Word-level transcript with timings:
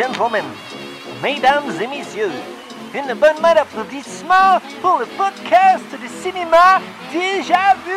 gentlemen, 0.00 0.44
mesdames 1.22 1.70
et 1.78 1.86
messieurs, 1.86 2.32
une 2.94 3.12
bonne 3.14 3.38
main 3.42 3.54
d'applaudissements 3.54 4.58
pour 4.80 4.98
le 4.98 5.04
podcast 5.04 5.84
de 5.92 6.08
cinéma 6.22 6.80
Déjà 7.12 7.74
Vu! 7.84 7.92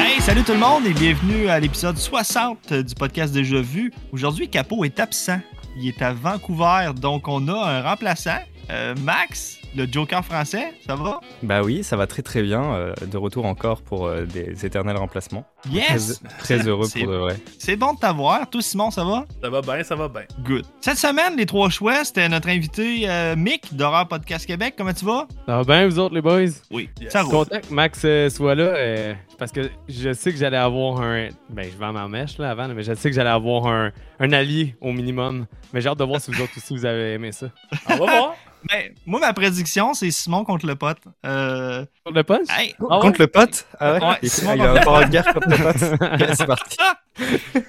Hey, 0.00 0.20
salut 0.22 0.42
tout 0.42 0.52
le 0.52 0.58
monde 0.58 0.86
et 0.86 0.94
bienvenue 0.94 1.48
à 1.50 1.60
l'épisode 1.60 1.98
60 1.98 2.72
du 2.72 2.94
podcast 2.94 3.34
Déjà 3.34 3.60
Vu. 3.60 3.92
Aujourd'hui, 4.10 4.48
Capo 4.48 4.82
est 4.84 4.98
absent. 4.98 5.40
Il 5.76 5.86
est 5.88 6.00
à 6.00 6.14
Vancouver, 6.14 6.92
donc 6.96 7.28
on 7.28 7.46
a 7.48 7.52
un 7.52 7.82
remplaçant, 7.82 8.38
euh, 8.70 8.94
Max, 9.02 9.59
le 9.76 9.86
Joker 9.90 10.24
français. 10.24 10.72
Ça 10.86 10.94
va? 10.96 11.20
Bah 11.42 11.62
oui, 11.62 11.82
ça 11.84 11.96
va 11.96 12.06
très 12.06 12.22
très 12.22 12.42
bien. 12.42 12.62
euh, 12.74 12.94
de 13.10 13.16
retour 13.16 13.44
encore 13.46 13.82
pour 13.82 14.06
euh, 14.06 14.24
des 14.24 14.64
éternels 14.66 14.96
remplacements. 14.96 15.44
Yes! 15.70 16.20
Très, 16.38 16.56
très 16.58 16.68
heureux 16.68 16.86
pour 16.88 17.06
de 17.10 17.16
vrai. 17.16 17.36
C'est 17.58 17.76
bon 17.76 17.94
de 17.94 17.98
t'avoir. 17.98 18.48
Toi, 18.48 18.62
Simon, 18.62 18.90
ça 18.90 19.04
va? 19.04 19.24
Ça 19.42 19.50
va 19.50 19.60
bien, 19.60 19.82
ça 19.82 19.94
va 19.94 20.08
bien. 20.08 20.22
Good. 20.44 20.64
Cette 20.80 20.96
semaine, 20.98 21.36
les 21.36 21.46
trois 21.46 21.68
choix, 21.70 22.04
c'était 22.04 22.28
notre 22.28 22.48
invité 22.48 23.08
euh, 23.08 23.36
Mick 23.36 23.74
d'Horreur 23.74 24.08
Podcast 24.08 24.46
Québec. 24.46 24.74
Comment 24.76 24.92
tu 24.92 25.04
vas? 25.04 25.26
Ça 25.46 25.56
va 25.58 25.64
bien, 25.64 25.86
vous 25.86 25.98
autres, 25.98 26.14
les 26.14 26.22
boys? 26.22 26.46
Oui. 26.70 26.88
Yes. 27.00 27.12
Ça 27.12 27.20
Je 27.20 27.26
suis 27.26 27.36
roule. 27.36 27.46
content 27.46 27.60
que 27.60 27.74
Max 27.74 28.02
euh, 28.04 28.28
soit 28.30 28.54
là 28.54 28.62
euh, 28.64 29.14
parce 29.38 29.52
que 29.52 29.70
je 29.88 30.12
sais 30.12 30.32
que 30.32 30.38
j'allais 30.38 30.56
avoir 30.56 31.00
un. 31.00 31.28
Ben, 31.48 31.66
je 31.70 31.76
vends 31.78 31.92
ma 31.92 32.08
mèche 32.08 32.38
là, 32.38 32.50
avant, 32.50 32.68
mais 32.68 32.82
je 32.82 32.94
sais 32.94 33.10
que 33.10 33.14
j'allais 33.16 33.30
avoir 33.30 33.66
un, 33.66 33.92
un 34.18 34.32
allié 34.32 34.74
au 34.80 34.92
minimum. 34.92 35.46
Mais 35.72 35.80
j'ai 35.80 35.88
hâte 35.88 35.98
de 35.98 36.04
voir 36.04 36.20
si 36.20 36.30
vous 36.30 36.40
autres 36.42 36.52
aussi 36.56 36.74
vous 36.76 36.84
avez 36.84 37.12
aimé 37.14 37.32
ça. 37.32 37.46
On 37.88 37.96
va 37.96 38.04
voir. 38.06 38.34
Ben, 38.68 38.92
moi, 39.06 39.20
ma 39.20 39.32
prédiction, 39.32 39.94
c'est 39.94 40.10
Simon 40.10 40.44
contre 40.44 40.66
le 40.66 40.74
pote. 40.76 40.98
Euh, 41.24 41.84
Pour 42.04 42.12
le 42.12 42.22
punch? 42.24 42.46
hey, 42.50 42.74
Ah 42.80 42.96
ouais? 42.96 43.00
Contre 43.00 43.20
le 43.20 43.26
pote? 43.26 43.66
Ah 43.78 43.94
ouais, 43.94 44.00
Ouais, 44.04 44.16
Il, 44.22 44.30
Simon 44.30 44.54
il 44.54 44.60
a 44.62 44.66
contre 44.66 44.76
un 44.76 44.78
rapport 44.78 45.00
de 45.04 45.10
guerre 45.10 45.32
contre 45.32 45.48
le 45.48 46.16
pote. 46.18 46.34
C'est 46.34 46.46
parti. 46.46 46.76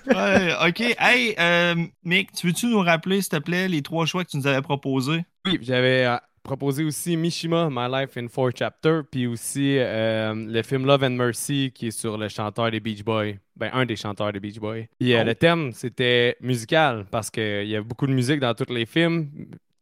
ouais, 0.08 0.54
ok. 0.68 0.96
Hey, 1.00 1.36
euh, 1.40 1.76
Mick, 2.04 2.32
tu 2.34 2.48
veux-tu 2.48 2.68
nous 2.68 2.80
rappeler, 2.80 3.22
s'il 3.22 3.30
te 3.30 3.38
plaît, 3.38 3.68
les 3.68 3.82
trois 3.82 4.06
choix 4.06 4.24
que 4.24 4.30
tu 4.30 4.38
nous 4.38 4.48
avais 4.48 4.62
proposés? 4.62 5.24
Oui, 5.46 5.60
j'avais 5.62 6.06
euh, 6.06 6.18
proposé 6.44 6.84
aussi 6.84 7.16
Mishima, 7.18 7.70
My 7.72 7.88
Life 7.92 8.18
in 8.18 8.28
Four 8.28 8.52
Chapters, 8.58 9.04
puis 9.12 9.28
aussi 9.28 9.78
euh, 9.78 10.34
le 10.36 10.62
film 10.64 10.86
Love 10.86 11.04
and 11.04 11.12
Mercy 11.12 11.72
qui 11.74 11.88
est 11.88 11.92
sur 11.92 12.18
le 12.18 12.28
chanteur 12.30 12.70
des 12.72 12.80
Beach 12.80 13.04
Boys. 13.04 13.34
Ben, 13.56 13.70
un 13.74 13.86
des 13.86 13.96
chanteurs 13.96 14.32
des 14.34 14.40
Beach 14.40 14.60
Boys. 14.60 14.84
Puis 15.00 15.14
euh, 15.14 15.22
Oh. 15.22 15.26
le 15.26 15.36
thème, 15.36 15.72
c'était 15.74 16.36
musical 16.42 17.06
parce 17.12 17.30
qu'il 17.30 17.68
y 17.68 17.76
a 17.76 17.82
beaucoup 17.82 18.08
de 18.08 18.14
musique 18.14 18.40
dans 18.40 18.54
tous 18.54 18.72
les 18.74 18.86
films. 18.86 19.30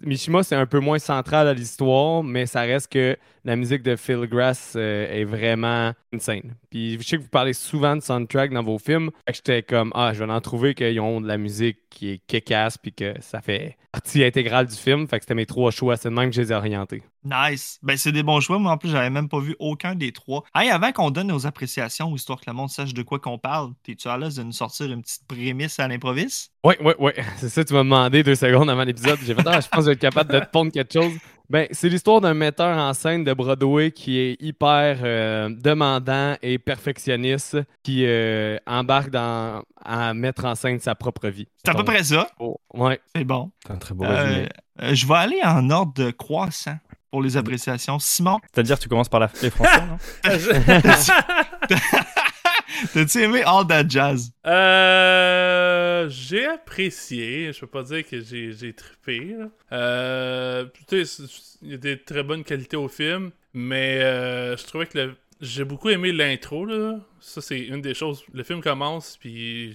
Mishima, 0.01 0.43
c'est 0.43 0.55
un 0.55 0.65
peu 0.65 0.79
moins 0.79 0.99
central 0.99 1.47
à 1.47 1.53
l'histoire, 1.53 2.23
mais 2.23 2.45
ça 2.45 2.61
reste 2.61 2.91
que 2.91 3.17
la 3.45 3.55
musique 3.55 3.83
de 3.83 3.95
Phil 3.95 4.25
Grass 4.27 4.73
euh, 4.75 5.11
est 5.11 5.23
vraiment 5.23 5.93
insane. 6.13 6.55
Puis 6.69 6.97
je 6.99 7.07
sais 7.07 7.17
que 7.17 7.21
vous 7.21 7.29
parlez 7.29 7.53
souvent 7.53 7.95
de 7.95 8.01
soundtrack 8.01 8.51
dans 8.51 8.63
vos 8.63 8.77
films. 8.77 9.11
Fait 9.25 9.31
que 9.31 9.37
J'étais 9.37 9.63
comme, 9.63 9.91
ah, 9.95 10.13
je 10.13 10.23
vais 10.23 10.31
en 10.31 10.41
trouver 10.41 10.73
qu'ils 10.73 10.99
ont 10.99 11.21
de 11.21 11.27
la 11.27 11.37
musique 11.37 11.77
qui 11.89 12.11
est 12.11 12.21
kick-ass 12.27 12.77
puis 12.77 12.93
que 12.93 13.13
ça 13.21 13.41
fait 13.41 13.77
partie 13.91 14.23
intégrale 14.23 14.67
du 14.67 14.75
film. 14.75 15.07
Fait 15.07 15.17
que 15.17 15.23
c'était 15.23 15.35
mes 15.35 15.45
trois 15.45 15.71
choix. 15.71 15.97
C'est 15.97 16.09
de 16.09 16.13
même 16.13 16.29
que 16.29 16.35
je 16.35 16.41
les 16.41 16.51
ai 16.51 16.55
orientés. 16.55 17.03
Nice. 17.23 17.79
Ben, 17.81 17.97
c'est 17.97 18.11
des 18.11 18.23
bons 18.23 18.39
choix. 18.39 18.59
Moi, 18.59 18.71
en 18.71 18.77
plus, 18.77 18.89
j'avais 18.89 19.09
même 19.09 19.27
pas 19.27 19.39
vu 19.39 19.55
aucun 19.59 19.95
des 19.95 20.11
trois. 20.11 20.43
Hey, 20.55 20.69
avant 20.69 20.91
qu'on 20.91 21.11
donne 21.11 21.27
nos 21.27 21.45
appréciations, 21.45 22.15
histoire 22.15 22.39
que 22.39 22.45
le 22.47 22.53
monde 22.53 22.69
sache 22.69 22.93
de 22.93 23.01
quoi 23.01 23.19
qu'on 23.19 23.37
parle, 23.37 23.71
t'es-tu 23.83 24.07
à 24.07 24.17
l'aise 24.17 24.35
de 24.35 24.43
nous 24.43 24.51
sortir 24.51 24.91
une 24.91 25.01
petite 25.01 25.27
prémisse 25.27 25.79
à 25.79 25.87
l'improviste? 25.87 26.51
Oui, 26.63 26.75
oui, 26.81 26.93
oui. 26.99 27.11
C'est 27.37 27.49
ça, 27.49 27.63
tu 27.65 27.73
m'as 27.73 27.83
demandé 27.83 28.23
deux 28.23 28.35
secondes 28.35 28.69
avant 28.69 28.83
l'épisode. 28.83 29.19
J'ai 29.25 29.35
fait, 29.35 29.41
ah, 29.45 29.59
je 29.59 29.67
pense 29.67 29.79
que 29.79 29.81
je 29.81 29.85
vais 29.87 29.93
être 29.93 29.99
capable 29.99 30.31
de 30.31 30.39
te 30.39 30.49
pondre 30.49 30.71
quelque 30.71 30.93
chose. 30.93 31.13
Ben, 31.49 31.67
c'est 31.71 31.89
l'histoire 31.89 32.21
d'un 32.21 32.35
metteur 32.35 32.77
en 32.77 32.93
scène 32.93 33.23
de 33.23 33.33
Broadway 33.33 33.89
qui 33.91 34.19
est 34.19 34.37
hyper 34.39 34.99
euh, 35.03 35.49
demandant 35.49 36.35
et 36.43 36.59
perfectionniste, 36.59 37.57
qui 37.81 38.05
euh, 38.05 38.57
embarque 38.67 39.09
dans, 39.09 39.63
à 39.83 40.13
mettre 40.13 40.45
en 40.45 40.53
scène 40.53 40.79
sa 40.79 40.93
propre 40.93 41.27
vie. 41.29 41.47
C'est 41.65 41.71
à 41.71 41.73
peu 41.73 41.83
près 41.83 42.03
ça. 42.03 42.27
oh, 42.39 42.57
ouais. 42.75 42.99
C'est 43.15 43.23
bon. 43.23 43.49
C'est 43.65 43.73
un 43.73 43.77
très 43.77 43.95
beau 43.95 44.03
Euh, 44.05 44.23
résumé. 44.25 44.49
euh, 44.83 44.93
je 44.93 45.07
vais 45.07 45.15
aller 45.15 45.39
en 45.43 45.69
ordre 45.71 45.93
de 45.95 46.11
croissant 46.11 46.77
pour 47.09 47.23
les 47.23 47.35
appréciations. 47.35 47.97
Simon, 47.97 48.37
C'est-à-dire, 48.53 48.77
tu 48.77 48.87
commences 48.87 49.09
par 49.09 49.19
la, 49.21 49.31
les 49.41 49.49
Français, 49.49 49.81
non? 49.87 49.97
t'as-tu 52.93 53.21
aimé 53.21 53.41
All 53.45 53.65
That 53.67 53.87
Jazz? 53.89 54.31
Euh, 54.45 56.07
j'ai 56.09 56.45
apprécié. 56.45 57.51
Je 57.53 57.59
peux 57.61 57.67
pas 57.67 57.83
dire 57.83 58.05
que 58.07 58.21
j'ai, 58.21 58.51
j'ai 58.53 58.73
trippé. 58.73 59.35
Euh, 59.71 60.65
il 60.91 61.71
y 61.71 61.73
a 61.73 61.77
des 61.77 61.97
très 61.99 62.23
bonnes 62.23 62.43
qualités 62.43 62.77
au 62.77 62.87
film, 62.87 63.31
mais 63.53 63.99
euh, 64.01 64.55
je 64.57 64.65
trouvais 64.65 64.85
que 64.85 64.97
le- 64.97 65.15
j'ai 65.41 65.63
beaucoup 65.63 65.89
aimé 65.89 66.11
l'intro. 66.11 66.65
Là. 66.65 66.99
Ça, 67.19 67.41
c'est 67.41 67.59
une 67.59 67.81
des 67.81 67.93
choses. 67.93 68.23
Le 68.33 68.43
film 68.43 68.61
commence, 68.61 69.17
puis 69.17 69.73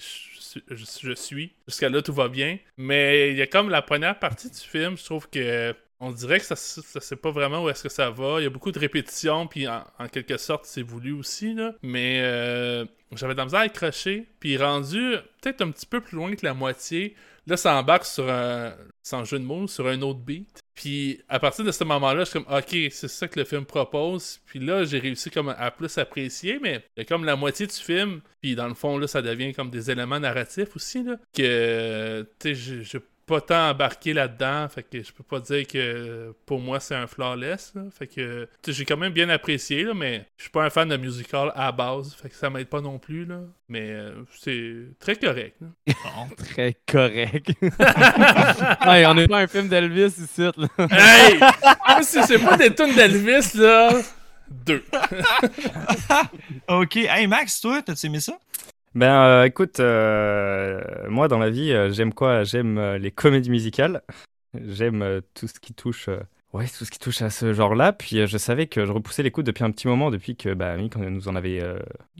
je 0.70 1.14
suis. 1.14 1.52
Jusqu'à 1.66 1.88
là, 1.88 2.02
tout 2.02 2.12
va 2.12 2.28
bien. 2.28 2.58
Mais 2.76 3.30
il 3.30 3.36
y 3.36 3.42
a 3.42 3.46
comme 3.46 3.70
la 3.70 3.82
première 3.82 4.18
partie 4.18 4.50
du 4.50 4.58
film, 4.58 4.96
je 4.96 5.04
trouve 5.04 5.28
que. 5.28 5.74
On 6.00 6.10
dirait 6.10 6.38
que 6.38 6.44
ça, 6.44 6.56
ça 6.56 7.00
sait 7.00 7.16
pas 7.16 7.30
vraiment 7.30 7.64
où 7.64 7.68
est-ce 7.68 7.82
que 7.82 7.88
ça 7.88 8.10
va. 8.10 8.40
Il 8.40 8.44
y 8.44 8.46
a 8.46 8.50
beaucoup 8.50 8.72
de 8.72 8.78
répétitions, 8.78 9.46
puis 9.46 9.66
en, 9.68 9.82
quelque 10.12 10.36
sorte, 10.36 10.66
c'est 10.66 10.82
voulu 10.82 11.12
aussi, 11.12 11.54
là. 11.54 11.74
Mais 11.82 12.20
euh, 12.22 12.84
j'avais 13.12 13.34
de 13.34 13.38
la 13.38 13.44
misère 13.44 13.72
à. 13.72 14.26
Puis 14.40 14.56
rendu 14.56 15.16
peut-être 15.40 15.62
un 15.62 15.70
petit 15.70 15.86
peu 15.86 16.00
plus 16.00 16.16
loin 16.16 16.34
que 16.34 16.44
la 16.44 16.54
moitié, 16.54 17.14
là, 17.46 17.56
ça 17.56 17.74
embarque 17.76 18.04
sur 18.04 18.28
un, 18.28 18.74
sans 19.02 19.24
jeu 19.24 19.38
de 19.38 19.44
mots, 19.44 19.66
sur 19.68 19.86
un 19.86 20.00
autre 20.02 20.20
beat. 20.20 20.60
Puis 20.74 21.20
à 21.28 21.38
partir 21.38 21.64
de 21.64 21.70
ce 21.70 21.84
moment-là, 21.84 22.24
je 22.24 22.30
suis 22.30 22.42
comme, 22.42 22.52
ok, 22.52 22.90
c'est 22.90 23.08
ça 23.08 23.28
que 23.28 23.38
le 23.38 23.44
film 23.44 23.64
propose. 23.64 24.40
Puis 24.46 24.58
là, 24.58 24.84
j'ai 24.84 24.98
réussi 24.98 25.30
comme 25.30 25.54
à 25.56 25.70
plus 25.70 25.96
apprécier, 25.98 26.58
mais 26.60 26.84
comme 27.06 27.24
la 27.24 27.36
moitié 27.36 27.66
du 27.66 27.74
film. 27.74 28.20
Puis 28.42 28.54
dans 28.56 28.68
le 28.68 28.74
fond, 28.74 28.98
là, 28.98 29.06
ça 29.06 29.22
devient 29.22 29.54
comme 29.54 29.70
des 29.70 29.90
éléments 29.90 30.20
narratifs 30.20 30.74
aussi, 30.74 31.04
là. 31.04 31.16
Que, 31.32 32.26
tu 32.40 32.54
sais, 32.54 32.82
j'ai 32.82 32.98
pas 33.26 33.40
tant 33.40 33.70
embarqué 33.70 34.12
là-dedans, 34.12 34.68
fait 34.68 34.82
que 34.82 35.02
je 35.02 35.12
peux 35.12 35.22
pas 35.22 35.40
dire 35.40 35.66
que 35.66 36.34
pour 36.46 36.60
moi 36.60 36.80
c'est 36.80 36.94
un 36.94 37.06
flawless. 37.06 37.72
là. 37.74 37.82
Fait 37.96 38.06
que 38.06 38.48
j'ai 38.66 38.84
quand 38.84 38.96
même 38.96 39.12
bien 39.12 39.28
apprécié, 39.28 39.84
là, 39.84 39.94
mais 39.94 40.26
je 40.36 40.44
suis 40.44 40.50
pas 40.50 40.64
un 40.64 40.70
fan 40.70 40.88
de 40.88 40.96
musical 40.96 41.52
à 41.54 41.72
base, 41.72 42.14
fait 42.14 42.28
que 42.28 42.34
ça 42.34 42.50
m'aide 42.50 42.68
pas 42.68 42.80
non 42.80 42.98
plus. 42.98 43.24
Là. 43.24 43.40
Mais 43.68 43.90
euh, 43.90 44.12
c'est 44.38 44.74
très 45.00 45.16
correct. 45.16 45.56
là. 45.60 45.68
Bon. 45.86 46.34
Très 46.36 46.76
correct. 46.86 47.50
hey, 48.82 49.06
on 49.06 49.14
n'est 49.14 49.26
pas 49.26 49.38
un 49.40 49.46
film 49.46 49.68
d'Elvis 49.68 50.14
ici. 50.18 50.42
Là. 50.42 50.68
hey! 50.90 51.38
Moi, 51.38 52.02
si 52.02 52.22
c'est 52.24 52.38
pas 52.38 52.56
des 52.56 52.74
tunes 52.74 52.94
d'Elvis, 52.94 53.54
là. 53.54 53.90
Deux. 54.50 54.84
Ok. 56.68 56.96
Hey, 56.96 57.26
Max, 57.26 57.60
toi, 57.60 57.80
t'as-tu 57.82 58.06
aimé 58.06 58.20
ça? 58.20 58.38
Ben, 58.94 59.12
euh, 59.12 59.44
écoute, 59.44 59.80
euh, 59.80 60.80
moi, 61.08 61.26
dans 61.26 61.38
la 61.38 61.50
vie, 61.50 61.72
euh, 61.72 61.90
j'aime 61.92 62.14
quoi? 62.14 62.44
J'aime 62.44 62.80
les 62.94 63.10
comédies 63.10 63.50
musicales. 63.50 64.02
J'aime 64.66 65.20
tout 65.34 65.48
ce 65.48 65.58
qui 65.58 65.74
touche... 65.74 66.08
Ouais, 66.52 66.66
tout 66.68 66.84
ce 66.84 66.92
qui 66.92 67.00
touche 67.00 67.20
à 67.20 67.30
ce 67.30 67.52
genre-là. 67.52 67.92
Puis 67.92 68.24
je 68.28 68.38
savais 68.38 68.68
que 68.68 68.86
je 68.86 68.92
repoussais 68.92 69.24
l'écoute 69.24 69.44
depuis 69.44 69.64
un 69.64 69.72
petit 69.72 69.88
moment, 69.88 70.12
depuis 70.12 70.36
que 70.36 70.54
bah, 70.54 70.76
Mick 70.76 70.94
nous 70.94 71.26
en 71.26 71.34
avait, 71.34 71.60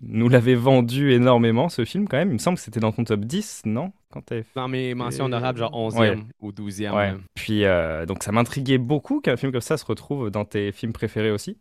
nous 0.03 0.29
l'avait 0.29 0.57
vendu 0.57 1.13
énormément, 1.13 1.69
ce 1.69 1.85
film, 1.85 2.09
quand 2.09 2.17
même. 2.17 2.31
Il 2.31 2.35
me 2.35 2.39
semble 2.39 2.57
que 2.57 2.65
c'était 2.65 2.81
dans 2.81 2.91
ton 2.91 3.05
top 3.05 3.21
10, 3.21 3.63
non? 3.67 3.93
Quand 4.11 4.33
Dans 4.57 4.67
mes 4.67 4.93
mentions 4.95 5.27
honorables, 5.27 5.61
genre 5.61 5.71
11e 5.73 5.99
Ouais. 6.01 6.19
ou 6.41 6.51
12e. 6.51 6.93
Ouais. 6.97 7.13
même. 7.13 7.21
Puis 7.37 7.63
donc 8.09 8.25
ça 8.25 8.33
m'intriguait 8.33 8.79
beaucoup 8.79 9.21
qu'un 9.21 9.37
film 9.37 9.53
comme 9.53 9.61
ça 9.61 9.77
se 9.77 9.85
retrouve 9.85 10.33
dans 10.33 10.45
tes 10.45 10.73
films 10.73 10.93
préférés 10.93 11.31
aussi. 11.31 11.57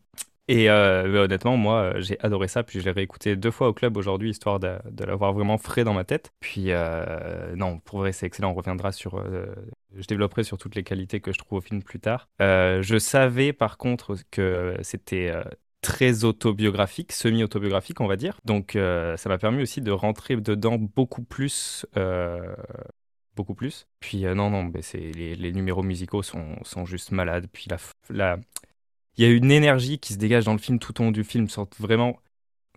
Et 0.50 0.70
euh, 0.70 1.24
honnêtement, 1.24 1.56
moi, 1.56 1.76
euh, 1.76 2.02
j'ai 2.02 2.20
adoré 2.20 2.48
ça. 2.48 2.64
Puis 2.64 2.80
je 2.80 2.86
l'ai 2.86 2.92
réécouté 2.92 3.36
deux 3.36 3.52
fois 3.52 3.70
au 3.70 3.74
club 3.74 3.96
aujourd'hui, 3.96 4.30
histoire 4.30 4.60
de, 4.60 4.78
de 4.90 5.06
l'avoir 5.06 5.34
vraiment 5.34 5.58
frais 5.58 5.84
dans 5.84 5.94
ma 5.94 6.04
tête. 6.04 6.34
Puis 6.40 6.66
euh, 6.68 7.56
non, 7.56 7.80
pour 7.80 8.00
vrai, 8.00 8.12
c'est 8.12 8.26
excellent. 8.26 8.52
On 8.52 8.56
reviendra 8.56 8.92
sur. 8.92 9.24
je 9.96 10.08
développerai 10.08 10.44
sur 10.44 10.58
toutes 10.58 10.76
les 10.76 10.84
qualités 10.84 11.22
que 11.22 11.32
je 11.32 11.38
trouve 11.38 11.60
au 11.60 11.62
film 11.62 11.82
plus 11.82 12.00
tard. 12.00 12.28
Je 12.40 12.98
savais 13.00 13.54
par 13.54 13.78
contre 13.78 14.18
que 14.32 14.76
c'était. 14.82 15.34
très 15.82 16.24
autobiographique, 16.24 17.12
semi-autobiographique, 17.12 18.00
on 18.02 18.08
va 18.08 18.16
dire. 18.16 18.40
Donc, 18.46 18.72
ça 18.74 19.30
m'a 19.30 19.38
permis 19.38 19.62
aussi 19.62 19.82
de 19.82 19.92
rentrer 19.92 20.36
dedans 20.36 20.78
beaucoup 20.78 21.24
plus 21.24 21.86
beaucoup 23.36 23.56
plus. 23.56 23.88
Puis 24.00 24.24
non, 24.24 24.50
non, 24.50 24.64
mais 24.64 24.82
les, 25.14 25.52
numéros 25.54 25.82
musicaux 25.84 26.22
sont, 26.22 26.58
sont 26.64 26.86
juste 26.86 27.12
malades. 27.12 27.48
Puis 27.52 27.68
la, 28.10 28.38
il 29.18 29.24
y 29.24 29.28
a 29.28 29.32
une 29.32 29.52
énergie 29.52 30.00
qui 30.00 30.14
se 30.14 30.18
dégage 30.20 30.46
dans 30.46 30.54
le 30.54 30.60
film 30.60 30.80
tout 30.80 31.00
au 31.02 31.06
long 31.06 31.12
du 31.12 31.24
film, 31.24 31.50
sorte 31.50 31.78
vraiment, 31.80 32.20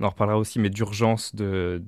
on 0.00 0.04
en 0.04 0.10
reparlera 0.10 0.38
aussi, 0.38 0.58
mais 0.58 0.70
d'urgence 0.70 1.34
de, 1.34 1.82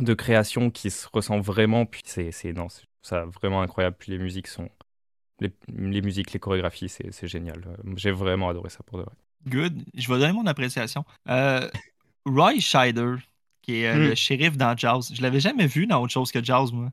de 0.00 0.14
création 0.14 0.70
qui 0.70 0.90
se 0.90 1.08
ressent 1.12 1.40
vraiment. 1.40 1.86
Puis 1.86 2.02
c'est, 2.04 2.30
c'est 2.32 2.52
non, 2.52 2.68
c'est 2.68 2.84
ça 3.02 3.24
vraiment 3.26 3.62
incroyable. 3.62 3.96
Puis 3.98 4.12
les 4.12 4.18
musiques 4.18 4.48
sont, 4.48 4.68
les, 5.40 5.52
les 5.68 6.02
musiques, 6.02 6.32
les 6.32 6.40
chorégraphies, 6.40 6.88
c'est, 6.88 7.12
c'est 7.12 7.28
génial. 7.28 7.62
Euh, 7.66 7.92
J'ai 7.96 8.12
vraiment 8.12 8.48
adoré 8.50 8.70
ça 8.70 8.80
pour 8.86 8.98
de 8.98 9.04
vrai. 9.04 9.14
Good. 9.46 9.84
Je 9.94 10.08
vais 10.12 10.18
donner 10.18 10.32
mon 10.32 10.46
appréciation. 10.46 11.04
Euh, 11.28 11.68
Roy 12.26 12.60
Scheider, 12.60 13.16
qui 13.62 13.76
est 13.82 13.88
euh, 13.88 13.98
Hmm. 13.98 14.08
le 14.10 14.14
shérif 14.14 14.56
dans 14.56 14.76
Jaws. 14.76 15.12
Je 15.12 15.22
l'avais 15.22 15.40
jamais 15.40 15.66
vu 15.66 15.86
dans 15.86 16.02
autre 16.02 16.12
chose 16.12 16.32
que 16.32 16.42
Jaws, 16.42 16.70
moi. 16.72 16.90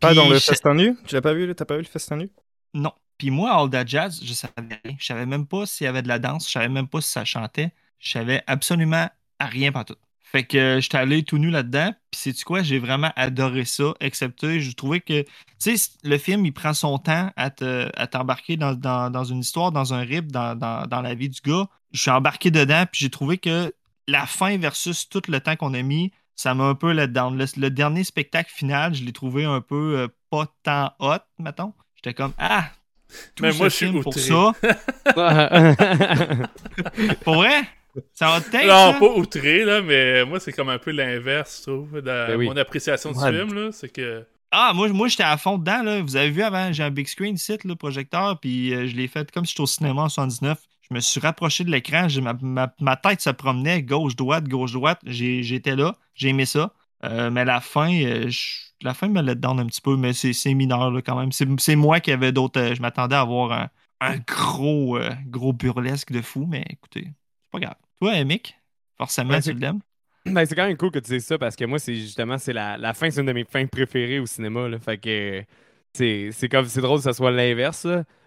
Pas 0.00 0.08
Puis 0.08 0.16
dans 0.16 0.28
le 0.28 0.34
je- 0.34 0.40
festin 0.40 0.74
nu? 0.74 0.96
Tu 1.06 1.14
l'as 1.14 1.22
pas 1.22 1.34
vu 1.34 1.54
T'as 1.54 1.64
pas 1.64 1.76
vu 1.76 1.82
le 1.82 1.86
festin 1.88 2.16
nu? 2.16 2.30
Non. 2.74 2.92
Puis 3.18 3.30
moi, 3.30 3.52
All 3.52 3.70
That 3.70 3.86
Jazz, 3.86 4.20
je 4.24 4.32
savais 4.32 4.52
rien. 4.84 4.96
Je 4.98 5.04
savais 5.06 5.26
même 5.26 5.46
pas 5.46 5.66
s'il 5.66 5.84
y 5.84 5.88
avait 5.88 6.02
de 6.02 6.08
la 6.08 6.18
danse. 6.18 6.46
Je 6.46 6.52
savais 6.52 6.68
même 6.68 6.88
pas 6.88 7.00
si 7.00 7.10
ça 7.10 7.24
chantait. 7.24 7.72
Je 7.98 8.10
savais 8.10 8.42
absolument 8.46 9.08
rien 9.40 9.72
pas 9.72 9.84
tout. 9.84 9.96
Fait 10.20 10.44
que 10.44 10.56
euh, 10.56 10.80
j'étais 10.80 10.96
allé 10.96 11.22
tout 11.24 11.36
nu 11.38 11.50
là-dedans. 11.50 11.92
Puis 12.10 12.20
sais-tu 12.20 12.44
quoi? 12.44 12.62
J'ai 12.62 12.78
vraiment 12.78 13.12
adoré 13.16 13.64
ça. 13.66 13.92
Excepté, 14.00 14.60
je 14.60 14.72
trouvais 14.72 15.00
que, 15.00 15.22
tu 15.22 15.76
sais, 15.76 15.90
le 16.04 16.16
film, 16.18 16.46
il 16.46 16.52
prend 16.52 16.72
son 16.72 16.96
temps 16.98 17.30
à 17.36 17.50
te- 17.50 17.90
à 17.96 18.06
t'embarquer 18.06 18.56
dans, 18.56 18.72
dans- 18.74 19.10
dans 19.10 19.24
une 19.24 19.40
histoire, 19.40 19.72
dans 19.72 19.92
un 19.92 20.00
rip, 20.00 20.32
dans, 20.32 20.54
dans- 20.56 21.02
la 21.02 21.14
vie 21.14 21.28
du 21.28 21.40
gars. 21.42 21.68
Je 21.92 22.00
suis 22.00 22.10
embarqué 22.10 22.50
dedans, 22.50 22.84
puis 22.90 23.00
j'ai 23.02 23.10
trouvé 23.10 23.36
que 23.38 23.74
la 24.08 24.24
fin 24.26 24.56
versus 24.56 25.08
tout 25.08 25.20
le 25.28 25.40
temps 25.40 25.56
qu'on 25.56 25.74
a 25.74 25.82
mis, 25.82 26.12
ça 26.34 26.54
m'a 26.54 26.64
un 26.64 26.74
peu 26.74 26.92
let 26.92 27.08
down. 27.08 27.36
Le, 27.36 27.44
le 27.58 27.70
dernier 27.70 28.02
spectacle 28.04 28.50
final, 28.52 28.94
je 28.94 29.04
l'ai 29.04 29.12
trouvé 29.12 29.44
un 29.44 29.60
peu 29.60 29.98
euh, 29.98 30.08
pas 30.30 30.46
tant 30.62 30.92
hot, 30.98 31.18
mettons. 31.38 31.74
J'étais 31.96 32.14
comme, 32.14 32.32
ah! 32.38 32.70
Tout 33.34 33.42
Mais 33.42 33.52
moi, 33.52 33.68
je 33.68 33.74
suis 33.76 33.90
pour 33.92 34.06
outré. 34.06 34.20
ça. 34.20 34.52
Pour 37.24 37.34
vrai? 37.36 37.62
Ça 38.14 38.28
va 38.28 38.40
te 38.40 38.50
take, 38.50 38.66
Non, 38.66 38.92
ça? 38.92 38.98
pas 38.98 39.06
outré, 39.16 39.64
là, 39.64 39.82
mais 39.82 40.24
moi, 40.24 40.40
c'est 40.40 40.52
comme 40.52 40.70
un 40.70 40.78
peu 40.78 40.92
l'inverse, 40.92 41.62
je 41.66 41.70
trouve, 41.70 42.00
dans 42.00 42.26
Ben 42.26 42.36
oui. 42.36 42.46
mon 42.46 42.56
appréciation 42.56 43.12
du 43.12 43.18
Ouais. 43.18 43.30
film, 43.30 43.52
là. 43.54 43.70
C'est 43.72 43.90
que. 43.90 44.24
Ah, 44.50 44.72
moi, 44.74 44.88
moi 44.88 45.08
j'étais 45.08 45.22
à 45.22 45.36
fond 45.36 45.58
dedans. 45.58 45.82
Là. 45.82 46.00
Vous 46.02 46.16
avez 46.16 46.30
vu 46.30 46.42
avant, 46.42 46.72
j'ai 46.72 46.82
un 46.82 46.90
big 46.90 47.06
screen 47.06 47.36
site, 47.36 47.64
le 47.64 47.74
projecteur, 47.74 48.38
puis 48.40 48.74
euh, 48.74 48.86
je 48.86 48.96
l'ai 48.96 49.08
fait 49.08 49.30
comme 49.30 49.44
si 49.44 49.50
j'étais 49.52 49.62
au 49.62 49.66
cinéma 49.66 50.02
en 50.02 50.08
79. 50.08 50.58
Je 50.90 50.94
me 50.94 51.00
suis 51.00 51.20
rapproché 51.20 51.64
de 51.64 51.70
l'écran, 51.70 52.08
j'ai- 52.08 52.20
ma, 52.20 52.34
ma- 52.42 52.72
ma 52.80 52.96
tête 52.96 53.20
se 53.22 53.30
promenait 53.30 53.82
gauche-droite, 53.82 54.44
gauche-droite. 54.48 55.00
J'étais 55.06 55.76
là, 55.76 55.94
j'ai 56.14 56.28
aimé 56.28 56.44
ça. 56.46 56.72
Euh, 57.04 57.30
mais 57.30 57.44
la 57.44 57.60
fin, 57.60 57.92
euh, 57.92 58.28
je- 58.28 58.58
la 58.82 58.94
fin 58.94 59.08
me 59.08 59.20
let 59.22 59.36
down 59.36 59.58
un 59.60 59.66
petit 59.66 59.80
peu, 59.80 59.96
mais 59.96 60.12
c'est 60.12 60.54
mineur 60.54 60.90
là, 60.90 61.02
quand 61.02 61.18
même. 61.18 61.30
C'est 61.32 61.76
moi 61.76 62.00
qui 62.00 62.12
avais 62.12 62.32
d'autres. 62.32 62.60
euh, 62.60 62.74
je 62.74 62.82
m'attendais 62.82 63.16
à 63.16 63.20
avoir 63.20 63.52
un, 63.52 63.70
un 64.00 64.16
gros, 64.18 64.96
euh, 64.96 65.10
gros 65.26 65.52
burlesque 65.52 66.12
de 66.12 66.20
fou, 66.20 66.46
mais 66.48 66.64
écoutez, 66.70 67.04
c'est 67.42 67.50
pas 67.50 67.60
grave. 67.60 67.76
Toi, 68.00 68.24
Mick, 68.24 68.56
forcément, 68.98 69.34
Ouais, 69.34 69.40
tu 69.42 69.52
l'aimes. 69.52 69.80
Ben, 70.24 70.46
c'est 70.46 70.54
quand 70.54 70.66
même 70.66 70.76
cool 70.76 70.90
que 70.92 71.00
tu 71.00 71.10
dises 71.12 71.24
ça 71.26 71.38
parce 71.38 71.56
que 71.56 71.64
moi, 71.64 71.78
c'est 71.80 71.96
justement, 71.96 72.38
c'est 72.38 72.52
la, 72.52 72.78
la 72.78 72.94
fin, 72.94 73.10
c'est 73.10 73.20
une 73.20 73.26
de 73.26 73.32
mes 73.32 73.44
fins 73.44 73.66
préférées 73.66 74.20
au 74.20 74.26
cinéma. 74.26 74.68
Là, 74.68 74.78
fait 74.78 74.98
que 74.98 75.44
c'est 75.94 76.30
c'est 76.32 76.48
comme 76.48 76.66
c'est 76.66 76.80
drôle 76.80 76.98
que 76.98 77.04
ce 77.04 77.12
soit 77.12 77.30
l'inverse. 77.32 77.86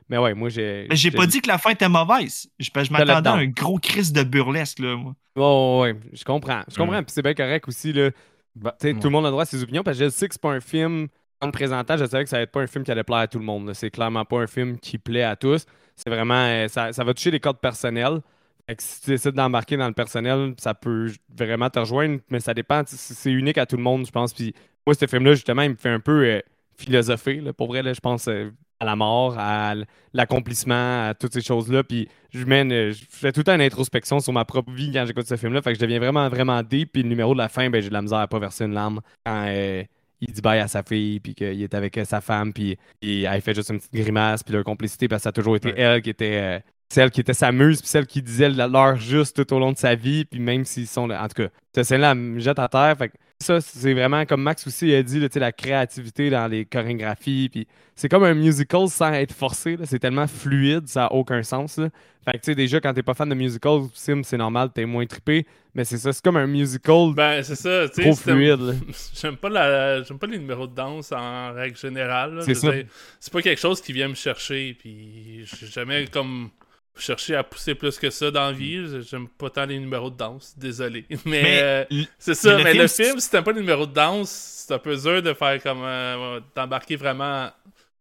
Mais 0.10 0.18
ouais, 0.18 0.33
moi 0.33 0.50
j'ai. 0.50 0.88
Mais 0.89 0.95
j'ai 0.98 1.10
pas 1.12 1.25
dit 1.25 1.42
que 1.42 1.48
la 1.48 1.57
fin 1.57 1.71
était 1.71 1.89
mauvaise. 1.89 2.48
Je, 2.60 2.69
je 2.74 2.92
m'attendais 2.92 3.30
à 3.30 3.33
un 3.33 3.48
gros 3.48 3.80
crise 3.80 4.12
de 4.13 4.24
burlesque, 4.24 4.80
là, 4.80 4.95
moi. 4.95 5.16
Oh, 5.36 5.80
ouais, 5.83 5.95
je 6.13 6.24
comprends. 6.24 6.62
Je 6.69 6.75
comprends. 6.75 7.01
Mm. 7.01 7.06
Puis 7.06 7.13
c'est 7.13 7.24
bien 7.24 7.33
correct 7.33 7.68
aussi. 7.68 7.92
Là. 7.92 8.12
Tu 8.12 8.18
ouais. 8.63 8.94
Tout 8.94 9.07
le 9.07 9.10
monde 9.10 9.25
a 9.25 9.30
le 9.30 9.31
droit 9.31 9.44
à 9.44 9.46
ses 9.46 9.62
opinions 9.63 9.84
parce 9.84 9.98
que 9.98 10.06
je 10.06 10.10
sais 10.10 10.28
que 10.28 10.34
c'est 10.34 10.42
pas 10.42 10.52
un 10.52 10.62
film. 10.62 11.07
En 11.42 11.48
le 11.48 11.52
présentant, 11.52 11.98
je 11.98 12.06
savais 12.06 12.24
que 12.24 12.30
ça 12.30 12.38
va 12.38 12.44
être 12.44 12.52
pas 12.52 12.62
un 12.62 12.68
film 12.68 12.84
qui 12.84 12.92
allait 12.92 13.04
plaire 13.04 13.19
à 13.19 13.28
tout 13.28 13.40
le 13.40 13.46
monde. 13.46 13.72
C'est 13.74 13.90
clairement 13.92 14.24
pas 14.25 14.38
un 14.40 14.48
film 14.48 14.78
qui 14.80 14.98
plaît 14.98 15.24
à 15.24 15.36
tous. 15.36 15.66
C'est 15.96 16.10
vraiment. 16.10 16.34
euh, 16.46 16.68
ça, 16.68 16.94
ça 16.94 17.04
va 17.04 17.13
toucher 17.13 17.31
les 17.31 17.40
codes 17.40 17.60
personnels. 17.60 18.22
Fait 18.68 18.75
que 18.75 18.81
si 18.84 19.02
tu 19.02 19.10
décides 19.12 19.34
d'embarquer 19.34 19.78
dans 19.78 19.88
le 19.88 19.94
personnel, 19.94 20.56
ça 20.57 20.74
peut 20.74 21.12
vraiment 21.38 21.69
te 21.69 21.78
rejoindre, 21.80 22.19
mais 22.30 22.40
ça 22.40 22.54
dépend. 22.54 22.81
C'est 22.86 23.31
unique 23.31 23.57
à 23.57 23.66
tout 23.66 23.78
le 23.78 23.84
monde, 23.84 24.06
je 24.07 24.12
pense. 24.12 24.34
Puis 24.34 24.56
moi, 24.88 24.96
ce 24.96 25.06
film-là, 25.06 25.34
justement, 25.34 25.62
il 25.62 25.72
me 25.72 25.75
fait 25.75 25.90
un 25.90 26.00
peu 26.00 26.24
euh, 26.25 26.40
philosopher. 26.77 27.36
là. 27.42 27.54
Pour 27.54 27.68
vrai, 27.68 27.81
là, 27.83 27.94
je 27.94 28.00
pense 28.00 28.27
euh, 28.27 28.51
à 28.80 28.86
la 28.86 28.95
mort, 28.95 29.36
à 29.38 29.74
l'accomplissement, 30.13 31.07
à 31.10 31.13
toutes 31.13 31.33
ces 31.33 31.42
choses-là. 31.42 31.83
Puis 31.83 32.07
je 32.33 32.45
mène, 32.45 32.69
je 32.92 33.04
fais 33.10 33.31
tout 33.31 33.42
le 33.42 33.44
temps 33.45 33.56
une 33.56 33.62
introspection 33.62 34.19
sur 34.19 34.33
ma 34.33 34.45
propre 34.45 34.72
vie 34.72 34.92
quand 34.92 35.06
j'écoute 35.06 35.27
ce 35.27 35.36
film-là. 35.38 35.62
Fait 35.62 35.72
que 35.74 35.75
je 35.80 35.81
deviens 35.81 36.00
vraiment, 36.00 36.27
vraiment 36.30 36.62
deep. 36.63 36.92
Puis 36.94 37.04
le 37.04 37.10
numéro 37.10 37.33
de 37.33 37.38
la 37.39 37.50
fin, 37.50 37.69
ben, 37.69 37.81
j'ai 37.81 37.89
de 37.89 37.94
la 37.94 38.01
misère 38.01 38.19
à 38.19 38.27
pas 38.27 38.39
verser 38.39 38.66
une 38.66 38.74
larme 38.74 39.01
quand 39.25 39.45
euh, 39.48 39.83
il 40.22 40.31
dit 40.33 40.42
bye 40.42 40.60
à 40.60 40.68
sa 40.68 40.81
fille, 40.83 41.19
puis 41.19 41.36
qu'il 41.36 41.62
est 41.62 41.74
avec 41.74 41.98
euh, 41.98 42.06
sa 42.06 42.22
femme, 42.22 42.54
puis, 42.54 42.78
puis 43.01 43.24
elle 43.24 43.42
fait 43.42 43.54
juste 43.54 43.69
une 43.69 43.78
petite 43.80 43.94
grimace, 43.94 44.44
puis 44.44 44.54
leur 44.54 44.63
complicité, 44.63 45.07
parce 45.07 45.19
que 45.21 45.24
ça 45.24 45.30
a 45.30 45.33
toujours 45.33 45.56
été 45.57 45.69
Ouais. 45.69 45.80
elle 45.80 46.01
qui 46.01 46.10
était. 46.10 46.38
euh, 46.42 46.60
celle 46.88 47.10
qui 47.12 47.19
était 47.19 47.33
sa 47.33 47.51
muse, 47.51 47.80
puis 47.81 47.89
celle 47.89 48.06
qui 48.06 48.21
disait 48.21 48.48
leur 48.50 48.95
juste 48.95 49.36
tout 49.36 49.54
au 49.56 49.60
long 49.60 49.71
de 49.71 49.78
sa 49.78 49.95
vie, 49.95 50.24
puis 50.24 50.39
même 50.39 50.63
s'ils 50.66 50.88
sont. 50.88 51.10
En 51.10 51.28
tout 51.28 51.44
cas, 51.44 51.50
cette 51.74 51.86
scène-là 51.86 52.13
me 52.16 52.39
jette 52.39 52.60
à 52.60 52.68
terre. 52.69 52.95
Fait 52.98 53.10
que 53.10 53.16
ça, 53.40 53.60
c'est 53.60 53.94
vraiment, 53.94 54.26
comme 54.26 54.42
Max 54.42 54.66
aussi 54.66 54.94
a 54.94 55.04
dit, 55.04 55.20
là, 55.20 55.28
la 55.36 55.52
créativité 55.52 56.30
dans 56.30 56.48
les 56.48 56.66
chorégraphies, 56.66 57.50
puis 57.50 57.68
c'est 57.96 58.08
comme 58.08 58.24
un 58.24 58.34
musical 58.34 58.88
sans 58.88 59.12
être 59.14 59.34
forcé. 59.34 59.78
C'est 59.84 60.00
tellement 60.00 60.28
fluide, 60.28 60.88
ça 60.88 61.02
n'a 61.02 61.14
aucun 61.14 61.44
sens. 61.44 61.78
là. 61.78 61.90
Fait 62.24 62.34
que, 62.34 62.38
tu 62.38 62.44
sais, 62.46 62.56
déjà, 62.56 62.80
quand 62.80 62.94
t'es 62.94 63.04
pas 63.04 63.14
fan 63.14 63.30
de 63.30 63.36
musical, 63.36 63.82
Sim, 63.94 64.22
c'est 64.24 64.38
normal, 64.38 64.70
t'es 64.74 64.86
moins 64.86 65.06
trippé. 65.06 65.46
Mais 65.76 65.84
c'est 65.84 65.98
ça, 65.98 66.14
c'est 66.14 66.24
comme 66.24 66.38
un 66.38 66.48
musical 66.48 67.14
Ben, 67.14 67.44
c'est 67.44 67.56
ça, 67.56 67.90
tu 67.90 67.96
sais. 67.96 68.02
trop 68.04 68.16
fluide. 68.16 68.78
J'aime 69.14 69.36
pas, 69.36 69.50
la... 69.50 70.02
pas 70.02 70.28
les 70.28 70.40
numéros 70.40 70.68
de 70.68 70.74
danse 70.74 71.12
en 71.12 71.54
règle 71.54 71.78
générale. 71.78 72.40
C'est 72.44 72.56
ça. 72.56 72.72
C'est 73.20 73.34
pas 73.34 73.42
quelque 73.42 73.60
chose 73.60 73.81
qui 73.81 73.92
vient 73.92 74.08
me 74.08 74.16
chercher. 74.16 74.76
Puis 74.80 75.46
j'ai 75.46 75.68
jamais 75.68 76.08
comme 76.08 76.50
cherché 76.97 77.36
à 77.36 77.44
pousser 77.44 77.75
plus 77.75 77.97
que 78.00 78.09
ça 78.09 78.31
dans 78.31 78.47
la 78.47 78.51
vie. 78.51 79.01
J'aime 79.03 79.27
pas 79.27 79.50
tant 79.50 79.65
les 79.65 79.80
numéros 79.80 80.09
de 80.09 80.18
danse. 80.18 80.53
Désolé. 80.57 81.06
Mais, 81.25 81.42
Mais 81.44 81.62
euh, 81.62 81.86
c'est 82.18 82.36
ça. 82.36 82.57
mais 82.57 82.63
Mais 82.63 82.74
le 82.74 82.88
film, 82.88 83.19
si 83.19 83.30
t'as 83.30 83.42
pas 83.42 83.51
les 83.51 83.59
numéros 83.62 83.86
de 83.86 83.94
danse, 83.94 84.30
c'est 84.30 84.74
un 84.74 84.80
peu 84.80 84.95
dur 84.95 85.21
de 85.21 85.33
faire 85.33 85.62
comme. 85.62 85.83
euh, 85.83 86.39
d'embarquer 86.56 86.95
vraiment 86.95 87.50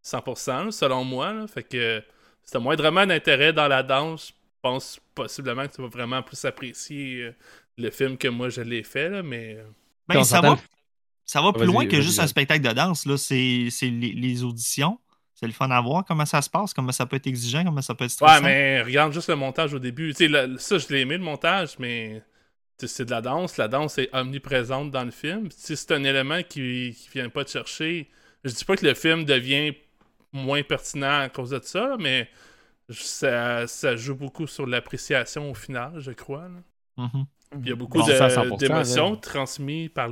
100%, 0.02 0.66
là, 0.66 0.70
selon 0.70 1.04
moi. 1.04 1.32
là. 1.32 1.46
Fait 1.46 1.62
que 1.64 2.02
si 2.44 2.52
t'as 2.52 2.58
moindrement 2.58 3.06
d'intérêt 3.06 3.52
dans 3.52 3.68
la 3.68 3.82
danse, 3.82 4.28
je 4.28 4.32
pense 4.62 5.00
possiblement 5.14 5.66
que 5.66 5.74
tu 5.74 5.82
vas 5.82 5.88
vraiment 5.88 6.22
plus 6.22 6.44
apprécier 6.44 7.22
euh, 7.22 7.34
le 7.78 7.90
film 7.90 8.16
que 8.16 8.28
moi 8.28 8.48
je 8.48 8.60
l'ai 8.62 8.82
fait. 8.82 9.08
Là, 9.10 9.22
mais. 9.22 9.56
euh, 9.58 9.64
ben, 10.08 10.22
ça 10.24 10.40
va, 10.40 10.56
ça 11.24 11.40
va 11.42 11.52
plus 11.52 11.66
loin 11.66 11.86
que 11.86 12.00
juste 12.00 12.18
un 12.20 12.26
spectacle 12.26 12.66
de 12.66 12.72
danse. 12.72 13.06
là. 13.06 13.16
C'est 13.16 13.68
c'est 13.70 13.88
les, 13.90 14.12
les 14.12 14.44
auditions. 14.44 14.98
C'est 15.34 15.46
le 15.46 15.52
fun 15.52 15.70
à 15.70 15.80
voir 15.80 16.04
comment 16.04 16.24
ça 16.24 16.40
se 16.42 16.48
passe, 16.48 16.72
comment 16.72 16.92
ça 16.92 17.06
peut 17.06 17.16
être 17.16 17.26
exigeant, 17.26 17.64
comment 17.64 17.82
ça 17.82 17.94
peut 17.94 18.04
être 18.04 18.12
stressant. 18.12 18.34
Ouais, 18.36 18.40
mais 18.40 18.82
regarde 18.82 19.12
juste 19.12 19.28
le 19.28 19.36
montage 19.36 19.74
au 19.74 19.80
début. 19.80 20.14
Tu 20.14 20.30
sais, 20.30 20.58
ça, 20.58 20.78
je 20.78 20.88
l'ai 20.88 21.00
aimé, 21.00 21.16
le 21.16 21.24
montage, 21.24 21.78
mais 21.78 22.22
c'est 22.78 23.04
de 23.04 23.10
la 23.10 23.20
danse. 23.20 23.56
La 23.56 23.68
danse 23.68 23.98
est 23.98 24.08
omniprésente 24.12 24.90
dans 24.90 25.04
le 25.04 25.10
film. 25.10 25.50
Sais, 25.50 25.74
c'est 25.74 25.92
un 25.92 26.04
élément 26.04 26.42
qui, 26.42 26.96
qui 26.96 27.08
vient 27.12 27.28
pas 27.28 27.44
te 27.44 27.50
chercher. 27.50 28.08
Je 28.44 28.52
dis 28.52 28.64
pas 28.64 28.76
que 28.76 28.86
le 28.86 28.94
film 28.94 29.24
devient 29.24 29.72
moins 30.32 30.62
pertinent 30.62 31.20
à 31.20 31.28
cause 31.28 31.50
de 31.50 31.60
ça, 31.62 31.96
mais 31.98 32.28
ça, 32.90 33.66
ça 33.66 33.96
joue 33.96 34.14
beaucoup 34.14 34.46
sur 34.46 34.66
l'appréciation 34.66 35.50
au 35.50 35.54
final, 35.54 35.98
je 35.98 36.10
crois. 36.12 36.48
Mhm. 36.96 37.26
Il 37.62 37.68
y 37.68 37.72
a 37.72 37.76
beaucoup 37.76 37.98
Bon, 37.98 38.04
ça, 38.04 38.28
100%, 38.28 38.58
d'émotions 38.58 39.16
transmises 39.16 39.90
par, 39.90 40.08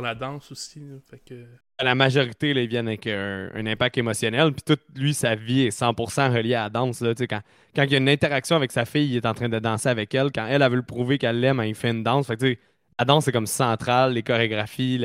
la 0.00 0.14
danse 0.14 0.50
aussi. 0.50 0.80
là. 0.80 0.96
Fait 1.10 1.20
que... 1.24 1.44
la 1.82 1.94
majorité, 1.94 2.54
là, 2.54 2.62
ils 2.62 2.68
viennent 2.68 2.88
avec 2.88 3.06
un, 3.06 3.50
un 3.54 3.66
impact 3.66 3.98
émotionnel. 3.98 4.52
Puis 4.52 4.62
toute 4.62 4.82
lui, 4.94 5.14
sa 5.14 5.34
vie 5.34 5.62
est 5.62 5.78
100% 5.78 6.32
reliée 6.32 6.54
à 6.54 6.64
la 6.64 6.70
danse. 6.70 7.00
Là, 7.00 7.14
quand, 7.16 7.40
quand 7.74 7.82
il 7.84 7.92
y 7.92 7.94
a 7.94 7.98
une 7.98 8.08
interaction 8.08 8.56
avec 8.56 8.72
sa 8.72 8.84
fille, 8.84 9.10
il 9.10 9.16
est 9.16 9.26
en 9.26 9.34
train 9.34 9.48
de 9.48 9.58
danser 9.58 9.88
avec 9.88 10.14
elle. 10.14 10.30
Quand 10.32 10.46
elle, 10.46 10.62
elle 10.62 10.70
veut 10.70 10.76
le 10.76 10.82
prouver 10.82 11.18
qu'elle 11.18 11.40
l'aime, 11.40 11.62
il 11.64 11.74
fait 11.74 11.90
une 11.90 12.02
danse. 12.02 12.26
Fait 12.26 12.36
que, 12.36 12.56
la 12.98 13.04
danse, 13.04 13.24
c'est 13.24 13.32
comme 13.32 13.46
central, 13.46 14.12
les 14.14 14.22
chorégraphies, 14.22 15.04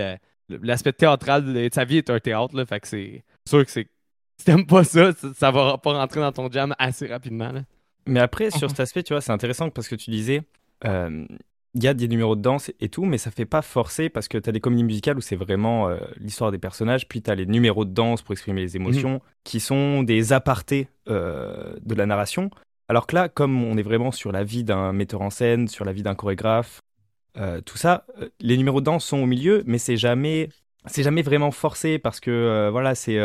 l'aspect 0.50 0.94
théâtral 0.94 1.54
de 1.54 1.70
sa 1.74 1.84
vie 1.84 1.98
est 1.98 2.10
un 2.10 2.20
théâtre. 2.20 2.56
Là, 2.56 2.66
fait 2.66 2.80
que 2.80 2.88
c'est 2.88 3.24
sûr 3.48 3.66
que 3.66 3.72
c'est. 3.72 3.88
Si 4.38 4.46
t'aimes 4.46 4.66
pas 4.66 4.84
ça, 4.84 5.12
ça, 5.14 5.28
ça 5.36 5.52
va 5.52 5.78
pas 5.78 5.94
rentrer 5.94 6.20
dans 6.20 6.32
ton 6.32 6.50
jam 6.50 6.74
assez 6.80 7.06
rapidement. 7.06 7.52
Là. 7.52 7.62
Mais 8.08 8.20
après, 8.20 8.50
sur 8.52 8.70
cet 8.72 8.80
aspect, 8.80 9.04
tu 9.04 9.14
vois, 9.14 9.22
c'est 9.22 9.32
intéressant 9.32 9.70
parce 9.70 9.88
que 9.88 9.96
tu 9.96 10.10
disais, 10.10 10.42
euh, 10.86 11.26
il 11.74 11.84
y 11.84 11.88
a 11.88 11.94
des 11.94 12.08
numéros 12.08 12.36
de 12.36 12.42
danse 12.42 12.72
et 12.80 12.90
tout, 12.90 13.06
mais 13.06 13.18
ça 13.18 13.32
fait 13.32 13.46
pas 13.46 13.62
forcer 13.62 14.10
parce 14.10 14.28
que 14.28 14.38
tu 14.38 14.50
as 14.50 14.52
des 14.52 14.60
comédies 14.60 14.84
musicales 14.84 15.18
où 15.18 15.22
c'est 15.22 15.36
vraiment 15.36 15.88
euh, 15.88 15.98
l'histoire 16.18 16.52
des 16.52 16.58
personnages, 16.58 17.08
puis 17.08 17.22
tu 17.22 17.32
as 17.32 17.36
les 17.36 17.46
numéros 17.46 17.86
de 17.86 17.92
danse 17.92 18.22
pour 18.22 18.34
exprimer 18.34 18.62
les 18.62 18.76
émotions, 18.76 19.22
qui 19.44 19.60
sont 19.60 20.04
des 20.04 20.34
apartés 20.34 20.90
euh, 21.10 21.76
de 21.84 21.96
la 21.96 22.06
narration. 22.06 22.50
Alors 22.90 23.08
que 23.08 23.16
là, 23.16 23.30
comme 23.30 23.64
on 23.64 23.78
est 23.78 23.84
vraiment 23.84 24.12
sur 24.12 24.34
la 24.34 24.44
vie 24.44 24.66
d'un 24.66 24.92
metteur 24.92 25.22
en 25.22 25.30
scène, 25.30 25.70
sur 25.70 25.86
la 25.86 25.94
vie 25.94 26.04
d'un 26.04 26.16
chorégraphe, 26.16 26.82
euh, 27.38 27.62
tout 27.62 27.78
ça, 27.78 28.06
les 28.42 28.58
numéros 28.58 28.82
de 28.82 28.86
danse 28.86 29.06
sont 29.06 29.20
au 29.20 29.26
milieu, 29.26 29.64
mais 29.66 29.78
c'est 29.78 29.96
jamais, 29.96 30.50
c'est 30.88 31.04
jamais 31.04 31.22
vraiment 31.22 31.52
forcé 31.52 32.00
parce 32.00 32.20
que 32.20 32.68
voilà, 32.70 32.96
c'est 32.96 33.18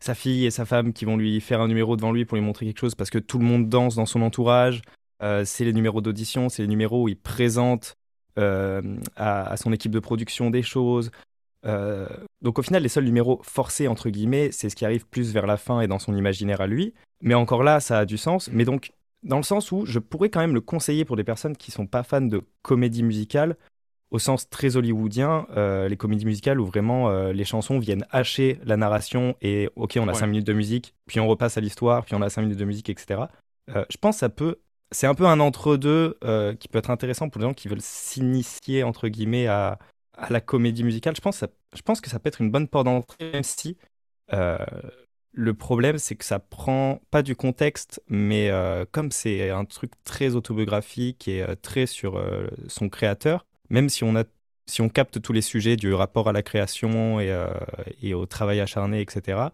sa 0.00 0.16
fille 0.16 0.44
et 0.44 0.50
sa 0.50 0.64
femme 0.64 0.92
qui 0.92 1.04
vont 1.04 1.16
lui 1.16 1.40
faire 1.40 1.60
un 1.60 1.68
numéro 1.68 1.96
devant 1.96 2.10
lui 2.10 2.24
pour 2.24 2.36
lui 2.36 2.44
montrer 2.44 2.66
quelque 2.66 2.80
chose 2.80 2.96
parce 2.96 3.10
que 3.10 3.18
tout 3.18 3.38
le 3.38 3.44
monde 3.44 3.68
danse 3.68 3.94
dans 3.94 4.06
son 4.06 4.22
entourage. 4.22 4.82
Euh, 5.22 5.44
c'est 5.44 5.64
les 5.64 5.72
numéros 5.72 6.00
d'audition, 6.00 6.48
c'est 6.48 6.62
les 6.62 6.68
numéros 6.68 7.04
où 7.04 7.08
il 7.08 7.16
présente 7.16 7.96
euh, 8.38 8.82
à, 9.16 9.50
à 9.50 9.56
son 9.56 9.72
équipe 9.72 9.92
de 9.92 9.98
production 10.00 10.50
des 10.50 10.62
choses. 10.62 11.10
Euh, 11.64 12.06
donc 12.42 12.58
au 12.58 12.62
final, 12.62 12.82
les 12.82 12.88
seuls 12.88 13.04
numéros 13.04 13.40
forcés, 13.42 13.88
entre 13.88 14.10
guillemets, 14.10 14.50
c'est 14.52 14.68
ce 14.68 14.76
qui 14.76 14.84
arrive 14.84 15.06
plus 15.06 15.32
vers 15.32 15.46
la 15.46 15.56
fin 15.56 15.80
et 15.80 15.86
dans 15.88 15.98
son 15.98 16.14
imaginaire 16.14 16.60
à 16.60 16.66
lui. 16.66 16.94
Mais 17.22 17.34
encore 17.34 17.62
là, 17.62 17.80
ça 17.80 18.00
a 18.00 18.04
du 18.04 18.18
sens. 18.18 18.50
Mais 18.52 18.64
donc, 18.64 18.92
dans 19.22 19.38
le 19.38 19.42
sens 19.42 19.72
où 19.72 19.86
je 19.86 19.98
pourrais 19.98 20.28
quand 20.28 20.40
même 20.40 20.54
le 20.54 20.60
conseiller 20.60 21.04
pour 21.04 21.16
des 21.16 21.24
personnes 21.24 21.56
qui 21.56 21.70
sont 21.70 21.86
pas 21.86 22.02
fans 22.02 22.20
de 22.20 22.42
comédie 22.62 23.02
musicale, 23.02 23.56
au 24.12 24.20
sens 24.20 24.48
très 24.48 24.76
hollywoodien, 24.76 25.46
euh, 25.56 25.88
les 25.88 25.96
comédies 25.96 26.26
musicales 26.26 26.60
où 26.60 26.66
vraiment 26.66 27.08
euh, 27.10 27.32
les 27.32 27.44
chansons 27.44 27.80
viennent 27.80 28.06
hacher 28.10 28.60
la 28.64 28.76
narration 28.76 29.34
et 29.42 29.68
ok, 29.74 29.98
on 30.00 30.06
a 30.06 30.12
Ouais. 30.12 30.18
5 30.18 30.26
minutes 30.28 30.46
de 30.46 30.52
musique, 30.52 30.94
puis 31.06 31.18
on 31.18 31.26
repasse 31.26 31.56
à 31.58 31.60
l'histoire, 31.60 32.04
puis 32.04 32.14
on 32.14 32.22
a 32.22 32.30
5 32.30 32.42
minutes 32.42 32.58
de 32.58 32.64
musique, 32.64 32.88
etc. 32.88 33.22
Euh, 33.74 33.84
je 33.90 33.96
pense 33.96 34.16
que 34.16 34.20
ça 34.20 34.28
peut. 34.28 34.56
C'est 34.92 35.06
un 35.06 35.14
peu 35.14 35.26
un 35.26 35.40
entre-deux 35.40 36.16
euh, 36.24 36.54
qui 36.54 36.68
peut 36.68 36.78
être 36.78 36.90
intéressant 36.90 37.28
pour 37.28 37.40
les 37.40 37.46
gens 37.46 37.54
qui 37.54 37.68
veulent 37.68 37.80
s'initier, 37.80 38.84
entre 38.84 39.08
guillemets, 39.08 39.48
à, 39.48 39.78
la 40.30 40.40
comédie 40.40 40.84
musicale. 40.84 41.14
Je 41.16 41.20
pense, 41.20 41.40
que 42.00 42.08
ça- 42.08 42.18
peut 42.18 42.28
être 42.28 42.40
une 42.40 42.50
bonne 42.50 42.68
porte 42.68 42.86
d'entrée, 42.86 43.42
euh, 44.32 44.58
le 45.32 45.54
problème, 45.54 45.98
c'est 45.98 46.14
que 46.14 46.24
ça 46.24 46.38
prend 46.38 47.02
pas 47.10 47.22
du 47.22 47.36
contexte, 47.36 48.02
mais 48.08 48.48
euh, 48.48 48.86
comme 48.90 49.10
c'est 49.10 49.50
un 49.50 49.66
truc 49.66 49.92
très 50.04 50.34
autobiographique 50.34 51.28
et 51.28 51.44
très 51.60 51.84
sur 51.84 52.22
son 52.68 52.88
créateur, 52.88 53.44
même 53.68 53.90
si 53.90 54.04
on, 54.04 54.88
capte 54.88 55.20
tous 55.20 55.32
les 55.34 55.42
sujets 55.42 55.76
du 55.76 55.92
rapport 55.92 56.28
à 56.28 56.32
la 56.32 56.42
création 56.42 57.20
et, 57.20 58.14
au 58.14 58.24
travail 58.24 58.60
acharné, 58.60 59.02
etc., 59.02 59.50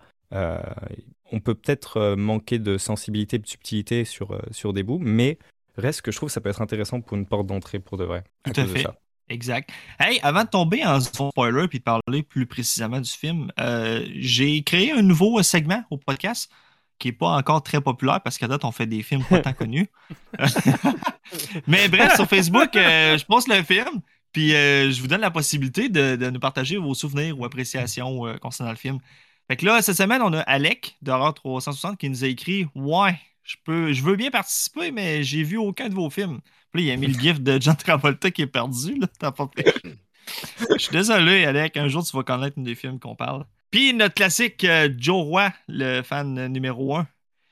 on 1.32 1.40
peut 1.40 1.54
peut-être 1.54 1.96
euh, 1.96 2.16
manquer 2.16 2.58
de 2.58 2.78
sensibilité, 2.78 3.38
de 3.38 3.46
subtilité 3.46 4.04
sur, 4.04 4.32
euh, 4.32 4.40
sur 4.50 4.72
des 4.72 4.82
bouts, 4.82 5.00
mais 5.00 5.38
reste 5.76 6.02
que 6.02 6.12
je 6.12 6.16
trouve 6.16 6.28
que 6.28 6.32
ça 6.32 6.40
peut 6.40 6.50
être 6.50 6.62
intéressant 6.62 7.00
pour 7.00 7.16
une 7.16 7.26
porte 7.26 7.46
d'entrée 7.46 7.80
pour 7.80 7.96
de 7.98 8.04
vrai. 8.04 8.24
Tout 8.44 8.52
à 8.60 8.64
de 8.64 8.68
fait. 8.68 8.82
ça. 8.82 8.94
Exact. 9.28 9.70
Hey, 9.98 10.20
avant 10.22 10.44
de 10.44 10.48
tomber 10.48 10.84
en 10.84 11.00
spoiler 11.00 11.66
puis 11.68 11.78
de 11.78 11.84
parler 11.84 12.22
plus 12.22 12.46
précisément 12.46 13.00
du 13.00 13.10
film, 13.10 13.50
euh, 13.58 14.06
j'ai 14.16 14.62
créé 14.62 14.92
un 14.92 15.02
nouveau 15.02 15.42
segment 15.42 15.82
au 15.90 15.96
podcast 15.96 16.50
qui 16.98 17.08
n'est 17.08 17.12
pas 17.12 17.30
encore 17.30 17.62
très 17.62 17.80
populaire 17.80 18.20
parce 18.20 18.38
qu'à 18.38 18.46
date, 18.46 18.64
on 18.64 18.72
fait 18.72 18.86
des 18.86 19.02
films 19.02 19.24
pas 19.24 19.40
tant 19.40 19.52
connus. 19.52 19.88
Mais 21.66 21.88
bref, 21.88 22.14
sur 22.14 22.28
Facebook, 22.28 22.76
euh, 22.76 23.18
je 23.18 23.24
poste 23.24 23.48
le 23.48 23.62
film, 23.62 24.00
puis 24.32 24.54
euh, 24.54 24.90
je 24.90 25.00
vous 25.00 25.08
donne 25.08 25.20
la 25.20 25.30
possibilité 25.30 25.88
de, 25.88 26.14
de 26.14 26.30
nous 26.30 26.38
partager 26.38 26.76
vos 26.76 26.94
souvenirs 26.94 27.38
ou 27.38 27.44
appréciations 27.44 28.26
euh, 28.26 28.36
concernant 28.36 28.70
le 28.70 28.76
film. 28.76 28.98
Fait 29.52 29.56
que 29.56 29.66
là, 29.66 29.82
cette 29.82 29.98
semaine, 29.98 30.22
on 30.22 30.32
a 30.32 30.40
Alec 30.40 30.96
d'Horreur 31.02 31.34
360 31.34 31.98
qui 31.98 32.08
nous 32.08 32.24
a 32.24 32.26
écrit 32.26 32.64
Ouais, 32.74 33.20
je 33.42 33.56
peux, 33.62 33.92
je 33.92 34.02
veux 34.02 34.16
bien 34.16 34.30
participer, 34.30 34.90
mais 34.90 35.22
j'ai 35.24 35.42
vu 35.42 35.58
aucun 35.58 35.90
de 35.90 35.94
vos 35.94 36.08
films. 36.08 36.40
Puis 36.72 36.86
là, 36.86 36.88
il 36.88 36.94
a 36.94 36.96
mis 36.96 37.08
le 37.08 37.20
gif 37.20 37.38
de 37.38 37.60
John 37.60 37.76
Travolta 37.76 38.30
qui 38.30 38.40
est 38.40 38.46
perdu. 38.46 38.98
T'as 39.18 39.30
pas. 39.30 39.50
Je 40.70 40.78
suis 40.78 40.90
désolé, 40.90 41.44
Alec. 41.44 41.76
Un 41.76 41.88
jour, 41.88 42.02
tu 42.02 42.16
vas 42.16 42.22
connaître 42.22 42.58
un 42.58 42.62
des 42.62 42.74
films 42.74 42.98
qu'on 42.98 43.14
parle. 43.14 43.44
Puis 43.70 43.92
notre 43.92 44.14
classique 44.14 44.64
euh, 44.64 44.88
Joe 44.96 45.22
Roy, 45.22 45.52
le 45.68 46.00
fan 46.00 46.46
numéro 46.46 46.96
1, 46.96 47.06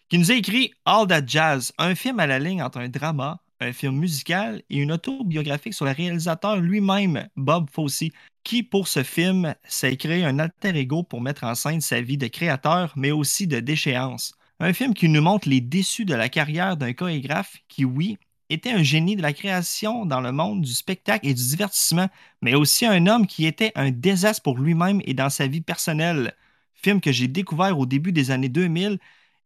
qui 0.08 0.16
nous 0.16 0.30
a 0.30 0.34
écrit 0.36 0.72
All 0.86 1.06
That 1.06 1.26
Jazz, 1.26 1.70
un 1.76 1.94
film 1.94 2.18
à 2.18 2.26
la 2.26 2.38
ligne 2.38 2.62
entre 2.62 2.78
un 2.78 2.88
drama, 2.88 3.42
un 3.60 3.72
film 3.72 3.96
musical 3.96 4.62
et 4.70 4.78
une 4.78 4.92
autobiographique 4.92 5.74
sur 5.74 5.84
le 5.84 5.92
réalisateur 5.92 6.56
lui-même, 6.56 7.28
Bob 7.36 7.68
Fosse, 7.70 8.04
qui, 8.42 8.62
pour 8.62 8.88
ce 8.88 9.02
film, 9.02 9.54
s'est 9.64 9.96
créé 9.96 10.24
un 10.24 10.38
alter 10.38 10.76
ego 10.76 11.02
pour 11.02 11.20
mettre 11.20 11.44
en 11.44 11.54
scène 11.54 11.80
sa 11.80 12.00
vie 12.00 12.16
de 12.16 12.26
créateur, 12.26 12.92
mais 12.96 13.10
aussi 13.10 13.46
de 13.46 13.60
déchéance. 13.60 14.34
Un 14.60 14.72
film 14.72 14.94
qui 14.94 15.08
nous 15.08 15.22
montre 15.22 15.48
les 15.48 15.60
déçus 15.60 16.04
de 16.04 16.14
la 16.14 16.28
carrière 16.28 16.76
d'un 16.76 16.92
chorégraphe 16.92 17.58
qui, 17.68 17.84
oui, 17.84 18.18
était 18.48 18.72
un 18.72 18.82
génie 18.82 19.16
de 19.16 19.22
la 19.22 19.32
création 19.32 20.06
dans 20.06 20.20
le 20.20 20.32
monde 20.32 20.62
du 20.62 20.72
spectacle 20.72 21.26
et 21.28 21.34
du 21.34 21.46
divertissement, 21.46 22.08
mais 22.42 22.54
aussi 22.54 22.84
un 22.84 23.06
homme 23.06 23.26
qui 23.26 23.46
était 23.46 23.72
un 23.74 23.90
désastre 23.90 24.42
pour 24.42 24.58
lui-même 24.58 25.00
et 25.04 25.14
dans 25.14 25.30
sa 25.30 25.46
vie 25.46 25.60
personnelle. 25.60 26.34
Film 26.74 27.00
que 27.00 27.12
j'ai 27.12 27.28
découvert 27.28 27.78
au 27.78 27.86
début 27.86 28.12
des 28.12 28.30
années 28.30 28.48
2000 28.48 28.98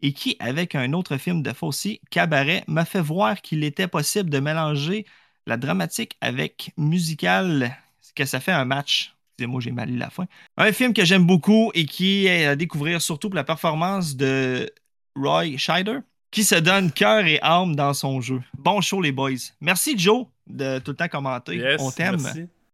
et 0.04 0.12
qui, 0.12 0.36
avec 0.38 0.74
un 0.74 0.92
autre 0.92 1.16
film 1.16 1.42
de 1.42 1.50
Fosse, 1.54 1.88
Cabaret, 2.10 2.62
m'a 2.66 2.84
fait 2.84 3.00
voir 3.00 3.40
qu'il 3.40 3.64
était 3.64 3.88
possible 3.88 4.28
de 4.28 4.38
mélanger 4.38 5.06
la 5.46 5.56
dramatique 5.56 6.16
avec 6.20 6.72
musical, 6.76 7.74
que 8.14 8.26
ça 8.26 8.38
fait 8.38 8.52
un 8.52 8.66
match? 8.66 9.14
Excusez-moi, 9.30 9.62
j'ai 9.62 9.70
mal 9.72 9.88
lu 9.88 9.96
la 9.96 10.10
fin. 10.10 10.26
Un 10.58 10.72
film 10.72 10.92
que 10.92 11.06
j'aime 11.06 11.26
beaucoup 11.26 11.70
et 11.74 11.86
qui 11.86 12.26
est 12.26 12.44
à 12.44 12.54
découvrir 12.54 13.00
surtout 13.00 13.30
pour 13.30 13.36
la 13.36 13.44
performance 13.44 14.14
de 14.14 14.70
Roy 15.16 15.56
Scheider, 15.56 16.00
qui 16.30 16.44
se 16.44 16.56
donne 16.56 16.92
cœur 16.92 17.24
et 17.24 17.38
âme 17.40 17.74
dans 17.74 17.94
son 17.94 18.20
jeu. 18.20 18.42
Bon 18.58 18.82
show, 18.82 19.00
les 19.00 19.10
boys. 19.10 19.30
Merci, 19.62 19.98
Joe, 19.98 20.26
de 20.46 20.80
tout 20.80 20.90
le 20.90 20.96
temps 20.98 21.08
commenter. 21.08 21.56
Yes, 21.56 21.80
On 21.80 21.90
t'aime. 21.90 22.18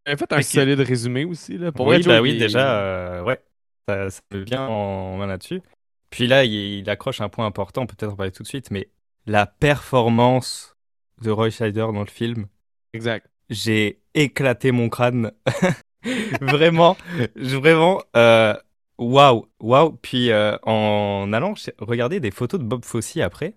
a 0.05 0.17
fait 0.17 0.33
un 0.33 0.43
solide 0.43 0.81
résumé 0.81 1.25
aussi. 1.25 1.59
Là. 1.59 1.71
Pour 1.71 1.87
oui, 1.87 1.97
vrai, 1.97 2.05
bah 2.05 2.17
Joe, 2.17 2.23
oui, 2.23 2.33
il- 2.33 2.39
déjà, 2.41 2.81
euh, 2.81 3.23
ouais, 3.23 3.41
ça, 3.89 4.11
ça 4.11 4.21
bien 4.33 4.67
en 4.67 5.17
main 5.17 5.29
là-dessus. 5.29 5.63
Puis 6.11 6.27
là, 6.27 6.45
il, 6.45 6.53
il 6.53 6.91
accroche 6.91 7.21
un 7.21 7.29
point 7.29 7.47
important, 7.47 7.87
peut-être 7.87 8.13
en 8.13 8.17
parler 8.17 8.33
tout 8.33 8.43
de 8.43 8.49
suite, 8.49 8.71
mais 8.71 8.89
la 9.27 9.47
performance 9.47 10.77
de 11.23 11.31
Roy 11.31 11.51
Scheider 11.51 11.87
dans 11.93 12.01
le 12.01 12.07
film, 12.07 12.47
Exact. 12.93 13.29
j'ai 13.49 14.01
éclaté 14.15 14.73
mon 14.73 14.89
crâne. 14.89 15.33
vraiment, 16.41 16.97
vraiment, 17.37 18.03
euh, 18.17 18.55
waouh, 18.99 19.47
waouh. 19.61 19.93
Puis 20.03 20.31
euh, 20.31 20.57
en 20.63 21.33
allant 21.33 21.55
regarder 21.79 22.21
des 22.21 22.31
photos 22.31 22.61
de 22.61 22.65
Bob 22.65 22.85
Fosse 22.85 23.17
après, 23.19 23.55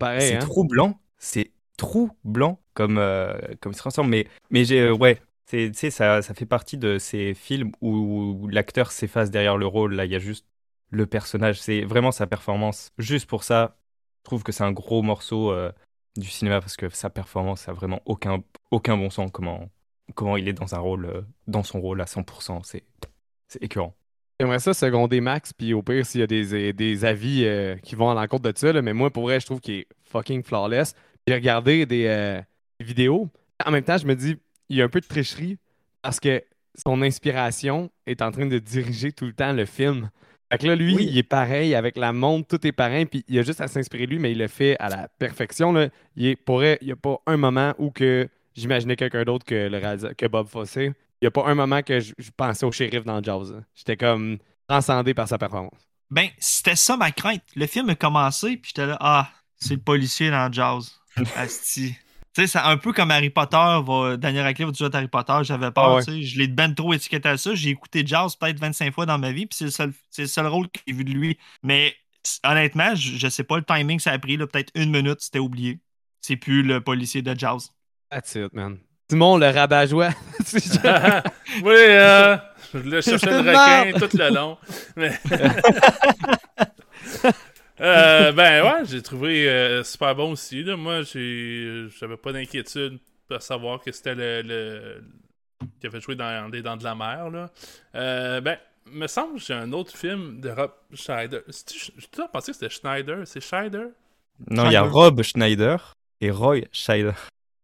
c'est 0.00 0.36
hein? 0.36 0.38
troublant, 0.38 1.00
c'est 1.18 1.52
troublant 1.76 2.60
comme, 2.74 2.98
euh, 2.98 3.34
comme 3.60 3.72
il 3.72 3.76
se 3.76 3.80
transforme. 3.80 4.08
Mais, 4.08 4.26
mais 4.50 4.64
j'ai, 4.64 4.80
euh, 4.80 4.92
ouais, 4.94 5.20
c'est, 5.46 5.70
tu 5.70 5.78
sais, 5.78 5.90
ça, 5.90 6.22
ça 6.22 6.34
fait 6.34 6.46
partie 6.46 6.76
de 6.76 6.98
ces 6.98 7.34
films 7.34 7.72
où 7.80 8.48
l'acteur 8.50 8.92
s'efface 8.92 9.30
derrière 9.30 9.56
le 9.56 9.66
rôle. 9.66 9.94
Là, 9.94 10.04
il 10.04 10.12
y 10.12 10.16
a 10.16 10.18
juste 10.18 10.46
le 10.90 11.06
personnage. 11.06 11.60
C'est 11.60 11.82
vraiment 11.82 12.12
sa 12.12 12.26
performance. 12.26 12.90
Juste 12.98 13.26
pour 13.28 13.44
ça, 13.44 13.76
je 14.20 14.24
trouve 14.24 14.42
que 14.42 14.52
c'est 14.52 14.64
un 14.64 14.72
gros 14.72 15.02
morceau 15.02 15.52
euh, 15.52 15.72
du 16.16 16.28
cinéma 16.28 16.60
parce 16.60 16.76
que 16.76 16.88
sa 16.88 17.10
performance, 17.10 17.68
a 17.68 17.72
vraiment 17.72 18.00
aucun, 18.04 18.42
bon 18.70 19.10
sens. 19.10 19.30
Comment, 19.32 20.36
il 20.36 20.48
est 20.48 20.52
dans 20.52 20.74
un 20.74 20.78
rôle, 20.78 21.06
euh, 21.06 21.22
dans 21.46 21.62
son 21.62 21.80
rôle 21.80 22.00
à 22.00 22.04
100%. 22.04 22.62
C'est, 22.64 22.84
c'est 23.48 23.62
écœurant. 23.62 23.94
J'aimerais 24.38 24.58
ça 24.58 24.74
seconder 24.74 25.22
Max, 25.22 25.54
puis 25.54 25.72
au 25.72 25.82
pire, 25.82 26.04
s'il 26.04 26.20
y 26.20 26.24
a 26.24 26.26
des, 26.26 26.72
des 26.74 27.04
avis 27.06 27.44
euh, 27.44 27.76
qui 27.76 27.94
vont 27.94 28.10
à 28.10 28.14
l'encontre 28.14 28.50
de 28.50 28.56
ça, 28.56 28.82
mais 28.82 28.92
moi, 28.92 29.10
pour 29.10 29.22
vrai, 29.22 29.40
je 29.40 29.46
trouve 29.46 29.60
qu'il 29.60 29.74
est 29.76 29.86
fucking 30.04 30.42
flawless. 30.42 30.94
J'ai 31.26 31.34
regardé 31.34 31.86
euh, 31.90 32.42
des 32.78 32.84
vidéos. 32.84 33.30
En 33.64 33.70
même 33.70 33.82
temps, 33.82 33.96
je 33.96 34.06
me 34.06 34.14
dis, 34.14 34.36
il 34.68 34.76
y 34.76 34.82
a 34.82 34.84
un 34.84 34.90
peu 34.90 35.00
de 35.00 35.06
tricherie 35.06 35.56
parce 36.02 36.20
que 36.20 36.44
son 36.74 37.00
inspiration 37.00 37.90
est 38.06 38.20
en 38.20 38.30
train 38.30 38.44
de 38.44 38.58
diriger 38.58 39.10
tout 39.10 39.24
le 39.24 39.32
temps 39.32 39.54
le 39.54 39.64
film. 39.64 40.10
Fait 40.50 40.58
que 40.58 40.66
là, 40.66 40.76
lui, 40.76 40.94
Oui. 40.94 41.08
il 41.10 41.18
est 41.18 41.22
pareil 41.24 41.74
avec 41.74 41.96
la 41.96 42.12
montre, 42.12 42.46
tout 42.56 42.66
est 42.66 42.72
pareil, 42.72 43.06
puis 43.06 43.24
il 43.28 43.38
a 43.38 43.42
juste 43.42 43.60
à 43.60 43.66
s'inspirer 43.68 44.06
de 44.06 44.12
lui, 44.12 44.18
mais 44.20 44.30
il 44.32 44.38
le 44.38 44.46
fait 44.48 44.76
à 44.78 44.88
la 44.88 45.08
perfection. 45.18 45.72
Là. 45.72 45.88
Il 46.14 46.26
est, 46.26 46.36
pour 46.36 46.56
vrai, 46.58 46.78
il 46.82 46.86
n'y 46.86 46.92
a 46.92 46.96
pas 46.96 47.16
un 47.26 47.36
moment 47.36 47.74
où 47.78 47.90
que 47.90 48.28
j'imaginais 48.54 48.94
quelqu'un 48.96 49.24
d'autre 49.24 49.44
que, 49.44 49.68
le 49.68 50.14
que 50.14 50.26
Bob 50.26 50.46
Fosse. 50.48 50.76
Il 50.76 50.94
n'y 51.22 51.28
a 51.28 51.30
pas 51.30 51.46
un 51.46 51.54
moment 51.54 51.82
que 51.82 51.98
je, 51.98 52.12
je 52.18 52.30
pensais 52.36 52.64
au 52.64 52.70
shérif 52.72 53.04
dans 53.04 53.20
Jaws. 53.22 53.52
là. 53.52 53.60
J'étais 53.74 53.96
comme 53.96 54.38
transcendé 54.68 55.14
par 55.14 55.26
sa 55.26 55.36
performance. 55.38 55.80
Ben, 56.10 56.28
c'était 56.38 56.76
ça 56.76 56.96
ma 56.96 57.10
crainte. 57.10 57.42
Le 57.56 57.66
film 57.66 57.90
a 57.90 57.94
commencé, 57.96 58.56
puis 58.56 58.70
j'étais 58.74 58.86
là, 58.86 58.96
ah, 59.00 59.28
c'est 59.56 59.74
le 59.74 59.80
policier 59.80 60.30
dans 60.30 60.52
Jazz. 60.52 60.92
Asti. 61.36 61.96
Tu 62.36 62.42
sais, 62.42 62.48
c'est 62.48 62.58
un 62.58 62.76
peu 62.76 62.92
comme 62.92 63.10
Harry 63.10 63.30
Potter, 63.30 63.56
va, 63.56 64.18
Daniel 64.18 64.44
Radcliffe 64.44 64.66
va 64.66 64.72
toujours 64.72 64.88
être 64.88 64.94
Harry 64.96 65.08
Potter, 65.08 65.38
j'avais 65.40 65.70
peur, 65.70 65.84
Ah 65.84 65.94
ouais. 65.94 66.04
tu 66.04 66.12
sais, 66.12 66.22
je 66.22 66.38
l'ai 66.38 66.48
ben 66.48 66.74
trop 66.74 66.92
étiqueté 66.92 67.26
à 67.30 67.38
ça, 67.38 67.54
j'ai 67.54 67.70
écouté 67.70 68.02
Jazz 68.06 68.36
peut-être 68.36 68.60
25 68.60 68.92
fois 68.92 69.06
dans 69.06 69.16
ma 69.16 69.32
vie, 69.32 69.46
puis 69.46 69.56
c'est 69.56 69.64
le 69.64 69.70
seul, 69.70 69.92
c'est 70.10 70.22
le 70.22 70.28
seul 70.28 70.46
rôle 70.46 70.68
que 70.68 70.78
j'ai 70.86 70.92
vu 70.92 71.02
de 71.04 71.12
lui. 71.12 71.38
Mais 71.62 71.94
honnêtement, 72.44 72.94
je, 72.94 73.16
je 73.16 73.28
sais 73.28 73.42
pas 73.42 73.56
le 73.56 73.64
timing 73.64 73.96
que 73.96 74.02
ça 74.02 74.12
a 74.12 74.18
pris, 74.18 74.36
peut-être 74.36 74.70
une 74.74 74.90
minute, 74.90 75.16
c'était 75.20 75.38
oublié. 75.38 75.78
C'est 76.20 76.36
plus 76.36 76.62
le 76.62 76.82
policier 76.82 77.22
de 77.22 77.34
Jazz. 77.38 77.70
That's 78.10 78.34
it, 78.34 78.52
man. 78.52 78.80
Simon, 79.08 79.38
le 79.38 79.48
rabat-joie. 79.48 80.10
Oui, 81.64 81.74
euh, 81.74 82.36
je 82.74 82.78
le 82.80 83.00
cherchais 83.00 83.30
le 83.30 83.38
requin 83.50 83.98
tout 83.98 84.14
le 84.14 84.34
long. 84.34 84.58
Mais... 84.94 85.18
Euh, 87.80 88.32
ben 88.32 88.64
ouais, 88.64 88.84
j'ai 88.84 89.02
trouvé 89.02 89.48
euh, 89.48 89.84
super 89.84 90.14
bon 90.14 90.32
aussi. 90.32 90.62
Là. 90.62 90.76
Moi, 90.76 91.02
j'avais 91.02 92.16
pas 92.16 92.32
d'inquiétude 92.32 92.98
à 93.30 93.40
savoir 93.40 93.80
que 93.80 93.92
c'était 93.92 94.14
le, 94.14 94.42
le... 94.42 95.04
qui 95.80 95.86
avait 95.86 96.00
joué 96.00 96.14
dans 96.14 96.50
Les 96.50 96.62
Dents 96.62 96.76
de 96.76 96.84
la 96.84 96.94
Mer. 96.94 97.30
Là. 97.30 97.50
Euh, 97.94 98.40
ben, 98.40 98.56
me 98.86 99.06
semble 99.06 99.34
que 99.34 99.44
j'ai 99.44 99.54
un 99.54 99.72
autre 99.72 99.96
film 99.96 100.40
de 100.40 100.48
Rob 100.50 100.70
Schneider. 100.94 101.42
J'ai 101.48 102.06
toujours 102.10 102.30
pensé 102.30 102.52
que 102.52 102.58
c'était 102.58 102.74
Schneider. 102.74 103.26
C'est 103.26 103.40
Schneider? 103.40 103.88
Non, 104.50 104.66
il 104.66 104.72
y 104.72 104.76
a 104.76 104.80
Schneider. 104.82 104.92
Rob 104.92 105.22
Schneider 105.22 105.92
et 106.20 106.30
Roy 106.30 106.60
Scheider. 106.72 107.12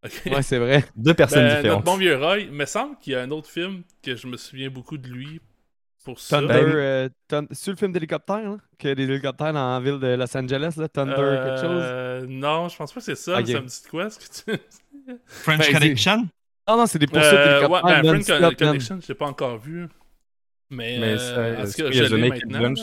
Ok. 0.05 0.23
ouais, 0.27 0.43
c'est 0.43 0.59
vrai. 0.59 0.85
Deux 0.97 1.15
personnes 1.15 1.45
Ben, 1.45 1.49
notre 1.49 1.63
différentes. 1.63 1.85
bon 1.85 1.97
vieux 1.97 2.17
Roy, 2.17 2.47
me 2.51 2.65
semble 2.65 2.99
qu'il 2.99 3.13
y 3.13 3.17
a 3.17 3.21
un 3.23 3.31
autre 3.31 3.49
film 3.49 3.83
que 4.03 4.17
je 4.17 4.27
me 4.27 4.37
souviens 4.37 4.69
beaucoup 4.69 4.99
de 4.99 5.07
lui 5.09 5.41
pour 6.05 6.19
ça. 6.21 6.41
Thunder, 6.41 6.49
Ben- 7.29 7.43
euh, 7.43 7.43
c'est 7.53 7.71
le 7.71 7.77
film 7.77 7.93
d'hélicoptère, 7.93 8.43
là? 8.43 8.57
Que 8.79 8.93
des 8.95 9.05
hélicoptères 9.05 9.53
dans 9.53 9.75
la 9.75 9.81
ville 9.81 9.99
de 10.01 10.15
Los 10.17 10.37
Angeles, 10.37 10.75
là? 10.77 10.89
Thunder, 10.89 11.15
quelque 11.15 11.61
chose? 11.61 11.83
Euh, 11.85 12.27
Non, 12.29 12.69
je 12.69 12.77
pense 12.77 12.93
pas 12.93 13.01
que 13.01 13.05
c'est 13.07 13.15
ça. 13.15 13.35
Ça 13.35 13.41
me 13.41 13.45
dit 13.67 13.83
de 13.85 13.89
quoi? 13.89 14.07
Est-ce 14.07 14.19
que 14.45 14.53
tu... 14.53 14.59
French 15.27 15.59
Ben, 15.59 15.73
Connection? 15.73 16.17
Non, 16.69 16.77
non, 16.77 16.87
c'est 16.87 16.99
des 16.99 17.07
poursuites 17.07 17.33
Euh, 17.33 17.69
ouais, 17.69 17.81
d'hélicoptères. 17.83 18.03
ben, 18.03 18.13
non-stop, 18.15 18.37
Con- 18.39 18.43
man. 18.43 18.55
Connection, 18.57 18.99
je 19.03 19.09
l'ai 19.09 19.15
pas 19.15 19.27
encore 19.27 19.59
vu. 19.59 19.89
Mais, 20.71 20.99
Mais 21.01 21.17
euh, 21.19 21.63
est-ce 21.63 21.77
que 21.77 21.93
je 21.93 22.15
l'ai 22.15 22.29
maintenant? 22.31 22.75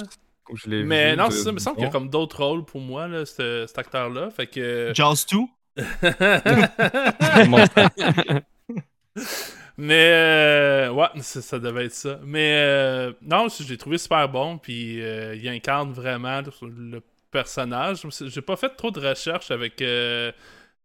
Je 0.53 0.69
Mais 0.83 1.11
vu 1.11 1.17
non, 1.17 1.27
de- 1.27 1.31
ça. 1.33 1.49
Il 1.49 1.53
me 1.53 1.59
semble 1.59 1.75
qu'il 1.77 1.85
y 1.85 1.88
a 1.88 1.91
comme 1.91 2.09
d'autres 2.09 2.43
rôles 2.43 2.65
pour 2.65 2.81
moi, 2.81 3.07
là, 3.07 3.25
ce- 3.25 3.65
cet 3.67 3.77
acteur-là. 3.77 4.29
Fait 4.31 4.47
que. 4.47 4.91
Jazz 4.93 5.25
2? 5.27 5.38
Mais 9.81 10.12
euh, 10.12 10.91
ouais, 10.91 11.07
ça, 11.21 11.41
ça 11.41 11.57
devait 11.57 11.86
être 11.86 11.93
ça. 11.93 12.19
Mais 12.25 12.53
euh, 12.57 13.13
non, 13.21 13.48
je 13.48 13.63
l'ai 13.63 13.77
trouvé 13.77 13.98
super 13.98 14.27
bon, 14.27 14.57
puis 14.57 15.01
euh, 15.01 15.36
il 15.36 15.48
incarne 15.48 15.93
vraiment 15.93 16.41
le, 16.62 17.01
personnage. 17.31 18.01
J'ai 18.25 18.41
pas 18.41 18.57
fait 18.57 18.69
trop 18.75 18.91
de 18.91 19.00
recherches 19.00 19.51
avec 19.51 19.81
euh, 19.81 20.31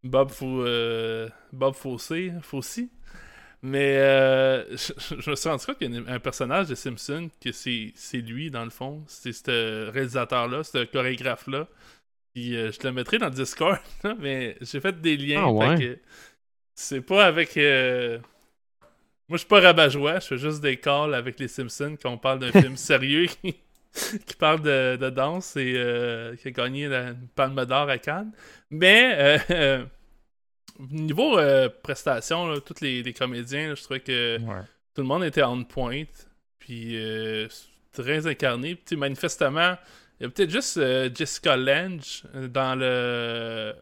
Bob, 0.05 0.31
Fo- 0.31 0.63
euh, 0.65 1.29
Bob 1.53 1.75
Fossé, 1.75 2.33
Fossy. 2.43 2.91
Mais 3.63 3.97
euh, 3.97 4.77
je, 4.77 4.93
je 5.21 5.31
me 5.31 5.37
suis 5.37 5.49
rendu 5.49 5.65
compte 5.67 5.79
qu'il 5.79 5.93
y 5.93 5.99
a 5.99 6.13
un 6.13 6.21
personnage 6.21 6.69
de 6.69 6.75
Simpson 6.77 7.31
que 7.43 7.51
c'est 7.53 7.95
lui, 8.19 8.51
dans 8.51 8.65
le 8.65 8.71
fond. 8.71 9.03
C'est 9.09 9.33
ce 9.33 9.91
réalisateur-là, 9.91 10.63
ce 10.65 10.85
chorégraphe-là. 10.85 11.67
Puis 12.35 12.57
euh, 12.57 12.71
je 12.73 12.79
te 12.79 12.87
le 12.87 12.93
mettrai 12.93 13.19
dans 13.19 13.29
le 13.29 13.35
Discord, 13.35 13.79
mais 14.21 14.57
j'ai 14.61 14.81
fait 14.81 15.01
des 15.01 15.17
liens. 15.17 15.45
Ah 15.47 15.53
ouais? 15.53 16.01
c'est 16.75 17.01
pas 17.01 17.27
avec. 17.27 17.57
Moi, 19.29 19.37
je 19.37 19.39
suis 19.39 19.49
pas 19.49 19.61
rabat-joie, 19.61 20.21
je 20.21 20.27
fais 20.27 20.39
juste 20.39 20.61
des 20.61 20.77
calls 20.79 21.15
avec 21.15 21.41
les 21.41 21.49
Simpsons 21.49 21.97
quand 22.01 22.11
on 22.11 22.19
parle 22.19 22.41
d'un 22.41 22.53
film 22.53 22.77
sérieux 22.77 23.27
qui, 23.27 23.55
qui 24.27 24.37
parle 24.39 24.61
de, 24.63 24.97
de 24.97 25.11
danse 25.11 25.57
et 25.57 25.75
euh, 25.77 26.37
qui 26.37 26.49
a 26.49 26.51
gagné 26.51 26.89
la 26.89 27.15
Palme 27.35 27.65
d'Or 27.65 27.89
à 27.89 27.99
Cannes. 27.99 28.33
Mais, 28.71 29.15
euh, 29.17 29.39
euh, 29.51 29.85
niveau 30.81 31.39
euh, 31.39 31.69
prestation, 31.83 32.49
là, 32.49 32.61
tous 32.61 32.81
les, 32.81 33.03
les 33.03 33.13
comédiens, 33.15 33.69
là, 33.69 33.75
je 33.75 33.83
trouvais 33.83 34.01
que 34.01 34.39
Ouais. 34.39 34.63
tout 34.95 35.03
le 35.03 35.09
monde 35.09 35.25
était 35.25 35.43
on 35.43 35.65
point. 35.65 36.05
Puis, 36.59 36.97
euh, 36.97 37.49
très 37.93 38.27
incarné. 38.27 38.75
Puis, 38.77 38.97
manifestement, 38.97 39.77
il 40.21 40.25
y 40.25 40.27
a 40.27 40.31
peut-être 40.31 40.51
juste 40.51 40.81
Jessica 41.17 41.57
Lange 41.57 42.25
dans 42.35 42.75
le. 42.79 43.75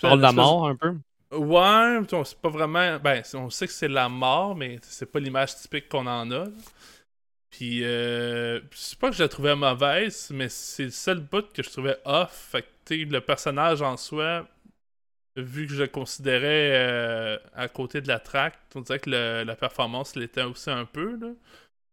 Parle 0.00 0.18
de 0.18 0.22
la 0.22 0.32
mort 0.32 0.66
un 0.68 0.76
peu. 0.76 0.94
Ouais, 1.32 1.98
on- 2.12 2.24
c'est 2.24 2.38
pas 2.40 2.48
vraiment. 2.48 2.98
Ben, 3.00 3.22
on 3.34 3.50
sait 3.50 3.66
que 3.66 3.72
c'est 3.72 3.88
la 3.88 4.08
mort, 4.08 4.54
mais 4.54 4.78
c'est 4.82 5.10
pas 5.10 5.18
l'image 5.20 5.56
typique 5.56 5.88
qu'on 5.88 6.06
en 6.06 6.30
a. 6.30 6.46
Puis, 7.50 7.84
euh, 7.84 8.60
c'est 8.72 8.98
pas 8.98 9.10
que 9.10 9.16
je 9.16 9.22
la 9.22 9.28
trouvais 9.28 9.56
mauvaise, 9.56 10.30
mais 10.32 10.48
c'est 10.48 10.84
le 10.84 10.90
seul 10.90 11.20
bout 11.20 11.52
que 11.52 11.62
je 11.62 11.70
trouvais 11.70 11.96
off. 12.04 12.48
Fait 12.52 12.62
que, 12.84 12.94
le 12.94 13.20
personnage 13.20 13.82
en 13.82 13.96
soi, 13.96 14.46
vu 15.36 15.66
que 15.66 15.74
je 15.74 15.82
le 15.82 15.88
considérais 15.88 16.72
euh, 16.74 17.38
à 17.54 17.68
côté 17.68 18.00
de 18.00 18.08
la 18.08 18.20
track, 18.20 18.58
on 18.74 18.82
dirait 18.82 19.00
que 19.00 19.10
la 19.10 19.56
performance 19.56 20.16
l'était 20.16 20.42
aussi 20.44 20.70
un 20.70 20.86
peu. 20.86 21.16
Là. 21.18 21.28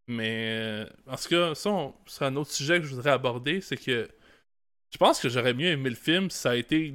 Mais, 0.08 0.86
euh, 0.86 0.88
en 1.08 1.18
tout 1.18 1.30
cas, 1.30 1.56
ça, 1.56 1.72
c'est 2.08 2.26
un 2.26 2.36
autre 2.38 2.52
sujet 2.52 2.80
que 2.80 2.86
je 2.88 2.96
voudrais 2.96 3.12
aborder, 3.12 3.62
c'est 3.62 3.78
que 3.78 4.10
je 4.92 4.98
pense 4.98 5.20
que 5.22 5.30
j'aurais 5.30 5.54
mieux 5.54 5.68
aimé 5.70 5.90
le 5.90 5.96
film 5.96 6.30
si 6.30 6.38
ça 6.40 6.52
a 6.52 6.56
été 6.56 6.94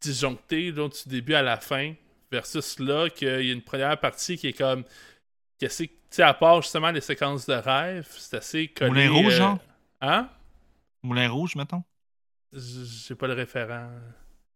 disjoncté 0.00 0.70
là, 0.72 0.88
du 0.88 1.08
début 1.08 1.34
à 1.34 1.42
la 1.42 1.56
fin, 1.56 1.94
versus 2.30 2.78
là, 2.78 3.08
qu'il 3.10 3.28
y 3.28 3.50
a 3.50 3.52
une 3.52 3.62
première 3.62 3.98
partie 3.98 4.36
qui 4.36 4.48
est 4.48 4.52
comme. 4.52 4.84
qui 5.58 5.64
est 5.64 5.68
assez. 5.68 5.88
Tu 5.88 6.16
sais, 6.16 6.22
à 6.22 6.34
part 6.34 6.60
justement 6.62 6.90
les 6.90 7.00
séquences 7.00 7.46
de 7.46 7.54
rêve, 7.54 8.06
c'est 8.10 8.36
assez 8.36 8.68
collé. 8.68 9.08
Moulin 9.08 9.10
Rouge, 9.10 9.34
euh, 9.34 9.36
genre? 9.36 9.58
Hein? 10.00 10.28
Moulin 11.02 11.28
Rouge, 11.30 11.54
mettons? 11.54 11.84
J'ai 12.52 13.14
pas 13.14 13.28
le 13.28 13.34
référent. 13.34 13.90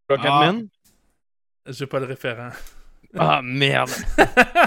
Rocketman. 0.09 0.69
J'ai 1.67 1.87
pas 1.87 2.01
le 2.01 2.07
référent. 2.07 2.51
Ah, 3.17 3.43
merde. 3.45 3.91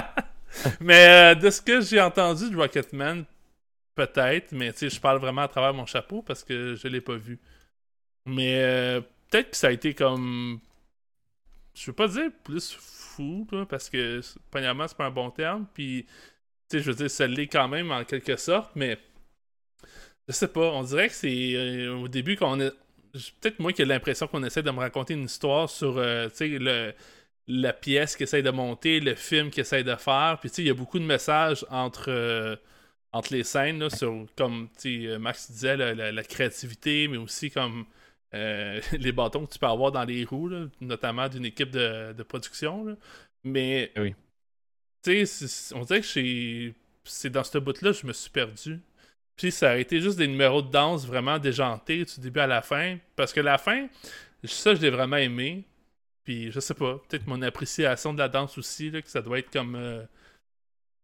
mais 0.80 1.06
euh, 1.06 1.34
de 1.34 1.50
ce 1.50 1.60
que 1.60 1.82
j'ai 1.82 2.00
entendu 2.00 2.48
de 2.48 2.56
Rocketman, 2.56 3.26
peut-être, 3.94 4.52
mais 4.52 4.72
tu 4.72 4.78
sais, 4.78 4.88
je 4.88 4.98
parle 4.98 5.18
vraiment 5.18 5.42
à 5.42 5.48
travers 5.48 5.74
mon 5.74 5.84
chapeau 5.84 6.22
parce 6.22 6.44
que 6.44 6.74
je 6.74 6.88
l'ai 6.88 7.02
pas 7.02 7.16
vu. 7.16 7.38
Mais 8.24 8.62
euh, 8.62 9.02
peut-être 9.28 9.50
que 9.50 9.56
ça 9.56 9.66
a 9.66 9.70
été 9.70 9.92
comme. 9.92 10.60
Je 11.78 11.86
veux 11.86 11.94
pas 11.94 12.08
dire 12.08 12.30
plus 12.44 12.72
fou, 12.78 13.46
parce 13.68 13.88
que 13.90 14.20
premièrement, 14.50 14.88
c'est 14.88 14.96
pas 14.96 15.06
un 15.06 15.10
bon 15.10 15.30
terme, 15.30 15.66
puis 15.74 16.06
tu 16.68 16.78
sais, 16.78 16.82
je 16.82 16.90
veux 16.90 16.96
dire, 16.96 17.10
ça 17.10 17.26
l'est 17.26 17.46
quand 17.48 17.68
même 17.68 17.90
en 17.92 18.04
quelque 18.04 18.36
sorte, 18.36 18.72
mais 18.76 18.98
je 20.28 20.32
sais 20.32 20.48
pas, 20.48 20.70
on 20.72 20.82
dirait 20.82 21.08
que 21.08 21.14
c'est 21.14 21.54
euh, 21.54 21.94
au 21.94 22.08
début 22.08 22.36
qu'on 22.36 22.60
est. 22.60 22.72
Peut-être 23.40 23.58
moi 23.58 23.72
qui 23.72 23.82
ai 23.82 23.84
l'impression 23.86 24.26
qu'on 24.28 24.42
essaie 24.44 24.62
de 24.62 24.70
me 24.70 24.78
raconter 24.78 25.14
une 25.14 25.24
histoire 25.24 25.68
sur 25.70 25.96
euh, 25.98 26.28
le, 26.40 26.92
la 27.48 27.72
pièce 27.72 28.16
qu'il 28.16 28.24
essaie 28.24 28.42
de 28.42 28.50
monter, 28.50 29.00
le 29.00 29.14
film 29.14 29.50
qu'il 29.50 29.62
essaie 29.62 29.82
de 29.84 29.94
faire. 29.96 30.38
Puis 30.40 30.50
tu 30.50 30.56
sais, 30.56 30.62
il 30.62 30.68
y 30.68 30.70
a 30.70 30.74
beaucoup 30.74 30.98
de 30.98 31.04
messages 31.04 31.64
entre, 31.70 32.10
euh, 32.10 32.56
entre 33.12 33.32
les 33.32 33.44
scènes, 33.44 33.78
là, 33.80 33.90
sur, 33.90 34.26
comme 34.36 34.68
Max 35.20 35.50
disait, 35.50 35.76
la- 35.76 36.12
la 36.12 36.22
créativité, 36.24 37.08
mais 37.08 37.16
aussi 37.16 37.50
comme 37.50 37.86
euh, 38.34 38.80
les 38.92 39.12
bâtons 39.12 39.46
que 39.46 39.52
tu 39.52 39.58
peux 39.58 39.66
avoir 39.66 39.92
dans 39.92 40.04
les 40.04 40.24
roues, 40.24 40.48
là, 40.48 40.66
notamment 40.80 41.28
d'une 41.28 41.44
équipe 41.44 41.70
de, 41.70 42.12
de 42.12 42.22
production. 42.22 42.84
là. 42.84 42.94
Mais 43.44 43.92
Oui. 43.96 44.14
tu 45.02 45.24
sais, 45.26 45.74
on 45.74 45.82
dirait 45.84 46.00
que 46.00 46.72
c'est 47.04 47.30
dans 47.30 47.44
ce 47.44 47.58
bout-là 47.58 47.92
que 47.92 47.98
je 47.98 48.06
me 48.06 48.12
suis 48.12 48.30
perdu. 48.30 48.80
Puis 49.36 49.52
ça 49.52 49.70
a 49.70 49.76
été 49.76 50.00
juste 50.00 50.18
des 50.18 50.26
numéros 50.26 50.62
de 50.62 50.70
danse 50.70 51.06
vraiment 51.06 51.38
déjantés 51.38 52.04
du 52.04 52.20
début 52.20 52.40
à 52.40 52.46
la 52.48 52.60
fin. 52.60 52.98
Parce 53.14 53.32
que 53.32 53.40
la 53.40 53.56
fin, 53.56 53.86
ça, 54.44 54.74
je 54.74 54.80
l'ai 54.82 54.90
vraiment 54.90 55.16
aimé. 55.16 55.64
Puis 56.24 56.50
je 56.50 56.58
sais 56.60 56.74
pas, 56.74 57.00
peut-être 57.08 57.26
mon 57.28 57.40
appréciation 57.42 58.12
de 58.12 58.18
la 58.18 58.28
danse 58.28 58.58
aussi, 58.58 58.90
là, 58.90 59.00
que 59.00 59.08
ça 59.08 59.22
doit 59.22 59.38
être 59.38 59.50
comme 59.50 59.76
euh, 59.76 60.02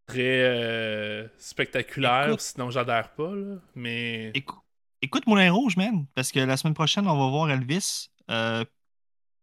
très 0.06 0.42
euh, 0.44 1.26
spectaculaire, 1.38 2.26
Écoute. 2.28 2.40
sinon 2.40 2.70
j'adhère 2.70 3.10
pas. 3.14 3.34
Là. 3.34 3.56
Mais 3.76 4.32
Écou- 4.34 4.60
Écoute 5.04 5.26
Moulin 5.26 5.52
Rouge, 5.52 5.76
man, 5.76 6.06
parce 6.14 6.32
que 6.32 6.40
la 6.40 6.56
semaine 6.56 6.72
prochaine, 6.72 7.06
on 7.06 7.18
va 7.18 7.30
voir 7.30 7.50
Elvis. 7.50 8.08
Euh, 8.30 8.64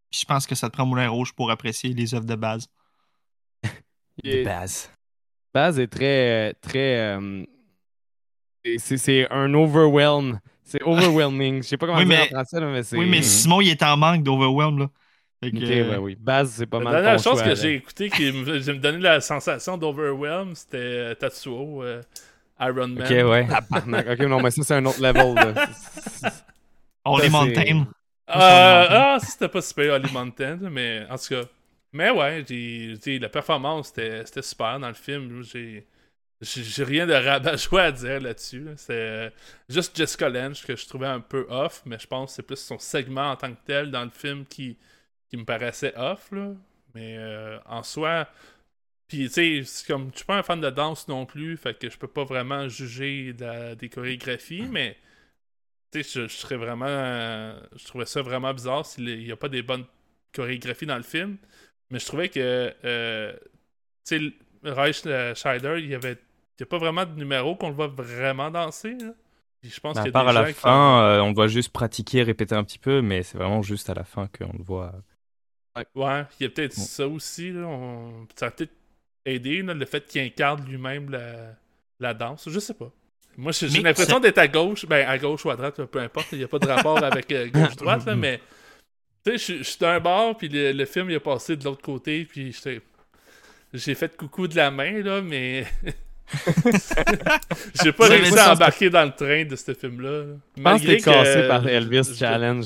puis 0.09 0.21
je 0.21 0.25
pense 0.25 0.47
que 0.47 0.55
ça 0.55 0.69
te 0.69 0.73
prend 0.73 0.87
Moulin 0.87 1.07
Rouge 1.07 1.33
pour 1.33 1.51
apprécier 1.51 1.93
les 1.93 2.15
œuvres 2.15 2.25
de 2.25 2.33
base. 2.35 2.67
Et- 4.23 4.43
base. 4.43 4.89
Baz 5.53 5.77
est 5.79 5.87
très. 5.87 6.53
très 6.61 6.97
euh, 7.15 7.43
c'est- 8.77 8.97
c'est 8.97 9.31
un 9.31 9.53
overwhelm. 9.53 10.39
C'est 10.63 10.81
overwhelming. 10.83 11.61
Je 11.61 11.67
sais 11.67 11.77
pas 11.77 11.85
comment 11.85 11.99
Oui, 11.99 12.05
dire 12.05 12.17
mais- 12.17 12.23
en 12.35 12.39
français, 12.39 12.59
là, 12.59 12.67
mais 12.71 12.81
c'est. 12.83 12.97
Oui, 12.97 13.07
mais. 13.07 13.21
Simon, 13.21 13.61
il 13.61 13.69
est 13.69 13.83
en 13.83 13.97
manque 13.97 14.23
d'Overwhelm, 14.23 14.79
là. 14.79 14.89
Fait 15.43 15.51
que, 15.51 15.57
Ok, 15.57 15.63
euh, 15.63 15.89
ouais, 15.91 15.97
oui. 15.97 16.15
Baz, 16.19 16.53
c'est 16.57 16.65
pas 16.67 16.77
la 16.79 16.83
mal. 16.85 16.93
dernière 16.93 17.17
ton 17.17 17.23
chose 17.31 17.33
choix, 17.39 17.43
que 17.43 17.49
là. 17.49 17.55
j'ai 17.55 17.73
écouté 17.75 18.09
qui 18.09 18.31
me, 18.31 18.73
donné 18.79 18.97
la 18.99 19.21
sensation 19.21 19.77
d'overwhelm, 19.77 20.55
c'était 20.55 20.77
euh, 20.77 21.15
Tatsuo, 21.15 21.83
euh, 21.83 22.01
Iron 22.61 22.89
Man. 22.89 23.03
Ok, 23.03 23.09
ouais. 23.09 23.47
Ok, 24.13 24.19
non, 24.27 24.41
mais 24.41 24.51
ça, 24.51 24.63
c'est 24.63 24.75
un 24.75 24.85
autre 24.85 25.01
level. 25.01 25.33
Là. 25.35 25.67
Holy 27.05 27.23
Ça, 27.23 27.29
Mountain. 27.29 27.85
Euh, 28.29 28.33
ah, 28.35 29.17
ça, 29.19 29.27
c'était 29.27 29.49
pas 29.49 29.61
super 29.61 29.93
Holly 29.93 30.11
Mountain, 30.11 30.57
mais 30.69 31.05
en 31.09 31.17
tout 31.17 31.29
cas. 31.29 31.43
Mais 31.93 32.09
ouais, 32.09 32.45
j'ai, 32.47 32.95
j'ai- 33.03 33.19
la 33.19 33.27
performance, 33.29 33.87
c'était, 33.87 34.25
c'était 34.25 34.41
super 34.41 34.79
dans 34.79 34.87
le 34.87 34.93
film. 34.93 35.43
J'ai, 35.43 35.85
rien 36.83 37.05
de 37.05 37.13
rabat-joie 37.13 37.81
à 37.83 37.91
dire 37.91 38.21
là-dessus. 38.21 38.61
là. 38.63 38.71
C'est 38.77 38.93
euh, 38.93 39.29
juste 39.69 39.95
Jessica 39.97 40.29
Lange 40.29 40.65
que 40.65 40.75
je 40.75 40.87
trouvais 40.87 41.07
un 41.07 41.19
peu 41.19 41.45
off, 41.49 41.81
mais 41.85 41.99
je 41.99 42.07
pense 42.07 42.31
que 42.31 42.35
c'est 42.37 42.43
plus 42.43 42.57
son 42.57 42.79
segment 42.79 43.31
en 43.31 43.35
tant 43.35 43.51
que 43.51 43.59
tel 43.65 43.91
dans 43.91 44.03
le 44.03 44.09
film 44.09 44.45
qui, 44.45 44.77
qui 45.29 45.37
me 45.37 45.43
paraissait 45.45 45.93
off. 45.97 46.31
Là. 46.31 46.51
Mais 46.95 47.17
euh, 47.17 47.57
en 47.65 47.83
soi, 47.83 48.27
puis 49.11 49.29
tu 49.29 49.65
sais, 49.65 49.85
comme, 49.87 50.11
je 50.13 50.17
suis 50.17 50.25
pas 50.25 50.37
un 50.37 50.43
fan 50.43 50.61
de 50.61 50.69
danse 50.69 51.07
non 51.07 51.25
plus, 51.25 51.57
fait 51.57 51.77
que 51.77 51.89
je 51.89 51.97
peux 51.97 52.07
pas 52.07 52.23
vraiment 52.23 52.67
juger 52.69 53.33
de 53.33 53.75
des 53.75 53.89
chorégraphies, 53.89 54.63
mais 54.69 54.97
tu 55.91 56.03
sais, 56.03 56.21
je, 56.23 56.27
je 56.27 56.35
serais 56.37 56.57
vraiment. 56.57 56.85
euh, 56.87 57.59
je 57.75 57.85
trouvais 57.85 58.05
ça 58.05 58.21
vraiment 58.21 58.53
bizarre 58.53 58.85
s'il 58.85 59.05
n'y 59.23 59.31
a 59.31 59.35
pas 59.37 59.49
des 59.49 59.61
bonnes 59.63 59.85
chorégraphies 60.33 60.85
dans 60.85 60.97
le 60.97 61.03
film. 61.03 61.37
Mais 61.91 61.99
je 61.99 62.05
trouvais 62.05 62.29
que. 62.29 62.73
euh, 62.85 63.33
tu 64.05 64.19
sais, 64.29 64.33
Reich 64.63 65.03
euh, 65.07 65.35
Scheider, 65.35 65.77
il 65.79 65.87
y 65.89 65.95
avait. 65.95 66.13
Il 66.59 66.63
n'y 66.63 66.65
a 66.65 66.67
pas 66.67 66.77
vraiment 66.79 67.05
de 67.05 67.13
numéro 67.15 67.55
qu'on 67.55 67.69
le 67.69 67.75
voit 67.75 67.87
vraiment 67.87 68.51
danser. 68.51 68.95
là. 68.95 69.13
Puis 69.61 69.71
je 69.71 69.79
pense 69.81 69.99
À 69.99 70.01
qu'il 70.01 70.09
y 70.09 70.11
a 70.11 70.11
part 70.11 70.27
des 70.27 70.29
à 70.29 70.33
la 70.33 70.45
qui 70.45 70.53
fin, 70.53 71.01
euh, 71.03 71.21
on 71.21 71.29
le 71.29 71.33
voit 71.33 71.47
juste 71.47 71.69
pratiquer, 71.71 72.23
répéter 72.23 72.55
un 72.55 72.63
petit 72.65 72.77
peu, 72.79 73.01
mais 73.01 73.23
c'est 73.23 73.37
vraiment 73.37 73.61
juste 73.61 73.89
à 73.89 73.93
la 73.93 74.03
fin 74.03 74.27
qu'on 74.27 74.51
le 74.57 74.63
voit. 74.63 74.93
Ouais, 75.95 76.25
il 76.39 76.43
y 76.43 76.45
a 76.45 76.49
peut-être 76.49 76.73
Bon. 76.75 76.89
ça 76.89 77.07
aussi. 77.07 77.51
Là. 77.51 77.65
On- 77.67 78.27
Ça 78.35 78.47
a 78.47 78.51
peut-être 78.51 78.73
aidé 79.25 79.61
là, 79.61 79.73
le 79.73 79.85
fait 79.85 80.05
qu'il 80.05 80.21
incarne 80.21 80.63
lui-même 80.67 81.09
la... 81.09 81.53
la 81.99 82.13
danse. 82.13 82.47
Je 82.49 82.59
sais 82.59 82.73
pas. 82.73 82.91
Moi, 83.37 83.51
j'ai 83.53 83.67
l'impression 83.81 84.19
d'être 84.19 84.37
à 84.39 84.47
gauche, 84.47 84.85
ben 84.85 85.07
à 85.07 85.17
gauche 85.17 85.45
ou 85.45 85.49
à 85.51 85.55
droite, 85.55 85.81
peu 85.85 85.99
importe. 85.99 86.27
Il 86.33 86.39
n'y 86.39 86.43
a 86.43 86.47
pas 86.47 86.59
de 86.59 86.67
rapport 86.67 87.01
avec 87.03 87.31
euh, 87.31 87.47
gauche-droite, 87.47 88.05
là, 88.05 88.15
mais 88.17 88.39
tu 89.25 89.37
sais, 89.37 89.57
je- 89.59 89.63
suis 89.63 89.77
d'un 89.79 89.99
bord, 89.99 90.37
puis 90.37 90.49
le, 90.49 90.73
le 90.73 90.85
film 90.85 91.09
il 91.09 91.15
a 91.15 91.19
passé 91.19 91.55
de 91.55 91.63
l'autre 91.63 91.81
côté, 91.81 92.25
puis 92.25 92.53
j'ai 93.73 93.95
fait 93.95 94.17
coucou 94.17 94.47
de 94.49 94.55
la 94.57 94.69
main, 94.69 95.01
là, 95.01 95.21
mais 95.21 95.65
j'ai 97.81 97.91
pas 97.93 98.07
réussi 98.07 98.37
à 98.37 98.53
embarquer 98.53 98.89
dans 98.89 99.05
le 99.05 99.11
train 99.11 99.45
de 99.45 99.55
ce 99.55 99.73
film-là. 99.73 100.09
là. 100.23 100.25
Je 100.57 100.61
pense 100.63 100.81
que 100.81 100.87
t'es 100.87 100.97
cassé 100.97 101.33
que- 101.41 101.47
par 101.47 101.67
Elvis 101.67 102.15
Challenge. 102.17 102.65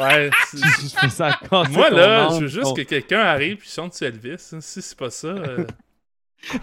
Ouais, 0.00 0.30
c'est- 0.50 0.58
Je 0.58 0.96
fais 1.00 1.08
ça 1.08 1.38
Moi, 1.70 1.90
là, 1.90 2.28
je 2.32 2.40
veux 2.40 2.46
juste 2.48 2.76
que 2.76 2.82
quelqu'un 2.82 3.20
arrive 3.20 3.58
et 3.62 3.68
chante 3.68 3.94
sur 3.94 4.06
Elvis. 4.06 4.50
hein. 4.52 4.60
Si 4.60 4.80
c'est 4.82 4.96
pas 4.98 5.10
ça, 5.10 5.28
euh, 5.28 5.66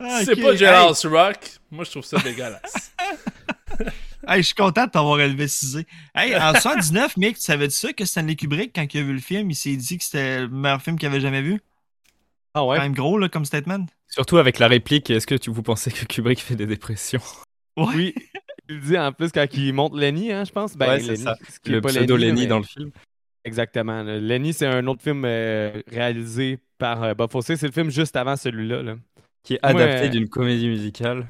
Ah, 0.00 0.18
si 0.20 0.24
c'est 0.26 0.32
ok. 0.32 0.42
pas 0.42 0.56
Jailhouse 0.56 1.06
Rock, 1.06 1.38
moi, 1.70 1.84
je 1.84 1.90
trouve 1.90 2.04
ça 2.04 2.18
dégueulasse. 2.18 2.92
Hey, 4.24 4.36
je 4.40 4.46
suis 4.46 4.54
content 4.54 4.86
de 4.86 4.90
t'avoir 4.92 5.20
Elvisisé. 5.20 5.84
Hey, 6.14 6.36
en 6.36 6.54
79, 6.54 7.16
Mick, 7.16 7.34
tu 7.38 7.42
savais-tu 7.42 7.74
ça 7.74 7.92
que 7.92 8.04
Stanley 8.04 8.36
Kubrick, 8.36 8.72
quand 8.72 8.86
il 8.94 9.00
a 9.00 9.02
vu 9.02 9.14
le 9.14 9.20
film, 9.20 9.50
il 9.50 9.56
s'est 9.56 9.74
dit 9.74 9.98
que 9.98 10.04
c'était 10.04 10.42
le 10.42 10.48
meilleur 10.48 10.80
film 10.80 10.96
qu'il 10.96 11.08
avait 11.08 11.20
jamais 11.20 11.42
vu? 11.42 11.60
Ah 12.54 12.64
ouais? 12.64 12.76
Quand 12.76 12.82
même 12.84 12.94
gros, 12.94 13.18
là, 13.18 13.28
comme 13.28 13.44
statement. 13.44 13.84
Surtout 14.06 14.36
avec 14.38 14.60
la 14.60 14.68
réplique, 14.68 15.10
est-ce 15.10 15.26
que 15.26 15.34
tu, 15.34 15.50
vous 15.50 15.64
pensez 15.64 15.90
que 15.90 16.04
Kubrick 16.04 16.40
fait 16.40 16.54
des 16.54 16.66
dépressions? 16.66 17.20
Oui. 17.76 18.14
Il 18.74 18.80
dit 18.80 18.98
en 18.98 19.12
plus 19.12 19.30
quand 19.32 19.46
il 19.54 19.72
monte 19.72 19.94
Lenny, 19.96 20.32
hein, 20.32 20.44
je 20.44 20.52
pense. 20.52 20.76
Ben, 20.76 20.88
Ouais, 20.88 21.00
c'est 21.00 21.16
ça. 21.16 21.36
ce 21.64 21.70
Le 21.70 21.80
pseudo 21.80 22.16
Lenny, 22.16 22.28
Lenny 22.30 22.40
mais- 22.42 22.46
dans 22.48 22.58
le 22.58 22.64
film. 22.64 22.90
Exactement. 23.44 24.02
là. 24.02 24.18
Lenny, 24.18 24.52
c'est 24.52 24.66
un 24.66 24.86
autre 24.86 25.02
film 25.02 25.24
euh, 25.24 25.72
réalisé 25.90 26.58
par 26.78 27.02
euh, 27.02 27.14
Bob 27.14 27.30
Fosse. 27.30 27.46
C'est 27.46 27.62
le 27.62 27.72
film 27.72 27.90
juste 27.90 28.14
avant 28.16 28.36
celui-là. 28.36 28.82
Là. 28.82 28.94
Qui 29.42 29.54
est 29.54 29.60
adapté 29.62 30.06
euh, 30.06 30.08
d'une 30.08 30.28
comédie 30.28 30.68
musicale. 30.68 31.26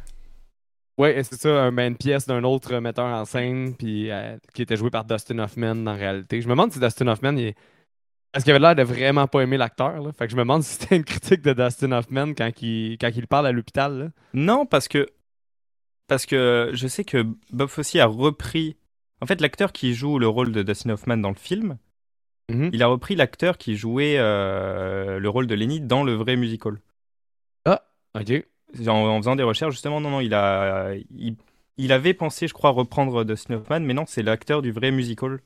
Ouais, 0.99 1.23
c'est 1.25 1.41
ça, 1.41 1.65
un, 1.65 1.77
une 1.79 1.97
pièce 1.97 2.27
d'un 2.27 2.45
autre 2.45 2.77
metteur 2.79 3.07
en 3.07 3.25
scène, 3.25 3.75
puis 3.75 4.11
euh, 4.11 4.37
qui 4.55 4.61
était 4.63 4.77
joué 4.77 4.91
par 4.91 5.05
Dustin 5.07 5.39
Hoffman 5.39 5.87
en 5.87 5.95
réalité. 5.97 6.43
Je 6.43 6.47
me 6.47 6.53
demande 6.53 6.71
si 6.71 6.79
Dustin 6.79 7.07
Hoffman 7.09 7.33
il 7.39 7.47
est, 7.47 7.55
Parce 8.31 8.45
qu'il 8.45 8.53
avait 8.53 8.61
l'air 8.61 8.75
de 8.77 8.83
vraiment 8.83 9.27
pas 9.27 9.41
aimer 9.41 9.57
l'acteur. 9.57 9.99
là. 10.03 10.13
Fait 10.13 10.27
que 10.27 10.33
je 10.33 10.37
me 10.37 10.43
demande 10.43 10.63
si 10.65 10.75
c'était 10.75 10.97
une 10.97 11.05
critique 11.05 11.41
de 11.41 11.55
Dustin 11.55 11.93
Hoffman 11.93 12.35
quand 12.35 12.51
il, 12.61 12.99
quand 13.01 13.11
il 13.17 13.27
parle 13.27 13.47
à 13.47 13.53
l'hôpital. 13.53 14.13
Non, 14.35 14.67
parce 14.67 14.87
que 14.87 15.09
parce 16.13 16.27
que 16.27 16.73
je 16.75 16.87
sais 16.89 17.05
que 17.05 17.25
Bob 17.53 17.71
Fosse 17.71 17.97
a 17.97 18.05
repris. 18.05 18.77
En 19.23 19.27
fait, 19.27 19.41
l'acteur 19.41 19.73
qui 19.73 19.95
joue 19.95 20.19
le 20.19 20.29
rôle 20.29 20.53
de 20.53 20.63
Dustin 20.63 20.91
Hoffman 20.91 21.17
dans 21.17 21.31
le 21.31 21.37
film, 21.37 21.79
Mhm. 22.51 22.69
il 22.75 22.83
a 22.83 22.87
repris 22.87 23.17
l'acteur 23.17 23.57
qui 23.57 23.77
jouait 23.77 24.17
euh, 24.19 25.19
le 25.19 25.29
rôle 25.31 25.47
de 25.47 25.55
Lenny 25.55 25.81
dans 25.81 26.05
le 26.05 26.13
vrai 26.13 26.37
musical. 26.37 26.77
Ok. 28.15 28.31
En, 28.87 28.91
en 28.91 29.17
faisant 29.23 29.37
des 29.37 29.43
recherches, 29.43 29.73
justement, 29.73 30.03
non, 30.03 30.11
non, 30.11 30.21
il 30.21 30.35
a, 30.35 30.93
il, 31.17 31.37
il 31.79 31.93
avait 31.93 32.13
pensé, 32.13 32.47
je 32.47 32.53
crois, 32.53 32.69
reprendre 32.69 33.25
Dustin 33.25 33.55
Hoffman, 33.55 33.81
mais 33.81 33.95
non, 33.95 34.05
c'est 34.07 34.23
l'acteur 34.23 34.61
du 34.61 34.71
vrai 34.71 34.91
musical 34.91 35.41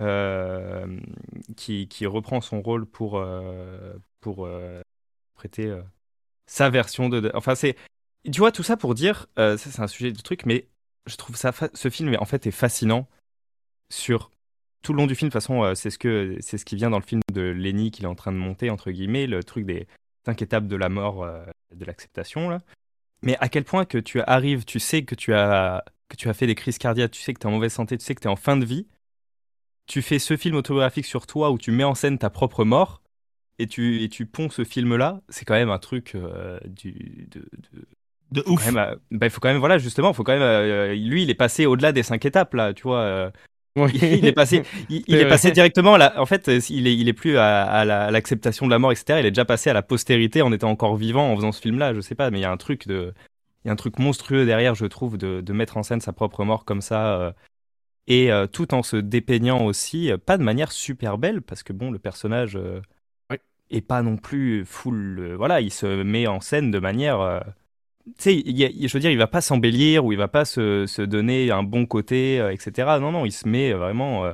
euh, 0.00 0.86
qui, 1.54 1.86
qui 1.86 2.06
reprend 2.06 2.40
son 2.40 2.62
rôle 2.62 2.86
pour 2.86 3.18
euh, 3.18 3.92
pour 4.20 4.48
prêter 5.34 5.70
sa 6.46 6.70
version 6.70 7.10
de. 7.10 7.30
Enfin, 7.34 7.54
c'est, 7.54 7.76
tu 8.30 8.38
vois, 8.40 8.52
tout 8.52 8.62
ça 8.62 8.76
pour 8.76 8.94
dire, 8.94 9.26
euh, 9.38 9.56
ça 9.56 9.70
c'est 9.70 9.82
un 9.82 9.86
sujet 9.86 10.12
de 10.12 10.20
truc, 10.20 10.44
mais 10.46 10.66
je 11.06 11.16
trouve 11.16 11.36
ça, 11.36 11.52
ce 11.74 11.90
film 11.90 12.16
en 12.18 12.24
fait 12.24 12.46
est 12.46 12.50
fascinant 12.52 13.08
sur 13.90 14.30
tout 14.82 14.92
le 14.92 14.98
long 14.98 15.06
du 15.06 15.14
film. 15.14 15.28
De 15.28 15.32
toute 15.32 15.40
façon, 15.42 15.62
euh, 15.62 15.74
c'est 15.74 15.90
ce 15.90 15.98
que 15.98 16.36
c'est 16.40 16.58
ce 16.58 16.64
qui 16.64 16.76
vient 16.76 16.90
dans 16.90 16.98
le 16.98 17.04
film 17.04 17.20
de 17.32 17.42
Lenny 17.42 17.90
qu'il 17.90 18.04
est 18.04 18.08
en 18.08 18.14
train 18.14 18.32
de 18.32 18.36
monter 18.36 18.70
entre 18.70 18.90
guillemets, 18.90 19.26
le 19.26 19.42
truc 19.42 19.66
des 19.66 19.86
cinq 20.26 20.42
étapes 20.42 20.66
de 20.66 20.76
la 20.76 20.88
mort, 20.88 21.22
euh, 21.24 21.44
de 21.74 21.84
l'acceptation 21.84 22.48
là. 22.50 22.60
Mais 23.22 23.36
à 23.40 23.48
quel 23.48 23.64
point 23.64 23.84
que 23.84 23.98
tu 23.98 24.20
arrives, 24.22 24.64
tu 24.64 24.78
sais 24.80 25.04
que 25.04 25.14
tu 25.14 25.34
as 25.34 25.84
que 26.08 26.16
tu 26.16 26.28
as 26.28 26.34
fait 26.34 26.46
des 26.46 26.54
crises 26.54 26.78
cardiaques, 26.78 27.10
tu 27.12 27.22
sais 27.22 27.34
que 27.34 27.40
tu 27.40 27.46
es 27.46 27.50
en 27.50 27.52
mauvaise 27.52 27.72
santé, 27.72 27.98
tu 27.98 28.04
sais 28.04 28.14
que 28.14 28.20
tu 28.20 28.28
es 28.28 28.30
en 28.30 28.36
fin 28.36 28.56
de 28.56 28.64
vie. 28.64 28.86
Tu 29.86 30.02
fais 30.02 30.18
ce 30.18 30.36
film 30.36 30.56
autobiographique 30.56 31.06
sur 31.06 31.26
toi 31.26 31.50
où 31.50 31.58
tu 31.58 31.70
mets 31.70 31.84
en 31.84 31.94
scène 31.94 32.18
ta 32.18 32.30
propre 32.30 32.64
mort 32.64 33.02
et 33.58 33.66
tu, 33.66 34.02
et 34.02 34.08
tu 34.08 34.26
ponds 34.26 34.50
ce 34.50 34.64
film-là, 34.64 35.22
c'est 35.30 35.44
quand 35.44 35.54
même 35.54 35.70
un 35.70 35.78
truc 35.78 36.16
du, 36.66 37.26
de- 37.30 37.48
De 38.30 38.42
ouf. 38.46 38.64
même, 38.66 38.76
euh, 38.76 38.94
bah, 39.10 39.26
il 39.26 39.30
faut 39.30 39.40
quand 39.40 39.48
même, 39.48 39.58
voilà, 39.58 39.78
justement, 39.78 40.12
faut 40.12 40.22
quand 40.24 40.32
même, 40.32 40.42
euh, 40.42 40.94
lui, 40.94 41.22
il 41.22 41.30
est 41.30 41.34
passé 41.34 41.64
au-delà 41.66 41.92
des 41.92 42.02
cinq 42.02 42.24
étapes, 42.26 42.52
là, 42.54 42.74
tu 42.74 42.82
vois. 42.82 43.00
euh, 43.00 43.30
Oui. 43.76 43.92
il 44.02 44.26
est 44.26 44.32
passé, 44.32 44.62
il, 44.90 45.02
il 45.06 45.16
est 45.16 45.28
passé 45.28 45.50
directement, 45.50 45.94
à 45.94 45.98
la- 45.98 46.20
en 46.20 46.26
fait, 46.26 46.48
il 46.68 46.86
est, 46.86 46.94
il 46.96 47.08
est 47.08 47.12
plus 47.14 47.38
à, 47.38 47.62
à 47.64 47.84
la- 47.84 48.04
à 48.06 48.10
l'acceptation 48.10 48.66
de 48.66 48.70
la 48.70 48.78
mort, 48.78 48.92
etc. 48.92 49.20
Il 49.20 49.26
est 49.26 49.30
déjà 49.30 49.44
passé 49.44 49.70
à 49.70 49.72
la 49.72 49.82
postérité 49.82 50.42
en 50.42 50.52
étant 50.52 50.70
encore 50.70 50.96
vivant 50.96 51.30
en 51.32 51.36
faisant 51.36 51.52
ce 51.52 51.60
film-là, 51.60 51.94
je 51.94 52.00
sais 52.00 52.14
pas, 52.14 52.30
mais 52.30 52.38
il 52.38 52.42
y 52.42 52.44
a 52.44 52.50
un 52.50 52.56
truc 52.56 52.86
de, 52.86 53.14
il 53.64 53.68
y 53.68 53.70
a 53.70 53.72
un 53.72 53.76
truc 53.76 53.98
monstrueux 53.98 54.44
derrière, 54.44 54.74
je 54.74 54.86
trouve, 54.86 55.16
de, 55.16 55.40
de 55.40 55.52
mettre 55.52 55.76
en 55.76 55.82
scène 55.82 56.00
sa 56.00 56.12
propre 56.12 56.44
mort 56.44 56.64
comme 56.64 56.80
ça, 56.82 57.34
et 58.08 58.30
tout 58.52 58.74
en 58.74 58.82
se 58.82 58.96
dépeignant 58.96 59.64
aussi, 59.64 60.10
pas 60.26 60.38
de 60.38 60.42
manière 60.42 60.72
super 60.72 61.16
belle, 61.18 61.40
parce 61.42 61.62
que 61.62 61.72
bon, 61.72 61.90
le 61.90 61.98
personnage 61.98 62.58
Oui. 63.30 63.36
est 63.70 63.80
pas 63.80 64.02
non 64.02 64.16
plus 64.16 64.64
full, 64.64 65.34
voilà, 65.36 65.60
il 65.60 65.72
se 65.72 66.02
met 66.02 66.26
en 66.26 66.40
scène 66.40 66.70
de 66.70 66.78
manière 66.78 67.42
sais, 68.18 68.34
il 68.36 68.56
y 68.58 68.64
a- 68.64 68.68
je 68.88 68.92
veux 68.92 69.00
dire, 69.00 69.10
il 69.10 69.18
va 69.18 69.26
pas 69.26 69.40
s'embellir 69.40 70.04
ou 70.04 70.12
il 70.12 70.18
va 70.18 70.28
pas 70.28 70.44
se, 70.44 70.86
se 70.86 71.02
donner 71.02 71.50
un 71.50 71.62
bon 71.62 71.86
côté, 71.86 72.40
euh, 72.40 72.52
etc. 72.52 72.98
Non, 73.00 73.12
non, 73.12 73.24
il 73.26 73.32
se 73.32 73.46
met 73.48 73.72
vraiment 73.72 74.24
euh, 74.24 74.32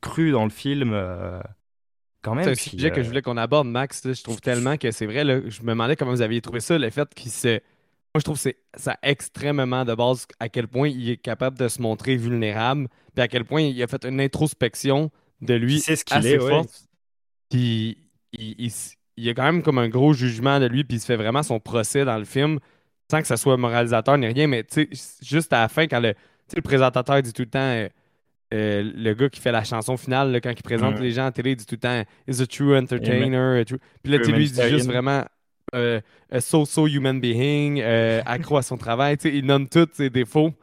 cru 0.00 0.30
dans 0.32 0.44
le 0.44 0.50
film, 0.50 0.92
euh, 0.92 1.40
quand 2.22 2.34
même. 2.34 2.44
C'est 2.44 2.50
un 2.50 2.54
puis, 2.54 2.70
sujet 2.70 2.90
que 2.90 3.02
je 3.02 3.08
voulais 3.08 3.22
qu'on 3.22 3.36
aborde, 3.36 3.68
Max. 3.68 4.04
là. 4.04 4.12
Je 4.12 4.22
trouve 4.22 4.40
tellement 4.40 4.76
que 4.76 4.90
c'est 4.90 5.06
vrai. 5.06 5.24
là, 5.24 5.40
je 5.48 5.62
me 5.62 5.68
demandais 5.68 5.96
comment 5.96 6.10
vous 6.12 6.22
aviez 6.22 6.40
trouvé 6.40 6.60
ça, 6.60 6.78
le 6.78 6.90
fait 6.90 7.08
qu'il 7.14 7.30
se. 7.30 7.48
Moi, 8.12 8.18
je 8.18 8.22
trouve 8.24 8.36
que 8.36 8.42
c'est 8.42 8.56
ça 8.76 8.98
extrêmement 9.02 9.84
de 9.84 9.94
base 9.94 10.26
à 10.40 10.48
quel 10.48 10.66
point 10.66 10.88
il 10.88 11.10
est 11.10 11.16
capable 11.16 11.56
de 11.56 11.68
se 11.68 11.80
montrer 11.80 12.16
vulnérable, 12.16 12.88
puis 13.14 13.22
à 13.22 13.28
quel 13.28 13.44
point 13.44 13.60
il 13.62 13.80
a 13.82 13.86
fait 13.86 14.04
une 14.04 14.20
introspection 14.20 15.10
de 15.42 15.54
lui 15.54 15.74
Il 15.76 15.80
sait 15.80 15.94
ce 15.96 16.04
qu'il 16.04 16.16
assez 16.16 16.30
est, 16.30 16.38
ouais. 16.42 16.50
forte. 16.50 16.88
Puis 17.50 17.98
il, 18.32 18.56
il 18.58 18.66
s- 18.66 18.96
il 19.16 19.24
y 19.24 19.30
a 19.30 19.34
quand 19.34 19.44
même 19.44 19.62
comme 19.62 19.78
un 19.78 19.88
gros 19.88 20.12
jugement 20.12 20.58
de 20.60 20.66
lui, 20.66 20.82
puis 20.84 20.96
il 20.96 21.00
se 21.00 21.06
fait 21.06 21.16
vraiment 21.16 21.42
son 21.42 21.60
procès 21.60 22.04
dans 22.04 22.18
le 22.18 22.24
film, 22.24 22.58
sans 23.10 23.20
que 23.20 23.26
ça 23.26 23.36
soit 23.36 23.56
moralisateur 23.56 24.16
ni 24.18 24.26
rien, 24.26 24.46
mais 24.46 24.64
tu 24.64 24.88
sais, 24.92 25.16
juste 25.22 25.52
à 25.52 25.60
la 25.62 25.68
fin, 25.68 25.86
quand 25.86 26.00
le, 26.00 26.12
tu 26.14 26.18
sais, 26.48 26.56
le 26.56 26.62
présentateur 26.62 27.20
dit 27.22 27.32
tout 27.32 27.42
le 27.42 27.48
temps. 27.50 27.58
euh, 27.58 27.88
euh, 28.52 28.82
le 28.96 29.14
gars 29.14 29.28
qui 29.28 29.40
fait 29.40 29.52
la 29.52 29.62
chanson 29.62 29.96
finale, 29.96 30.32
là, 30.32 30.40
quand 30.40 30.50
il 30.50 30.62
présente 30.62 30.98
les 30.98 31.12
gens 31.12 31.22
à 31.22 31.24
la 31.26 31.30
télé, 31.32 31.50
il 31.52 31.56
dit 31.56 31.66
tout 31.66 31.76
le 31.76 31.80
temps 31.80 32.02
Is 32.26 32.42
a 32.42 32.46
true 32.46 32.76
entertainer. 32.76 33.64
true- 33.64 33.78
Puis 34.02 34.10
là, 34.12 34.18
lui, 34.18 34.44
il 34.46 34.50
dit 34.52 34.68
juste 34.68 34.86
vraiment 34.86 35.24
euh, 35.74 36.00
a 36.32 36.40
so-so 36.40 36.88
human 36.88 37.20
being, 37.20 37.80
euh, 37.80 38.20
accro 38.26 38.56
à 38.56 38.62
son 38.62 38.76
travail. 38.76 39.16
Tu 39.18 39.30
sais, 39.30 39.36
il 39.36 39.44
nomme 39.46 39.68
tous 39.68 39.86
ses 39.92 40.10
défauts. 40.10 40.50
Tu 40.50 40.56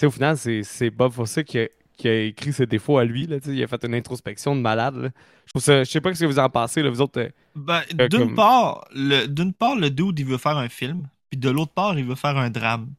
sais, 0.00 0.06
au 0.06 0.10
final, 0.10 0.36
c'est 0.36 0.62
c'est 0.62 0.90
Bob 0.90 1.10
Fosse 1.12 1.38
qui 1.46 1.58
a, 1.60 1.68
qui 1.96 2.06
a 2.08 2.20
écrit 2.20 2.52
ses 2.52 2.66
défauts 2.66 2.98
à 2.98 3.04
lui. 3.06 3.26
Là, 3.26 3.40
tu 3.40 3.48
sais, 3.48 3.56
il 3.56 3.62
a 3.62 3.66
fait 3.66 3.82
une 3.84 3.94
introspection 3.94 4.54
de 4.54 4.60
malade. 4.60 4.96
là. 4.96 5.08
Je 5.46 5.52
trouve 5.52 5.62
ça, 5.62 5.84
je 5.84 5.90
sais 5.90 6.02
pas 6.02 6.14
ce 6.14 6.20
que 6.20 6.26
vous 6.26 6.38
en 6.38 6.50
pensez, 6.50 6.82
là, 6.82 6.90
vous 6.90 7.00
autres. 7.00 7.18
euh, 7.18 7.28
Ben, 7.56 7.80
Euh, 7.98 8.08
d'une 8.08 8.26
comme- 8.26 8.34
part, 8.34 8.86
le, 8.94 9.26
d'une 9.26 9.54
part, 9.54 9.74
le 9.76 9.88
dude, 9.88 10.18
il 10.18 10.26
veut 10.26 10.36
faire 10.36 10.58
un 10.58 10.68
film, 10.68 11.08
puis 11.32 11.38
de 11.38 11.48
l'autre 11.48 11.72
part, 11.72 11.98
il 11.98 12.04
veut 12.04 12.14
faire 12.14 12.36
un 12.36 12.50
drame. 12.50 12.92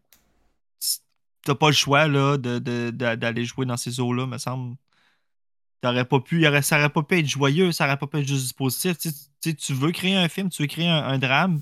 T'as 1.44 1.54
pas 1.54 1.68
le 1.68 1.76
choix, 1.76 2.08
là, 2.08 2.36
d'aller 2.40 3.46
jouer 3.46 3.68
dans 3.68 3.78
ces 3.78 4.00
eaux-là, 4.00 4.26
me 4.26 4.40
semble. 4.40 4.76
Pas 5.82 6.20
pu, 6.20 6.48
aurait- 6.48 6.64
ça 6.64 6.80
aurait 6.80 6.90
pas 6.90 7.04
pu 7.04 7.20
être 7.20 7.28
joyeux, 7.28 7.72
ça 7.72 7.86
aurait 7.86 7.98
pas 7.98 8.08
pu 8.08 8.18
être 8.18 8.28
juste 8.28 8.58
positif. 8.58 8.98
Tu, 9.40 9.74
veux 9.74 9.92
créer 9.92 10.16
un 10.16 10.30
film, 10.30 10.50
tu 10.50 10.64
veux 10.64 10.68
créer 10.68 10.88
un, 10.90 11.04
un 11.04 11.20
drame, 11.20 11.62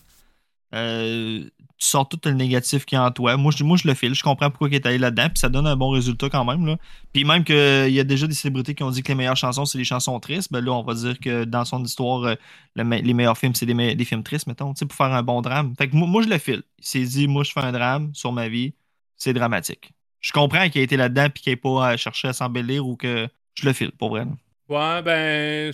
euh, 0.73 1.43
tu 1.81 1.87
sors 1.87 2.07
tout 2.07 2.19
le 2.25 2.33
négatif 2.33 2.85
qui 2.85 2.93
est 2.93 2.99
en 2.99 3.09
toi. 3.09 3.37
Moi, 3.37 3.51
je, 3.51 3.63
moi, 3.63 3.75
je 3.75 3.87
le 3.87 3.95
file, 3.95 4.13
je 4.13 4.21
comprends 4.21 4.51
pourquoi 4.51 4.67
il 4.69 4.75
est 4.75 4.85
allé 4.85 4.99
là-dedans, 4.99 5.29
puis 5.29 5.39
ça 5.39 5.49
donne 5.49 5.65
un 5.65 5.75
bon 5.75 5.89
résultat 5.89 6.29
quand 6.29 6.45
même, 6.45 6.63
là. 6.67 6.77
Puis 7.11 7.23
même 7.23 7.43
qu'il 7.43 7.89
y 7.89 7.99
a 7.99 8.03
déjà 8.03 8.27
des 8.27 8.35
célébrités 8.35 8.75
qui 8.75 8.83
ont 8.83 8.91
dit 8.91 9.01
que 9.01 9.07
les 9.07 9.15
meilleures 9.15 9.35
chansons, 9.35 9.65
c'est 9.65 9.79
les 9.79 9.83
chansons 9.83 10.19
tristes, 10.19 10.51
ben 10.51 10.63
là, 10.63 10.73
on 10.73 10.83
va 10.83 10.93
dire 10.93 11.19
que 11.19 11.43
dans 11.43 11.65
son 11.65 11.83
histoire, 11.83 12.23
euh, 12.23 12.35
les 12.75 13.13
meilleurs 13.15 13.35
films, 13.35 13.55
c'est 13.55 13.65
des, 13.65 14.05
films 14.05 14.21
tristes, 14.21 14.45
mettons, 14.45 14.75
pour 14.75 14.93
faire 14.93 15.11
un 15.11 15.23
bon 15.23 15.41
drame. 15.41 15.73
Fait 15.75 15.89
que 15.89 15.95
moi, 15.95 16.21
je 16.21 16.29
le 16.29 16.37
file. 16.37 16.61
Il 16.77 16.85
s'est 16.85 17.01
dit, 17.01 17.27
moi, 17.27 17.43
je 17.43 17.51
fais 17.51 17.61
un 17.61 17.71
drame 17.71 18.11
sur 18.13 18.31
ma 18.31 18.47
vie, 18.47 18.75
c'est 19.17 19.33
dramatique. 19.33 19.91
Je 20.19 20.31
comprends 20.33 20.69
qu'il 20.69 20.81
a 20.81 20.83
été 20.83 20.97
là-dedans 20.97 21.29
puis 21.33 21.41
qu'il 21.41 21.51
n'ait 21.51 21.57
pas 21.57 21.87
à 21.87 21.97
chercher 21.97 22.27
à 22.27 22.33
s'embellir 22.33 22.85
ou 22.85 22.95
que 22.95 23.27
je 23.55 23.65
le 23.65 23.73
file, 23.73 23.91
pour 23.91 24.09
vrai. 24.09 24.27
Ouais, 24.69 25.01
ben. 25.01 25.73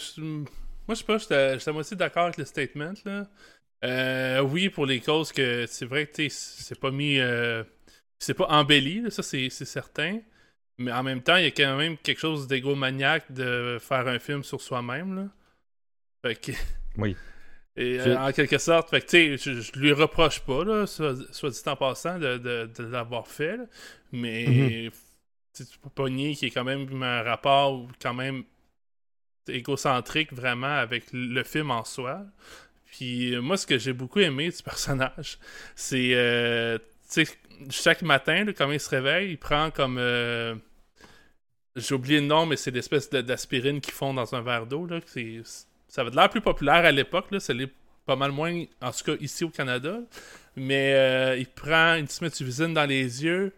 Moi, 0.88 0.96
je 0.96 1.00
sais 1.00 1.04
pas, 1.04 1.17
j'étais 1.17 1.70
à 1.70 1.74
moitié 1.74 1.98
d'accord 1.98 2.24
avec 2.24 2.38
le 2.38 2.46
statement, 2.46 2.93
là. 3.04 3.26
Euh, 3.83 4.41
oui, 4.41 4.69
pour 4.69 4.85
les 4.85 4.99
causes 5.01 5.31
que 5.31 5.65
c'est 5.67 5.85
vrai 5.85 6.07
que, 6.07 6.27
c'est 6.29 6.79
pas 6.79 6.91
mis. 6.91 7.19
euh, 7.19 7.63
c'est 8.19 8.33
pas 8.33 8.47
embelli, 8.47 9.01
là, 9.01 9.09
ça, 9.11 9.23
c'est 9.23 9.49
certain. 9.49 10.19
Mais 10.79 10.91
en 10.91 11.03
même 11.03 11.21
temps, 11.23 11.37
il 11.37 11.43
y 11.43 11.47
a 11.47 11.51
quand 11.51 11.77
même 11.77 11.97
quelque 11.97 12.19
chose 12.19 12.47
d'égomaniaque 12.47 13.31
de 13.31 13.77
faire 13.79 14.07
un 14.07 14.19
film 14.19 14.43
sur 14.43 14.61
soi-même, 14.61 15.15
là. 15.15 15.27
Fait 16.25 16.35
que. 16.35 16.51
Oui. 16.97 17.15
Et 17.75 17.99
euh, 17.99 18.17
en 18.17 18.31
quelque 18.31 18.57
sorte, 18.57 18.89
fait 18.89 19.01
que, 19.05 19.37
je, 19.37 19.61
je 19.61 19.71
lui 19.79 19.91
reproche 19.93 20.39
pas, 20.39 20.63
là, 20.63 20.87
soit, 20.87 21.15
soit 21.31 21.51
dit 21.51 21.61
en 21.67 21.75
passant, 21.75 22.17
de, 22.17 22.37
de- 22.39 22.71
de 22.75 22.83
l'avoir 22.83 23.27
fait, 23.27 23.57
là. 23.57 23.65
Mais. 24.11 24.89
Tu 25.53 25.63
sais, 25.63 25.69
tu 25.71 25.79
peux 25.79 25.89
pas 25.89 26.09
nier 26.09 26.35
qu'il 26.35 26.49
y 26.49 26.51
a 26.51 26.53
quand 26.53 26.63
même 26.63 27.03
un 27.03 27.23
rapport 27.23 27.87
quand 28.01 28.13
même 28.13 28.43
égocentrique 29.47 30.33
vraiment 30.33 30.67
avec 30.77 31.05
le 31.13 31.43
film 31.43 31.71
en 31.71 31.83
soi. 31.85 32.25
Puis 32.88 33.36
euh, 33.36 33.41
moi, 33.41 33.58
ce 33.58 33.67
que 33.67 33.78
j'ai 33.78 33.93
beaucoup 33.93 34.19
aimé 34.19 34.50
du 34.50 34.63
personnage, 34.63 35.38
c'est, 35.76 36.12
euh, 36.13 36.78
chaque 37.69 38.02
matin, 38.02 38.45
là, 38.45 38.54
quand 38.54 38.71
il 38.71 38.80
se 38.80 38.89
réveille, 38.89 39.32
il 39.32 39.38
prend 39.38 39.71
comme... 39.71 39.97
euh, 40.00 40.56
j'ai 41.78 41.93
oublié 41.93 42.19
le 42.19 42.26
nom, 42.28 42.45
mais 42.45 42.56
c'est 42.56 42.71
l'espèce 42.71 43.10
d'aspirine 43.10 43.82
qu'ils 43.82 43.93
font 43.93 44.13
dans 44.13 44.36
un 44.36 44.41
verre 44.41 44.65
d'eau. 44.65 44.88
Ça 45.88 46.02
avait 46.02 46.12
l'air 46.12 46.30
plus 46.30 46.41
populaire 46.41 46.86
à 46.86 46.91
l'époque, 46.91 47.28
ça 47.39 47.54
l'est 47.54 47.71
pas 48.06 48.15
mal 48.15 48.32
moins, 48.32 48.63
en 48.82 48.91
tout 48.91 49.04
cas 49.06 49.15
ici 49.21 49.43
au 49.43 49.50
Canada. 49.50 50.00
Mais 50.56 50.93
euh, 50.95 51.38
il 51.38 51.45
prend 51.45 51.95
une 51.95 52.08
méthusine 52.21 52.73
dans 52.73 52.86
les 52.86 53.23
yeux, 53.23 53.54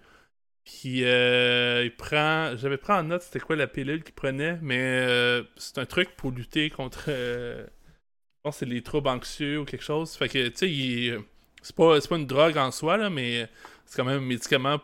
puis 0.66 1.06
euh, 1.06 1.86
il 1.86 1.96
prend. 1.96 2.58
J'avais 2.58 2.78
pris 2.78 2.92
en 2.94 3.04
note 3.04 3.22
c'était 3.22 3.40
quoi 3.40 3.56
la 3.56 3.68
pilule 3.68 4.04
qu'il 4.04 4.14
prenait, 4.14 4.60
mais 4.62 4.80
euh, 4.80 5.44
c'est 5.56 5.78
un 5.78 5.86
truc 5.86 6.10
pour 6.18 6.32
lutter 6.32 6.70
contre. 6.70 7.10
Euh, 8.46 8.52
je 8.52 8.52
pense 8.52 8.56
que 8.56 8.60
c'est 8.60 8.66
les 8.66 8.82
troubles 8.84 9.10
anxieux 9.10 9.60
ou 9.62 9.66
quelque 9.66 9.84
chose. 9.84 10.14
Fait 10.16 10.30
que, 10.30 10.48
tu 10.50 10.58
sais, 10.58 10.72
il- 10.72 11.20
c'est 11.62 11.76
pas, 11.76 12.00
pas 12.02 12.16
une 12.18 12.26
drogue 12.28 12.58
en 12.58 12.72
soi, 12.72 12.98
là, 12.98 13.10
mais 13.10 13.50
c'est 13.86 13.98
quand 13.98 14.06
même 14.06 14.24
un 14.24 14.26
médicament 14.26 14.80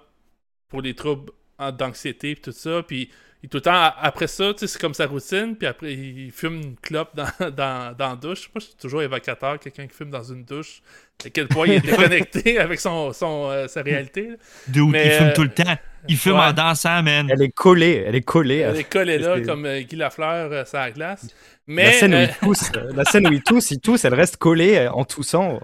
pour 0.69 0.81
les 0.81 0.93
troubles 0.95 1.31
d'anxiété 1.77 2.31
et 2.31 2.35
tout 2.37 2.51
ça. 2.51 2.83
Puis 2.83 3.09
tout 3.51 3.57
le 3.57 3.61
temps, 3.61 3.91
après 3.99 4.27
ça, 4.27 4.53
tu 4.53 4.61
sais, 4.61 4.67
c'est 4.67 4.79
comme 4.81 4.93
sa 4.93 5.07
routine. 5.07 5.55
Puis 5.57 5.67
après, 5.67 5.93
il 5.93 6.31
fume 6.31 6.61
une 6.61 6.75
clope 6.77 7.15
dans, 7.15 7.27
dans, 7.51 7.95
dans 7.97 8.09
la 8.11 8.15
douche. 8.15 8.49
Moi, 8.55 8.61
c'est 8.61 8.77
toujours 8.77 9.03
évocateur, 9.03 9.59
quelqu'un 9.59 9.87
qui 9.87 9.95
fume 9.95 10.11
dans 10.11 10.23
une 10.23 10.43
douche. 10.45 10.81
À 11.23 11.30
quel 11.30 11.47
point 11.47 11.67
il 11.67 11.73
est 11.73 11.80
déconnecté 11.80 12.60
avec 12.60 12.80
son, 12.80 13.13
son, 13.13 13.49
euh, 13.49 13.67
sa 13.67 13.82
réalité. 13.82 14.32
Mais, 14.67 15.08
il 15.08 15.12
fume 15.12 15.28
euh, 15.28 15.34
tout 15.34 15.43
le 15.43 15.49
temps. 15.49 15.78
Il 16.08 16.17
fume 16.17 16.34
ouais. 16.34 16.39
en 16.39 16.54
dansant, 16.54 17.01
man. 17.04 17.30
Elle 17.32 17.41
est 17.41 17.49
collée, 17.49 18.04
elle 18.06 18.15
est 18.15 18.21
collée. 18.21 18.58
Elle 18.58 18.78
est 18.78 18.84
collée 18.84 19.17
là, 19.17 19.39
comme 19.41 19.65
euh, 19.65 19.82
Guy 19.82 19.95
Lafleur 19.95 20.51
euh, 20.51 20.65
sur 20.65 20.78
la 20.78 20.91
glace. 20.91 21.28
la, 21.67 21.91
scène 21.91 22.13
où 22.13 22.17
euh, 22.17 22.28
il 22.30 22.36
tousse, 22.36 22.71
la 22.93 23.06
scène 23.06 23.28
où 23.28 23.34
il 23.34 23.41
tousse, 23.41 23.71
il 23.71 23.80
tousse, 23.80 24.06
elle 24.06 24.13
reste 24.13 24.38
collée 24.38 24.78
euh, 24.78 24.91
en 24.91 25.06
toussant. 25.06 25.60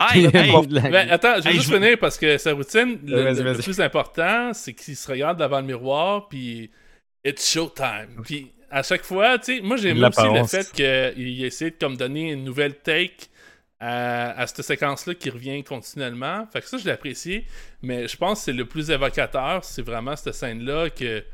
Hey, 0.00 0.26
hey, 0.34 0.52
Ben, 0.68 1.10
attends, 1.10 1.36
je 1.38 1.42
vais 1.42 1.50
Hey, 1.50 1.56
juste 1.56 1.70
je- 1.70 1.74
finir 1.74 1.98
parce 1.98 2.16
que 2.18 2.38
sa 2.38 2.52
routine, 2.52 2.98
le, 3.04 3.60
plus 3.60 3.80
important, 3.80 4.52
c'est 4.52 4.72
qu'il 4.72 4.96
se 4.96 5.10
regarde 5.10 5.38
devant 5.38 5.60
le 5.60 5.66
miroir, 5.66 6.28
puis 6.28 6.70
it's 7.24 7.50
showtime. 7.50 8.22
Puis 8.24 8.52
à 8.70 8.82
chaque 8.82 9.02
fois, 9.02 9.38
tu 9.38 9.56
sais, 9.56 9.62
moi 9.62 9.76
j'aime 9.76 10.02
aussi 10.02 10.28
le 10.32 10.44
fait 10.44 10.70
qu'il 10.72 11.44
essaie 11.44 11.70
de 11.70 11.76
comme 11.80 11.96
donner 11.96 12.32
une 12.32 12.44
nouvelle 12.44 12.74
take 12.74 13.29
à, 13.80 14.46
cette 14.46 14.62
séquence-là 14.62 15.14
qui 15.14 15.30
revient 15.30 15.64
continuellement. 15.64 16.46
Fait 16.52 16.60
que 16.60 16.68
ça, 16.68 16.76
je 16.76 16.84
l'ai 16.84 16.92
apprécié. 16.92 17.46
Mais 17.82 18.06
je 18.06 18.16
pense 18.16 18.40
que 18.40 18.44
c'est 18.46 18.52
le 18.52 18.66
plus 18.66 18.90
évocateur, 18.90 19.64
c'est 19.64 19.82
vraiment 19.82 20.14
cette 20.16 20.34
scène-là 20.34 20.90
que 20.90 21.24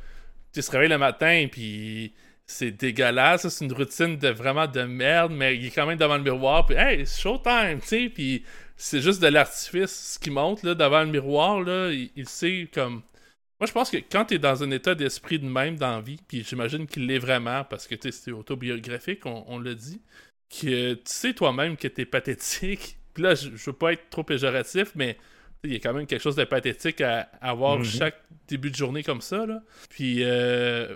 tu 0.52 0.62
se 0.62 0.70
réveilles 0.70 0.88
le 0.88 0.98
matin 0.98 1.48
puis 1.50 2.14
c'est 2.46 2.70
dégueulasse, 2.70 3.48
c'est 3.48 3.64
une 3.64 3.72
routine 3.72 4.16
de 4.16 4.28
vraiment 4.28 4.68
de 4.68 4.82
merde, 4.82 5.32
mais 5.32 5.56
il 5.56 5.66
est 5.66 5.70
quand 5.70 5.84
même 5.84 5.98
devant 5.98 6.16
le 6.16 6.22
miroir, 6.22 6.64
puis 6.64 6.76
hey, 6.76 7.04
c'est 7.04 7.20
showtime, 7.20 7.80
tu 7.86 8.42
c'est 8.76 9.00
juste 9.00 9.20
de 9.20 9.26
l'artifice 9.26 10.14
ce 10.14 10.18
qui 10.18 10.30
monte 10.30 10.62
là 10.62 10.74
devant 10.74 11.00
le 11.00 11.10
miroir 11.10 11.60
là, 11.60 11.90
il, 11.90 12.28
sait 12.28 12.68
comme 12.72 13.02
moi 13.58 13.66
je 13.66 13.72
pense 13.72 13.90
que 13.90 13.96
quand 13.96 14.26
t'es 14.26 14.38
dans 14.38 14.62
un 14.62 14.70
état 14.70 14.94
d'esprit 14.94 15.38
de 15.38 15.46
même 15.46 15.76
dans 15.76 15.96
la 15.96 16.00
vie, 16.00 16.20
puis 16.28 16.44
j'imagine 16.44 16.86
qu'il 16.86 17.06
l'est 17.06 17.18
vraiment 17.18 17.64
parce 17.64 17.86
que 17.86 17.96
tu 17.96 18.12
c'est 18.12 18.30
autobiographique, 18.30 19.26
on, 19.26 19.44
on 19.48 19.58
l'a 19.58 19.74
dit, 19.74 20.00
que 20.50 20.94
tu 20.94 21.00
sais 21.04 21.32
toi-même 21.34 21.76
que 21.76 21.88
t'es 21.88 22.04
pathétique. 22.04 22.98
Puis 23.14 23.22
là 23.22 23.34
je, 23.34 23.50
je 23.56 23.64
veux 23.70 23.72
pas 23.76 23.92
être 23.92 24.08
trop 24.10 24.22
péjoratif, 24.24 24.92
mais 24.94 25.16
il 25.64 25.72
y 25.72 25.76
a 25.76 25.78
quand 25.80 25.94
même 25.94 26.06
quelque 26.06 26.22
chose 26.22 26.36
de 26.36 26.44
pathétique 26.44 27.00
à, 27.00 27.28
à 27.40 27.50
avoir 27.50 27.78
Mhm. 27.78 27.84
chaque 27.84 28.22
début 28.46 28.70
de 28.70 28.76
journée 28.76 29.02
comme 29.02 29.20
ça 29.20 29.46
là. 29.46 29.62
Puis 29.90 30.18
euh, 30.22 30.88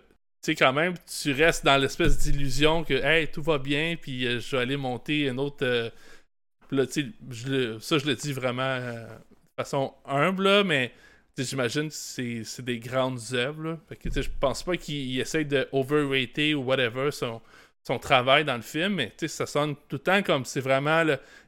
tu 0.43 0.53
sais, 0.53 0.55
quand 0.55 0.73
même, 0.73 0.95
tu 1.21 1.33
restes 1.33 1.65
dans 1.67 1.77
l'espèce 1.77 2.17
d'illusion 2.19 2.83
que, 2.83 2.95
hey, 2.95 3.29
tout 3.29 3.43
va 3.43 3.59
bien, 3.59 3.97
puis 4.01 4.27
euh, 4.27 4.41
je 4.41 4.57
vais 4.57 4.63
aller 4.63 4.77
monter 4.79 5.27
une 5.29 5.39
autre. 5.39 5.59
euh, 5.67 5.91
là, 6.71 6.85
je 7.31 7.79
ça, 7.79 7.99
je 7.99 8.07
le 8.07 8.15
dis 8.15 8.33
vraiment 8.33 8.63
euh, 8.63 9.07
de 9.07 9.63
façon 9.63 9.93
humble, 10.07 10.45
là, 10.45 10.65
mais 10.65 10.93
j'imagine 11.37 11.89
que 11.89 11.95
c'est 11.95 12.63
des 12.63 12.79
grandes 12.79 13.21
œuvres. 13.33 13.63
là. 13.65 13.79
Fait 13.89 13.97
que, 13.97 14.11
je 14.23 14.29
pense 14.41 14.63
pas 14.63 14.77
qu'il 14.77 14.95
il 15.11 15.21
essaye 15.21 15.45
de 15.47 15.69
overrater 15.73 16.55
ou 16.55 16.63
whatever 16.63 17.11
son, 17.11 17.41
son 17.85 17.99
travail 17.99 18.45
dans 18.45 18.57
le 18.57 18.63
film, 18.63 18.95
mais 18.95 19.09
tu 19.17 19.27
sais, 19.27 19.29
ça 19.29 19.47
sonne 19.47 19.75
tout 19.89 19.97
le 19.97 19.99
temps 19.99 20.23
comme 20.23 20.45
c'est 20.45 20.61
vraiment 20.61 21.03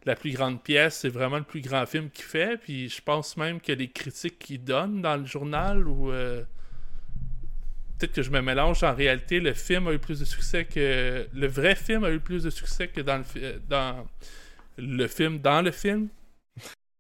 la 0.05 0.17
plus 0.17 0.33
grande 0.33 0.63
pièce, 0.63 0.99
c'est 1.01 1.09
vraiment 1.09 1.39
le 1.39 1.45
plus 1.45 1.61
grand 1.61 1.87
film 1.87 2.11
qu'il 2.11 2.25
fait, 2.25 2.57
puis 2.57 2.89
je 2.89 3.03
pense 3.03 3.37
même 3.37 3.61
que 3.61 3.73
les 3.73 3.89
critiques 3.89 4.39
qu'il 4.39 4.65
donne 4.65 5.03
dans 5.03 5.17
le 5.17 5.27
journal 5.27 5.87
ou. 5.87 6.11
euh, 6.11 6.43
peut-être 7.99 8.15
que 8.15 8.23
je 8.23 8.31
me 8.31 8.41
mélange. 8.43 8.83
En 8.83 8.95
réalité, 8.95 9.41
le 9.41 9.55
film 9.55 9.89
a 9.89 9.93
eu 9.93 9.99
plus 9.99 10.21
de 10.21 10.25
succès 10.25 10.65
que. 10.65 11.27
Le 11.33 11.47
vrai 11.47 11.75
film 11.75 12.05
a 12.05 12.11
eu 12.11 12.21
plus 12.21 12.43
de 12.43 12.51
succès 12.51 12.89
que 12.89 13.01
dans 13.01 13.19
le, 13.19 13.61
dans 13.69 14.07
le 14.79 15.07
film 15.07 15.39
dans 15.39 15.63
le 15.63 15.71
film. 15.71 16.09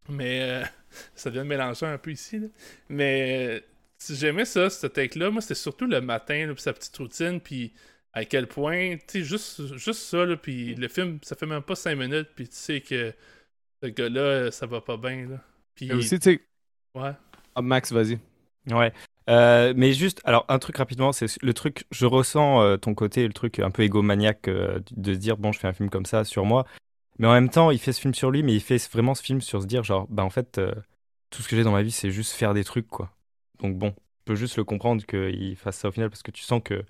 Mais 0.09 0.41
euh, 0.43 0.65
ça 1.15 1.31
vient 1.31 1.43
de 1.45 1.49
mélanger 1.49 1.87
un 1.87 1.99
peu 1.99 2.13
ici. 2.13 2.41
Mais 2.89 3.61
euh, 3.61 4.15
j'aimais 4.15 4.45
ça, 4.45 4.71
cette 4.71 4.93
take-là, 4.95 5.31
moi, 5.31 5.41
c'était 5.41 5.55
surtout 5.55 5.87
le 5.87 6.01
matin, 6.01 6.53
sa 6.57 6.73
petite 6.73 6.97
routine, 6.97 7.41
puis 7.41 7.73
à 8.13 8.25
quel 8.25 8.47
point, 8.47 8.97
tu 8.97 9.03
sais, 9.09 9.23
juste, 9.23 9.77
juste 9.77 10.01
ça, 10.01 10.25
là, 10.25 10.37
puis 10.37 10.75
le 10.75 10.89
film, 10.89 11.19
ça 11.23 11.35
fait 11.35 11.47
même 11.47 11.63
pas 11.63 11.75
5 11.75 11.97
minutes, 11.97 12.29
puis 12.35 12.49
tu 12.49 12.57
sais 12.57 12.81
que 12.81 13.15
ce 13.83 13.89
gars-là, 13.89 14.51
ça 14.51 14.67
va 14.67 14.81
pas 14.81 14.97
bien, 14.97 15.29
là. 15.29 15.41
Puis, 15.75 15.89
Et 15.89 15.95
aussi, 15.95 16.19
tu 16.19 16.33
sais, 16.33 16.41
ouais. 16.95 17.13
ah, 17.55 17.63
Max, 17.63 17.93
vas-y. 17.93 18.19
Ouais. 18.71 18.93
Euh, 19.31 19.73
mais 19.77 19.93
juste, 19.93 20.21
alors 20.25 20.45
un 20.49 20.59
truc 20.59 20.77
rapidement, 20.77 21.13
c'est 21.13 21.27
le 21.43 21.55
truc, 21.55 21.85
je 21.91 22.07
ressens 22.07 22.61
euh, 22.63 22.77
ton 22.77 22.95
côté, 22.95 23.27
le 23.27 23.33
truc 23.33 23.61
un 23.61 23.71
peu 23.71 23.83
égomaniaque 23.83 24.49
euh, 24.49 24.81
de 24.91 25.15
se 25.15 25.19
dire, 25.19 25.37
bon, 25.37 25.53
je 25.53 25.61
fais 25.61 25.69
un 25.69 25.73
film 25.73 25.91
comme 25.91 26.07
ça 26.07 26.25
sur 26.25 26.45
moi. 26.45 26.67
Mais 27.19 27.27
en 27.27 27.33
même 27.33 27.51
temps, 27.51 27.71
il 27.71 27.79
fait 27.79 27.93
ce 27.93 28.01
film 28.01 28.15
sur 28.15 28.31
lui, 28.31 28.43
mais 28.43 28.55
il 28.55 28.61
fait 28.61 28.79
vraiment 28.91 29.15
ce 29.15 29.23
film 29.23 29.41
sur 29.41 29.63
se 29.63 29.67
dire, 29.67 29.85
genre, 29.85 30.07
bah 30.09 30.25
en 30.25 30.31
fait, 30.31 30.59
euh, 30.59 30.75
tout 31.31 31.43
ce 31.43 31.49
que 31.49 31.57
j'ai 31.57 31.63
dans 31.63 31.73
ma 31.73 31.83
vie, 31.83 31.93
c'est 31.93 32.11
juste 32.11 32.33
faire 32.33 32.53
des 32.53 32.65
trucs, 32.65 32.89
quoi. 32.89 33.11
Donc 33.61 33.79
bon, 33.79 33.93
tu 33.93 34.25
peux 34.25 34.35
juste 34.35 34.57
le 34.57 34.65
comprendre 34.65 35.05
qu'il 35.07 35.57
fasse 35.57 35.77
ça 35.77 35.89
au 35.89 35.93
final, 35.93 36.11
parce 36.11 36.23
que 36.23 36.31
tu 36.31 36.43
sens 36.43 36.61
que 36.65 36.85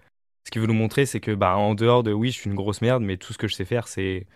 ce 0.44 0.50
qu'il 0.50 0.60
veut 0.60 0.66
nous 0.66 0.74
montrer, 0.74 1.06
c'est 1.06 1.20
que, 1.20 1.32
bah, 1.32 1.56
en 1.56 1.74
dehors 1.74 2.02
de, 2.02 2.12
oui, 2.12 2.30
je 2.30 2.38
suis 2.40 2.50
une 2.50 2.56
grosse 2.56 2.80
merde, 2.82 3.02
mais 3.02 3.16
tout 3.16 3.32
ce 3.32 3.38
que 3.38 3.48
je 3.48 3.54
sais 3.54 3.64
faire, 3.64 3.88
c'est 3.88 4.26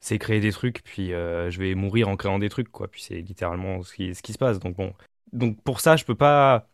c'est 0.00 0.18
créer 0.18 0.40
des 0.40 0.52
trucs, 0.52 0.82
puis 0.84 1.12
euh, 1.14 1.50
je 1.50 1.58
vais 1.60 1.74
mourir 1.74 2.08
en 2.08 2.16
créant 2.16 2.38
des 2.38 2.50
trucs, 2.50 2.68
quoi. 2.70 2.88
Puis 2.88 3.02
c'est 3.02 3.20
littéralement 3.22 3.82
ce 3.82 3.94
qui, 3.94 4.14
ce 4.14 4.22
qui 4.22 4.32
se 4.34 4.38
passe. 4.38 4.58
Donc 4.60 4.76
bon, 4.76 4.92
donc 5.32 5.62
pour 5.62 5.80
ça, 5.80 5.96
je 5.96 6.04
peux 6.04 6.14
pas. 6.14 6.68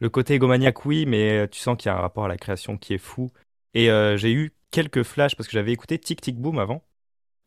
Le 0.00 0.08
côté 0.08 0.34
égomaniaque, 0.34 0.86
oui, 0.86 1.04
mais 1.06 1.46
tu 1.48 1.60
sens 1.60 1.76
qu'il 1.76 1.88
y 1.90 1.92
a 1.92 1.96
un 1.98 2.00
rapport 2.00 2.24
à 2.24 2.28
la 2.28 2.38
création 2.38 2.78
qui 2.78 2.94
est 2.94 2.98
fou. 2.98 3.30
Et 3.74 3.90
euh, 3.90 4.16
j'ai 4.16 4.32
eu 4.32 4.52
quelques 4.70 5.02
flashs 5.02 5.36
parce 5.36 5.46
que 5.46 5.52
j'avais 5.52 5.72
écouté 5.72 5.98
Tic 5.98 6.20
Tic 6.22 6.38
Boom 6.38 6.58
avant, 6.58 6.82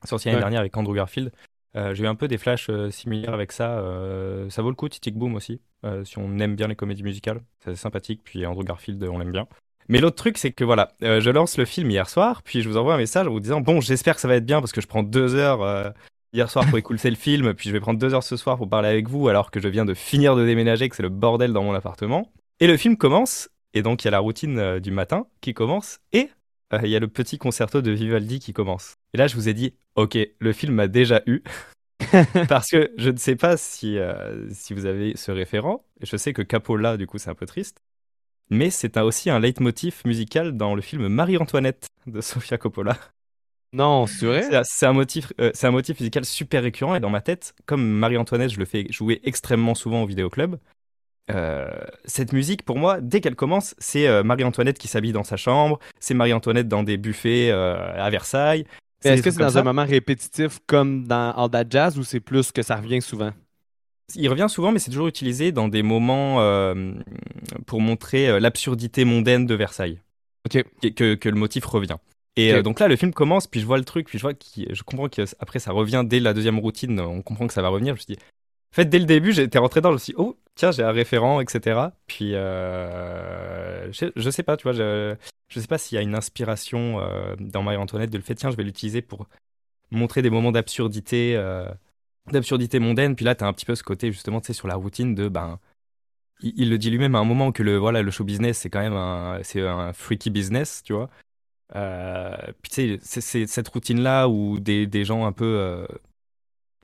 sorti 0.05 0.27
l'année 0.27 0.37
Ouais. 0.37 0.41
dernière 0.41 0.59
avec 0.61 0.77
Andrew 0.77 0.93
Garfield. 0.95 1.31
Euh, 1.75 1.95
j'ai 1.95 2.03
eu 2.03 2.07
un 2.07 2.15
peu 2.15 2.27
des 2.27 2.37
flashs 2.37 2.69
euh, 2.69 2.91
similaires 2.91 3.33
avec 3.33 3.51
ça. 3.51 3.79
euh, 3.79 4.49
ça 4.51 4.61
vaut 4.61 4.69
le 4.69 4.75
coup, 4.75 4.87
Tic 4.89 5.01
Tic 5.01 5.15
Boom 5.15 5.35
aussi, 5.35 5.61
euh, 5.85 6.05
si 6.05 6.19
on 6.19 6.37
aime 6.39 6.55
bien 6.55 6.67
les 6.67 6.75
comédies 6.75 7.03
musicales. 7.03 7.41
C'est 7.63 7.75
sympathique, 7.75 8.21
puis 8.23 8.45
Andrew 8.45 8.63
Garfield, 8.63 9.03
on 9.03 9.17
l'aime 9.17 9.31
bien. 9.31 9.47
Mais 9.89 9.99
l'autre 9.99 10.15
truc, 10.15 10.37
c'est 10.37 10.51
que 10.51 10.63
voilà, 10.63 10.93
euh, 11.03 11.19
je 11.19 11.29
lance 11.29 11.57
le 11.57 11.65
film 11.65 11.89
hier 11.91 12.09
soir, 12.09 12.41
puis 12.43 12.61
je 12.61 12.69
vous 12.69 12.77
envoie 12.77 12.95
un 12.95 12.97
message 12.97 13.27
en 13.27 13.31
vous 13.31 13.39
disant 13.39 13.61
Bon, 13.61 13.81
j'espère 13.81 14.15
que 14.15 14.21
ça 14.21 14.27
va 14.27 14.35
être 14.35 14.45
bien 14.45 14.59
parce 14.59 14.71
que 14.71 14.81
je 14.81 14.87
prends 14.87 15.03
deux 15.03 15.35
heures 15.35 15.61
euh, 15.61 15.89
hier 16.33 16.49
soir 16.49 16.65
pour 16.67 16.77
écouter 16.77 17.09
le 17.09 17.15
film, 17.15 17.53
puis 17.53 17.69
je 17.69 17.73
vais 17.73 17.79
prendre 17.79 17.99
deux 17.99 18.13
heures 18.13 18.23
ce 18.23 18.37
soir 18.37 18.57
pour 18.57 18.69
parler 18.69 18.89
avec 18.89 19.07
vous 19.07 19.27
alors 19.27 19.51
que 19.51 19.59
je 19.59 19.67
viens 19.67 19.85
de 19.85 19.93
finir 19.93 20.35
de 20.35 20.45
déménager, 20.45 20.89
que 20.89 20.95
c'est 20.95 21.03
le 21.03 21.09
bordel 21.09 21.53
dans 21.53 21.63
mon 21.63 21.73
appartement. 21.73 22.31
Et 22.59 22.67
le 22.67 22.77
film 22.77 22.97
commence, 22.97 23.49
et 23.73 23.81
donc 23.81 24.03
il 24.03 24.05
y 24.05 24.09
a 24.09 24.11
la 24.11 24.19
routine 24.19 24.57
euh, 24.57 24.79
du 24.79 24.91
matin 24.91 25.27
qui 25.41 25.53
commence, 25.53 25.99
et 26.11 26.29
il 26.81 26.89
y 26.89 26.95
a 26.95 26.99
le 26.99 27.07
petit 27.07 27.37
concerto 27.37 27.83
de 27.83 27.91
Vivaldi 27.91 28.39
qui 28.39 28.51
commence. 28.51 28.95
Et 29.13 29.17
là, 29.17 29.27
je 29.27 29.35
vous 29.35 29.47
ai 29.47 29.53
dit 29.53 29.75
Ok, 29.95 30.17
le 30.39 30.53
film 30.53 30.73
m'a 30.73 30.87
déjà 30.87 31.21
eu. 31.27 31.43
Parce 32.49 32.71
que 32.71 32.91
je 32.97 33.11
ne 33.11 33.17
sais 33.17 33.35
pas 33.35 33.57
si, 33.57 33.99
si 34.49 34.73
vous 34.73 34.87
avez 34.87 35.15
ce 35.15 35.31
référent. 35.31 35.85
Je 36.01 36.17
sais 36.17 36.33
que 36.33 36.41
Capola, 36.41 36.97
du 36.97 37.05
coup, 37.05 37.19
c'est 37.19 37.29
un 37.29 37.35
peu 37.35 37.45
triste. 37.45 37.83
Mais 38.53 38.69
c'est 38.69 38.97
aussi 38.97 39.29
un 39.29 39.39
leitmotiv 39.39 40.01
musical 40.05 40.55
dans 40.55 40.75
le 40.75 40.81
film 40.81 41.07
Marie-Antoinette 41.07 41.87
de 42.05 42.21
Sofia 42.21 42.57
Coppola. 42.57 42.97
Non, 43.73 44.05
c'est 44.05 44.27
vrai? 44.27 44.63
C'est 44.63 44.85
un, 44.85 44.93
motif, 44.93 45.33
euh, 45.41 45.49
c'est 45.55 45.65
un 45.65 45.71
motif 45.71 45.99
musical 45.99 46.23
super 46.23 46.61
récurrent 46.61 46.93
et 46.93 46.99
dans 46.99 47.09
ma 47.09 47.21
tête, 47.21 47.55
comme 47.65 47.83
Marie-Antoinette, 47.83 48.51
je 48.51 48.59
le 48.59 48.65
fais 48.65 48.85
jouer 48.91 49.19
extrêmement 49.23 49.73
souvent 49.73 50.03
au 50.03 50.05
vidéoclub. 50.05 50.57
euh, 51.31 51.71
cette 52.05 52.33
musique, 52.33 52.63
pour 52.63 52.77
moi, 52.77 53.01
dès 53.01 53.19
qu'elle 53.19 53.35
commence, 53.35 53.73
c'est 53.79 54.07
euh, 54.07 54.23
Marie-Antoinette 54.23 54.77
qui 54.77 54.87
s'habille 54.87 55.13
dans 55.13 55.23
sa 55.23 55.37
chambre, 55.37 55.79
c'est 55.99 56.13
Marie-Antoinette 56.13 56.67
dans 56.67 56.83
des 56.83 56.97
buffets 56.97 57.49
euh, 57.49 57.75
à 57.95 58.09
Versailles. 58.11 58.65
Est-ce 59.03 59.23
que 59.23 59.31
c'est 59.31 59.39
dans 59.39 59.49
ça. 59.49 59.61
un 59.61 59.63
moment 59.63 59.85
répétitif 59.85 60.59
comme 60.67 61.07
dans 61.07 61.31
All 61.31 61.49
That 61.49 61.65
Jazz 61.69 61.97
ou 61.97 62.03
c'est 62.03 62.19
plus 62.19 62.51
que 62.51 62.61
ça 62.61 62.75
revient 62.75 63.01
souvent? 63.01 63.31
Il 64.15 64.29
revient 64.29 64.47
souvent, 64.49 64.71
mais 64.71 64.79
c'est 64.79 64.91
toujours 64.91 65.07
utilisé 65.07 65.51
dans 65.51 65.67
des 65.67 65.83
moments 65.83 66.41
euh, 66.41 66.93
pour 67.65 67.81
montrer 67.81 68.29
euh, 68.29 68.39
l'absurdité 68.39 69.05
mondaine 69.05 69.45
de 69.45 69.55
Versailles. 69.55 69.99
Que, 70.49 70.63
le 71.29 71.35
motif 71.35 71.65
revient. 71.65 71.97
Et 72.35 72.53
euh, 72.53 72.61
donc 72.63 72.79
là, 72.79 72.87
le 72.87 72.95
film 72.95 73.13
commence, 73.13 73.47
puis 73.47 73.59
je 73.59 73.65
vois 73.65 73.77
le 73.77 73.85
truc, 73.85 74.07
puis 74.07 74.17
je 74.17 74.23
vois 74.23 74.33
qu'il- 74.33 74.73
je 74.73 74.83
comprends 74.83 75.07
qu'après 75.07 75.59
ça 75.59 75.71
revient 75.71 76.03
dès 76.05 76.19
la 76.19 76.33
deuxième 76.33 76.59
routine, 76.59 76.99
on 76.99 77.21
comprend 77.21 77.47
que 77.47 77.53
ça 77.53 77.61
va 77.61 77.69
revenir. 77.69 77.95
Je 77.95 78.01
me 78.01 78.03
suis 78.03 78.15
dit, 78.15 78.19
en 78.21 78.75
fait, 78.75 78.85
dès 78.85 78.99
le 78.99 79.05
début, 79.05 79.31
j'étais 79.31 79.59
rentré 79.59 79.81
dans, 79.81 79.89
je 79.89 79.93
me 79.93 79.99
suis 79.99 80.13
dit, 80.13 80.19
oh, 80.19 80.35
tiens, 80.55 80.71
j'ai 80.71 80.83
un 80.83 80.91
référent, 80.91 81.39
etc. 81.41 81.91
Puis, 82.07 82.33
euh, 82.33 83.91
je, 83.91 84.07
je 84.15 84.29
sais 84.29 84.43
pas, 84.43 84.57
tu 84.57 84.63
vois, 84.63 84.73
je, 84.73 85.15
je 85.47 85.59
sais 85.59 85.67
pas 85.67 85.77
s'il 85.77 85.95
y 85.95 85.99
a 85.99 86.01
une 86.01 86.15
inspiration 86.15 86.99
dans 87.39 87.61
Marie-Antoinette 87.63 88.09
de 88.09 88.17
le 88.17 88.23
fait, 88.23 88.35
tiens, 88.35 88.49
je 88.51 88.57
vais 88.57 88.63
l'utiliser 88.63 89.01
pour 89.01 89.27
montrer 89.91 90.21
des 90.23 90.31
moments 90.31 90.51
d'absurdité. 90.51 91.35
D'absurdité 92.31 92.79
mondaine. 92.79 93.15
Puis 93.15 93.25
là, 93.25 93.35
tu 93.35 93.43
as 93.43 93.47
un 93.47 93.53
petit 93.53 93.65
peu 93.65 93.75
ce 93.75 93.83
côté, 93.83 94.11
justement, 94.11 94.41
tu 94.41 94.47
sais, 94.47 94.53
sur 94.53 94.67
la 94.67 94.75
routine 94.75 95.15
de, 95.15 95.27
ben, 95.27 95.59
il, 96.41 96.69
le 96.69 96.77
dit 96.77 96.89
lui-même 96.89 97.15
à 97.15 97.19
un 97.19 97.23
moment 97.23 97.51
que 97.51 97.63
le, 97.63 97.77
voilà, 97.77 98.01
le 98.01 98.11
show 98.11 98.23
business, 98.23 98.59
c'est 98.59 98.69
quand 98.69 98.81
même 98.81 98.93
un, 98.93 99.39
un 99.55 99.93
freaky 99.93 100.29
business, 100.29 100.81
tu 100.83 100.93
vois. 100.93 101.09
Euh, 101.75 102.35
puis 102.61 102.71
tu 102.71 102.99
sais, 103.01 103.21
c'est- 103.21 103.47
cette 103.47 103.67
routine-là 103.69 104.27
où 104.27 104.59
des, 104.59 104.85
des 104.87 105.05
gens 105.05 105.25
un 105.25 105.31
peu, 105.31 105.45
euh, 105.45 105.87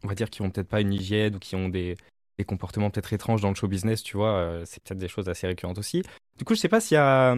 on 0.04 0.08
va 0.08 0.16
dire, 0.16 0.30
qui 0.30 0.42
ont 0.42 0.50
peut-être 0.50 0.68
pas 0.70 0.82
une 0.82 0.94
hygiène 0.94 1.36
ou 1.36 1.40
qui 1.40 1.56
ont 1.56 1.70
des, 1.70 1.98
des 2.38 2.46
comportements 2.46 2.90
peut-être 2.90 3.14
étranges 3.14 3.42
dans 3.42 3.50
le 3.50 3.56
show 3.56 3.68
business, 3.68 4.02
tu 4.04 4.18
vois, 4.18 4.34
euh, 4.34 4.64
c'est 4.66 4.82
peut-être 4.84 4.98
des 4.98 5.08
choses 5.08 5.30
assez 5.30 5.46
récurrentes 5.48 5.78
aussi. 5.78 6.04
Du 6.38 6.46
coup, 6.46 6.56
je 6.56 6.60
sais 6.60 6.70
pas 6.70 6.80
s'il 6.80 6.96
y 6.96 6.98
a 6.98 7.36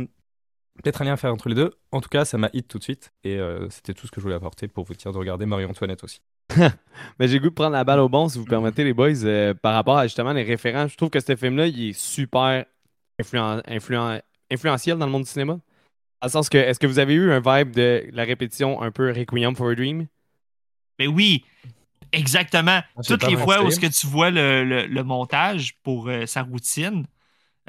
peut-être 0.83 1.01
un 1.01 1.05
lien 1.05 1.13
à 1.13 1.17
faire 1.17 1.33
entre 1.33 1.49
les 1.49 1.55
deux. 1.55 1.73
En 1.91 2.01
tout 2.01 2.09
cas, 2.09 2.23
ça 2.25 2.37
m'a 2.37 2.49
hit 2.53 2.67
tout 2.67 2.77
de 2.77 2.83
suite 2.83 3.11
et 3.23 3.39
c'était 3.69 3.93
tout 3.93 4.07
ce 4.07 4.11
que 4.11 4.21
je 4.21 4.23
voulais 4.23 4.35
apporter 4.35 4.67
pour 4.67 4.85
vous 4.85 4.93
dire 4.93 5.11
de 5.11 5.17
regarder 5.17 5.45
Marie-Antoinette 5.45 6.03
aussi. 6.03 6.21
Mais 7.19 7.27
j'ai 7.27 7.35
le 7.35 7.39
goût 7.39 7.49
de 7.49 7.53
prendre 7.55 7.71
la 7.71 7.83
balle 7.83 7.99
au 7.99 8.09
bon, 8.09 8.29
si 8.29 8.37
vous 8.37 8.45
permettez, 8.45 8.83
les 8.83 8.93
boys, 8.93 9.23
euh, 9.23 9.53
par 9.53 9.73
rapport 9.73 9.97
à 9.97 10.05
justement 10.07 10.33
les 10.33 10.43
référents. 10.43 10.87
Je 10.87 10.95
trouve 10.95 11.09
que 11.09 11.19
ce 11.19 11.35
film-là, 11.35 11.67
il 11.67 11.89
est 11.89 11.93
super 11.99 12.65
influen- 13.19 13.61
influen- 13.67 14.21
influentiel 14.51 14.97
dans 14.97 15.05
le 15.05 15.11
monde 15.11 15.23
du 15.23 15.29
cinéma. 15.29 15.57
Le 16.23 16.29
sens 16.29 16.49
que, 16.49 16.57
est-ce 16.57 16.79
que 16.79 16.85
vous 16.87 16.99
avez 16.99 17.15
eu 17.15 17.31
un 17.31 17.39
vibe 17.39 17.71
de 17.71 18.07
la 18.13 18.23
répétition 18.23 18.81
un 18.81 18.91
peu 18.91 19.11
Requiem 19.11 19.55
for 19.55 19.69
a 19.69 19.75
Dream? 19.75 20.05
Mais 20.99 21.07
oui, 21.07 21.43
exactement. 22.11 22.81
Ah, 22.95 23.01
Toutes 23.07 23.23
les 23.23 23.35
fois 23.43 23.55
où 23.63 23.71
ce 23.71 23.79
que 23.79 23.87
tu 23.87 24.05
vois 24.07 24.29
le, 24.29 24.63
le- 24.63 24.85
le 24.85 25.03
montage 25.03 25.75
pour 25.81 26.07
euh, 26.09 26.27
sa 26.27 26.43
routine, 26.43 27.05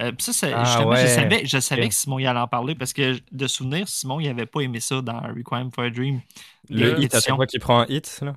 euh, 0.01 0.13
pis 0.13 0.25
ça, 0.25 0.33
c'est- 0.35 0.53
Ah, 0.53 0.65
je 0.97 1.07
savais, 1.07 1.47
je 1.47 1.59
savais 1.59 1.89
que 1.89 1.95
Simon 1.95 2.19
y 2.19 2.27
allait 2.27 2.41
en 2.41 2.49
parler 2.49 2.75
parce 2.75 2.93
que 2.93 3.19
de 3.31 3.47
souvenir, 3.47 3.89
Simon, 3.89 4.21
il 4.21 4.29
avait 4.29 4.45
pas 4.47 4.61
aimé 4.61 4.81
ça 4.81 5.01
dans 5.01 5.21
Requiem 5.21 5.71
for 5.73 5.85
a 5.85 5.91
Dream. 5.91 6.21
Les 6.69 6.91
Le 6.91 7.01
hit 7.01 7.15
à 7.15 7.21
chaque 7.21 7.37
fois 7.37 7.47
qu'il 7.47 7.61
prend 7.61 7.81
un 7.81 7.87
hit, 7.89 8.19
là. 8.23 8.35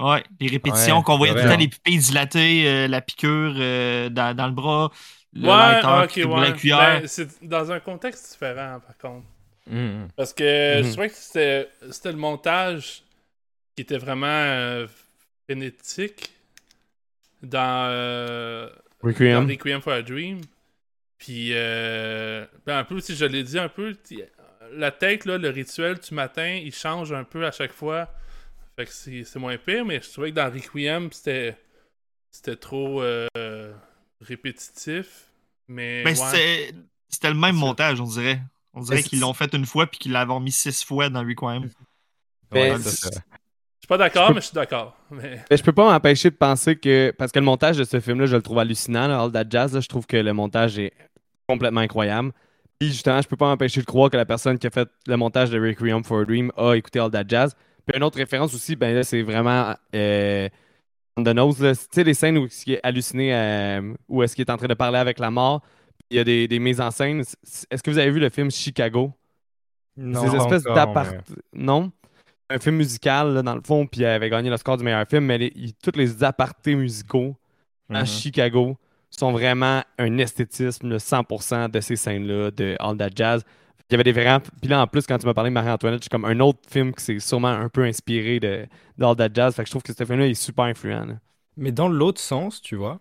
Ouais, 0.00 0.22
les 0.40 0.48
répétitions 0.48 0.98
Ouais, 0.98 1.02
qu'on 1.02 1.16
voyait 1.18 1.34
tout 1.34 1.42
le 1.42 1.48
temps, 1.48 1.56
les 1.56 1.68
pupilles 1.68 1.98
dilatées, 1.98 2.68
euh, 2.68 2.88
la 2.88 3.00
piqûre 3.00 3.54
euh, 3.58 4.08
dans, 4.08 4.34
dans 4.36 4.46
le 4.46 4.52
bras, 4.52 4.90
le 5.32 5.48
Ouais, 5.48 5.56
lighter 5.56 5.86
ok, 6.04 6.08
qui 6.08 6.20
double 6.20 6.34
ouais. 6.34 6.40
la 6.40 6.52
cuillère. 6.52 7.00
Ben, 7.00 7.06
c'est 7.08 7.44
dans 7.44 7.70
un 7.72 7.80
contexte 7.80 8.32
différent, 8.32 8.80
par 8.80 8.96
contre. 8.98 9.26
Mhm. 9.66 10.08
Parce 10.16 10.32
que 10.32 10.44
je 10.82 10.86
Mhm. 10.86 10.92
trouvais 10.92 11.08
que 11.10 11.14
c'était 11.16 11.68
c'était 11.90 12.12
le 12.12 12.18
montage 12.18 13.02
qui 13.76 13.82
était 13.82 13.98
vraiment 13.98 14.26
euh, 14.28 14.86
frénétique 15.48 16.30
dans, 17.42 17.88
euh, 17.90 18.68
dans 19.30 19.46
Requiem. 19.46 19.80
For 19.80 19.92
a 19.92 20.02
Dream. 20.02 20.40
Puis, 21.18 21.50
euh, 21.52 22.46
ben, 22.66 22.78
un 22.78 22.84
peu, 22.84 23.00
si 23.00 23.16
je 23.16 23.24
l'ai 23.24 23.42
dit 23.42 23.58
un 23.58 23.68
peu, 23.68 23.96
la 24.72 24.90
tête, 24.90 25.24
là, 25.24 25.38
le 25.38 25.50
rituel 25.50 25.98
du 25.98 26.14
matin, 26.14 26.48
il 26.62 26.72
change 26.74 27.12
un 27.12 27.24
peu 27.24 27.46
à 27.46 27.52
chaque 27.52 27.72
fois. 27.72 28.08
Fait 28.78 28.86
que 28.86 28.92
c'est 28.92 29.24
c'est 29.24 29.38
moins 29.40 29.56
pire, 29.58 29.84
mais 29.84 30.00
je 30.00 30.08
trouvais 30.12 30.30
que 30.30 30.36
dans 30.36 30.50
Requiem, 30.52 31.10
c'était 31.12 31.56
c'était 32.30 32.54
trop 32.54 33.02
euh, 33.02 33.26
répétitif. 34.20 35.30
Mais 35.66 36.02
Ben, 36.04 36.10
ouais. 36.10 36.14
c'était- 36.14 36.74
C'était 37.10 37.28
le 37.30 37.34
même 37.36 37.56
montage, 37.56 38.00
on 38.00 38.04
dirait. 38.04 38.40
On 38.74 38.82
dirait 38.82 39.02
qu'ils 39.02 39.18
l'ont 39.20 39.32
fait 39.32 39.52
une 39.54 39.64
fois 39.66 39.86
puis 39.86 39.98
qu'ils 39.98 40.12
l'avaient 40.12 40.38
mis 40.40 40.52
six 40.52 40.84
fois 40.84 41.08
dans 41.08 41.20
Requiem. 41.26 41.70
Ben, 42.50 42.74
Ouais, 42.74 42.78
ça, 42.78 43.08
Je 43.10 43.16
suis 43.16 43.88
pas 43.88 43.96
d'accord, 43.98 44.30
mais 44.34 44.40
je 44.42 44.46
suis 44.46 44.54
d'accord. 44.54 44.94
Mais... 45.10 45.42
Mais 45.50 45.56
je 45.56 45.62
peux 45.62 45.72
pas 45.72 45.90
m'empêcher 45.90 46.30
de 46.30 46.36
penser 46.36 46.76
que. 46.76 47.12
Parce 47.18 47.32
que 47.32 47.38
le 47.38 47.44
montage 47.46 47.78
de 47.78 47.84
ce 47.84 47.98
film-là, 47.98 48.26
je 48.26 48.36
le 48.36 48.42
trouve 48.42 48.58
hallucinant, 48.58 49.08
là, 49.08 49.20
All 49.22 49.32
That 49.32 49.46
Jazz. 49.50 49.74
là, 49.74 49.80
je 49.80 49.88
trouve 49.88 50.06
que 50.06 50.16
le 50.18 50.32
montage 50.32 50.78
est 50.78 50.92
complètement 51.48 51.80
incroyable. 51.80 52.32
Puis 52.78 52.90
justement, 52.90 53.20
je 53.22 53.26
peux 53.28 53.36
pas 53.36 53.46
m'empêcher 53.48 53.80
de 53.80 53.86
croire 53.86 54.08
que 54.10 54.16
la 54.16 54.26
personne 54.26 54.58
qui 54.58 54.66
a 54.66 54.70
fait 54.70 54.88
le 55.06 55.16
montage 55.16 55.50
de 55.50 55.58
Requiem 55.58 56.04
for 56.04 56.20
a 56.20 56.24
Dream 56.24 56.52
a 56.56 56.74
écouté 56.74 57.00
All 57.00 57.10
That 57.10 57.24
Jazz. 57.26 57.56
Puis 57.88 57.96
une 57.96 58.02
autre 58.04 58.18
référence 58.18 58.54
aussi, 58.54 58.76
ben 58.76 58.94
là, 58.94 59.02
c'est 59.02 59.22
vraiment. 59.22 59.74
Euh, 59.94 60.48
on 61.16 61.22
the 61.24 61.28
nose. 61.28 61.56
Tu 61.58 61.74
sais, 61.90 62.04
les 62.04 62.14
scènes 62.14 62.38
où 62.38 62.46
il 62.66 62.74
est 62.74 62.80
halluciné, 62.82 63.34
euh, 63.34 63.94
où 64.08 64.22
est-ce 64.22 64.36
qu'il 64.36 64.44
est 64.44 64.50
en 64.50 64.56
train 64.56 64.68
de 64.68 64.74
parler 64.74 64.98
avec 64.98 65.18
la 65.18 65.30
mort. 65.30 65.62
Il 66.10 66.16
y 66.16 66.20
a 66.20 66.24
des, 66.24 66.46
des 66.48 66.58
mises 66.58 66.80
en 66.80 66.90
scène. 66.90 67.20
Est-ce 67.70 67.82
que 67.82 67.90
vous 67.90 67.98
avez 67.98 68.10
vu 68.10 68.20
le 68.20 68.30
film 68.30 68.50
Chicago? 68.50 69.12
Non, 69.96 70.20
Ces 70.26 70.36
espèces 70.36 70.62
d'appart. 70.62 71.12
mais- 71.12 71.36
Non? 71.64 71.90
Un 72.50 72.58
film 72.58 72.76
musical, 72.76 73.34
là, 73.34 73.42
dans 73.42 73.54
le 73.56 73.60
fond, 73.62 73.86
puis 73.86 74.00
il 74.00 74.04
avait 74.06 74.30
gagné 74.30 74.48
le 74.48 74.56
score 74.56 74.76
du 74.78 74.84
meilleur 74.84 75.06
film, 75.06 75.24
mais 75.26 75.36
les, 75.38 75.52
il- 75.54 75.74
tous 75.74 75.92
les 75.96 76.22
apartés 76.24 76.74
musicaux 76.76 77.36
à 77.90 78.00
Mhm. 78.00 78.06
Chicago 78.06 78.76
sont 79.10 79.32
vraiment 79.32 79.82
un 79.98 80.18
esthétisme, 80.18 80.88
le 80.88 80.98
100% 80.98 81.68
de 81.68 81.80
ces 81.80 81.96
scènes-là, 81.96 82.50
de 82.52 82.76
All 82.78 82.96
That 82.96 83.10
Jazz. 83.14 83.44
Il 83.90 83.92
y 83.92 83.94
avait 83.94 84.04
des 84.04 84.12
vrais. 84.12 84.40
Puis 84.60 84.68
là, 84.68 84.82
en 84.82 84.86
plus, 84.86 85.06
quand 85.06 85.16
tu 85.16 85.24
m'as 85.26 85.32
parlé 85.32 85.48
de 85.50 85.54
Marie-Antoinette, 85.54 86.02
c'est 86.04 86.10
comme 86.10 86.26
un 86.26 86.40
autre 86.40 86.60
film 86.68 86.94
qui 86.94 87.02
s'est 87.02 87.18
sûrement 87.20 87.48
un 87.48 87.70
peu 87.70 87.84
inspiré 87.84 88.38
de, 88.38 88.66
de 88.98 89.04
All 89.04 89.16
That 89.16 89.30
Jazz. 89.32 89.54
Fait 89.54 89.62
que 89.62 89.66
je 89.68 89.72
trouve 89.72 89.82
que 89.82 89.94
ce 89.94 90.04
film-là 90.04 90.26
est 90.26 90.34
super 90.34 90.66
influent. 90.66 91.06
là. 91.06 91.14
Mais 91.56 91.72
dans 91.72 91.88
l'autre 91.88 92.20
sens, 92.20 92.60
tu 92.60 92.76
vois, 92.76 93.00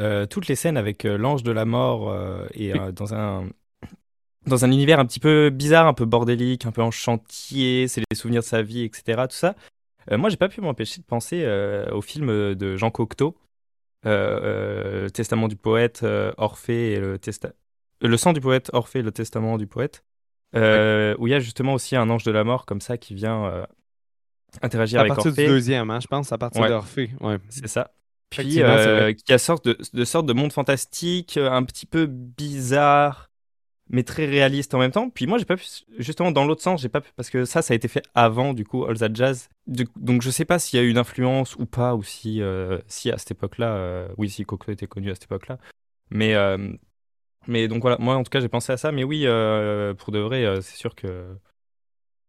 euh, 0.00 0.26
toutes 0.26 0.48
les 0.48 0.56
scènes 0.56 0.76
avec 0.76 1.04
euh, 1.04 1.16
l'ange 1.16 1.44
de 1.44 1.52
la 1.52 1.64
mort 1.64 2.10
euh, 2.10 2.46
et 2.54 2.72
dans 2.92 3.14
un 3.14 3.48
dans 4.46 4.64
un 4.64 4.72
univers 4.72 4.98
un 4.98 5.06
petit 5.06 5.20
peu 5.20 5.50
bizarre, 5.50 5.86
un 5.86 5.94
peu 5.94 6.04
bordélique, 6.04 6.66
un 6.66 6.72
peu 6.72 6.82
en 6.82 6.90
chantier, 6.90 7.86
c'est 7.86 8.00
les 8.10 8.16
souvenirs 8.16 8.40
de 8.42 8.46
sa 8.46 8.60
vie, 8.62 8.82
etc. 8.82 9.28
Tout 9.28 9.36
ça. 9.36 9.54
Moi, 10.10 10.30
j'ai 10.30 10.36
pas 10.36 10.48
pu 10.48 10.60
m'empêcher 10.60 11.00
de 11.00 11.06
penser 11.06 11.46
au 11.92 12.00
film 12.02 12.26
de 12.56 12.76
Jean 12.76 12.90
Cocteau, 12.90 13.36
Testament 14.02 15.46
du 15.46 15.54
poète, 15.54 16.04
Orphée 16.38 16.94
et 16.94 16.98
le 16.98 17.18
testa- 17.18 17.48
euh, 17.48 17.61
le 18.02 18.16
sang 18.16 18.32
du 18.32 18.40
poète, 18.40 18.70
Orphée 18.72 19.02
le 19.02 19.12
testament 19.12 19.56
du 19.58 19.66
poète, 19.66 20.04
euh, 20.54 21.14
où 21.18 21.26
il 21.26 21.30
y 21.30 21.34
a 21.34 21.40
justement 21.40 21.72
aussi 21.74 21.96
un 21.96 22.10
ange 22.10 22.24
de 22.24 22.30
la 22.30 22.44
mort 22.44 22.66
comme 22.66 22.80
ça 22.80 22.98
qui 22.98 23.14
vient 23.14 23.44
euh, 23.46 23.64
interagir 24.60 24.98
À 24.98 25.02
avec 25.02 25.14
partir 25.14 25.32
du 25.32 25.40
Orphée. 25.40 25.46
deuxième, 25.46 25.90
hein, 25.90 26.00
je 26.00 26.06
pense, 26.08 26.32
à 26.32 26.38
partir 26.38 26.60
Ouais. 26.62 26.68
d'Orphée. 26.68 27.10
Ouais. 27.20 27.38
C'est 27.48 27.68
ça. 27.68 27.92
Puis, 28.30 28.62
euh, 28.62 29.12
qui 29.12 29.32
a 29.32 29.38
sorte 29.38 29.64
de, 29.66 29.76
de 29.92 30.04
sorte 30.04 30.24
de 30.26 30.32
monde 30.32 30.52
fantastique, 30.52 31.36
euh, 31.36 31.50
un 31.50 31.62
petit 31.64 31.84
peu 31.86 32.06
bizarre, 32.06 33.30
mais 33.90 34.04
très 34.04 34.24
réaliste 34.24 34.72
en 34.74 34.78
même 34.78 34.90
temps. 34.90 35.10
Puis 35.10 35.26
moi, 35.26 35.36
j'ai 35.38 35.44
pas 35.44 35.56
pu, 35.56 35.66
justement, 35.98 36.32
dans 36.32 36.44
l'autre 36.46 36.62
sens, 36.62 36.80
j'ai 36.80 36.88
pas 36.88 37.02
pu, 37.02 37.10
parce 37.14 37.28
que 37.28 37.44
ça, 37.44 37.60
ça 37.60 37.72
a 37.72 37.74
été 37.74 37.88
fait 37.88 38.02
avant, 38.14 38.54
du 38.54 38.64
coup, 38.64 38.84
All 38.86 38.96
That 38.98 39.10
Jazz. 39.12 39.48
Donc, 39.66 40.22
je 40.22 40.30
sais 40.30 40.46
pas 40.46 40.58
s'il 40.58 40.78
y 40.78 40.82
a 40.82 40.84
eu 40.86 40.90
une 40.90 40.96
influence 40.98 41.56
ou 41.56 41.66
pas, 41.66 41.94
ou 41.94 42.02
si, 42.02 42.40
si 42.86 43.10
à 43.10 43.18
cette 43.18 43.32
époque-là, 43.32 44.06
oui, 44.16 44.30
si 44.30 44.44
Coco 44.44 44.72
était 44.72 44.86
connu 44.86 45.10
à 45.10 45.14
cette 45.14 45.24
époque-là. 45.24 45.58
Mais, 46.10 46.34
mais 47.46 47.68
donc 47.68 47.82
voilà, 47.82 47.96
moi, 47.98 48.16
en 48.16 48.22
tout 48.22 48.30
cas, 48.30 48.40
j'ai 48.40 48.48
pensé 48.48 48.72
à 48.72 48.76
ça. 48.76 48.92
Mais 48.92 49.04
oui, 49.04 49.22
euh, 49.26 49.94
pour 49.94 50.12
de 50.12 50.18
vrai, 50.18 50.44
euh, 50.44 50.60
c'est 50.60 50.76
sûr 50.76 50.94
que. 50.94 51.26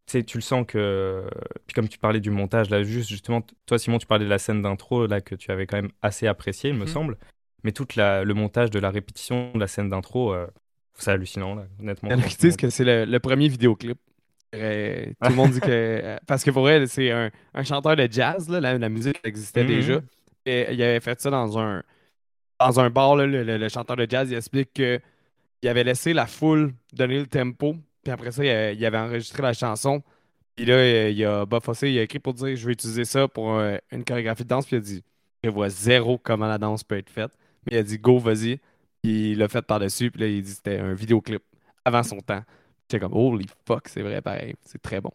Tu 0.05 0.37
le 0.37 0.41
sens 0.41 0.65
que. 0.67 1.23
Puis 1.65 1.73
comme 1.73 1.87
tu 1.87 1.97
parlais 1.97 2.19
du 2.19 2.29
montage, 2.29 2.69
là, 2.69 2.83
juste 2.83 3.09
justement, 3.09 3.41
toi, 3.65 3.79
Simon, 3.79 3.97
tu 3.97 4.05
parlais 4.05 4.25
de 4.25 4.29
la 4.29 4.37
scène 4.37 4.61
d'intro, 4.61 5.07
là, 5.07 5.21
que 5.21 5.33
tu 5.33 5.49
avais 5.49 5.65
quand 5.65 5.77
même 5.77 5.91
assez 6.01 6.27
apprécié, 6.27 6.69
il 6.69 6.75
me 6.75 6.81
Mhm. 6.81 6.87
semble. 6.87 7.17
Mais 7.63 7.71
tout 7.71 7.87
le 7.95 8.33
montage 8.33 8.69
de 8.69 8.79
la 8.79 8.89
répétition 8.91 9.51
de 9.53 9.59
la 9.59 9.67
scène 9.67 9.89
d'intro, 9.89 10.33
euh, 10.33 10.47
c'est 10.95 11.11
hallucinant, 11.11 11.55
là, 11.55 11.63
honnêtement. 11.79 12.09
Il 12.09 12.13
y 12.13 12.15
en 12.15 12.19
a 12.19 12.27
qui 12.27 12.35
disent 12.37 12.57
que 12.57 12.69
c'est 12.69 12.83
le, 12.83 13.05
le 13.05 13.19
premier 13.19 13.47
vidéoclip? 13.47 13.97
Euh, 14.53 15.05
tout 15.05 15.29
le 15.29 15.35
monde 15.35 15.51
dit 15.51 15.61
que. 15.61 16.17
Parce 16.27 16.43
que 16.43 16.51
pour 16.51 16.69
elle, 16.69 16.87
c'est 16.87 17.09
un, 17.09 17.31
un 17.53 17.63
chanteur 17.63 17.95
de 17.95 18.07
jazz, 18.11 18.49
là, 18.49 18.59
la, 18.59 18.77
la 18.77 18.89
musique 18.89 19.19
existait 19.23 19.63
Mhm. 19.63 19.67
déjà. 19.67 20.01
Et 20.45 20.73
il 20.73 20.83
avait 20.83 20.99
fait 20.99 21.19
ça 21.21 21.29
dans 21.29 21.57
un, 21.57 21.81
dans 22.59 22.79
un 22.79 22.89
bar, 22.89 23.15
là, 23.15 23.25
le, 23.25 23.43
le- 23.43 23.57
le 23.57 23.69
chanteur 23.69 23.95
de 23.95 24.07
jazz. 24.09 24.29
Il 24.31 24.37
explique 24.37 24.73
qu'il 24.73 25.01
avait 25.69 25.83
laissé 25.83 26.13
la 26.13 26.27
foule 26.27 26.73
donner 26.93 27.19
le 27.19 27.27
tempo. 27.27 27.75
Puis 28.03 28.11
après 28.11 28.31
ça, 28.31 28.43
il, 28.43 28.85
avait 28.85 28.97
enregistré 28.97 29.41
la 29.41 29.53
chanson. 29.53 30.03
Puis 30.55 30.65
là, 30.65 31.09
il 31.09 31.25
a 31.25 31.45
Bob 31.45 31.63
il 31.81 31.99
a 31.99 32.03
écrit 32.03 32.19
pour 32.19 32.33
dire 32.33 32.55
Je 32.55 32.65
vais 32.65 32.73
utiliser 32.73 33.05
ça 33.05 33.27
pour 33.27 33.55
euh, 33.55 33.77
une 33.91 34.03
chorégraphie 34.03 34.43
de 34.43 34.49
danse. 34.49 34.65
Puis 34.65 34.75
il 34.75 34.79
a 34.79 34.81
dit 34.81 35.03
Je 35.43 35.49
vois 35.49 35.69
zéro 35.69 36.17
comment 36.17 36.47
la 36.47 36.57
danse 36.57 36.83
peut 36.83 36.97
être 36.97 37.09
faite. 37.09 37.31
Mais 37.65 37.77
il 37.77 37.79
a 37.79 37.83
dit 37.83 37.97
Go, 37.97 38.19
vas-y. 38.19 38.59
Puis 39.01 39.31
il 39.31 39.37
l'a 39.37 39.47
fait 39.47 39.61
par-dessus. 39.61 40.11
Puis 40.11 40.21
là, 40.21 40.27
il 40.27 40.41
dit 40.41 40.51
C'était 40.51 40.79
un 40.79 40.93
vidéoclip 40.93 41.43
avant 41.85 42.03
son 42.03 42.19
temps. 42.19 42.43
J'étais 42.89 42.99
comme 42.99 43.13
Holy 43.13 43.47
fuck, 43.65 43.87
c'est 43.87 44.01
vrai, 44.01 44.21
pareil. 44.21 44.55
C'est 44.65 44.81
très 44.81 45.01
bon. 45.01 45.11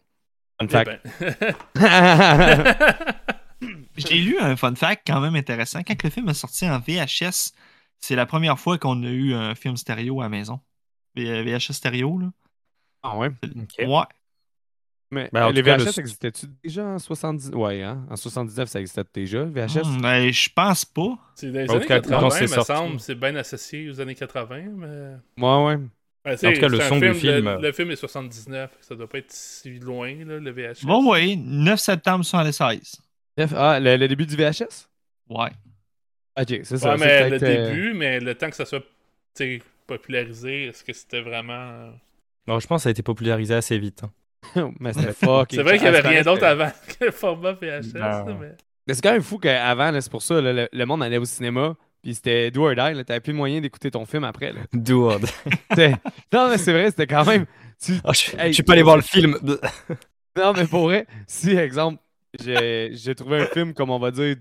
Fun 0.59 0.67
Eh 0.67 0.67
fact. 0.67 0.99
J'ai 3.97 4.15
lu 4.19 4.39
un 4.39 4.55
fun 4.55 4.75
fact 4.75 5.03
quand 5.07 5.19
même 5.19 5.35
intéressant. 5.35 5.81
Quand 5.83 6.01
le 6.03 6.09
film 6.09 6.29
est 6.29 6.33
sorti 6.33 6.67
en 6.69 6.79
VHS, 6.79 7.53
c'est 7.99 8.15
la 8.15 8.25
première 8.25 8.57
fois 8.59 8.77
qu'on 8.77 9.03
a 9.03 9.09
eu 9.09 9.33
un 9.33 9.55
film 9.55 9.75
stéréo 9.77 10.21
à 10.21 10.25
la 10.25 10.29
maison. 10.29 10.59
VHS 11.15 11.73
stéréo, 11.73 12.17
là. 12.19 12.31
ah 13.03 13.17
ouais? 13.17 13.29
Ouais. 13.79 14.03
Mais 15.11 15.27
Ben, 15.33 15.45
en 15.45 15.49
euh, 15.49 15.51
les 15.51 15.63
cas, 15.63 15.75
VHS 15.77 15.85
le- 15.95 15.99
existaient-tu 16.01 16.45
déjà 16.63 16.85
en 16.85 16.99
70 16.99 17.49
Ouais, 17.55 17.81
hein? 17.81 18.05
En 18.11 18.15
79, 18.15 18.69
ça 18.69 18.79
existait 18.79 19.03
déjà, 19.13 19.39
le 19.43 19.49
VHS. 19.51 19.83
Hmm, 19.83 20.01
ben, 20.01 20.31
je 20.31 20.49
pense 20.55 20.85
pas. 20.85 21.17
C'est 21.35 21.51
des 21.51 21.67
En 21.67 21.73
années 21.73 21.81
tout 21.81 21.87
cas, 21.87 21.99
80, 21.99 22.19
quand 22.19 22.29
c'est 22.29 22.41
me 22.43 22.47
sorti. 22.47 22.71
semble. 22.73 22.99
C'est 22.99 23.15
bien 23.15 23.35
associé 23.35 23.89
aux 23.89 23.99
années 23.99 24.13
80, 24.15 24.61
mais... 24.75 24.87
Ouais, 25.43 25.65
ouais. 25.65 25.77
Ben, 26.23 26.33
En 26.33 26.53
tout 26.53 26.59
cas, 26.61 26.67
le 26.67 26.79
son 26.81 26.99
du 26.99 27.13
film, 27.15 27.47
euh, 27.47 27.57
le 27.59 27.71
film 27.71 27.89
est 27.91 27.95
79, 27.95 28.71
ça 28.81 28.95
doit 28.95 29.09
pas 29.09 29.17
être 29.17 29.31
si 29.31 29.79
loin, 29.79 30.13
là, 30.25 30.37
le 30.39 30.51
VHS. 30.51 30.85
Bon, 30.85 31.09
ouais, 31.11 31.35
9 31.35 31.79
septembre 31.79 32.23
76. 32.23 33.01
Ah, 33.55 33.79
le, 33.79 33.97
le 33.97 34.07
début 34.07 34.25
du 34.25 34.35
VHS 34.35 34.87
Ouais. 35.29 35.49
Ok, 36.39 36.59
c'est 36.63 36.77
ça. 36.77 36.91
Ouais, 36.95 36.97
c'est 36.99 37.05
mais 37.29 37.29
le 37.29 37.43
euh, 37.43 37.67
début, 37.69 37.93
mais 37.93 38.19
le 38.19 38.35
temps 38.35 38.49
que 38.49 38.55
ça 38.55 38.65
soit 38.65 38.79
tu 38.79 38.85
sais, 39.35 39.61
popularisé, 39.87 40.65
est-ce 40.67 40.83
que 40.83 40.93
c'était 40.93 41.21
vraiment... 41.21 41.53
euh, 41.53 41.91
Non, 42.47 42.59
je 42.59 42.67
pense 42.67 42.79
que 42.79 42.83
ça 42.83 42.89
a 42.89 42.91
été 42.91 43.03
popularisé 43.03 43.53
assez 43.53 43.77
vite. 43.77 44.03
hein. 44.55 44.71
mais 44.79 44.93
c'était 44.93 45.13
fucking 45.13 45.57
C'est 45.59 45.63
vrai 45.63 45.77
qu'il 45.77 45.85
y 45.85 45.89
avait 45.89 45.99
rien 46.07 46.21
d'autre 46.21 46.45
avant 46.45 46.69
que 46.99 47.05
le 47.05 47.11
format 47.11 47.53
VHS, 47.53 47.93
Non. 47.95 48.37
mais... 48.39 48.51
Mais 48.87 48.93
c'est 48.95 49.01
quand 49.01 49.11
même 49.11 49.21
fou 49.21 49.37
qu'avant, 49.37 49.91
c'est 50.01 50.09
pour 50.11 50.21
ça, 50.23 50.41
là, 50.41 50.51
le, 50.53 50.69
le 50.71 50.85
monde 50.85 51.03
allait 51.03 51.17
au 51.19 51.25
cinéma, 51.25 51.75
puis 52.01 52.15
c'était 52.15 52.49
do 52.49 52.63
or 52.67 52.73
die, 52.75 53.03
t'avais 53.05 53.19
plus 53.19 53.33
moyen 53.33 53.61
d'écouter 53.61 53.91
ton 53.91 54.05
film 54.05 54.23
après. 54.23 54.51
Là. 54.53 54.61
Dude. 54.73 55.27
C'était- 55.69 55.91
non, 56.33 56.49
mais 56.49 56.57
c'est 56.57 56.71
vrai, 56.71 56.85
c'était 56.89 57.05
quand 57.05 57.25
même. 57.25 57.45
tu- 57.83 57.93
je, 57.95 58.37
Hey, 58.37 58.47
je 58.47 58.53
suis 58.53 58.63
pas 58.63 58.73
allé 58.73 58.81
voir 58.81 58.95
le 58.95 59.03
film. 59.03 59.37
Non, 60.37 60.53
mais 60.53 60.65
pour 60.65 60.83
vrai, 60.85 61.05
si, 61.27 61.51
exemple, 61.51 62.01
j'ai 62.39 62.89
j'ai 62.93 63.15
trouvé 63.15 63.41
un 63.41 63.45
film, 63.47 63.73
comme 63.73 63.89
on 63.89 63.99
va 63.99 64.11
dire, 64.11 64.35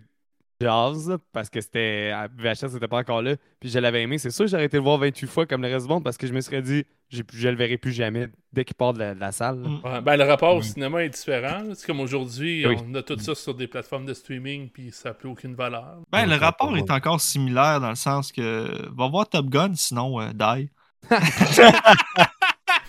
jazz, 0.60 1.16
parce 1.32 1.48
que 1.48 1.60
c'était. 1.60 2.12
VHS, 2.36 2.68
c'était 2.72 2.88
pas 2.88 2.98
encore 2.98 3.22
là, 3.22 3.36
puis 3.60 3.70
je 3.70 3.78
l'avais 3.78 4.02
aimé, 4.02 4.18
c'est 4.18 4.30
sûr 4.30 4.44
que 4.44 4.50
j'aurais 4.50 4.64
été 4.64 4.76
le 4.76 4.82
voir 4.82 4.98
28 4.98 5.26
fois 5.28 5.46
comme 5.46 5.62
le 5.62 5.68
reste 5.68 5.86
du 5.86 5.92
monde, 5.92 6.02
parce 6.04 6.16
que 6.16 6.26
je 6.26 6.32
me 6.32 6.40
serais 6.40 6.60
dit, 6.62 6.84
j'ai 7.08 7.22
plus- 7.22 7.38
je 7.38 7.48
le 7.48 7.54
verrai 7.56 7.78
plus 7.78 7.92
jamais 7.92 8.28
dès 8.52 8.64
qu'il 8.64 8.74
part 8.74 8.92
de 8.92 8.98
la, 8.98 9.14
de 9.14 9.20
la 9.20 9.30
salle. 9.32 9.56
Mm. 9.58 9.80
Ouais, 9.84 10.00
ben, 10.02 10.16
le 10.16 10.24
rapport 10.24 10.56
au 10.56 10.62
cinéma 10.62 11.04
est 11.04 11.08
différent. 11.10 11.62
C'est 11.74 11.86
comme 11.86 12.00
aujourd'hui, 12.00 12.66
Oui. 12.66 12.76
on 12.86 12.94
a 12.96 13.02
tout 13.02 13.18
ça 13.18 13.34
sur 13.36 13.54
des 13.54 13.68
plateformes 13.68 14.04
de 14.04 14.14
streaming, 14.14 14.68
puis 14.68 14.90
ça 14.90 15.10
n'a 15.10 15.14
plus 15.14 15.28
aucune 15.28 15.54
valeur. 15.54 15.98
Ben, 16.10 16.26
le 16.26 16.34
rapport 16.34 16.76
est 16.76 16.90
encore 16.90 17.20
similaire 17.20 17.80
dans 17.80 17.90
le 17.90 17.94
sens 17.94 18.32
que 18.32 18.90
va 18.94 19.08
voir 19.08 19.28
Top 19.28 19.46
Gun, 19.46 19.72
sinon 19.76 20.20
euh, 20.20 20.30
die. 20.34 20.68
Ah, 21.10 21.20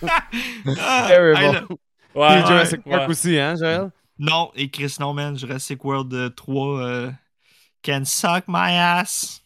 Terrible. 1.08 1.38
hey, 1.38 1.62
Ouais, 2.12 2.38
Jurassic 2.44 2.84
ouais, 2.86 2.92
Park 2.92 3.08
aussi, 3.10 3.38
hein, 3.38 3.54
Joël? 3.54 3.90
Non, 4.20 4.52
et 4.54 4.70
Chris, 4.70 4.96
non, 5.00 5.12
man, 5.14 5.36
Jurassic 5.36 5.84
World 5.84 6.12
euh, 6.14 6.28
3 6.30 6.80
euh, 6.80 7.10
can 7.82 8.04
suck 8.04 8.44
my 8.46 8.76
ass. 8.76 9.42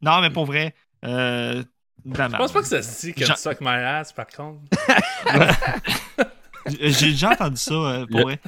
Non, 0.00 0.20
mais 0.20 0.30
pour 0.30 0.46
vrai, 0.46 0.74
euh, 1.04 1.62
Je 2.04 2.10
pense 2.36 2.52
pas 2.52 2.60
que 2.62 2.66
ça 2.68 2.80
se 2.82 3.06
dit 3.06 3.14
Jean- 3.16 3.34
Can 3.34 3.36
Suck 3.36 3.60
My 3.60 3.68
Ass, 3.68 4.12
par 4.12 4.28
contre. 4.28 4.60
J'ai 6.66 7.10
déjà 7.10 7.30
entendu 7.32 7.56
ça, 7.56 7.74
euh, 7.74 8.06
pour 8.06 8.20
vrai. 8.22 8.40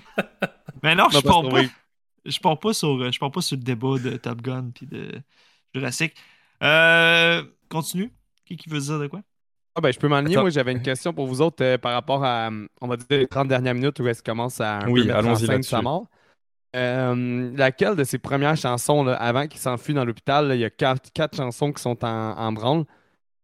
Mais 0.82 0.94
non, 0.94 1.08
je 1.10 1.18
pars 1.20 1.42
pas, 1.48 1.62
je 2.24 2.38
pars 2.38 2.58
pas 2.58 2.72
sur, 2.72 2.88
euh, 3.02 3.10
je 3.10 3.18
pars 3.18 3.30
pas 3.30 3.40
sur 3.40 3.56
le 3.56 3.62
débat 3.62 3.98
de 3.98 4.16
Top 4.16 4.40
Gun 4.42 4.70
puis 4.74 4.86
de 4.86 5.20
Jurassic. 5.74 6.14
Euh, 6.62 7.42
continue. 7.68 8.12
Qui 8.44 8.56
qui 8.56 8.68
veut 8.68 8.80
dire 8.80 8.98
de 8.98 9.06
quoi? 9.06 9.20
Ah 9.74 9.80
ben, 9.80 9.92
je 9.92 9.98
peux 9.98 10.08
m'enligner. 10.08 10.36
Moi, 10.36 10.50
j'avais 10.50 10.72
une 10.72 10.82
question 10.82 11.12
pour 11.12 11.26
vous 11.26 11.40
autres 11.40 11.64
euh, 11.64 11.78
par 11.78 11.92
rapport 11.92 12.24
à, 12.24 12.48
euh, 12.50 12.66
on 12.80 12.88
va 12.88 12.96
dire, 12.96 13.06
les 13.10 13.26
30 13.26 13.48
dernières 13.48 13.74
minutes 13.74 13.98
où 14.00 14.08
est-ce 14.08 14.22
commence 14.22 14.60
à 14.60 14.78
un 14.80 14.90
Oui, 14.90 15.02
peu 15.06 15.12
mettre 15.12 15.28
en 15.28 15.62
sa 15.62 15.82
mort. 15.82 16.06
Euh, 16.76 17.50
laquelle 17.56 17.96
de 17.96 18.04
ses 18.04 18.18
premières 18.18 18.56
chansons, 18.56 19.02
là, 19.02 19.14
avant 19.14 19.46
qu'il 19.48 19.60
s'enfuit 19.60 19.94
dans 19.94 20.04
l'hôpital, 20.04 20.52
il 20.54 20.60
y 20.60 20.64
a 20.64 20.70
quatre, 20.70 21.12
quatre 21.12 21.36
chansons 21.36 21.72
qui 21.72 21.82
sont 21.82 22.04
en, 22.04 22.08
en 22.36 22.52
branle. 22.52 22.84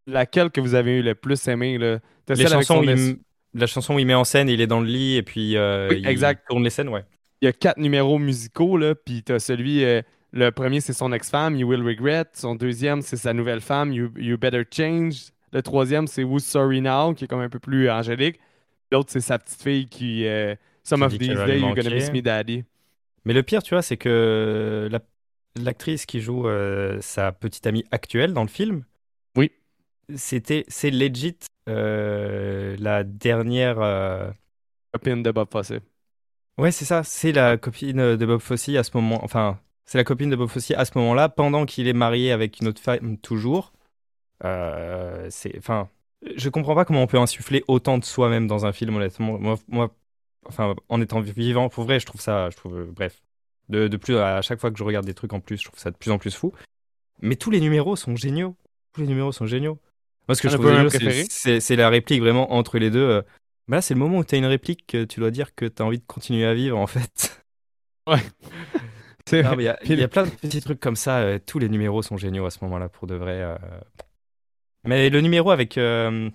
Laquelle 0.05 0.49
que 0.49 0.61
vous 0.61 0.75
avez 0.75 0.99
eu 0.99 1.01
le 1.01 1.15
plus 1.15 1.47
aimé? 1.47 1.77
Là? 1.77 1.99
Les 2.29 2.47
chansons, 2.47 2.83
il 2.83 3.17
la 3.53 3.67
chanson 3.67 3.95
où 3.95 3.99
il 3.99 4.05
met 4.05 4.13
en 4.13 4.23
scène, 4.23 4.49
il 4.49 4.61
est 4.61 4.67
dans 4.67 4.79
le 4.81 4.87
lit 4.87 5.15
et 5.15 5.23
puis 5.23 5.57
euh, 5.57 5.89
Oui, 5.89 5.99
il 5.99 6.07
exact. 6.07 6.47
tourne 6.47 6.63
les 6.63 6.69
scènes, 6.69 6.89
ouais. 6.89 7.03
il 7.41 7.45
y 7.45 7.47
a 7.47 7.53
quatre 7.53 7.79
numéros 7.79 8.19
musicaux, 8.19 8.77
là, 8.77 8.93
puis 8.93 9.23
t'as 9.23 9.39
celui, 9.39 9.83
euh, 9.83 10.01
le 10.31 10.51
premier 10.51 10.79
c'est 10.79 10.93
son 10.93 11.11
ex-femme, 11.11 11.55
You 11.55 11.67
Will 11.67 11.81
Regret. 11.81 12.25
Son 12.33 12.55
deuxième 12.55 13.01
c'est 13.01 13.17
sa 13.17 13.33
nouvelle 13.33 13.61
femme, 13.61 13.91
You, 13.93 14.11
You 14.17 14.37
Better 14.37 14.63
Change. 14.71 15.31
Le 15.53 15.61
troisième 15.61 16.07
c'est 16.07 16.23
Who's 16.23 16.43
Sorry 16.45 16.81
Now, 16.81 17.13
qui 17.13 17.25
est 17.25 17.27
comme 17.27 17.39
un 17.41 17.49
peu 17.49 17.59
plus 17.59 17.89
angélique. 17.89 18.39
L'autre 18.91 19.09
c'est 19.11 19.21
sa 19.21 19.39
petite 19.39 19.61
fille 19.61 19.87
qui, 19.87 20.25
euh, 20.27 20.55
Some 20.83 20.99
Qui 21.01 21.05
of 21.05 21.17
These 21.17 21.27
Days, 21.45 21.59
You're 21.59 21.75
Gonna. 21.75 21.89
Miss 21.95 22.11
Me 22.11 22.21
Daddy. 22.21 22.63
Mais 23.25 23.33
le 23.33 23.43
pire, 23.43 23.61
tu 23.63 23.73
vois, 23.73 23.81
c'est 23.81 23.97
que 23.97 24.87
la- 24.91 25.01
l'actrice 25.61 26.05
qui 26.05 26.21
joue 26.21 26.47
euh, 26.47 26.97
sa 27.01 27.31
petite 27.31 27.65
amie 27.67 27.83
actuelle 27.91 28.33
dans 28.33 28.43
le 28.43 28.47
film, 28.47 28.83
Oui. 29.35 29.51
c'était, 30.15 30.63
c'est 30.69 30.91
legit 30.91 31.35
euh, 31.67 32.75
la 32.79 33.03
dernière. 33.03 33.79
euh, 33.81 34.29
Copine 34.93 35.21
de 35.23 35.31
Bob 35.31 35.49
Fosse. 35.51 35.73
Ouais, 36.57 36.71
c'est 36.71 36.85
ça, 36.85 37.03
c'est 37.03 37.31
la 37.33 37.57
copine 37.57 38.15
de 38.15 38.25
Bob 38.25 38.39
Fosse 38.39 38.69
à 38.69 38.83
ce 38.83 38.91
moment. 38.95 39.19
Enfin, 39.23 39.59
c'est 39.85 39.97
la 39.97 40.03
copine 40.05 40.29
de 40.29 40.35
Bob 40.35 40.47
Fosse 40.49 40.71
à 40.71 40.85
ce 40.85 40.91
moment-là, 40.97 41.27
pendant 41.29 41.65
qu'il 41.65 41.87
est 41.87 41.93
marié 41.93 42.31
avec 42.31 42.61
une 42.61 42.67
autre 42.69 42.81
femme 42.81 43.17
toujours. 43.17 43.73
Euh, 44.45 45.27
c'est, 45.29 45.57
enfin, 45.57 45.89
je 46.35 46.49
comprends 46.49 46.75
pas 46.75 46.85
comment 46.85 47.01
on 47.03 47.07
peut 47.07 47.17
insuffler 47.19 47.63
autant 47.67 47.97
de 47.97 48.05
soi-même 48.05 48.47
dans 48.47 48.65
un 48.65 48.71
film, 48.73 48.95
honnêtement. 48.95 49.37
Moi, 49.39 49.55
moi, 49.67 49.95
enfin, 50.45 50.75
en 50.89 51.01
étant 51.01 51.19
vivant, 51.21 51.69
pour 51.69 51.83
vrai, 51.85 51.99
je 51.99 52.05
trouve 52.05 52.21
ça, 52.21 52.49
je 52.49 52.57
trouve, 52.57 52.77
euh, 52.79 52.85
bref, 52.91 53.21
de, 53.69 53.87
de 53.87 53.97
plus 53.97 54.17
à 54.17 54.41
chaque 54.41 54.59
fois 54.59 54.71
que 54.71 54.77
je 54.77 54.83
regarde 54.83 55.05
des 55.05 55.13
trucs 55.13 55.33
en 55.33 55.39
plus, 55.39 55.57
je 55.57 55.65
trouve 55.65 55.79
ça 55.79 55.91
de 55.91 55.97
plus 55.97 56.11
en 56.11 56.17
plus 56.17 56.35
fou. 56.35 56.53
Mais 57.21 57.35
tous 57.35 57.49
les 57.51 57.59
numéros 57.59 57.95
sont 57.95 58.15
géniaux. 58.15 58.55
Tous 58.93 59.01
les 59.01 59.07
numéros 59.07 59.31
sont 59.31 59.45
géniaux. 59.47 59.79
Moi, 60.27 60.35
ce 60.35 60.41
que 60.41 60.49
je 60.49 60.53
trouve 60.55 60.67
génial, 60.71 60.91
c'est- 61.59 61.75
la 61.75 61.89
réplique 61.89 62.19
vraiment 62.21 62.53
entre 62.53 62.77
les 62.77 62.91
deux. 62.91 62.99
euh, 63.09 63.21
bah 63.67 63.77
là, 63.77 63.81
c'est 63.81 63.93
le 63.95 63.99
moment 63.99 64.19
où 64.19 64.23
tu 64.23 64.35
as 64.35 64.37
une 64.37 64.45
réplique 64.45 64.85
que 64.87 65.03
tu 65.03 65.19
dois 65.19 65.31
dire 65.31 65.55
que 65.55 65.65
tu 65.65 65.81
as 65.81 65.85
envie 65.85 65.99
de 65.99 66.05
continuer 66.05 66.45
à 66.45 66.53
vivre, 66.53 66.77
en 66.77 66.87
fait. 66.87 67.43
Mais 69.57 69.63
Il 69.63 69.65
y, 69.65 69.67
a- 69.67 69.77
y 70.03 70.07
plein 70.07 70.25
de 70.25 70.29
petits 70.29 70.61
trucs 70.61 70.79
comme 70.79 70.95
ça. 70.95 71.17
euh, 71.19 71.39
tous 71.45 71.59
les 71.59 71.67
numéros 71.69 72.01
sont 72.01 72.17
géniaux 72.17 72.45
à 72.45 72.49
ce 72.51 72.59
moment-là, 72.63 72.87
pour 72.89 73.07
de 73.07 73.15
vrai. 73.15 73.41
euh. 73.41 73.57
Mais 74.87 75.09
le 75.09 75.21
numéro 75.21 75.51
avec. 75.51 75.77
euh, 75.77 76.29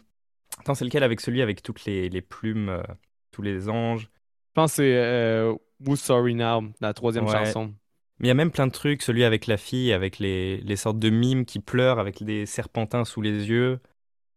Attends, 0.61 0.74
c'est 0.74 0.84
lequel 0.84 1.03
Avec 1.03 1.20
celui 1.20 1.42
avec 1.42 1.62
toutes 1.62 1.84
les, 1.86 2.09
les 2.09 2.20
plumes, 2.20 2.68
euh, 2.68 2.82
tous 3.32 3.42
les 3.42 3.68
anges? 3.68 4.03
Je 4.03 4.53
pense 4.55 4.72
que 4.72 4.76
c'est 4.76 4.94
euh, 4.96 5.55
Who's 5.84 6.00
Sorry 6.00 6.34
Now, 6.34 6.62
la 6.80 6.92
troisième 6.92 7.24
Ouais. 7.26 7.32
chanson. 7.32 7.72
Mais 8.18 8.26
il 8.26 8.28
y 8.28 8.30
a 8.30 8.34
même 8.34 8.50
plein 8.50 8.66
de 8.66 8.72
trucs. 8.72 9.03
Celui 9.03 9.24
avec 9.24 9.46
la 9.46 9.57
fille, 9.57 9.92
avec 9.92 10.18
les, 10.18 10.59
les 10.59 10.76
sortes 10.76 10.98
de 10.98 11.11
mimes 11.11 11.44
qui 11.44 11.59
pleurent, 11.59 11.98
avec 11.98 12.22
des 12.22 12.46
serpentins 12.46 13.05
sous 13.05 13.22
les 13.22 13.48
yeux. 13.48 13.80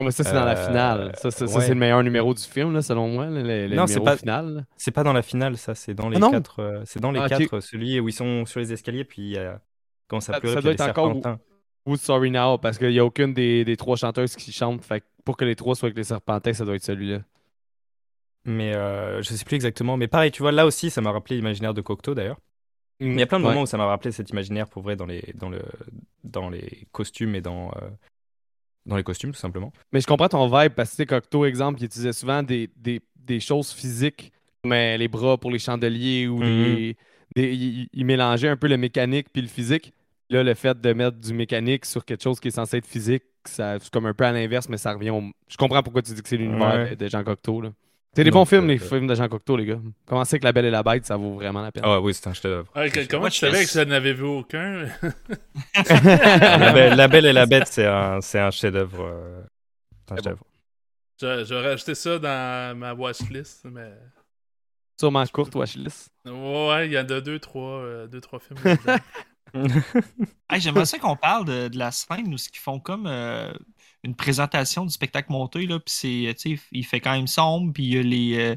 Mais 0.01 0.11
ça, 0.11 0.23
c'est 0.23 0.33
dans 0.33 0.43
la 0.45 0.57
Euh, 0.57 0.67
finale. 0.67 1.11
Ça, 1.15 1.31
ça, 1.31 1.47
ça, 1.47 1.57
ouais. 1.57 1.61
c'est 1.63 1.73
le 1.73 1.79
meilleur 1.79 2.01
numéro 2.03 2.33
du 2.33 2.41
film, 2.41 2.73
là, 2.73 2.81
selon 2.81 3.07
moi, 3.09 3.27
le, 3.27 3.67
le- 3.67 3.75
Non, 3.75 3.87
c'est 3.87 3.99
pas- 4.01 4.17
final. 4.17 4.65
C'est 4.77 4.91
pas 4.91 5.03
dans 5.03 5.13
la 5.13 5.21
finale, 5.21 5.55
ça. 5.57 5.75
C'est 5.75 5.93
dans 5.93 6.09
les 6.09 6.17
Ah 6.21 6.29
quatre. 6.31 6.81
c'est 6.85 6.99
dans 6.99 7.11
les 7.11 7.19
Ah, 7.21 7.29
quatre. 7.29 7.59
Celui 7.59 7.99
où 7.99 8.09
ils 8.09 8.13
sont 8.13 8.45
sur 8.45 8.59
les 8.59 8.73
escaliers, 8.73 9.03
puis 9.05 9.21
il 9.21 9.29
y 9.31 9.37
a- 9.37 9.61
quand 10.07 10.19
ça 10.19 10.33
Ça- 10.33 10.39
pleure, 10.41 10.53
ça 10.55 10.61
doit 10.61 10.71
être 10.73 10.81
encore- 10.89 11.15
Who's 11.85 12.01
Sorry 12.01 12.31
Now, 12.31 12.57
parce 12.57 12.77
qu'il 12.77 12.89
n'y 12.89 12.99
a 12.99 13.05
aucune 13.05 13.33
des, 13.33 13.63
des 13.63 13.77
trois 13.77 13.95
chanteuses 13.95 14.35
qui 14.35 14.51
chantent. 14.51 14.83
Fait 14.83 15.01
que 15.01 15.05
pour 15.23 15.37
que 15.37 15.45
les 15.45 15.55
trois 15.55 15.75
soient 15.75 15.87
avec 15.87 15.97
les 15.97 16.03
serpentins, 16.03 16.53
ça 16.53 16.65
doit 16.65 16.75
être 16.75 16.83
celui-là. 16.83 17.19
Mais 18.45 18.75
euh, 18.75 19.21
je 19.23 19.33
sais 19.33 19.43
plus 19.45 19.55
exactement. 19.55 19.97
Mais 19.97 20.07
pareil, 20.07 20.31
tu 20.31 20.41
vois, 20.41 20.51
là 20.51 20.65
aussi, 20.65 20.89
ça 20.89 21.01
m'a 21.01 21.11
rappelé 21.11 21.35
l'imaginaire 21.37 21.73
de 21.73 21.81
Cocteau 21.81 22.13
d'ailleurs. 22.13 22.39
Mais 22.99 23.13
il 23.13 23.19
y 23.19 23.23
a 23.23 23.25
plein 23.27 23.39
de 23.39 23.43
Ouais. 23.43 23.49
moments 23.51 23.63
où 23.63 23.65
ça 23.65 23.77
m'a 23.77 23.85
rappelé 23.85 24.11
cet 24.11 24.29
imaginaire 24.29 24.67
pour 24.67 24.81
vrai 24.83 24.95
dans 24.95 25.05
les, 25.05 25.33
dans 25.35 25.49
le, 25.49 25.61
dans 26.23 26.49
les 26.49 26.87
costumes 26.91 27.35
et 27.35 27.41
dans, 27.41 27.69
euh, 27.71 27.89
dans 28.85 28.95
les 28.95 29.03
costumes 29.03 29.31
tout 29.31 29.39
simplement. 29.39 29.73
Mais 29.91 29.99
je 29.99 30.07
comprends 30.07 30.29
ton 30.29 30.47
vibe 30.47 30.73
parce 30.73 30.95
que 30.95 31.03
Cocteau, 31.03 31.45
exemple, 31.45 31.81
il 31.81 31.85
utilisait 31.85 32.13
souvent 32.13 32.41
des, 32.43 32.69
des, 32.77 33.01
des 33.15 33.39
choses 33.39 33.71
physiques, 33.73 34.31
comme 34.63 34.73
euh, 34.73 34.95
les 34.97 35.07
bras 35.07 35.37
pour 35.37 35.51
les 35.51 35.59
chandeliers 35.59 36.27
ou 36.27 36.39
Mhm. 36.39 36.45
les, 36.45 36.97
des- 37.35 37.53
il, 37.55 37.89
il 37.91 38.05
mélangeait 38.05 38.47
un 38.49 38.57
peu 38.57 38.67
le 38.67 38.77
mécanique 38.77 39.27
puis 39.33 39.41
le 39.41 39.47
physique. 39.49 39.91
Là, 40.29 40.43
le 40.43 40.53
fait 40.55 40.79
de 40.79 40.93
mettre 40.93 41.17
du 41.17 41.33
mécanique 41.33 41.85
sur 41.85 42.03
quelque 42.03 42.23
chose 42.23 42.39
qui 42.39 42.47
est 42.47 42.51
censé 42.51 42.77
être 42.77 42.87
physique, 42.87 43.23
ça, 43.45 43.77
c'est 43.79 43.91
comme 43.91 44.07
un 44.07 44.13
peu 44.13 44.23
à 44.25 44.31
l'inverse, 44.31 44.67
mais 44.69 44.77
ça 44.77 44.93
revient 44.93 45.11
au... 45.11 45.21
Je 45.47 45.55
comprends 45.57 45.83
pourquoi 45.83 46.01
tu 46.01 46.13
dis 46.13 46.21
que 46.21 46.27
c'est 46.27 46.37
l'univers 46.37 46.73
Ouais. 46.89 46.95
de, 46.95 47.07
Jean 47.07 47.23
Cocteau. 47.23 47.61
là. 47.61 47.69
C'est 48.15 48.23
des 48.23 48.31
bons 48.31 48.45
films, 48.45 48.63
euh, 48.63 48.67
les 48.69 48.77
films 48.79 49.07
de 49.07 49.13
Jean 49.13 49.27
Cocteau, 49.27 49.57
les 49.57 49.65
gars. 49.65 49.79
Commencez 50.07 50.35
avec 50.35 50.43
La 50.45 50.51
Belle 50.53 50.65
et 50.65 50.71
la 50.71 50.81
Bête, 50.83 51.05
ça 51.05 51.17
vaut 51.17 51.33
vraiment 51.35 51.61
la 51.61 51.71
peine? 51.71 51.83
Ah 51.85 51.99
oui, 51.99 52.13
c'est 52.13 52.27
un 52.27 52.33
chef-d'œuvre. 52.33 52.71
Que- 52.73 53.07
comment 53.07 53.27
tu 53.27 53.33
je 53.35 53.39
savais 53.39 53.65
que 53.65 53.69
je 53.71 53.79
n'avais 53.81 54.13
vu 54.13 54.23
aucun? 54.23 54.87
La, 55.75 57.07
belle, 57.07 57.25
et 57.25 57.33
la 57.33 57.45
Bête, 57.45 57.67
c'est 57.67 57.85
un, 57.85 58.21
c'est 58.21 58.39
un 58.39 58.51
chef-d'œuvre. 58.51 59.03
euh, 59.03 59.41
c'est 60.07 60.13
un 60.13 60.15
chef-d'œuvre. 60.15 60.43
Je- 61.21 61.45
J'aurais 61.45 61.71
ajouté 61.73 61.93
ça 61.95 62.17
dans 62.17 62.77
ma 62.77 62.93
watchlist, 62.93 63.65
mais. 63.65 63.91
Sûrement 64.99 65.25
courte, 65.27 65.53
Watchlist. 65.55 66.09
Ouais, 66.25 66.87
il 66.87 66.93
y 66.93 66.97
en 66.97 67.01
a 67.01 67.21
deux, 67.21 67.37
trois, 67.39 67.79
euh, 67.81 68.07
deux, 68.07 68.21
trois 68.21 68.39
films. 68.39 68.57
Hey, 70.49 70.59
J'aimerais 70.61 70.85
ça 70.85 70.99
qu'on 70.99 71.15
parle 71.15 71.45
de, 71.45 71.67
de 71.69 71.77
la 71.77 71.91
scène 71.91 72.33
où 72.33 72.37
ce 72.37 72.49
qu'ils 72.49 72.59
font 72.59 72.79
comme 72.79 73.07
euh, 73.07 73.51
une 74.03 74.15
présentation 74.15 74.85
du 74.85 74.91
spectacle 74.91 75.31
monté. 75.31 75.65
Là, 75.65 75.79
puis 75.79 75.93
c'est, 76.35 76.57
il 76.71 76.85
fait 76.85 76.99
quand 76.99 77.13
même 77.13 77.27
sombre, 77.27 77.73
puis 77.73 77.83
il 77.83 77.93
y 77.93 77.97
a 77.97 78.01
les, 78.03 78.37
euh, 78.37 78.55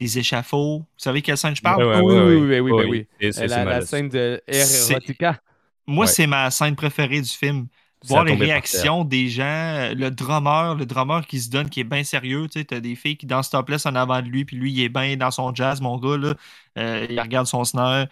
les 0.00 0.18
échafauds. 0.18 0.80
Vous 0.80 0.86
savez 0.96 1.22
quelle 1.22 1.38
scène 1.38 1.56
je 1.56 1.62
parle? 1.62 1.84
Ouais, 1.84 2.00
ouais, 2.00 2.20
oui, 2.20 2.36
oui, 2.36 2.60
oui, 2.60 2.70
oui, 2.72 3.06
oui, 3.20 3.30
La, 3.48 3.80
scène 3.82 4.08
de 4.08 4.42
Erotica. 4.46 5.40
Moi, 5.86 6.04
Ouais. 6.04 6.12
c'est 6.12 6.26
ma 6.26 6.50
scène 6.50 6.76
préférée 6.76 7.20
du 7.20 7.28
film. 7.30 7.66
Voir 8.06 8.24
les 8.24 8.34
réactions 8.34 9.04
des 9.04 9.28
gens, 9.28 9.92
le 9.94 10.08
drummer, 10.08 10.74
le 10.74 10.86
drummer 10.86 11.26
qui 11.26 11.38
se 11.38 11.50
donne, 11.50 11.68
qui 11.68 11.80
est 11.80 11.84
bien 11.84 12.02
sérieux. 12.02 12.46
Tu 12.48 12.60
sais, 12.60 12.64
t'as 12.64 12.80
des 12.80 12.96
filles 12.96 13.18
qui 13.18 13.26
dansent 13.26 13.50
topless 13.50 13.84
en 13.84 13.94
avant 13.94 14.22
de 14.22 14.26
lui, 14.28 14.46
puis 14.46 14.56
lui, 14.56 14.72
il 14.72 14.80
est 14.82 14.88
bien 14.88 15.16
dans 15.18 15.30
son 15.30 15.54
jazz, 15.54 15.82
mon 15.82 15.98
gars. 15.98 16.16
Là. 16.16 16.34
Euh, 16.78 17.06
il 17.10 17.20
regarde 17.20 17.46
son 17.46 17.62
snare. 17.64 18.06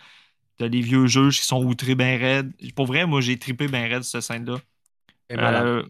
T'as 0.58 0.68
des 0.68 0.80
vieux 0.80 1.06
juges 1.06 1.40
qui 1.40 1.46
sont 1.46 1.62
outrés 1.64 1.94
bien 1.94 2.18
raides. 2.18 2.52
Pour 2.74 2.86
vrai, 2.86 3.06
moi, 3.06 3.20
j'ai 3.20 3.38
trippé 3.38 3.68
bien 3.68 3.86
raide 3.88 4.02
cette 4.02 4.22
scène-là. 4.22 4.56
Euh, 5.32 5.84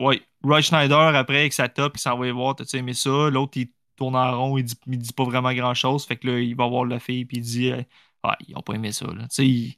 ouais. 0.00 0.20
Roy 0.42 0.60
Schneider, 0.60 0.98
après, 1.14 1.38
avec 1.40 1.52
sa 1.52 1.68
top, 1.68 1.96
il 1.96 2.00
s'en 2.00 2.18
va 2.18 2.26
y 2.26 2.30
voir, 2.30 2.56
t'as-tu 2.56 2.76
aimé 2.76 2.94
ça? 2.94 3.30
L'autre, 3.30 3.52
il 3.56 3.68
tourne 3.96 4.16
en 4.16 4.36
rond, 4.36 4.58
il 4.58 4.64
dit, 4.64 4.74
il 4.86 4.98
dit 4.98 5.12
pas 5.12 5.24
vraiment 5.24 5.52
grand-chose. 5.52 6.04
Fait 6.04 6.16
que 6.16 6.26
là, 6.28 6.38
il 6.38 6.54
va 6.56 6.66
voir 6.66 6.84
la 6.84 6.98
fille, 7.00 7.24
puis 7.24 7.38
il 7.38 7.42
dit, 7.42 7.70
euh, 7.72 7.82
ah, 8.22 8.36
ils 8.46 8.56
ont 8.56 8.62
pas 8.62 8.74
aimé 8.74 8.92
ça. 8.92 9.06
Là. 9.06 9.22
Tu 9.22 9.26
sais, 9.30 9.46
il- 9.46 9.76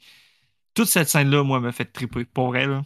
Toute 0.74 0.88
cette 0.88 1.09
scène-là, 1.09 1.43
moi, 1.43 1.61
m'a 1.61 1.72
fait 1.72 1.84
tripper. 1.86 2.24
Pour 2.24 2.49
vrai, 2.49 2.66
là. 2.66 2.82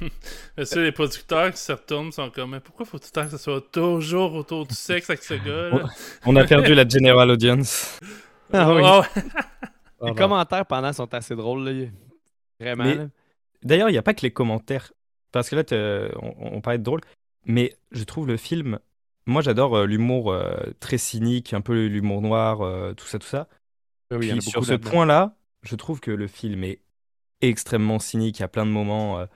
Sais, 0.64 0.82
les 0.82 0.92
producteurs 0.92 1.52
qui 1.52 1.58
se 1.58 1.72
retournent 1.72 2.10
sont 2.12 2.28
comme, 2.30 2.50
mais 2.50 2.60
pourquoi 2.60 2.84
faut 2.86 2.98
tout 2.98 3.06
le 3.06 3.12
temps 3.12 3.24
que 3.24 3.30
ce 3.32 3.38
soit 3.38 3.60
toujours 3.72 4.34
autour 4.34 4.66
du 4.66 4.74
sexe 4.74 5.10
avec 5.10 5.22
ce 5.22 5.34
gars? 5.44 5.70
là? 5.70 5.88
On 6.24 6.34
a 6.36 6.44
perdu 6.44 6.74
la 6.74 6.88
general 6.88 7.30
audience. 7.30 7.98
Ah 8.52 8.72
oui. 8.72 8.80
Ouais, 8.82 9.22
Les 10.06 10.14
commentaires 10.14 10.66
pendant 10.66 10.92
sont 10.92 11.12
assez 11.14 11.34
drôles. 11.36 11.68
Là. 11.68 11.86
Vraiment. 12.60 12.84
Mais-. 12.84 13.08
D'ailleurs, 13.62 13.88
il 13.88 13.92
n'y 13.92 13.98
a 13.98 14.02
pas 14.02 14.14
que 14.14 14.22
les 14.22 14.30
commentaires. 14.30 14.92
Parce 15.32 15.50
que 15.50 15.56
là, 15.56 16.10
on, 16.22 16.56
on 16.56 16.60
parlait 16.60 16.78
de 16.78 16.84
drôle. 16.84 17.00
Mais 17.44 17.76
je 17.92 18.04
trouve 18.04 18.26
le 18.26 18.36
film. 18.36 18.78
Moi, 19.26 19.42
j'adore 19.42 19.76
euh, 19.76 19.86
l'humour 19.86 20.30
euh, 20.30 20.56
très 20.80 20.98
cynique, 20.98 21.52
un 21.52 21.60
peu 21.60 21.86
l'humour 21.86 22.22
noir, 22.22 22.62
euh, 22.62 22.92
tout 22.94 23.06
ça, 23.06 23.18
tout 23.18 23.26
ça. 23.26 23.48
Oui, 24.10 24.18
il 24.22 24.28
y 24.28 24.32
en 24.32 24.36
a 24.36 24.38
Puis 24.38 24.52
beaucoup 24.52 24.64
sur 24.64 24.64
ce 24.64 24.74
point-là, 24.74 25.36
je 25.62 25.74
trouve 25.74 26.00
que 26.00 26.12
le 26.12 26.28
film 26.28 26.62
est 26.64 26.80
extrêmement 27.40 27.98
cynique. 27.98 28.38
Il 28.38 28.42
y 28.42 28.44
a 28.44 28.48
plein 28.48 28.66
de 28.66 28.70
moments. 28.70 29.18
euh, 29.18 29.26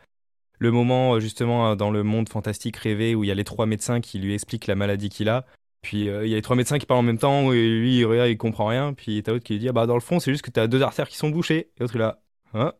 le 0.59 0.71
moment, 0.71 1.19
justement, 1.19 1.75
dans 1.75 1.91
le 1.91 2.03
monde 2.03 2.29
fantastique 2.29 2.77
rêvé 2.77 3.15
où 3.15 3.25
il 3.25 3.29
y 3.29 3.31
a 3.31 3.35
les 3.35 3.45
trois 3.45 3.67
médecins 3.67 4.01
qui 4.01 4.19
lui 4.19 4.35
expliquent 4.35 4.67
la 4.67 4.75
maladie 4.75 5.09
qu'il 5.09 5.29
a. 5.29 5.47
Puis 5.83 6.09
euh, 6.09 6.27
il 6.27 6.31
y 6.31 6.35
a 6.35 6.37
les 6.37 6.43
trois 6.43 6.57
médecins 6.57 6.79
qui 6.79 6.87
parlent 6.87 7.01
en 7.01 7.05
même 7.05 7.19
temps 7.19 7.53
et 7.53 7.69
lui, 7.69 7.99
il 7.99 8.05
regarde, 8.05 8.29
il 8.29 8.37
comprend 8.37 8.67
rien. 8.67 8.93
Puis 8.93 9.23
t'as 9.23 9.33
l'autre 9.33 9.45
qui 9.45 9.55
lui 9.55 9.61
dit 9.61 9.69
ah 9.69 9.73
bah, 9.73 9.87
dans 9.87 9.95
le 9.95 10.01
fond, 10.01 10.21
c'est 10.21 10.31
juste 10.31 10.45
que 10.45 10.51
t'as 10.51 10.67
deux 10.67 10.83
artères 10.83 11.09
qui 11.09 11.17
sont 11.17 11.31
bouchées. 11.31 11.71
Et 11.77 11.81
l'autre, 11.81 11.95
il 11.97 11.99
là. 12.01 12.21
Hein? 12.53 12.73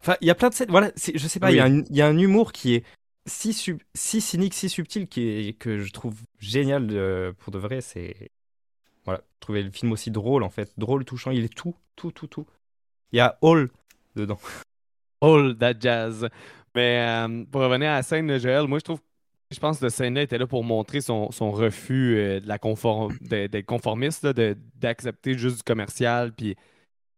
Enfin, 0.00 0.16
il 0.20 0.26
y 0.26 0.30
a 0.30 0.34
plein 0.34 0.48
de 0.48 0.54
scènes. 0.54 0.70
Voilà, 0.70 0.90
je 0.96 1.28
sais 1.28 1.38
pas, 1.40 1.50
il 1.52 1.56
y 1.56 1.60
a 1.60 1.66
Oui. 1.68 1.80
un- 1.80 1.84
il 1.90 1.96
y, 1.96 2.00
a 2.02 2.06
un 2.06 2.16
humour 2.18 2.52
qui 2.52 2.74
est 2.74 2.84
si, 3.26 3.52
sub- 3.52 3.82
si 3.94 4.20
cynique, 4.20 4.54
si 4.54 4.68
subtil, 4.68 5.06
qui 5.06 5.28
est, 5.28 5.52
que 5.58 5.78
je 5.78 5.92
trouve 5.92 6.14
génial 6.38 6.88
euh, 6.90 7.32
pour 7.38 7.52
de 7.52 7.58
vrai. 7.58 7.80
C'est. 7.80 8.30
Voilà, 9.04 9.20
trouver 9.40 9.62
le 9.62 9.70
film 9.70 9.92
aussi 9.92 10.10
drôle 10.10 10.42
en 10.42 10.50
fait. 10.50 10.72
Drôle, 10.78 11.04
touchant, 11.04 11.30
il 11.32 11.44
est 11.44 11.54
tout, 11.54 11.74
tout, 11.96 12.12
tout, 12.12 12.26
tout. 12.28 12.46
Il 13.12 13.16
y 13.18 13.20
a 13.20 13.36
All 13.42 13.68
dedans. 14.16 14.38
All 15.20 15.56
that 15.58 15.74
jazz. 15.78 16.28
Mais 16.74 16.98
euh, 17.06 17.44
pour 17.50 17.60
revenir 17.60 17.90
à 17.90 17.94
la 17.96 18.02
scène 18.02 18.26
de 18.28 18.38
Joël, 18.38 18.66
moi 18.66 18.78
je 18.78 18.84
trouve, 18.84 19.00
je 19.52 19.60
pense 19.60 19.78
que 19.78 19.88
cette 19.88 19.96
scène-là 19.96 20.22
était 20.22 20.38
là 20.38 20.46
pour 20.46 20.64
montrer 20.64 21.00
son, 21.00 21.30
son 21.30 21.50
refus 21.50 22.16
euh, 22.16 22.40
de 22.40 22.48
la 22.48 22.58
conform, 22.58 23.16
de- 23.20 23.46
d'être 23.46 23.66
conformiste, 23.66 24.26
d'accepter 24.26 25.34
juste 25.38 25.58
du 25.58 25.62
commercial, 25.62 26.32
puis 26.32 26.56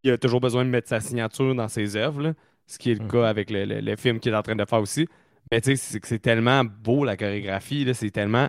il 0.04 0.10
a 0.12 0.18
toujours 0.18 0.40
besoin 0.40 0.64
de 0.64 0.70
mettre 0.70 0.88
sa 0.88 1.00
signature 1.00 1.54
dans 1.54 1.68
ses 1.68 1.96
œuvres, 1.96 2.22
là, 2.22 2.34
ce 2.66 2.78
qui 2.78 2.90
est 2.92 2.94
le 2.94 3.04
Mhm. 3.04 3.10
cas 3.10 3.28
avec 3.28 3.50
le, 3.50 3.64
le- 3.64 3.80
le 3.80 3.96
film 3.96 4.20
qu'il 4.20 4.32
est 4.32 4.36
en 4.36 4.42
train 4.42 4.56
de 4.56 4.64
faire 4.64 4.80
aussi. 4.80 5.08
Mais 5.52 5.60
tu 5.60 5.70
sais, 5.70 5.76
c'est 5.76 6.00
que 6.00 6.08
c'est 6.08 6.18
tellement 6.18 6.64
beau 6.64 7.04
la 7.04 7.16
chorégraphie, 7.16 7.86
c'est 7.94 8.10
tellement. 8.10 8.48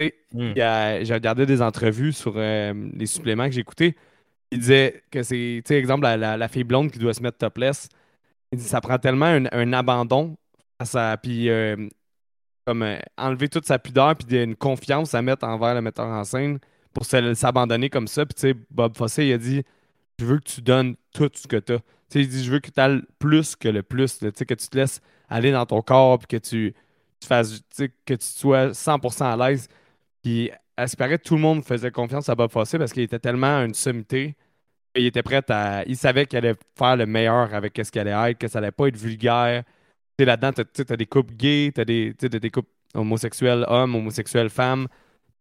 A- 0.00 1.04
J'ai 1.04 1.14
regardé 1.14 1.46
des 1.46 1.62
entrevues 1.62 2.12
sur 2.12 2.34
euh, 2.36 2.72
les 2.94 3.06
suppléments 3.06 3.46
que 3.46 3.52
j'ai 3.52 3.60
écoutés. 3.60 3.96
Il 4.52 4.58
disait 4.60 5.02
que 5.10 5.22
c'est, 5.22 5.62
tu 5.64 5.68
sais, 5.74 5.78
exemple, 5.78 6.04
la, 6.04 6.16
la- 6.16 6.36
la 6.36 6.48
fille 6.48 6.64
blonde 6.64 6.90
qui 6.90 6.98
doit 6.98 7.14
se 7.14 7.22
mettre 7.22 7.38
topless. 7.38 7.88
Il 8.52 8.58
dit 8.58 8.64
ça 8.64 8.80
prend 8.80 8.98
tellement 8.98 9.26
un, 9.26 9.46
un 9.52 9.72
abandon 9.72 10.36
à 10.78 10.84
sa. 10.84 11.16
Puis, 11.18 11.48
euh, 11.50 11.88
comme 12.66 12.82
euh, 12.82 12.98
enlever 13.16 13.48
toute 13.48 13.66
sa 13.66 13.78
pudeur, 13.78 14.14
puis 14.16 14.42
une 14.42 14.56
confiance 14.56 15.14
à 15.14 15.22
mettre 15.22 15.46
envers 15.46 15.74
le 15.74 15.82
metteur 15.82 16.06
en 16.06 16.24
scène 16.24 16.58
pour 16.92 17.04
s'abandonner 17.04 17.90
comme 17.90 18.08
ça. 18.08 18.24
Puis, 18.24 18.34
tu 18.34 18.40
sais, 18.40 18.54
Bob 18.70 18.96
Fosse, 18.96 19.18
il 19.18 19.32
a 19.32 19.38
dit 19.38 19.62
Je 20.18 20.24
veux 20.24 20.38
que 20.38 20.44
tu 20.44 20.62
donnes 20.62 20.96
tout 21.12 21.30
ce 21.34 21.46
que 21.46 21.56
tu 21.56 21.74
as. 21.74 21.78
Tu 21.78 21.84
sais, 22.08 22.20
il 22.20 22.28
dit 22.28 22.44
Je 22.44 22.50
veux 22.50 22.60
que 22.60 22.70
tu 22.70 22.80
ailles 22.80 23.02
plus 23.18 23.56
que 23.56 23.68
le 23.68 23.82
plus. 23.82 24.18
Tu 24.18 24.30
sais, 24.34 24.46
que 24.46 24.54
tu 24.54 24.68
te 24.68 24.76
laisses 24.76 25.00
aller 25.28 25.52
dans 25.52 25.66
ton 25.66 25.82
corps, 25.82 26.18
puis 26.18 26.26
que 26.28 26.36
tu, 26.36 26.74
tu 27.20 27.26
fasses, 27.26 27.62
que 27.78 28.14
tu 28.14 28.26
sois 28.26 28.68
100% 28.68 29.24
à 29.24 29.48
l'aise. 29.48 29.68
Puis, 30.22 30.50
à 30.76 30.88
ce 30.88 31.16
tout 31.16 31.36
le 31.36 31.40
monde 31.40 31.64
faisait 31.64 31.90
confiance 31.90 32.28
à 32.28 32.34
Bob 32.34 32.50
Fosse 32.50 32.72
parce 32.78 32.92
qu'il 32.92 33.02
était 33.02 33.18
tellement 33.18 33.64
une 33.64 33.74
sommité. 33.74 34.34
Il 34.96 35.06
était 35.06 35.22
prêt 35.22 35.42
à. 35.50 35.84
Il 35.86 35.96
savait 35.96 36.26
qu'il 36.26 36.38
allait 36.38 36.54
faire 36.76 36.96
le 36.96 37.06
meilleur 37.06 37.52
avec 37.54 37.80
ce 37.82 37.90
qu'il 37.90 38.00
allait 38.00 38.30
être, 38.30 38.38
que 38.38 38.48
ça 38.48 38.58
allait 38.58 38.70
pas 38.70 38.88
être 38.88 38.96
vulgaire. 38.96 39.64
Sais, 40.18 40.24
là-dedans, 40.24 40.52
t'as- 40.52 40.64
tu 40.64 40.84
t'as 40.84 40.96
des 40.96 41.06
couples 41.06 41.34
gays, 41.34 41.72
t'as 41.74 41.84
des, 41.84 42.10
tu 42.18 42.26
sais, 42.26 42.30
t'as 42.30 42.38
des 42.38 42.50
couples 42.50 42.68
homosexuels 42.94 43.64
hommes, 43.68 43.94
homosexuels 43.96 44.48
femmes, 44.50 44.86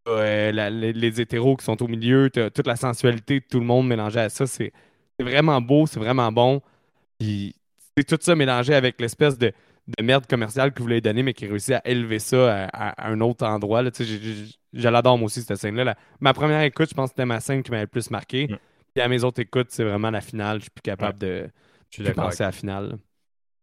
euh, 0.07 0.51
la- 0.51 0.69
les, 0.69 0.93
les 0.93 1.21
hétéros 1.21 1.55
qui 1.57 1.65
sont 1.65 1.81
au 1.83 1.87
milieu, 1.87 2.29
t'as 2.29 2.49
toute 2.49 2.67
la 2.67 2.75
sensualité 2.75 3.39
de 3.39 3.45
tout 3.49 3.59
le 3.59 3.65
monde 3.65 3.87
mélangée 3.87 4.19
à 4.19 4.29
ça. 4.29 4.47
C'est 4.47 4.71
c'est 5.19 5.23
vraiment 5.25 5.61
beau, 5.61 5.85
c'est 5.85 5.99
vraiment 5.99 6.31
bon. 6.31 6.61
Puis, 7.19 7.55
c'est 7.95 8.03
tout 8.05 8.17
ça 8.19 8.35
mélangé 8.35 8.73
avec 8.73 8.99
l'espèce 8.99 9.37
de, 9.37 9.53
de 9.97 10.03
merde 10.03 10.25
commerciale 10.27 10.71
que 10.73 10.79
vous 10.79 10.85
voulez 10.85 11.01
donner, 11.01 11.21
mais 11.23 11.33
qui 11.33 11.45
réussit 11.45 11.73
à 11.75 11.81
élever 11.85 12.17
ça 12.19 12.65
à, 12.65 12.89
à- 12.89 13.07
à 13.07 13.11
un 13.11 13.21
autre 13.21 13.45
endroit. 13.45 13.83
Là. 13.83 13.91
Je 14.73 14.89
l'adore 14.89 15.17
moi 15.19 15.27
aussi, 15.27 15.43
cette 15.43 15.57
scène-là. 15.57 15.95
Ma 16.19 16.33
première 16.33 16.61
écoute, 16.63 16.89
je 16.89 16.95
pense 16.95 17.09
que 17.09 17.13
c'était 17.15 17.25
ma 17.27 17.39
scène 17.39 17.61
qui 17.61 17.69
m'avait 17.71 17.83
le 17.83 17.87
plus 17.87 18.09
marqué. 18.09 18.47
Mm. 18.47 18.57
Puis 18.95 19.03
à 19.03 19.07
mes 19.07 19.23
autres 19.23 19.39
écoutes, 19.41 19.67
c'est 19.69 19.83
vraiment 19.83 20.09
la 20.09 20.21
finale. 20.21 20.57
Je 20.57 20.63
suis 20.63 20.71
plus 20.71 20.81
capable 20.81 21.19
de, 21.19 21.47
Je 21.91 21.95
suis 21.97 22.03
de 22.03 22.09
penser 22.31 22.41
à 22.43 22.47
la 22.47 22.51
finale. 22.51 22.97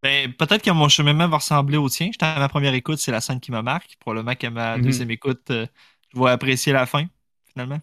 Ben, 0.03 0.32
peut-être 0.32 0.62
que 0.62 0.70
mon 0.70 0.88
cheminement 0.88 1.28
va 1.28 1.36
ressembler 1.38 1.76
au 1.76 1.88
tien. 1.88 2.09
J'étais 2.11 2.24
à 2.24 2.38
ma 2.38 2.48
première 2.48 2.72
écoute, 2.74 2.98
c'est 2.98 3.12
la 3.12 3.20
scène 3.20 3.40
qui 3.40 3.53
me 3.53 3.61
marque. 3.61 3.96
Probablement 4.01 4.34
qu'à 4.34 4.51
ma 4.51 4.76
Mhm. 4.78 4.84
deuxième 4.84 5.11
écoute, 5.11 5.51
euh, 5.51 5.66
je 6.14 6.18
vais 6.20 6.30
apprécier 6.30 6.72
la 6.72 6.86
fin, 6.86 7.05
finalement. 7.53 7.80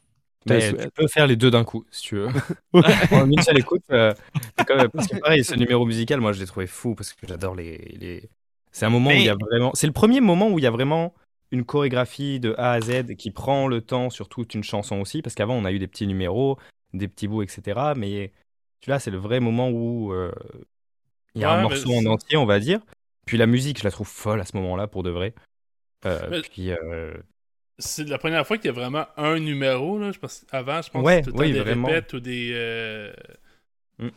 Mais 0.48 0.62
Je 0.62 0.72
te 0.76 0.82
tu 0.84 0.90
peux 0.96 1.08
faire 1.08 1.28
les 1.28 1.36
deux 1.36 1.52
d'un 1.52 1.64
coup, 1.64 1.86
si 1.92 2.02
tu 2.04 2.16
veux. 2.16 2.30
en 3.26 3.30
une 3.30 3.42
seule 3.42 3.60
écoute. 3.60 3.84
euh, 3.92 4.14
c'est 4.58 4.66
quand 4.66 4.78
même- 4.78 4.90
parce 4.90 5.08
que 5.08 5.18
pareil, 5.18 5.44
ce 5.44 5.54
numéro 5.56 5.86
musical, 5.86 6.20
moi, 6.22 6.32
je 6.32 6.40
l'ai 6.40 6.46
trouvé 6.48 6.68
fou 6.68 6.96
parce 6.96 7.14
que 7.14 7.28
j'adore 7.28 7.54
les. 7.56 7.78
les- 8.00 8.30
C'est 8.72 8.86
un 8.86 8.90
moment 8.90 9.10
où 9.10 9.14
il 9.14 9.24
y 9.26 9.30
a 9.30 9.36
vraiment. 9.36 9.72
C'est 9.76 9.88
le 9.88 9.94
premier 9.94 10.22
moment 10.22 10.50
où 10.50 10.58
il 10.60 10.64
y 10.64 10.68
a 10.68 10.72
vraiment 10.72 11.14
une 11.52 11.66
chorégraphie 11.66 12.40
de 12.40 12.56
A 12.58 12.72
à 12.74 12.82
Z 12.82 13.16
qui 13.16 13.32
prend 13.32 13.68
le 13.68 13.82
temps 13.82 14.10
sur 14.10 14.28
toute 14.30 14.54
une 14.56 14.64
chanson 14.64 15.00
aussi. 15.02 15.22
Parce 15.22 15.36
qu'avant, 15.36 15.56
on 15.56 15.66
a 15.66 15.72
eu 15.72 15.80
des 15.80 15.88
petits 15.88 16.08
numéros, 16.08 16.58
des 16.94 17.08
petits 17.08 17.28
bouts, 17.28 17.42
etc. 17.44 17.94
Mais 17.96 18.32
celui-là, 18.82 19.00
c'est 19.00 19.12
le 19.12 19.18
vrai 19.18 19.40
moment 19.40 19.70
où 19.70 20.14
euh, 20.14 20.32
il 21.38 21.42
y 21.42 21.46
a 21.46 21.50
Ouais, 21.50 21.54
un 21.54 21.62
morceau 21.62 21.94
en 21.94 22.06
entier, 22.06 22.38
on 22.38 22.46
va 22.46 22.60
dire. 22.60 22.82
Puis 23.26 23.38
la 23.38 23.48
musique, 23.48 23.80
je 23.80 23.84
la 23.84 23.92
trouve 23.92 24.08
folle 24.08 24.42
à 24.42 24.46
ce 24.46 24.56
moment-là, 24.58 24.88
pour 24.88 25.04
de 25.04 25.10
vrai. 25.12 25.34
Euh, 26.06 26.42
puis. 26.52 26.72
euh, 26.72 27.14
C'est 27.80 28.06
la 28.10 28.18
première 28.18 28.46
fois 28.48 28.58
qu'il 28.58 28.68
y 28.68 28.70
a 28.70 28.72
vraiment 28.74 29.06
un 29.18 29.40
numéro. 29.40 30.00
Là. 30.00 30.12
Je 30.12 30.20
pense, 30.20 30.46
avant, 30.52 30.82
je 30.82 30.90
pense 30.90 31.04
Ouais, 31.06 31.22
que 31.22 31.26
c'était 31.26 31.32
tout 31.32 31.44
le 31.44 31.44
oui, 31.48 31.48
temps 31.50 31.54
des 31.54 31.60
vraiment. 31.60 31.88
répètes 31.88 32.14
ou 32.14 32.20
des, 32.20 32.52
euh, 32.54 33.14
Mm. 34.00 34.10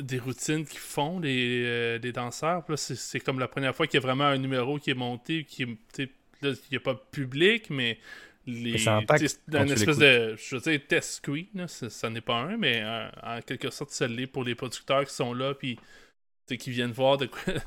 des 0.00 0.18
routines 0.18 0.66
qu'ils 0.66 0.78
font, 0.78 1.18
les, 1.20 1.98
les 1.98 2.12
danseurs. 2.12 2.64
C'est, 2.76 3.20
comme 3.20 3.38
la 3.38 3.48
première 3.48 3.74
fois 3.74 3.86
qu'il 3.86 3.94
y 4.00 4.02
a 4.02 4.06
vraiment 4.06 4.24
un 4.24 4.38
numéro 4.38 4.78
qui 4.78 4.90
est 4.90 4.94
monté, 4.94 5.44
qui 5.44 5.62
est, 5.62 6.10
là, 6.42 6.50
il 6.50 6.56
n'y 6.70 6.76
a 6.76 6.80
pas 6.80 6.94
de 6.94 7.00
public, 7.10 7.70
mais 7.70 7.98
les, 8.46 8.78
ça 8.78 8.96
impacte 8.96 9.40
une 9.48 9.70
espèce 9.70 9.98
de, 9.98 10.36
je 10.36 10.56
veux 10.56 10.60
dire, 10.62 10.80
test 10.86 11.14
screen, 11.14 11.46
là, 11.54 11.68
ça, 11.68 11.88
ça 11.90 12.10
n'est 12.10 12.20
pas 12.20 12.36
un, 12.36 12.56
mais 12.58 12.80
euh, 12.82 13.08
en 13.22 13.40
quelque 13.40 13.70
sorte, 13.70 13.90
ça 13.90 14.06
l'est 14.06 14.26
pour 14.26 14.44
les 14.44 14.54
producteurs 14.54 15.04
qui 15.06 15.14
sont 15.14 15.32
là, 15.34 15.54
puis 15.54 15.78
qui 16.54 16.70
viennent 16.70 16.92
voir 16.92 17.16
de 17.16 17.26
quoi... 17.26 17.54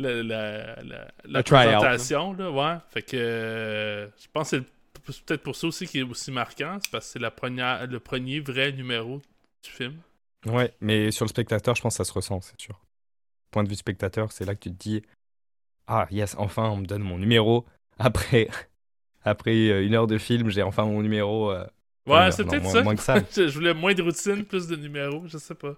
La, 0.00 0.22
la, 0.22 0.76
la, 1.24 1.42
présentation, 1.42 2.32
là, 2.34 2.52
ouais. 2.52 2.76
Fait 2.90 3.02
que 3.02 3.16
euh, 3.16 4.06
je 4.06 4.28
pense 4.32 4.52
que 4.52 4.62
c'est 5.08 5.24
peut-être 5.24 5.42
pour 5.42 5.56
ça 5.56 5.66
aussi 5.66 5.88
qui 5.88 5.98
est 5.98 6.02
aussi 6.04 6.30
marquant, 6.30 6.78
c'est 6.80 6.90
parce 6.92 7.06
que 7.06 7.12
c'est 7.14 7.18
la 7.18 7.32
première, 7.32 7.84
le 7.84 7.98
premier 7.98 8.38
vrai 8.38 8.70
numéro 8.70 9.20
du 9.64 9.70
film. 9.70 9.96
Ouais, 10.46 10.72
mais 10.80 11.10
sur 11.10 11.24
le 11.24 11.30
spectateur, 11.30 11.74
je 11.74 11.82
pense 11.82 11.94
que 11.94 12.04
ça 12.04 12.08
se 12.08 12.12
ressent, 12.12 12.40
c'est 12.42 12.60
sûr. 12.60 12.78
Point 13.50 13.64
de 13.64 13.68
vue 13.68 13.74
spectateur, 13.74 14.30
c'est 14.30 14.44
là 14.44 14.54
que 14.54 14.60
tu 14.60 14.70
te 14.70 14.76
dis 14.76 15.02
Ah, 15.88 16.06
yes, 16.12 16.36
enfin, 16.38 16.68
on 16.70 16.76
me 16.76 16.86
donne 16.86 17.02
mon 17.02 17.18
numéro. 17.18 17.66
Après, 17.98 18.46
après 19.24 19.68
euh, 19.68 19.84
une 19.84 19.94
heure 19.94 20.06
de 20.06 20.18
film, 20.18 20.48
j'ai 20.48 20.62
enfin 20.62 20.84
mon 20.84 21.02
numéro. 21.02 21.50
euh, 21.50 21.66
Ouais, 22.06 22.30
c'est 22.30 22.44
peut-être 22.44 22.66
ça. 22.70 22.82
moins 22.84 22.94
que 22.94 23.02
ça. 23.02 23.16
je 23.36 23.50
voulais 23.52 23.74
moins 23.74 23.94
de 23.94 24.02
routine, 24.02 24.44
plus 24.44 24.68
de 24.68 24.76
numéros, 24.76 25.24
je 25.26 25.38
sais 25.38 25.56
pas. 25.56 25.74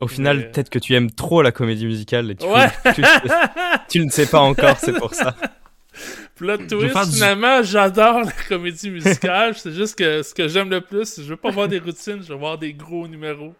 Au 0.00 0.08
final, 0.08 0.38
Mais- 0.38 0.44
peut-être 0.50 0.70
que 0.70 0.78
tu 0.78 0.94
aimes 0.94 1.10
trop 1.10 1.42
la 1.42 1.52
comédie 1.52 1.86
musicale 1.86 2.30
et 2.32 2.34
tu, 2.36 2.44
Ouais! 2.46 2.68
tu, 2.94 3.02
tu 3.88 4.04
ne 4.04 4.10
sais 4.10 4.26
pas 4.26 4.40
encore, 4.40 4.76
c'est 4.78 4.92
pour 4.98 5.14
ça. 5.14 5.36
Plot 6.36 6.56
twist, 6.66 6.96
du- 7.10 7.12
finalement, 7.14 7.62
j'adore 7.62 8.20
la 8.20 8.32
comédie 8.48 8.90
musicale. 8.90 9.54
c'est 9.56 9.72
juste 9.72 9.96
que 9.96 10.22
ce 10.22 10.34
que 10.34 10.48
j'aime 10.48 10.70
le 10.70 10.80
plus, 10.80 11.20
je 11.20 11.28
veux 11.28 11.36
pas 11.36 11.50
voir 11.50 11.68
des 11.68 11.78
routines, 11.78 12.22
je 12.22 12.32
veux 12.32 12.38
voir 12.38 12.58
des 12.58 12.72
gros 12.72 13.06
numéros. 13.06 13.54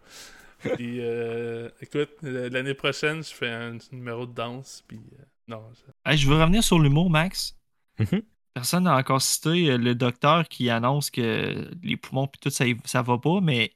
Puis, 0.60 0.98
euh, 1.00 1.68
écoute, 1.80 2.10
euh, 2.24 2.48
l'année 2.50 2.74
prochaine, 2.74 3.22
je 3.22 3.32
fais 3.34 3.50
un 3.50 3.76
numéro 3.92 4.26
de 4.26 4.32
danse. 4.32 4.82
Puis, 4.88 4.98
euh, 5.18 5.22
non, 5.48 5.62
je- 5.74 6.10
Hey, 6.10 6.16
je 6.16 6.28
veux 6.28 6.36
revenir 6.40 6.62
sur 6.64 6.78
l'humour, 6.78 7.10
Max. 7.10 7.54
Mhm. 7.98 8.22
Personne 8.54 8.84
n'a 8.84 8.96
encore 8.96 9.20
cité 9.20 9.70
euh, 9.70 9.76
le 9.76 9.94
docteur 9.94 10.48
qui 10.48 10.70
annonce 10.70 11.10
que 11.10 11.68
les 11.82 11.96
poumons 11.96 12.26
puis 12.26 12.40
tout 12.40 12.50
ça, 12.50 12.64
ça 12.84 13.02
va 13.02 13.18
pas, 13.18 13.40
mais 13.42 13.72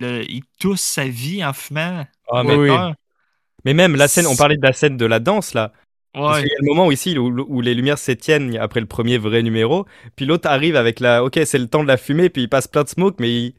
le- 0.00 0.24
il 0.30 0.42
tousse 0.58 0.80
sa 0.82 1.04
vie 1.06 1.44
en 1.44 1.52
fumant. 1.52 2.06
Ah, 2.30 2.42
mais, 2.42 2.54
oui. 2.56 2.70
mais 3.64 3.74
même 3.74 3.96
la 3.96 4.08
scène, 4.08 4.26
on 4.26 4.36
parlait 4.36 4.56
de 4.56 4.62
la 4.66 4.72
scène 4.72 4.96
de 4.96 5.06
la 5.06 5.20
danse 5.20 5.54
là. 5.54 5.72
Parce 6.14 6.38
qu'il 6.40 6.48
y 6.48 6.52
a 6.52 6.56
le 6.60 6.66
moment 6.66 6.86
où, 6.86 6.92
ici, 6.92 7.16
où, 7.16 7.26
où 7.48 7.60
les 7.60 7.74
lumières 7.74 7.98
s'étiennent 7.98 8.56
après 8.56 8.80
le 8.80 8.86
premier 8.86 9.18
vrai 9.18 9.42
numéro, 9.42 9.86
puis 10.16 10.26
l'autre 10.26 10.48
arrive 10.48 10.74
avec 10.74 11.00
la. 11.00 11.22
Ok, 11.22 11.38
c'est 11.44 11.58
le 11.58 11.68
temps 11.68 11.82
de 11.82 11.88
la 11.88 11.96
fumée, 11.96 12.28
puis 12.28 12.42
il 12.42 12.48
passe 12.48 12.66
plein 12.66 12.82
de 12.82 12.88
smoke, 12.88 13.16
mais 13.20 13.30
il, 13.30 13.54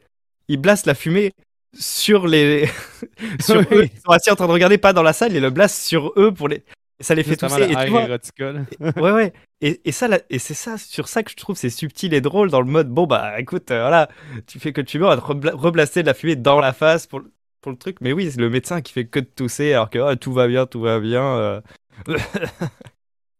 il 0.48 0.56
blasse 0.58 0.84
la 0.84 0.94
fumée 0.94 1.32
sur 1.78 2.26
les. 2.26 2.68
sur 3.40 3.56
Oui. 3.60 3.66
eux. 3.72 3.84
Ils 3.84 4.00
sont 4.04 4.10
assis 4.10 4.30
en 4.30 4.36
train 4.36 4.46
de 4.48 4.52
regarder, 4.52 4.76
pas 4.78 4.92
dans 4.92 5.02
la 5.04 5.12
salle, 5.14 5.32
il 5.34 5.40
le 5.40 5.50
blasse 5.50 5.82
sur 5.82 6.12
eux 6.16 6.32
pour 6.34 6.48
les. 6.48 6.62
Ça 7.00 7.14
les 7.14 7.22
fait 7.22 7.36
tousser. 7.36 7.60
le 7.66 7.72
Et, 7.72 7.76
tu 7.76 7.90
vois, 7.90 8.02
érotica, 8.02 8.52
ouais, 8.96 9.10
ouais. 9.12 9.32
Et, 9.62 9.80
et 9.84 9.92
ça, 9.92 10.08
là- 10.08 10.20
et 10.30 10.38
c'est 10.38 10.54
ça, 10.54 10.76
sur 10.78 11.08
ça 11.08 11.22
que 11.22 11.30
je 11.30 11.36
trouve 11.36 11.56
c'est 11.56 11.70
subtil 11.70 12.12
et 12.14 12.20
drôle 12.20 12.50
dans 12.50 12.60
le 12.60 12.66
mode, 12.70 12.88
bon, 12.90 13.06
bah 13.06 13.40
écoute, 13.40 13.70
euh, 13.70 13.80
voilà, 13.82 14.08
tu 14.46 14.58
fais 14.58 14.72
que 14.72 14.80
tu 14.80 14.98
veux, 14.98 15.06
on 15.06 15.08
va 15.08 15.16
te 15.16 15.22
rebla- 15.22 15.54
reblaster 15.54 16.02
de 16.02 16.06
la 16.08 16.14
fumée 16.14 16.36
dans 16.36 16.60
la 16.60 16.72
face 16.72 17.06
pour, 17.06 17.20
le- 17.20 17.32
pour 17.60 17.72
le 17.72 17.78
truc. 17.78 17.96
Mais 18.00 18.12
oui, 18.12 18.30
c'est 18.30 18.40
le 18.40 18.50
médecin 18.50 18.80
qui 18.82 18.92
fait 18.92 19.06
que 19.06 19.20
de 19.20 19.24
tousser 19.26 19.72
alors 19.72 19.90
que 19.90 19.98
ah, 19.98 20.16
tout 20.16 20.32
va 20.32 20.46
bien, 20.48 20.66
tout 20.66 20.80
va 20.80 21.00
bien. 21.00 21.22
euh. 21.24 21.60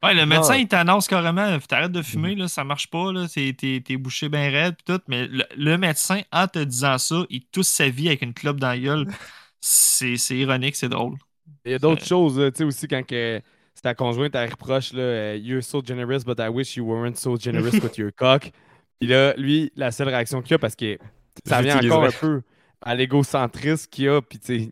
Ouais, 0.03 0.15
le 0.15 0.25
médecin, 0.25 0.57
il 0.57 0.67
t'annonce 0.67 1.09
carrément, 1.09 1.59
t'arrêtes 1.61 1.93
de 1.93 2.01
fumer, 2.01 2.35
là, 2.35 2.49
ça 2.49 2.65
marche 2.65 2.89
pas, 2.89 3.13
là, 3.13 3.29
t'es, 3.29 3.53
t'es- 3.53 3.83
t'es 3.85 3.99
bouché 3.99 4.31
bien 4.31 4.49
raide, 4.51 4.75
pis 4.77 4.85
tout. 4.85 5.01
Mais 5.09 5.27
le, 5.27 5.45
le 5.59 5.77
médecin, 5.77 6.23
en 6.33 6.47
te 6.49 6.59
disant 6.59 6.97
ça, 6.97 7.25
il 7.29 7.45
tousse 7.47 7.69
sa 7.69 7.91
vie 7.91 8.09
avec 8.09 8.23
une 8.23 8.33
clope 8.33 8.59
dans 8.59 8.69
la 8.69 8.79
gueule. 8.79 9.07
C'est, 9.63 10.17
c'est 10.17 10.39
ironique, 10.39 10.75
c'est 10.75 10.89
drôle. 10.89 11.19
Il 11.65 11.73
y 11.73 11.75
a 11.75 11.79
d'autres 11.79 12.05
choses, 12.05 12.37
tu 12.53 12.59
sais, 12.59 12.65
aussi 12.65 12.89
quand 12.89 13.03
que 13.07 13.41
c'est 13.75 13.83
ta 13.83 13.95
conjointe, 13.95 14.35
elle 14.35 14.51
reproche, 14.51 14.93
là, 14.93 15.37
You're 15.37 15.63
so 15.63 15.83
generous, 15.85 16.25
but 16.25 16.39
I 16.39 16.49
wish 16.49 16.77
you 16.77 16.85
weren't 16.85 17.17
so 17.17 17.37
generous 17.39 17.81
with 17.83 17.97
your 17.99 18.11
cock. 18.17 18.51
Puis 18.99 19.09
là, 19.09 19.35
lui, 19.37 19.71
la 19.77 19.91
seule 19.91 20.09
réaction 20.09 20.43
qu'il 20.43 20.55
a, 20.55 20.59
parce 20.59 20.77
que 20.77 20.99
ça 21.47 21.63
vient 21.63 21.77
encore 21.93 22.05
un 22.05 22.11
peu 22.21 22.43
à 22.83 22.95
l'égocentrisme 22.95 23.89
qu'il 23.91 24.09
a, 24.09 24.21
puis 24.23 24.39
tu 24.39 24.47
sais, 24.47 24.71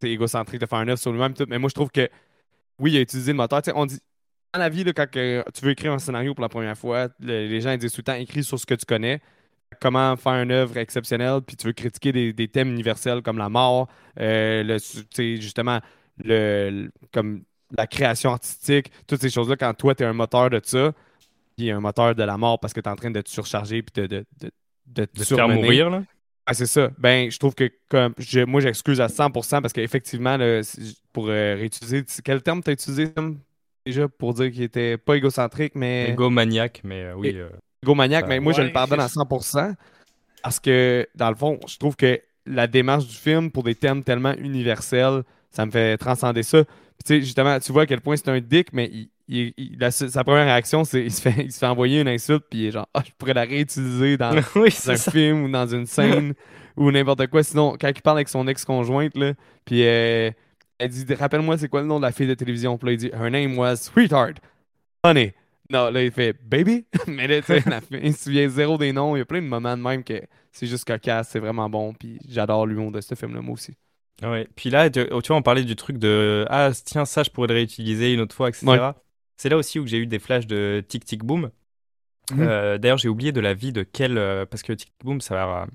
c'est 0.00 0.10
égocentrique 0.10 0.60
de 0.60 0.66
faire 0.66 0.78
un 0.78 0.88
œuvre 0.88 0.98
sur 0.98 1.12
lui-même, 1.12 1.34
tout. 1.34 1.44
Mais 1.48 1.58
moi, 1.58 1.68
je 1.68 1.74
trouve 1.74 1.90
que, 1.90 2.08
oui, 2.78 2.92
il 2.92 2.96
a 2.98 3.00
utilisé 3.00 3.32
le 3.32 3.36
moteur. 3.36 3.60
Tu 3.62 3.70
sais, 3.70 3.76
on 3.76 3.84
dit, 3.86 3.98
dans 4.54 4.60
la 4.60 4.68
vie, 4.68 4.84
là, 4.84 4.92
quand 4.92 5.10
que 5.10 5.44
tu 5.52 5.64
veux 5.64 5.72
écrire 5.72 5.92
un 5.92 5.98
scénario 5.98 6.34
pour 6.34 6.42
la 6.42 6.48
première 6.48 6.78
fois, 6.78 7.08
le- 7.20 7.46
les 7.46 7.60
gens 7.60 7.72
ils 7.72 7.78
disent 7.78 7.92
tout 7.92 8.00
le 8.00 8.04
temps, 8.04 8.14
écris 8.14 8.44
sur 8.44 8.58
ce 8.58 8.64
que 8.66 8.74
tu 8.74 8.86
connais. 8.86 9.20
Comment 9.82 10.16
faire 10.16 10.42
une 10.42 10.50
œuvre 10.52 10.78
exceptionnelle, 10.78 11.40
puis 11.46 11.54
tu 11.56 11.66
veux 11.66 11.74
critiquer 11.74 12.10
des, 12.12 12.32
des 12.32 12.48
thèmes 12.48 12.70
universels 12.70 13.20
comme 13.20 13.36
la 13.36 13.50
mort, 13.50 13.88
euh, 14.18 14.62
le, 14.62 14.80
tu 14.80 15.04
sais, 15.14 15.36
justement, 15.40 15.80
le, 16.24 16.90
comme 17.12 17.42
la 17.76 17.86
création 17.86 18.32
artistique, 18.32 18.90
toutes 19.06 19.20
ces 19.20 19.30
choses-là, 19.30 19.56
quand 19.56 19.74
toi, 19.74 19.94
tu 19.94 20.02
es 20.02 20.06
un 20.06 20.12
moteur 20.12 20.50
de 20.50 20.60
ça, 20.64 20.92
puis 21.56 21.70
un 21.70 21.80
moteur 21.80 22.14
de 22.14 22.22
la 22.22 22.36
mort 22.38 22.58
parce 22.60 22.72
que 22.72 22.80
tu 22.80 22.88
es 22.88 22.92
en 22.92 22.96
train 22.96 23.10
de 23.10 23.20
te 23.20 23.28
surcharger 23.30 23.82
puis 23.82 24.02
de, 24.02 24.06
de, 24.06 24.24
de, 24.40 24.50
de 24.86 25.04
te 25.04 25.18
te 25.20 25.24
faire 25.24 25.48
mourir, 25.48 25.90
là? 25.90 26.02
Ah, 26.46 26.54
c'est 26.54 26.66
ça. 26.66 26.90
Ben, 26.98 27.30
je 27.30 27.38
trouve 27.38 27.54
que 27.54 27.70
comme 27.90 28.14
je- 28.18 28.40
moi, 28.40 28.60
j'excuse 28.62 29.00
à 29.00 29.08
100% 29.08 29.60
parce 29.60 29.72
qu'effectivement, 29.74 30.38
pour 31.12 31.28
euh, 31.28 31.54
réutiliser, 31.56 32.04
quel 32.24 32.42
terme 32.42 32.62
tu 32.62 32.70
as 32.70 32.72
utilisé 32.72 33.12
déjà 33.84 34.08
pour 34.08 34.34
dire 34.34 34.50
qu'il 34.50 34.62
était 34.62 34.96
pas 34.96 35.16
égocentrique, 35.16 35.74
mais 35.74 36.10
Égomaniaque, 36.12 36.80
mais 36.84 37.02
euh, 37.04 37.14
oui. 37.14 37.32
Euh, 37.36 37.50
égomaniaque, 37.82 38.26
mais 38.28 38.40
moi, 38.40 38.52
je 38.52 38.62
le 38.62 38.72
pardonne 38.72 39.00
à 39.00 39.08
je- 39.08 39.12
100% 39.12 39.74
parce 40.42 40.60
que, 40.60 41.06
dans 41.14 41.28
le 41.30 41.36
fond, 41.36 41.58
je 41.66 41.76
trouve 41.76 41.96
que 41.96 42.20
la 42.46 42.66
démarche 42.66 43.06
du 43.06 43.14
film 43.16 43.50
pour 43.50 43.62
des 43.62 43.74
thèmes 43.74 44.02
tellement 44.04 44.34
universels, 44.34 45.22
ça 45.50 45.66
me 45.66 45.70
fait 45.70 45.96
transcender 45.98 46.42
ça. 46.42 46.64
Tu 46.64 46.70
sais, 47.04 47.20
justement, 47.20 47.58
tu 47.60 47.72
vois 47.72 47.82
à 47.82 47.86
quel 47.86 48.00
point 48.00 48.16
c'est 48.16 48.28
un 48.28 48.40
dick, 48.40 48.72
mais 48.72 48.90
il, 48.92 49.08
il- 49.28 49.54
il- 49.56 49.78
la- 49.78 49.90
sa 49.90 50.24
première 50.24 50.44
réaction, 50.46 50.84
c'est 50.84 51.04
il 51.04 51.12
se 51.12 51.20
fait, 51.22 51.44
il 51.44 51.52
se 51.52 51.58
fait 51.58 51.66
envoyer 51.66 52.00
une 52.00 52.08
insulte, 52.08 52.44
puis 52.50 52.60
il 52.60 52.66
est 52.66 52.70
genre, 52.72 52.88
ah, 52.94 53.02
je 53.06 53.10
pourrais 53.16 53.34
la 53.34 53.42
réutiliser 53.44 54.16
dans, 54.16 54.34
oui, 54.56 54.68
un 54.68 54.70
ça. 54.70 54.96
film 54.96 55.44
ou 55.44 55.48
dans 55.50 55.66
une 55.66 55.86
scène 55.86 56.34
ou 56.76 56.90
n'importe 56.90 57.26
quoi. 57.28 57.42
Sinon, 57.42 57.76
quand 57.80 57.88
il 57.88 58.02
parle 58.02 58.18
avec 58.18 58.28
son 58.28 58.46
ex-conjointe, 58.48 59.16
là, 59.16 59.34
puis 59.64 59.84
euh, 59.84 60.30
elle 60.78 60.88
dit 60.90 61.14
Rappelle-moi, 61.14 61.56
c'est 61.58 61.68
quoi 61.68 61.80
le 61.82 61.86
nom 61.86 61.98
de 61.98 62.04
la 62.04 62.12
fille 62.12 62.26
de 62.26 62.34
télévision? 62.34 62.76
Puis 62.78 62.86
là, 62.86 62.92
il 62.92 62.98
dit 62.98 63.10
Her 63.12 63.30
name 63.30 63.56
was 63.58 63.76
Sweetheart. 63.76 64.38
Honey. 65.04 65.34
Non, 65.70 65.90
là, 65.90 66.02
il 66.02 66.10
fait 66.10 66.32
Baby? 66.32 66.86
Mais 67.06 67.26
là, 67.26 67.40
tu 67.42 67.46
sais, 67.52 67.62
il 68.02 68.14
se 68.14 68.24
souvient 68.24 68.48
zéro 68.48 68.78
des 68.78 68.92
noms. 68.92 69.14
Il 69.16 69.18
y 69.18 69.22
a 69.22 69.24
plein 69.26 69.42
de 69.42 69.46
moments 69.46 69.76
de 69.76 69.82
même 69.82 70.02
que 70.02 70.20
c'est 70.50 70.66
juste 70.66 70.84
cocasse, 70.86 71.28
c'est 71.30 71.38
vraiment 71.40 71.68
bon. 71.68 71.92
Puis 71.92 72.18
j'adore 72.28 72.66
l'humour 72.66 72.90
de 72.90 73.00
ce 73.02 73.14
film-là, 73.14 73.42
moi 73.42 73.52
aussi. 73.54 73.74
Ouais. 74.22 74.48
Puis 74.56 74.70
là, 74.70 74.90
tu 74.90 75.04
tu 75.06 75.28
vois, 75.28 75.36
on 75.36 75.42
parlait 75.42 75.62
du 75.64 75.76
truc 75.76 75.98
de 75.98 76.44
Ah, 76.50 76.70
tiens, 76.84 77.04
ça, 77.04 77.22
je 77.22 77.30
pourrais 77.30 77.48
le 77.48 77.54
réutiliser 77.54 78.12
une 78.12 78.20
autre 78.20 78.34
fois, 78.34 78.48
etc. 78.48 78.66
Ouais. 78.66 78.78
C'est 79.36 79.48
là 79.48 79.56
aussi 79.56 79.78
où 79.78 79.86
j'ai 79.86 79.98
eu 79.98 80.06
des 80.06 80.18
flashs 80.18 80.46
de 80.46 80.84
Tic 80.86 81.04
Tic 81.04 81.22
Boom. 81.24 81.50
Mhm. 82.32 82.40
Euh, 82.40 82.78
D'ailleurs, 82.78 82.98
j'ai 82.98 83.08
oublié 83.08 83.30
de 83.32 83.40
la 83.40 83.54
vie 83.54 83.72
de 83.72 83.84
quel. 83.84 84.18
euh, 84.18 84.44
parce 84.44 84.62
que 84.62 84.72
Tic 84.72 84.88
Tic 84.90 85.04
Boom, 85.04 85.20
ça 85.20 85.34
va. 85.34 85.66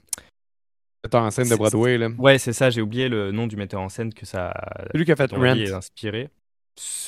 Metteur 1.06 1.24
en 1.24 1.32
scène 1.32 1.50
de 1.50 1.56
Broadway, 1.56 1.98
là. 1.98 2.10
Ouais, 2.18 2.38
c'est 2.38 2.54
ça, 2.54 2.70
j'ai 2.70 2.82
oublié 2.82 3.10
le 3.10 3.32
nom 3.32 3.48
du 3.48 3.56
metteur 3.58 3.82
en 3.82 3.90
scène 3.90 4.14
que 4.14 4.26
ça. 4.26 4.54
C'est 4.92 4.98
lui 4.98 5.06
qui 5.06 5.12
a 5.12 5.16
fait 5.16 5.34
vie 5.34 5.64
est 5.64 5.72
Rent. 5.72 5.78
inspiré. 5.78 6.30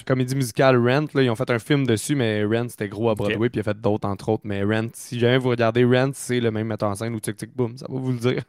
Comédie 0.05 0.35
musicale 0.35 0.77
Rent, 0.77 1.07
là, 1.15 1.23
ils 1.23 1.29
ont 1.29 1.35
fait 1.35 1.49
un 1.49 1.59
film 1.59 1.85
dessus, 1.87 2.15
mais 2.15 2.43
Rent, 2.45 2.67
c'était 2.69 2.87
gros 2.89 3.09
à. 3.09 3.15
Broadway, 3.15 3.49
puis 3.49 3.57
il 3.57 3.61
a 3.61 3.63
fait 3.63 3.79
d'autres, 3.79 4.07
entre 4.07 4.29
autres. 4.29 4.43
Mais 4.45 4.63
Rent, 4.63 4.89
si 4.93 5.17
jamais 5.19 5.37
vous 5.37 5.49
regardez 5.49 5.83
Rent, 5.85 6.11
c'est 6.13 6.39
le 6.39 6.51
même 6.51 6.67
metteur 6.67 6.89
en 6.89 6.95
scène 6.95 7.13
ou 7.15 7.19
Tic 7.19 7.35
Tic 7.37 7.55
Boom, 7.55 7.77
ça 7.77 7.85
va 7.89 7.97
vous 7.99 8.11
le 8.11 8.19
dire. 8.19 8.43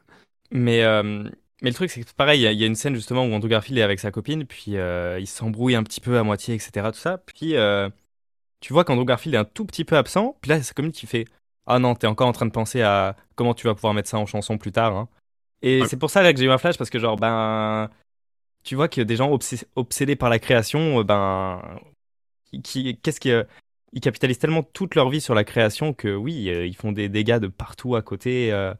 Mais, 0.51 0.83
euh, 0.83 1.23
mais 1.61 1.69
le 1.69 1.75
truc, 1.75 1.89
c'est 1.89 2.03
que 2.03 2.11
pareil, 2.15 2.39
il 2.41 2.43
y 2.43 2.47
a- 2.47 2.51
il 2.51 2.59
y, 2.59 2.63
a 2.63 2.67
une 2.67 2.75
scène 2.75 2.95
justement 2.95 3.25
où 3.25 3.33
Andrew 3.33 3.47
Garfield 3.47 3.79
est 3.79 3.83
avec 3.83 3.99
sa 3.99 4.11
copine, 4.11 4.45
puis 4.45 4.77
euh, 4.77 5.17
il 5.19 5.27
s'embrouille 5.27 5.75
un 5.75 5.83
petit 5.83 6.01
peu 6.01 6.17
à 6.19 6.23
moitié, 6.23 6.55
etc. 6.55 6.91
Tout 6.91 6.99
ça. 6.99 7.17
Puis 7.19 7.55
euh, 7.55 7.89
tu 8.59 8.73
vois 8.73 8.83
qu'Andrew 8.83 9.05
Garfield 9.05 9.35
est 9.35 9.39
un 9.39 9.45
tout 9.45 9.65
petit 9.65 9.85
peu 9.85 9.97
absent, 9.97 10.37
puis 10.41 10.49
là, 10.49 10.61
sa 10.61 10.73
copine 10.73 10.91
qui 10.91 11.07
fait 11.07 11.25
Ah 11.65 11.79
non, 11.79 11.95
t'es 11.95 12.07
encore 12.07 12.27
en 12.27 12.31
train 12.33 12.45
de 12.45 12.51
penser 12.51 12.81
à 12.81 13.15
comment 13.35 13.53
tu 13.53 13.67
vas 13.67 13.75
pouvoir 13.75 13.93
mettre 13.93 14.09
ça 14.09 14.17
en 14.19 14.25
chanson 14.25 14.57
plus 14.57 14.71
tard. 14.71 14.95
hein. 14.95 15.09
Et 15.61 15.81
Ouais. 15.81 15.87
c'est 15.87 15.97
pour 15.97 16.09
ça 16.11 16.21
là, 16.23 16.31
que 16.33 16.39
j'ai 16.39 16.45
eu 16.45 16.51
un 16.51 16.57
flash, 16.57 16.77
parce 16.77 16.89
que 16.89 16.99
genre, 16.99 17.17
ben. 17.17 17.89
Tu 18.63 18.75
vois 18.75 18.87
que 18.89 19.01
des 19.01 19.15
gens 19.15 19.31
obsé- 19.31 19.65
obsédés 19.75 20.15
par 20.17 20.29
la 20.29 20.39
création, 20.39 20.99
euh, 20.99 21.03
ben. 21.03 21.61
qui- 22.63 22.97
Qu'est-ce 23.01 23.19
qui. 23.19 23.31
ils 23.93 24.01
capitalisent 24.01 24.39
tellement 24.39 24.63
toute 24.63 24.95
leur 24.95 25.09
vie 25.09 25.21
sur 25.21 25.33
la 25.33 25.43
création 25.43 25.93
que 25.93 26.13
oui, 26.13 26.33
ils 26.45 26.75
font 26.75 26.91
des 26.91 27.09
dégâts 27.09 27.39
de 27.39 27.47
partout 27.47 27.95
à 27.95 28.01
côté. 28.01 28.51
euh, 28.51 28.73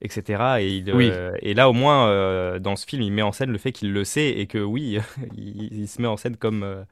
etc. 0.00 0.60
Et, 0.60 0.76
il, 0.76 0.94
Oui. 0.94 1.10
euh, 1.12 1.32
et 1.40 1.54
là, 1.54 1.68
au 1.68 1.72
moins, 1.72 2.08
euh, 2.08 2.58
dans 2.58 2.76
ce 2.76 2.86
film, 2.86 3.02
il 3.02 3.12
met 3.12 3.22
en 3.22 3.32
scène 3.32 3.50
le 3.50 3.58
fait 3.58 3.72
qu'il 3.72 3.92
le 3.92 4.04
sait 4.04 4.30
et 4.30 4.46
que 4.46 4.58
oui, 4.58 4.98
il, 5.36 5.72
il 5.72 5.88
se 5.88 6.00
met 6.00 6.08
en 6.08 6.16
scène 6.16 6.36
comme, 6.36 6.62
euh, 6.62 6.82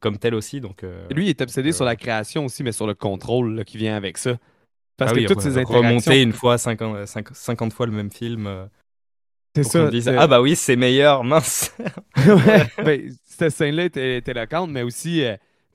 comme 0.00 0.18
tel 0.18 0.34
aussi. 0.34 0.60
Donc, 0.60 0.84
Lui, 1.10 1.26
il 1.26 1.28
est 1.28 1.40
obsédé 1.40 1.72
sur 1.72 1.84
la 1.84 1.96
création 1.96 2.44
aussi, 2.44 2.62
mais 2.62 2.72
sur 2.72 2.86
le 2.86 2.94
contrôle 2.94 3.54
là, 3.54 3.64
qui 3.64 3.78
vient 3.78 3.96
avec 3.96 4.18
ça. 4.18 4.38
Parce 4.96 5.12
ah 5.12 5.14
que 5.14 5.20
oui, 5.20 5.26
toutes 5.26 5.40
ces 5.40 5.58
interactions. 5.58 5.78
remonter 5.78 6.22
une 6.22 6.32
fois 6.32 6.58
50, 6.58 7.06
50 7.06 7.72
fois 7.72 7.86
le 7.86 7.92
même 7.92 8.10
film. 8.10 8.68
C'est 9.54 9.62
ça. 9.62 9.90
dise, 9.90 10.08
ah 10.08 10.26
bah 10.26 10.40
oui, 10.40 10.56
c'est 10.56 10.76
meilleur, 10.76 11.24
mince. 11.24 11.74
ouais, 12.16 12.66
ben, 12.84 13.12
cette 13.24 13.52
scène-là 13.52 13.84
était, 13.84 14.22
éloquente, 14.26 14.70
mais 14.70 14.82
aussi, 14.82 15.24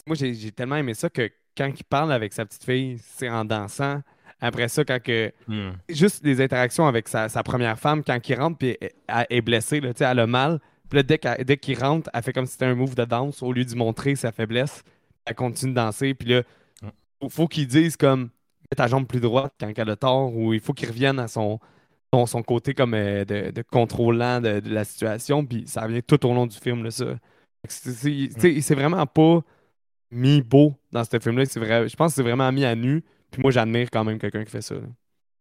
moi, 0.06 0.16
j'ai 0.16 0.34
j'ai 0.34 0.52
tellement 0.52 0.76
aimé 0.76 0.94
ça 0.94 1.10
que 1.10 1.30
quand 1.58 1.68
il 1.68 1.84
parle 1.84 2.12
avec 2.12 2.34
sa 2.34 2.46
petite 2.46 2.66
fille, 2.66 2.98
c'est 3.00 3.30
en 3.30 3.46
dansant. 3.46 4.02
Après 4.46 4.68
ça, 4.68 4.84
quand 4.84 5.02
que. 5.02 5.32
Hmm. 5.48 5.72
Juste 5.90 6.24
les 6.26 6.42
interactions 6.42 6.86
avec 6.86 7.08
sa, 7.08 7.30
sa 7.30 7.44
première 7.44 7.80
femme, 7.80 8.04
quand 8.04 8.20
il 8.28 8.36
rentre, 8.36 8.58
puis 8.58 8.78
elle, 9.08 9.26
est 9.30 9.42
blessée, 9.42 9.80
là, 9.80 9.92
elle 9.98 10.20
a 10.20 10.28
mal. 10.28 10.60
Puis 10.90 10.98
là, 11.02 11.38
dès 11.44 11.58
qu'il 11.58 11.80
rentre, 11.80 12.10
elle 12.14 12.22
fait 12.24 12.34
comme 12.34 12.46
si 12.46 12.54
c'était 12.54 12.66
un 12.66 12.76
move 12.76 12.94
de 12.96 13.06
danse 13.06 13.42
au 13.42 13.54
lieu 13.54 13.64
de 13.66 13.74
montrer 13.76 14.16
sa 14.16 14.32
faiblesse. 14.32 14.84
Elle 15.26 15.36
continue 15.36 15.72
de 15.72 15.76
danser, 15.78 16.14
puis 16.14 16.30
là, 16.30 16.42
Ouais. 16.84 16.90
faut, 17.22 17.30
faut 17.30 17.48
qu'il 17.48 17.68
dise 17.68 17.96
comme 17.96 18.24
mets 18.24 18.76
ta 18.76 18.88
jambe 18.88 19.08
plus 19.08 19.22
droite 19.22 19.54
quand 19.60 19.72
elle 19.76 19.90
a 19.90 19.96
tort, 19.96 20.36
ou 20.36 20.54
il 20.54 20.60
faut 20.60 20.74
qu'il 20.74 20.90
revienne 20.90 21.20
à 21.20 21.28
son, 21.30 21.60
son, 22.14 22.26
son 22.26 22.44
côté 22.44 22.74
comme 22.74 22.94
euh, 22.94 23.24
de, 23.24 23.52
de 23.52 23.62
contrôlant 23.62 24.42
de, 24.42 24.60
de 24.60 24.70
la 24.74 24.84
situation, 24.84 25.46
puis 25.46 25.64
ça 25.68 25.84
revient 25.84 26.04
tout 26.04 26.26
au 26.26 26.34
long 26.34 26.46
du 26.48 26.58
film, 26.58 26.84
là, 26.84 26.92
ça. 26.92 27.06
C'est- 27.68 28.60
s'est 28.62 28.76
vraiment 28.76 29.06
pas 29.06 29.40
mis 30.12 30.42
beau 30.42 30.76
dans 30.92 31.04
ce 31.06 31.18
film-là. 31.18 31.46
Je 31.46 31.96
pense 31.96 32.12
que 32.12 32.16
c'est 32.18 32.22
vraiment 32.24 32.52
mis 32.52 32.66
à 32.66 32.76
nu. 32.76 33.04
Puis 33.34 33.42
moi, 33.42 33.52
j'admire 33.52 33.90
quand 33.92 34.04
même 34.04 34.20
quelqu'un 34.20 34.46
qui 34.46 34.52
fait 34.52 34.62
ça. 34.62 34.76
là. 34.76 34.88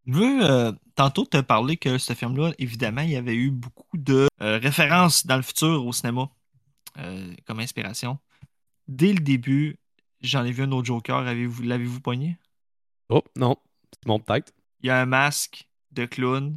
Je 0.07 0.13
veux 0.15 0.51
euh, 0.51 0.73
tantôt 0.97 1.25
te 1.25 1.41
parler 1.41 1.77
que 1.77 1.99
ce 1.99 2.15
film-là, 2.15 2.53
évidemment, 2.59 3.03
il 3.03 3.11
y 3.11 3.17
avait 3.17 3.37
eu 3.37 3.51
beaucoup 3.51 3.97
de 3.97 4.27
euh, 4.41 4.59
références 4.59 5.27
dans 5.27 5.37
le 5.37 5.43
futur 5.43 5.87
au 5.87 5.93
cinéma 5.93 6.29
euh, 6.99 7.33
comme 7.47 7.61
inspiration. 7.61 8.19
Dès 8.89 9.13
le 9.13 9.21
début, 9.21 9.79
j'en 10.21 10.45
ai 10.45 10.51
vu 10.51 10.65
un 10.65 10.73
autre 10.73 10.87
Joker. 10.87 11.19
Avez-vous, 11.19 11.63
l'avez-vous 11.63 12.01
pogné? 12.01 12.37
Oh, 13.11 13.23
non. 13.37 13.57
C'est 13.93 14.09
mon 14.09 14.19
tête. 14.19 14.53
Il 14.81 14.89
y 14.89 14.91
a 14.91 15.01
un 15.01 15.07
masque 15.07 15.69
de 15.93 16.07
clown. 16.07 16.57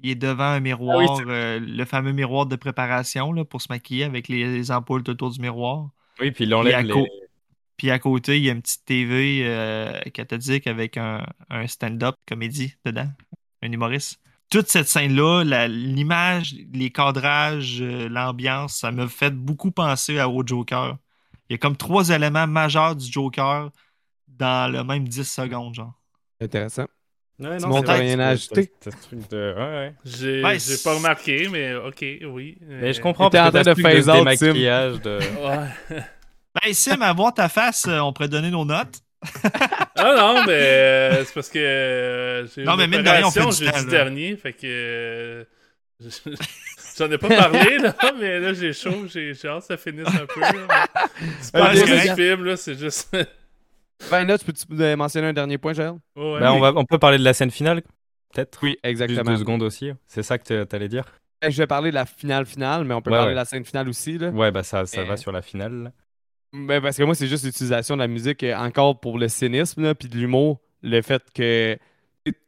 Il 0.00 0.10
est 0.10 0.14
devant 0.14 0.44
un 0.44 0.56
Ah 0.56 0.60
miroir, 0.60 1.20
euh, 1.26 1.58
le 1.58 1.84
fameux 1.86 2.12
miroir 2.12 2.46
de 2.46 2.56
préparation 2.56 3.32
là, 3.32 3.44
pour 3.44 3.62
se 3.62 3.68
maquiller 3.70 4.04
avec 4.04 4.28
les, 4.28 4.52
les 4.52 4.70
ampoules 4.70 5.02
tout 5.02 5.12
autour 5.12 5.30
du 5.30 5.40
miroir. 5.40 5.88
Oui, 6.20 6.30
puis 6.30 6.52
enlève 6.52 6.74
à, 6.74 6.82
les... 6.82 7.08
puis 7.76 7.90
à 7.90 7.98
côté, 7.98 8.38
il 8.38 8.44
y 8.44 8.48
a 8.48 8.52
une 8.52 8.62
petite 8.62 8.84
TV 8.84 9.40
euh, 9.44 10.00
cathodique 10.12 10.66
avec 10.66 10.96
un, 10.96 11.26
un 11.50 11.66
stand-up 11.66 12.14
comédie 12.26 12.74
dedans, 12.84 13.08
un 13.62 13.72
humoriste. 13.72 14.20
Toute 14.50 14.68
cette 14.68 14.88
scène-là, 14.88 15.66
l'image, 15.68 16.54
les 16.72 16.90
cadrages, 16.90 17.80
euh, 17.80 18.08
l'ambiance, 18.08 18.76
ça 18.78 18.92
m'a 18.92 19.08
fait 19.08 19.34
beaucoup 19.34 19.70
penser 19.72 20.18
à, 20.18 20.28
au 20.28 20.46
Joker. 20.46 20.96
Il 21.48 21.54
y 21.54 21.56
a 21.56 21.58
comme 21.58 21.76
trois 21.76 22.10
éléments 22.10 22.46
majeurs 22.46 22.94
du 22.94 23.10
Joker 23.10 23.70
dans 24.28 24.70
le 24.72 24.84
même 24.84 25.08
10 25.08 25.24
secondes, 25.24 25.74
genre. 25.74 25.94
Intéressant. 26.40 26.86
Ouais, 27.40 27.58
vrai, 27.58 28.00
rien 28.00 28.20
à 28.20 28.36
c'est- 28.36 28.56
ajouter? 28.56 28.72
de... 29.12 29.54
ouais, 29.56 29.60
ouais. 29.60 29.94
J'ai 30.04 30.42
Ouais, 30.44 30.52
j'ai 30.54 30.58
c'est- 30.58 30.84
pas 30.84 30.94
remarqué, 30.94 31.48
mais 31.48 31.74
ok, 31.74 32.04
oui. 32.32 32.58
Mais 32.62 32.92
je 32.92 33.00
Euh, 33.00 33.02
comprends 33.02 33.28
T'es 33.28 33.40
en 33.40 33.50
train 33.50 33.62
de 33.62 33.74
phase 33.74 34.08
out, 34.08 35.02
de... 35.02 35.18
Ben, 36.62 36.72
Sim, 36.72 37.00
à 37.02 37.12
voir 37.12 37.34
ta 37.34 37.48
face, 37.48 37.86
euh, 37.88 37.98
on 38.00 38.12
pourrait 38.12 38.28
donner 38.28 38.50
nos 38.50 38.64
notes. 38.64 39.00
Ah 39.96 40.14
non, 40.16 40.44
mais 40.44 40.52
euh, 40.52 41.24
c'est 41.24 41.32
parce 41.32 41.48
que 41.48 41.58
euh, 41.58 42.46
j'ai 42.48 42.64
Non, 42.64 42.72
une 42.72 42.78
mais 42.80 42.86
mine 42.88 43.02
de 43.02 43.08
rien, 43.08 43.26
on 43.26 43.30
fait 43.30 43.40
opération 43.40 43.72
jeudi 43.78 43.86
dernier, 43.90 44.36
fait 44.36 44.52
que 44.52 44.66
euh, 44.66 45.44
je- 46.00 46.34
j'en 46.98 47.10
ai 47.10 47.16
pas 47.16 47.28
parlé 47.28 47.78
là, 47.78 47.94
mais 48.20 48.40
là 48.40 48.52
j'ai 48.52 48.72
chaud, 48.72 49.06
j'ai 49.06 49.32
j'ai 49.34 49.48
hâte 49.48 49.60
que 49.60 49.66
ça 49.68 49.76
finisse 49.76 50.08
un 50.08 50.26
peu. 50.26 50.40
là. 50.40 50.86
C'est 51.40 51.52
pas 51.52 51.74
correct. 51.74 52.14
film 52.16 52.44
là, 52.44 52.56
c'est 52.56 52.74
juste. 52.78 53.16
Ben 54.10 54.24
là, 54.26 54.36
tu 54.36 54.44
peux-tu 54.44 54.64
euh, 54.72 54.96
mentionner 54.96 55.28
un 55.28 55.32
dernier 55.32 55.56
point? 55.56 55.72
Ouais, 55.72 55.92
Bah, 56.16 56.52
on, 56.52 56.58
va, 56.60 56.72
on 56.74 56.84
peut 56.84 56.98
parler 56.98 57.16
de 57.16 57.22
la 57.24 57.32
scène 57.32 57.52
finale, 57.52 57.80
peut-être? 58.34 58.58
Oui, 58.62 58.70
Juste 58.70 58.80
exactement. 58.84 59.30
deux 59.30 59.36
secondes 59.38 59.62
aussi. 59.62 59.92
C'est 60.06 60.24
ça 60.24 60.36
que 60.36 60.64
tu 60.64 60.76
allais 60.76 60.88
dire? 60.88 61.04
Eh, 61.40 61.50
Je 61.52 61.56
vais 61.58 61.66
parler 61.68 61.90
de 61.90 61.94
la 61.94 62.04
finale 62.04 62.44
finale, 62.44 62.84
mais 62.84 62.92
on 62.94 63.00
peut 63.00 63.10
Ouais, 63.12 63.16
parler 63.16 63.28
ouais. 63.28 63.34
de 63.34 63.38
la 63.38 63.44
scène 63.44 63.64
finale 63.64 63.88
aussi. 63.88 64.18
Là. 64.18 64.30
Ouais, 64.30 64.50
bah 64.50 64.64
ça, 64.64 64.84
ça 64.84 65.04
va 65.04 65.16
sur 65.16 65.30
la 65.32 65.40
finale. 65.40 65.84
là. 65.84 65.92
Ben, 66.54 66.80
parce 66.80 66.96
que 66.96 67.02
moi, 67.02 67.14
c'est 67.14 67.26
juste 67.26 67.44
l'utilisation 67.44 67.96
de 67.96 68.00
la 68.00 68.06
musique 68.06 68.42
euh, 68.44 68.56
encore 68.56 69.00
pour 69.00 69.18
le 69.18 69.28
cynisme, 69.28 69.82
là, 69.82 69.94
puis 69.94 70.08
de 70.08 70.16
l'humour. 70.16 70.60
Le 70.82 71.02
fait 71.02 71.22
que 71.34 71.76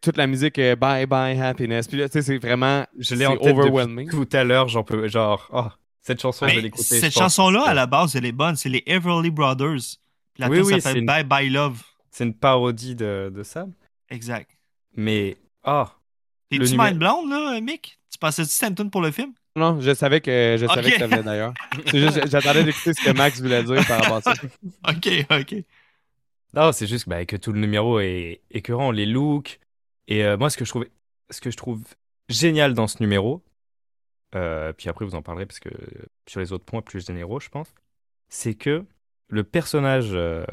toute 0.01 0.17
la 0.17 0.27
musique 0.27 0.59
est 0.59 0.77
Bye 0.77 1.07
Bye 1.07 1.41
Happiness. 1.41 1.89
Puis 1.89 1.97
là, 1.99 2.09
tu 2.09 2.13
sais, 2.15 2.23
c'est 2.23 2.39
vraiment. 2.39 2.87
Je 2.99 3.15
l'ai 3.15 3.27
en 3.27 3.37
tête 3.37 3.53
overwhelming. 3.53 4.09
tout 4.11 4.29
à 4.33 4.45
l'heure, 4.45 4.69
j'en 4.69 4.85
peux... 4.85 5.09
Genre, 5.09 5.49
oh, 5.53 5.65
cette 6.03 6.21
chanson, 6.21 6.47
je 6.47 6.51
vais 6.53 6.57
Mais 6.59 6.63
l'écouter. 6.63 7.01
cette 7.01 7.13
chanson-là, 7.13 7.65
à 7.67 7.75
la 7.75 7.87
base, 7.87 8.15
elle 8.15 8.27
est 8.27 8.33
bonne. 8.33 8.57
C'est 8.57 8.69
les 8.69 8.83
Everly 8.87 9.31
Brothers. 9.31 9.99
Puis 10.35 10.41
la 10.43 10.49
Oui, 10.49 10.61
oui, 10.61 10.75
c'est 10.75 10.81
s'appelle 10.81 11.01
une- 11.01 11.07
Bye 11.07 11.25
Bye 11.25 11.49
Love. 11.51 11.83
C'est 12.11 12.25
une 12.25 12.35
parodie 12.35 12.95
de, 12.95 13.33
de 13.35 13.43
ça. 13.43 13.67
Exact. 14.09 14.51
Mais, 14.95 15.37
ah, 15.65 15.93
Le 16.53 16.59
T'es-tu 16.59 16.73
numé- 16.73 16.85
mind 16.91 16.99
blonde, 16.99 17.29
là, 17.31 17.61
Mick? 17.61 17.99
Tu 18.17 18.19
pensais-tu 18.19 18.75
tune 18.75 18.91
pour 18.91 19.03
le 19.03 19.11
film? 19.11 19.35
Non, 19.57 19.79
je 19.79 19.93
savais 19.93 20.23
que 20.23 20.57
je 20.59 20.67
savais 20.67 20.91
que 20.91 20.99
ça 20.99 21.07
venait 21.07 21.23
d'ailleurs. 21.23 21.53
C'est 21.87 22.01
juste, 22.01 22.27
j'attendais 22.31 22.65
d'écouter 22.65 22.95
ce 22.95 23.05
que 23.05 23.15
Max 23.15 23.43
voulait 23.43 23.63
dire 23.63 23.87
par 23.87 24.01
rapport 24.01 24.17
à 24.17 24.23
ça. 24.23 24.33
Ok, 24.89 25.27
ok. 25.31 25.55
Non, 26.55 26.73
c'est 26.73 26.87
juste 26.87 27.07
bah, 27.07 27.27
que 27.27 27.37
tout 27.37 27.53
le 27.53 27.61
numéro 27.61 28.01
est 28.01 28.41
écœurant, 28.51 28.91
les 28.91 29.05
looks. 29.05 29.61
Et 30.09 30.25
euh, 30.25 30.39
moi, 30.39 30.49
ce 30.49 30.57
que 30.57 30.65
je 30.65 30.71
trouve, 30.71 30.87
ce 31.29 31.43
que 31.43 31.51
je 31.51 31.59
trouve 31.59 31.83
génial 32.31 32.73
dans 32.73 32.87
ce 32.87 33.03
numéro, 33.03 33.43
euh, 34.35 34.73
puis 34.73 34.89
après 34.89 35.05
vous 35.05 35.15
en 35.15 35.21
parlerez 35.21 35.45
parce 35.45 35.61
que 35.61 35.69
sur 36.27 36.41
les 36.41 36.53
autres 36.53 36.65
points 36.65 36.81
plus 36.81 37.05
généraux, 37.07 37.39
je 37.39 37.51
pense, 37.51 37.75
c'est 38.31 38.55
que 38.55 38.83
le 39.29 39.45
personnage 39.45 40.13
euh, 40.13 40.45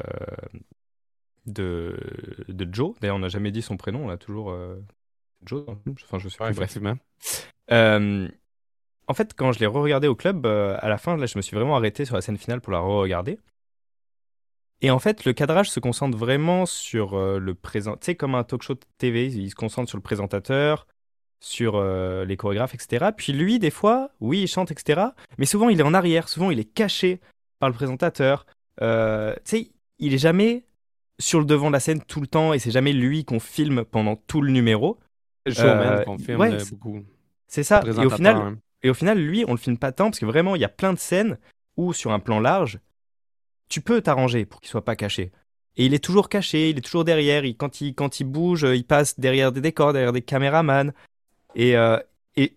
de, 1.46 1.96
de 2.48 2.68
Joe, 2.72 2.94
d'ailleurs 3.00 3.16
on 3.16 3.20
n'a 3.20 3.28
jamais 3.28 3.52
dit 3.52 3.62
son 3.62 3.78
prénom, 3.78 4.04
on 4.04 4.10
a 4.10 4.18
toujours 4.18 4.50
euh, 4.50 4.76
Joe, 5.44 5.64
enfin 6.02 6.18
je 6.18 6.28
sais 6.28 6.42
Ouais, 6.42 6.52
plus, 6.52 6.56
bref. 6.56 6.78
Euh, 7.70 8.28
en 9.06 9.14
fait, 9.14 9.34
quand 9.34 9.52
je 9.52 9.60
l'ai 9.60 9.66
re-regardé 9.66 10.08
au 10.08 10.14
club, 10.14 10.46
euh, 10.46 10.76
à 10.80 10.88
la 10.88 10.98
fin, 10.98 11.16
là, 11.16 11.26
je 11.26 11.36
me 11.36 11.42
suis 11.42 11.54
vraiment 11.54 11.76
arrêté 11.76 12.04
sur 12.04 12.14
la 12.14 12.22
scène 12.22 12.38
finale 12.38 12.60
pour 12.60 12.72
la 12.72 12.80
re-regarder. 12.80 13.38
Et 14.80 14.90
en 14.90 14.98
fait, 14.98 15.24
le 15.24 15.32
cadrage 15.32 15.70
se 15.70 15.80
concentre 15.80 16.16
vraiment 16.16 16.66
sur 16.66 17.14
euh, 17.14 17.38
le 17.38 17.54
présent. 17.54 17.96
Tu 17.96 18.06
sais, 18.06 18.14
comme 18.14 18.34
un 18.34 18.44
talk 18.44 18.62
show 18.62 18.74
de 18.74 18.80
TV, 18.98 19.26
il 19.26 19.50
se 19.50 19.54
concentre 19.54 19.88
sur 19.88 19.98
le 19.98 20.02
présentateur, 20.02 20.86
sur 21.40 21.76
euh, 21.76 22.24
les 22.24 22.36
chorégraphes, 22.36 22.74
etc. 22.74 23.06
Puis 23.16 23.32
lui, 23.32 23.58
des 23.58 23.70
fois, 23.70 24.10
oui, 24.20 24.42
il 24.42 24.46
chante, 24.46 24.70
etc. 24.70 25.08
Mais 25.38 25.46
souvent, 25.46 25.68
il 25.68 25.80
est 25.80 25.84
en 25.84 25.94
arrière, 25.94 26.28
souvent, 26.28 26.50
il 26.50 26.58
est 26.58 26.64
caché 26.64 27.20
par 27.58 27.68
le 27.68 27.74
présentateur. 27.74 28.46
Tu 28.78 28.84
sais, 29.44 29.70
il 29.98 30.14
est 30.14 30.18
jamais 30.18 30.64
sur 31.20 31.38
le 31.38 31.44
devant 31.44 31.68
de 31.68 31.74
la 31.74 31.80
scène 31.80 32.02
tout 32.02 32.20
le 32.20 32.26
temps 32.26 32.52
et 32.52 32.58
c'est 32.58 32.72
jamais 32.72 32.92
lui 32.92 33.24
qu'on 33.24 33.38
filme 33.38 33.84
pendant 33.84 34.16
tout 34.16 34.40
le 34.40 34.50
numéro. 34.50 34.98
Showman 35.46 36.04
qu'on 36.04 36.18
filme 36.18 36.40
ouais, 36.40 36.58
beaucoup. 36.70 37.04
C'est 37.54 37.62
ça. 37.62 37.84
Et 37.86 38.04
au 38.04 38.10
final, 38.10 38.36
hein. 38.36 38.58
et 38.82 38.90
au 38.90 38.94
final, 38.94 39.16
lui, 39.16 39.44
on 39.46 39.52
le 39.52 39.58
filme 39.58 39.78
pas 39.78 39.92
tant 39.92 40.06
parce 40.06 40.18
que 40.18 40.26
vraiment, 40.26 40.56
il 40.56 40.60
y 40.60 40.64
a 40.64 40.68
plein 40.68 40.92
de 40.92 40.98
scènes 40.98 41.38
où 41.76 41.92
sur 41.92 42.10
un 42.10 42.18
plan 42.18 42.40
large, 42.40 42.80
tu 43.68 43.80
peux 43.80 44.00
t'arranger 44.00 44.44
pour 44.44 44.60
qu'il 44.60 44.68
soit 44.70 44.84
pas 44.84 44.96
caché. 44.96 45.30
Et 45.76 45.86
il 45.86 45.94
est 45.94 46.02
toujours 46.02 46.28
caché, 46.28 46.70
il 46.70 46.78
est 46.78 46.80
toujours 46.80 47.04
derrière. 47.04 47.44
Il, 47.44 47.56
quand, 47.56 47.80
il, 47.80 47.94
quand 47.94 48.18
il 48.18 48.24
bouge, 48.24 48.66
il 48.74 48.84
passe 48.84 49.20
derrière 49.20 49.52
des 49.52 49.60
décors, 49.60 49.92
derrière 49.92 50.12
des 50.12 50.20
caméramans. 50.20 50.92
Et, 51.54 51.76
euh, 51.76 51.96
et, 52.34 52.56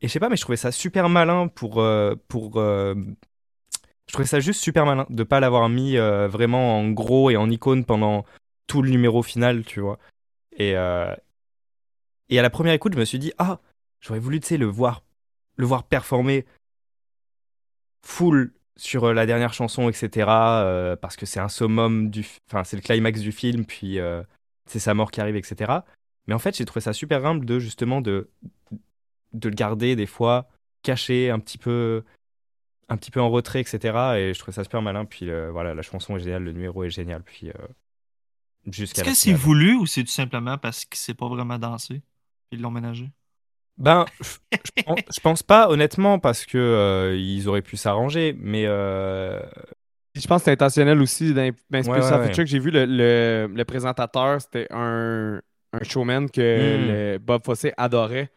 et 0.00 0.06
je 0.06 0.08
sais 0.08 0.20
pas, 0.20 0.28
mais 0.28 0.36
je 0.36 0.42
trouvais 0.42 0.56
ça 0.56 0.70
super 0.70 1.08
malin 1.08 1.48
pour. 1.48 1.80
euh, 1.80 2.14
pour 2.28 2.52
euh, 2.60 2.94
je 4.06 4.12
trouvais 4.12 4.28
ça 4.28 4.38
juste 4.38 4.60
super 4.60 4.86
malin 4.86 5.06
de 5.10 5.24
pas 5.24 5.40
l'avoir 5.40 5.68
mis 5.68 5.96
euh, 5.96 6.28
vraiment 6.28 6.78
en 6.78 6.88
gros 6.90 7.30
et 7.30 7.36
en 7.36 7.50
icône 7.50 7.84
pendant 7.84 8.24
tout 8.68 8.80
le 8.82 8.90
numéro 8.90 9.24
final, 9.24 9.64
tu 9.64 9.80
vois. 9.80 9.98
Et, 10.56 10.76
euh, 10.76 11.14
et 12.28 12.38
à 12.38 12.42
la 12.42 12.50
première 12.50 12.74
écoute, 12.74 12.94
je 12.94 12.98
me 12.98 13.04
suis 13.04 13.18
dit, 13.18 13.32
ah, 13.38 13.58
j'aurais 14.00 14.18
voulu, 14.18 14.40
tu 14.40 14.48
sais, 14.48 14.56
le 14.56 14.66
voir, 14.66 15.02
le 15.56 15.66
voir 15.66 15.84
performer 15.84 16.46
full 18.02 18.52
sur 18.76 19.04
euh, 19.04 19.12
la 19.12 19.26
dernière 19.26 19.52
chanson, 19.52 19.88
etc. 19.88 20.28
euh, 20.28 20.96
parce 20.96 21.16
que 21.16 21.26
c'est 21.26 21.40
un 21.40 21.48
summum 21.48 22.10
du, 22.10 22.24
enfin, 22.48 22.64
c'est 22.64 22.76
le 22.76 22.82
climax 22.82 23.20
du 23.20 23.32
film, 23.32 23.64
puis 23.64 23.98
euh, 23.98 24.22
c'est 24.66 24.78
sa 24.78 24.94
mort 24.94 25.10
qui 25.10 25.20
arrive, 25.20 25.36
etc. 25.36 25.72
Mais 26.26 26.34
en 26.34 26.38
fait, 26.38 26.56
j'ai 26.56 26.64
trouvé 26.64 26.80
ça 26.80 26.92
super 26.92 27.24
humble 27.26 27.44
de 27.44 27.58
justement 27.58 28.00
de 28.00 28.30
de 29.32 29.48
le 29.48 29.54
garder 29.54 29.96
des 29.96 30.06
fois 30.06 30.48
caché, 30.82 31.30
un 31.30 31.38
petit 31.38 31.58
peu, 31.58 32.02
un 32.88 32.96
petit 32.96 33.10
peu 33.10 33.20
en 33.20 33.30
retrait, 33.30 33.60
etc. 33.60 34.18
Et 34.18 34.34
je 34.34 34.38
trouvais 34.38 34.54
ça 34.54 34.64
super 34.64 34.82
malin. 34.82 35.04
Puis 35.04 35.30
euh, 35.30 35.50
voilà, 35.50 35.74
la 35.74 35.82
chanson 35.82 36.16
est 36.16 36.20
géniale, 36.20 36.44
le 36.44 36.52
numéro 36.52 36.82
est 36.84 36.90
génial. 36.90 37.22
Puis 37.22 37.50
jusqu'à 38.66 39.02
Est-ce 39.02 39.10
que 39.10 39.16
c'est 39.16 39.32
voulu 39.32 39.76
ou 39.76 39.86
c'est 39.86 40.02
tout 40.02 40.10
simplement 40.10 40.58
parce 40.58 40.84
qu'il 40.84 40.98
sait 40.98 41.14
pas 41.14 41.28
vraiment 41.28 41.58
danser? 41.58 42.02
Ils 42.50 42.60
l'ont 42.60 42.70
ménagé? 42.70 43.10
Ben, 43.78 44.04
je, 44.52 45.20
pense, 45.20 45.42
pas, 45.42 45.68
honnêtement, 45.70 46.18
parce 46.18 46.44
que 46.44 46.58
euh, 46.58 47.16
ils 47.16 47.48
auraient 47.48 47.62
pu 47.62 47.76
s'arranger, 47.76 48.34
mais 48.38 48.64
euh, 48.66 49.40
Je 50.14 50.26
pense 50.26 50.42
que 50.42 50.44
c'est 50.46 50.52
intentionnel 50.52 51.00
aussi. 51.00 51.32
Dans, 51.32 51.50
ben, 51.70 51.78
Ouais, 51.88 52.00
Special 52.02 52.20
ouais, 52.20 52.26
Feature 52.26 52.44
que 52.44 52.50
j'ai 52.50 52.58
vu, 52.58 52.70
le, 52.70 52.84
le, 52.84 53.48
le 53.54 53.64
présentateur, 53.64 54.40
c'était 54.40 54.66
un, 54.70 55.40
un 55.72 55.82
showman 55.82 56.28
que 56.30 56.40
Mm. 56.40 56.88
le 56.88 57.18
Bob 57.18 57.44
Fosse 57.44 57.66
adorait. 57.76 58.30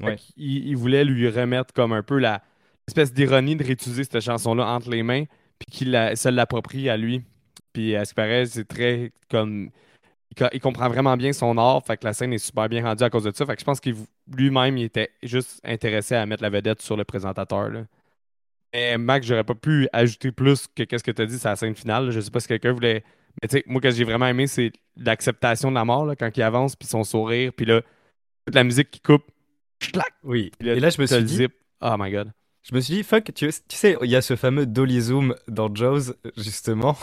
Ouais. 0.00 0.16
il, 0.36 0.74
voulait 0.76 1.04
lui 1.04 1.28
remettre 1.28 1.72
comme 1.72 1.92
un 1.92 2.02
peu 2.02 2.18
la 2.18 2.42
espèce 2.88 3.12
d'ironie 3.12 3.56
de 3.56 3.62
réutiliser 3.64 4.02
cette 4.04 4.20
chanson-là 4.20 4.66
entre 4.66 4.90
les 4.90 5.02
mains, 5.04 5.24
puis 5.58 5.66
qu'il 5.70 6.12
se 6.16 6.28
l'approprie 6.28 6.88
à 6.88 6.96
lui. 6.96 7.22
Puis 7.72 7.94
à 7.96 8.04
ce 8.04 8.10
qui 8.10 8.14
paraît, 8.16 8.46
c'est 8.46 8.64
très 8.66 9.12
comme. 9.30 9.70
Il, 10.36 10.42
co- 10.42 10.50
il 10.52 10.60
comprend 10.60 10.88
vraiment 10.88 11.16
bien 11.16 11.32
son 11.32 11.56
art, 11.58 11.84
fait 11.86 11.96
que 11.96 12.04
la 12.04 12.12
scène 12.12 12.32
est 12.32 12.38
super 12.38 12.68
bien 12.68 12.82
rendue 12.84 13.04
à 13.04 13.10
cause 13.10 13.24
de 13.24 13.32
ça. 13.34 13.46
Fait 13.46 13.54
que 13.54 13.60
je 13.60 13.64
pense 13.64 13.80
qu'il 13.80 13.94
lui-même, 14.34 14.76
il 14.78 14.84
était 14.84 15.10
juste 15.22 15.60
intéressé 15.64 16.14
à 16.16 16.26
mettre 16.26 16.42
la 16.42 16.50
vedette 16.50 16.82
sur 16.82 16.96
le 16.96 17.04
présentateur. 17.04 17.68
Là. 17.70 17.84
Mais 18.72 18.98
Max, 18.98 19.26
j'aurais 19.26 19.44
pas 19.44 19.54
pu 19.54 19.88
ajouter 19.92 20.32
plus 20.32 20.66
que 20.74 20.82
qu'est-ce 20.82 21.04
que 21.04 21.10
tu 21.12 21.22
as 21.22 21.26
dit, 21.26 21.38
c'est 21.38 21.48
la 21.48 21.56
scène 21.56 21.74
finale. 21.76 22.06
là. 22.06 22.10
Je 22.10 22.20
sais 22.20 22.30
pas 22.30 22.40
si 22.40 22.48
quelqu'un 22.48 22.72
voulait. 22.72 23.04
Mais 23.42 23.48
tu 23.48 23.56
sais, 23.58 23.64
moi, 23.66 23.80
ce 23.82 23.88
que 23.88 23.94
j'ai 23.94 24.04
vraiment 24.04 24.26
aimé, 24.26 24.46
c'est 24.46 24.72
l'acceptation 24.96 25.70
de 25.70 25.74
la 25.76 25.84
mort, 25.84 26.06
là, 26.06 26.16
quand 26.16 26.30
il 26.36 26.42
avance, 26.42 26.76
puis 26.76 26.86
son 26.88 27.04
sourire, 27.04 27.52
puis 27.52 27.66
là, 27.66 27.82
toute 28.46 28.54
la 28.54 28.64
musique 28.64 28.90
qui 28.90 29.00
coupe. 29.00 29.24
Oui. 30.22 30.50
Puis 30.58 30.68
Et 30.68 30.80
là, 30.80 30.90
je 30.90 31.00
me 31.00 31.06
suis 31.06 31.22
dit, 31.24 31.36
zip. 31.36 31.52
Oh 31.80 31.94
my 31.98 32.10
god. 32.10 32.32
Je 32.68 32.74
me 32.74 32.80
suis 32.80 32.94
dit, 32.94 33.02
fuck, 33.02 33.24
tu, 33.34 33.48
tu 33.48 33.52
sais, 33.76 33.96
il 34.02 34.10
y 34.10 34.16
a 34.16 34.22
ce 34.22 34.36
fameux 34.36 34.66
dolly 34.66 35.00
zoom 35.00 35.34
dans 35.48 35.72
Jaws, 35.74 36.14
justement. 36.36 36.96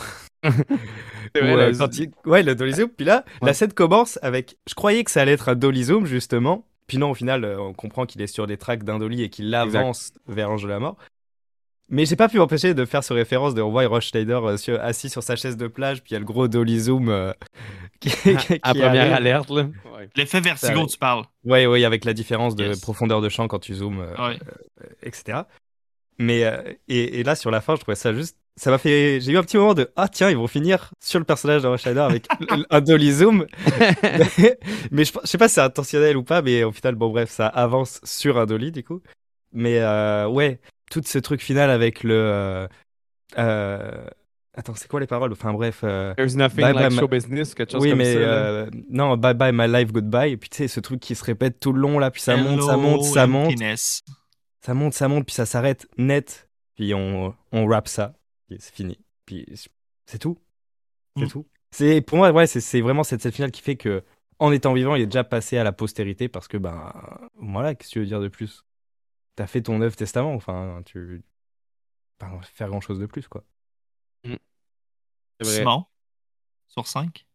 C'est 0.44 1.40
vrai, 1.40 1.54
Où, 1.54 1.58
euh, 1.58 1.70
le- 1.70 1.78
quand 1.78 1.98
il- 1.98 2.10
Ouais, 2.26 2.42
le 2.42 2.54
dolly 2.54 2.72
zoom. 2.74 2.88
Puis 2.88 3.06
là, 3.06 3.24
Ouais. 3.40 3.48
la 3.48 3.54
scène 3.54 3.72
commence 3.72 4.18
avec. 4.22 4.56
Je 4.68 4.74
croyais 4.74 5.04
que 5.04 5.10
ça 5.10 5.22
allait 5.22 5.32
être 5.32 5.48
un 5.48 5.54
dolly 5.54 5.84
zoom, 5.84 6.04
justement. 6.06 6.66
Puis 6.88 6.98
non, 6.98 7.10
au 7.10 7.14
final, 7.14 7.44
euh, 7.44 7.58
on 7.60 7.72
comprend 7.72 8.06
qu'il 8.06 8.20
est 8.22 8.26
sur 8.26 8.46
des 8.46 8.56
tracks 8.56 8.82
d'un 8.82 8.98
dolly 8.98 9.22
et 9.22 9.30
qu'il 9.30 9.54
avance 9.54 10.12
vers 10.26 10.48
l'ange 10.48 10.64
de 10.64 10.68
la 10.68 10.80
mort. 10.80 10.96
Mais 11.88 12.06
j'ai 12.06 12.16
pas 12.16 12.28
pu 12.28 12.38
m'empêcher 12.38 12.72
de 12.74 12.84
faire 12.86 13.04
ce 13.04 13.12
référence 13.12 13.54
de 13.54 13.60
on 13.60 13.70
voit 13.70 13.86
Roche 13.86 14.06
Schneider 14.08 14.42
euh, 14.44 14.56
sur- 14.56 14.80
assis 14.80 15.10
sur 15.10 15.22
sa 15.22 15.36
chaise 15.36 15.56
de 15.58 15.66
plage, 15.66 16.02
puis 16.02 16.10
il 16.10 16.14
y 16.14 16.16
a 16.16 16.20
le 16.20 16.24
gros 16.24 16.48
dolly 16.48 16.80
zoom 16.80 17.08
euh, 17.10 17.32
qui, 18.00 18.10
qui 18.10 18.30
à 18.62 18.72
première 18.72 19.00
arrive. 19.02 19.12
alerte, 19.12 19.50
là. 19.50 19.62
Ouais. 19.94 20.08
L'effet 20.16 20.40
vertigo, 20.40 20.86
tu 20.86 20.96
parles. 20.96 21.24
Ouais, 21.44 21.66
ouais, 21.66 21.84
avec 21.84 22.04
la 22.04 22.14
différence 22.14 22.54
de 22.56 22.64
Yes. 22.68 22.80
profondeur 22.80 23.20
de 23.20 23.28
champ 23.28 23.46
quand 23.48 23.58
tu 23.58 23.74
zoomes, 23.74 24.00
euh, 24.00 24.28
Ouais. 24.28 24.38
etc. 25.02 25.40
Mais 26.18 26.44
euh, 26.44 26.62
et, 26.88 27.20
et 27.20 27.22
là 27.24 27.34
sur 27.34 27.50
la 27.50 27.60
fin, 27.60 27.74
je 27.74 27.80
trouvais 27.80 27.94
ça 27.96 28.14
juste, 28.14 28.36
ça 28.56 28.70
m'a 28.70 28.78
fait, 28.78 29.20
j'ai 29.20 29.32
eu 29.32 29.38
un 29.38 29.42
petit 29.42 29.56
moment 29.56 29.74
de 29.74 29.90
ah 29.96 30.08
tiens, 30.08 30.30
ils 30.30 30.36
vont 30.36 30.46
finir 30.46 30.92
sur 31.02 31.18
le 31.18 31.24
personnage 31.24 31.62
de 31.62 31.68
Rush 31.68 31.82
Schneider 31.82 32.04
avec 32.04 32.26
un 32.70 32.80
dolly 32.80 33.12
zoom. 33.12 33.46
mais 34.90 35.04
je, 35.04 35.12
je 35.22 35.26
sais 35.26 35.38
pas 35.38 35.48
si 35.48 35.54
c'est 35.54 35.60
intentionnel 35.60 36.16
ou 36.16 36.22
pas, 36.22 36.42
mais 36.42 36.64
au 36.64 36.72
final, 36.72 36.94
bon 36.94 37.10
bref, 37.10 37.30
ça 37.30 37.46
avance 37.48 38.00
sur 38.04 38.38
un 38.38 38.46
dolly 38.46 38.72
du 38.72 38.84
coup. 38.84 39.02
Mais 39.52 39.78
euh, 39.80 40.26
ouais, 40.28 40.60
tout 40.92 41.02
ce 41.04 41.18
truc 41.18 41.40
final 41.40 41.70
avec 41.70 42.02
le, 42.04 42.14
euh, 42.14 42.68
euh, 43.38 44.06
attends, 44.54 44.74
c'est 44.74 44.88
quoi 44.88 45.00
les 45.00 45.06
paroles? 45.06 45.32
Enfin 45.32 45.52
bref. 45.52 45.80
euh, 45.84 46.14
There's 46.14 46.36
nothing 46.36 46.60
Bye 46.60 46.74
like 46.74 46.90
bye, 46.90 46.98
show 46.98 47.08
business, 47.08 47.54
quelque 47.54 47.72
chose 47.72 47.82
oui, 47.82 47.90
comme 47.90 47.98
mais 47.98 48.12
ça. 48.12 48.18
euh, 48.18 48.70
non, 48.88 49.16
bye 49.16 49.34
bye 49.34 49.52
my 49.52 49.66
life, 49.68 49.92
goodbye. 49.92 50.32
Et 50.32 50.36
puis 50.36 50.50
tu 50.50 50.58
sais, 50.58 50.68
ce 50.68 50.80
truc 50.80 51.00
qui 51.00 51.14
se 51.14 51.24
répète 51.24 51.58
tout 51.60 51.72
le 51.72 51.80
long 51.80 51.98
là, 51.98 52.10
puis 52.10 52.20
ça 52.20 52.36
monte, 52.36 52.62
ça 52.62 52.76
monte, 52.76 53.02
ça 53.04 53.26
monte, 53.26 53.46
emptiness. 53.48 54.02
ça 54.60 54.74
monte, 54.74 54.94
ça 54.94 55.08
monte, 55.08 55.26
puis 55.26 55.34
ça 55.34 55.46
s'arrête 55.46 55.86
net. 55.98 56.48
Puis 56.74 56.94
on, 56.94 57.34
on 57.52 57.66
rappe 57.66 57.88
ça, 57.88 58.14
et 58.50 58.56
c'est 58.58 58.74
fini. 58.74 58.98
Puis 59.26 59.46
c'est 60.06 60.18
tout, 60.18 60.38
c'est 61.18 61.24
Mm. 61.24 61.28
tout. 61.28 61.46
C'est 61.70 62.00
pour 62.02 62.18
moi, 62.18 62.30
ouais, 62.32 62.46
c'est- 62.46 62.60
c'est 62.60 62.80
vraiment 62.82 63.02
cette 63.04 63.22
scène 63.22 63.32
finale 63.32 63.50
qui 63.50 63.62
fait 63.62 63.76
que, 63.76 64.02
en 64.38 64.52
étant 64.52 64.74
vivant, 64.74 64.94
il 64.94 65.02
est 65.02 65.06
déjà 65.06 65.24
passé 65.24 65.56
à 65.56 65.64
la 65.64 65.72
postérité 65.72 66.28
parce 66.28 66.48
que 66.48 66.56
ben 66.58 66.92
voilà, 67.36 67.74
qu'est-ce 67.74 67.88
que 67.90 67.92
tu 67.94 67.98
veux 68.00 68.06
dire 68.06 68.20
de 68.20 68.28
plus? 68.28 68.64
T'as 69.36 69.46
fait 69.46 69.62
ton 69.62 69.80
œuvre 69.80 69.96
testament, 69.96 70.34
enfin 70.34 70.82
tu, 70.84 71.22
pas 72.18 72.30
faire 72.54 72.68
grand 72.68 72.80
chose 72.80 72.98
de 72.98 73.06
plus 73.06 73.28
quoi. 73.28 73.44
C'est 74.24 75.48
vrai. 75.48 75.56
Simon, 75.58 75.86
sur 76.68 76.86
5. 76.86 77.26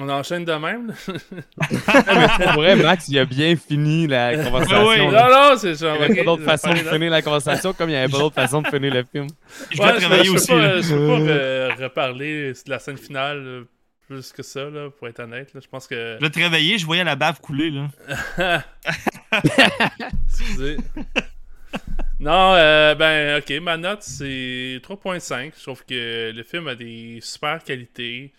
On 0.00 0.08
enchaîne 0.08 0.44
de 0.44 0.52
même. 0.52 0.94
Pour 1.08 2.52
vrai, 2.52 2.76
Max, 2.76 3.08
il 3.08 3.18
a 3.18 3.24
bien 3.24 3.56
fini 3.56 4.06
la 4.06 4.36
conversation. 4.36 4.86
Oui, 4.86 4.98
non, 5.06 5.10
non, 5.28 5.56
c'est 5.56 5.70
Il 5.70 5.76
genre. 5.76 5.96
n'y 5.98 6.04
avait 6.04 6.14
pas 6.14 6.24
d'autre 6.24 6.42
vais 6.42 6.46
façon 6.46 6.70
de 6.70 6.76
finir 6.76 7.10
la 7.10 7.22
conversation 7.22 7.72
comme 7.72 7.88
il 7.88 7.92
n'y 7.94 7.98
avait 7.98 8.12
pas 8.12 8.18
d'autre 8.18 8.34
façon 8.36 8.62
de 8.62 8.68
finir 8.68 8.94
le 8.94 9.02
film. 9.02 9.26
Je 9.70 9.76
je 9.76 9.82
travailler 9.82 10.24
je 10.24 10.30
aussi. 10.30 10.46
peux 10.52 10.60
là. 10.60 10.68
pas, 10.74 10.80
je 10.82 10.94
peux 10.94 11.06
pas 11.06 11.32
euh, 11.32 11.74
reparler 11.80 12.52
de 12.52 12.70
la 12.70 12.78
scène 12.78 12.96
finale 12.96 13.38
euh, 13.38 13.64
plus 14.08 14.32
que 14.32 14.42
ça, 14.42 14.68
là, 14.70 14.90
pour 14.90 15.06
être 15.06 15.20
honnête. 15.20 15.52
là. 15.54 15.60
Je 15.62 15.68
pense 15.68 15.86
que. 15.86 16.14
Je 16.14 16.20
dois 16.20 16.30
te 16.30 16.38
réveiller, 16.38 16.78
je 16.78 16.86
voyais 16.86 17.04
la 17.04 17.14
bave 17.16 17.40
couler. 17.40 17.70
là. 17.70 18.64
Excusez. 20.28 20.78
non, 22.18 22.54
euh, 22.54 22.94
ben, 22.94 23.38
ok, 23.38 23.50
ma 23.62 23.76
note 23.76 24.02
c'est 24.02 24.80
3.5. 24.82 25.52
Je 25.56 25.62
trouve 25.62 25.84
que 25.84 26.32
le 26.34 26.42
film 26.42 26.66
a 26.68 26.74
des 26.74 27.20
super 27.22 27.62
qualités. 27.62 28.32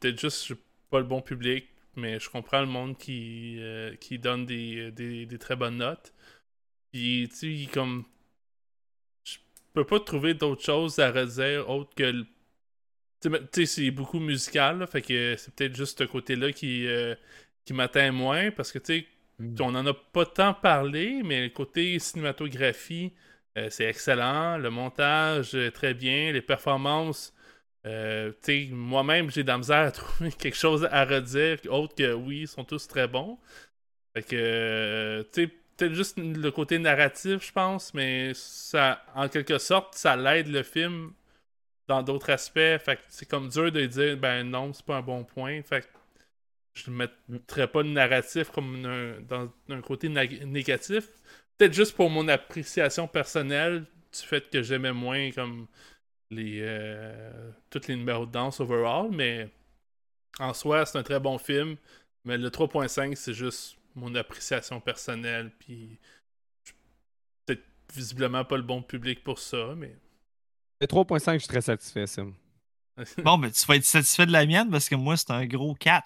Peut-être 0.00 0.20
juste, 0.20 0.38
je 0.40 0.44
suis 0.54 0.62
pas 0.90 0.98
le 0.98 1.04
bon 1.04 1.20
public, 1.20 1.66
mais 1.96 2.18
je 2.18 2.30
comprends 2.30 2.60
le 2.60 2.66
monde 2.66 2.96
qui, 2.96 3.56
euh, 3.58 3.94
qui 3.96 4.18
donne 4.18 4.46
des, 4.46 4.90
des, 4.92 5.26
des 5.26 5.38
très 5.38 5.56
bonnes 5.56 5.76
notes. 5.76 6.12
Puis, 6.92 7.28
tu 7.30 7.64
sais, 7.64 7.70
comme. 7.72 8.04
Je 9.24 9.36
peux 9.74 9.84
pas 9.84 10.00
trouver 10.00 10.32
d'autre 10.34 10.64
chose 10.64 10.98
à 10.98 11.10
redire 11.10 11.68
autre 11.68 11.94
que. 11.94 12.24
Tu 13.20 13.30
sais, 13.52 13.66
c'est 13.66 13.90
beaucoup 13.90 14.20
musical, 14.20 14.78
là, 14.78 14.86
fait 14.86 15.02
que 15.02 15.34
c'est 15.36 15.52
peut-être 15.54 15.76
juste 15.76 15.98
ce 15.98 16.04
côté-là 16.04 16.52
qui, 16.52 16.86
euh, 16.86 17.14
qui 17.64 17.72
m'atteint 17.74 18.12
moins, 18.12 18.50
parce 18.52 18.70
que, 18.72 18.78
tu 18.78 19.00
sais, 19.00 19.06
on 19.60 19.74
en 19.74 19.86
a 19.86 19.94
pas 19.94 20.26
tant 20.26 20.54
parlé, 20.54 21.22
mais 21.24 21.42
le 21.44 21.48
côté 21.50 21.98
cinématographie, 21.98 23.12
euh, 23.56 23.68
c'est 23.70 23.84
excellent. 23.86 24.58
Le 24.58 24.70
montage, 24.70 25.56
très 25.74 25.94
bien. 25.94 26.32
Les 26.32 26.42
performances, 26.42 27.32
euh, 27.86 28.32
tu 28.44 28.66
sais, 28.66 28.68
moi-même, 28.72 29.30
j'ai 29.30 29.42
de 29.42 29.48
la 29.48 29.58
misère 29.58 29.86
à 29.86 29.90
trouver 29.92 30.32
quelque 30.32 30.56
chose 30.56 30.86
à 30.90 31.04
redire, 31.04 31.58
autre 31.70 31.94
que 31.94 32.12
oui, 32.12 32.40
ils 32.42 32.48
sont 32.48 32.64
tous 32.64 32.86
très 32.88 33.08
bons. 33.08 33.38
Fait 34.14 34.22
que, 34.22 34.36
euh, 34.36 35.22
tu 35.32 35.44
sais, 35.44 35.48
peut-être 35.76 35.94
juste 35.94 36.18
le 36.18 36.50
côté 36.50 36.78
narratif, 36.78 37.46
je 37.46 37.52
pense, 37.52 37.94
mais 37.94 38.32
ça, 38.34 39.02
en 39.14 39.28
quelque 39.28 39.58
sorte, 39.58 39.94
ça 39.94 40.16
l'aide 40.16 40.48
le 40.48 40.62
film 40.62 41.12
dans 41.88 42.02
d'autres 42.02 42.30
aspects. 42.30 42.60
C'est 43.08 43.28
comme 43.28 43.48
dur 43.48 43.72
de 43.72 43.86
dire, 43.86 44.16
ben 44.16 44.44
non, 44.44 44.72
c'est 44.72 44.84
pas 44.86 44.98
un 44.98 45.02
bon 45.02 45.24
point. 45.24 45.62
Fait 45.62 45.88
je 46.74 46.90
ne 46.90 46.96
mettrais 47.28 47.68
pas 47.68 47.82
le 47.82 47.90
narratif 47.90 48.50
comme 48.50 48.84
un- 48.86 49.20
dans 49.22 49.52
un 49.70 49.80
côté 49.80 50.08
négatif. 50.08 51.08
Peut-être 51.58 51.74
juste 51.74 51.96
pour 51.96 52.10
mon 52.10 52.28
appréciation 52.28 53.08
personnelle 53.08 53.80
du 54.12 54.20
fait 54.26 54.48
que 54.50 54.62
j'aimais 54.62 54.92
moins 54.92 55.30
comme 55.32 55.66
les 56.30 56.60
euh, 56.62 57.50
tous 57.70 57.88
les 57.88 57.96
numéros 57.96 58.26
de 58.26 58.32
danse 58.32 58.60
overall, 58.60 59.08
mais 59.12 59.50
en 60.40 60.54
soi, 60.54 60.86
c'est 60.86 60.98
un 60.98 61.02
très 61.02 61.20
bon 61.20 61.38
film. 61.38 61.76
Mais 62.24 62.38
le 62.38 62.50
3.5, 62.50 63.16
c'est 63.16 63.34
juste 63.34 63.76
mon 63.96 64.14
appréciation 64.14 64.80
personnelle. 64.80 65.50
Puis, 65.60 65.98
peut-être 67.46 67.64
visiblement 67.94 68.44
pas 68.44 68.56
le 68.56 68.62
bon 68.62 68.82
public 68.82 69.22
pour 69.24 69.38
ça, 69.38 69.74
mais 69.76 69.96
Le 70.80 70.86
3.5, 70.86 71.32
je 71.34 71.38
suis 71.38 71.48
très 71.48 71.60
satisfait, 71.60 72.06
Sim. 72.06 72.32
Bon, 73.24 73.38
ben, 73.38 73.50
tu 73.50 73.64
vas 73.66 73.76
être 73.76 73.84
satisfait 73.84 74.26
de 74.26 74.32
la 74.32 74.44
mienne 74.46 74.68
parce 74.70 74.88
que 74.88 74.94
moi, 74.94 75.16
c'est 75.16 75.30
un 75.30 75.46
gros 75.46 75.74
4. 75.74 76.04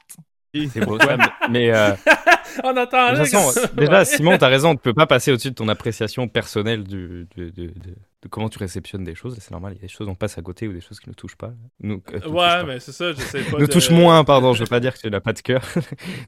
C'est 0.54 0.84
beau 0.84 0.98
ça, 1.00 1.16
mais, 1.16 1.24
mais, 1.50 1.74
euh, 1.74 1.92
On 2.64 2.76
attend 2.76 3.12
de 3.14 3.18
toute 3.22 3.28
façon, 3.28 3.66
déjà, 3.76 4.04
Simon, 4.04 4.36
t'as 4.36 4.48
raison, 4.48 4.74
tu 4.74 4.82
peux 4.82 4.92
pas 4.92 5.06
passer 5.06 5.32
au-dessus 5.32 5.48
de 5.50 5.54
ton 5.54 5.68
appréciation 5.68 6.28
personnelle 6.28 6.84
du, 6.84 7.26
de, 7.34 7.44
de- 7.48 7.68
de- 7.68 7.94
de 8.22 8.28
comment 8.28 8.50
tu 8.50 8.58
réceptionnes 8.58 9.04
des 9.04 9.14
choses. 9.14 9.38
C'est 9.40 9.50
normal, 9.52 9.72
il 9.72 9.76
y 9.76 9.78
a 9.78 9.82
des 9.82 9.88
choses 9.88 10.06
on 10.08 10.14
passe 10.14 10.36
à 10.36 10.42
côté 10.42 10.68
ou 10.68 10.74
des 10.74 10.82
choses 10.82 11.00
qui 11.00 11.08
ne 11.08 11.14
touchent 11.14 11.36
pas. 11.36 11.52
Nous, 11.80 12.02
euh, 12.12 12.28
Ouais, 12.28 12.36
pas. 12.36 12.64
mais 12.64 12.78
c'est 12.80 12.92
ça, 12.92 13.12
j'essaie 13.14 13.42
pas 13.44 13.58
nous 13.58 13.66
de... 13.66 13.72
touche 13.72 13.88
moins, 13.90 14.22
pardon, 14.24 14.52
je 14.52 14.60
veux 14.60 14.66
pas 14.68 14.80
dire 14.80 14.92
que 14.92 14.98
tu 14.98 15.08
n'as 15.10 15.20
pas 15.20 15.32
de 15.32 15.40
cœur. 15.40 15.62
nous 15.76 15.82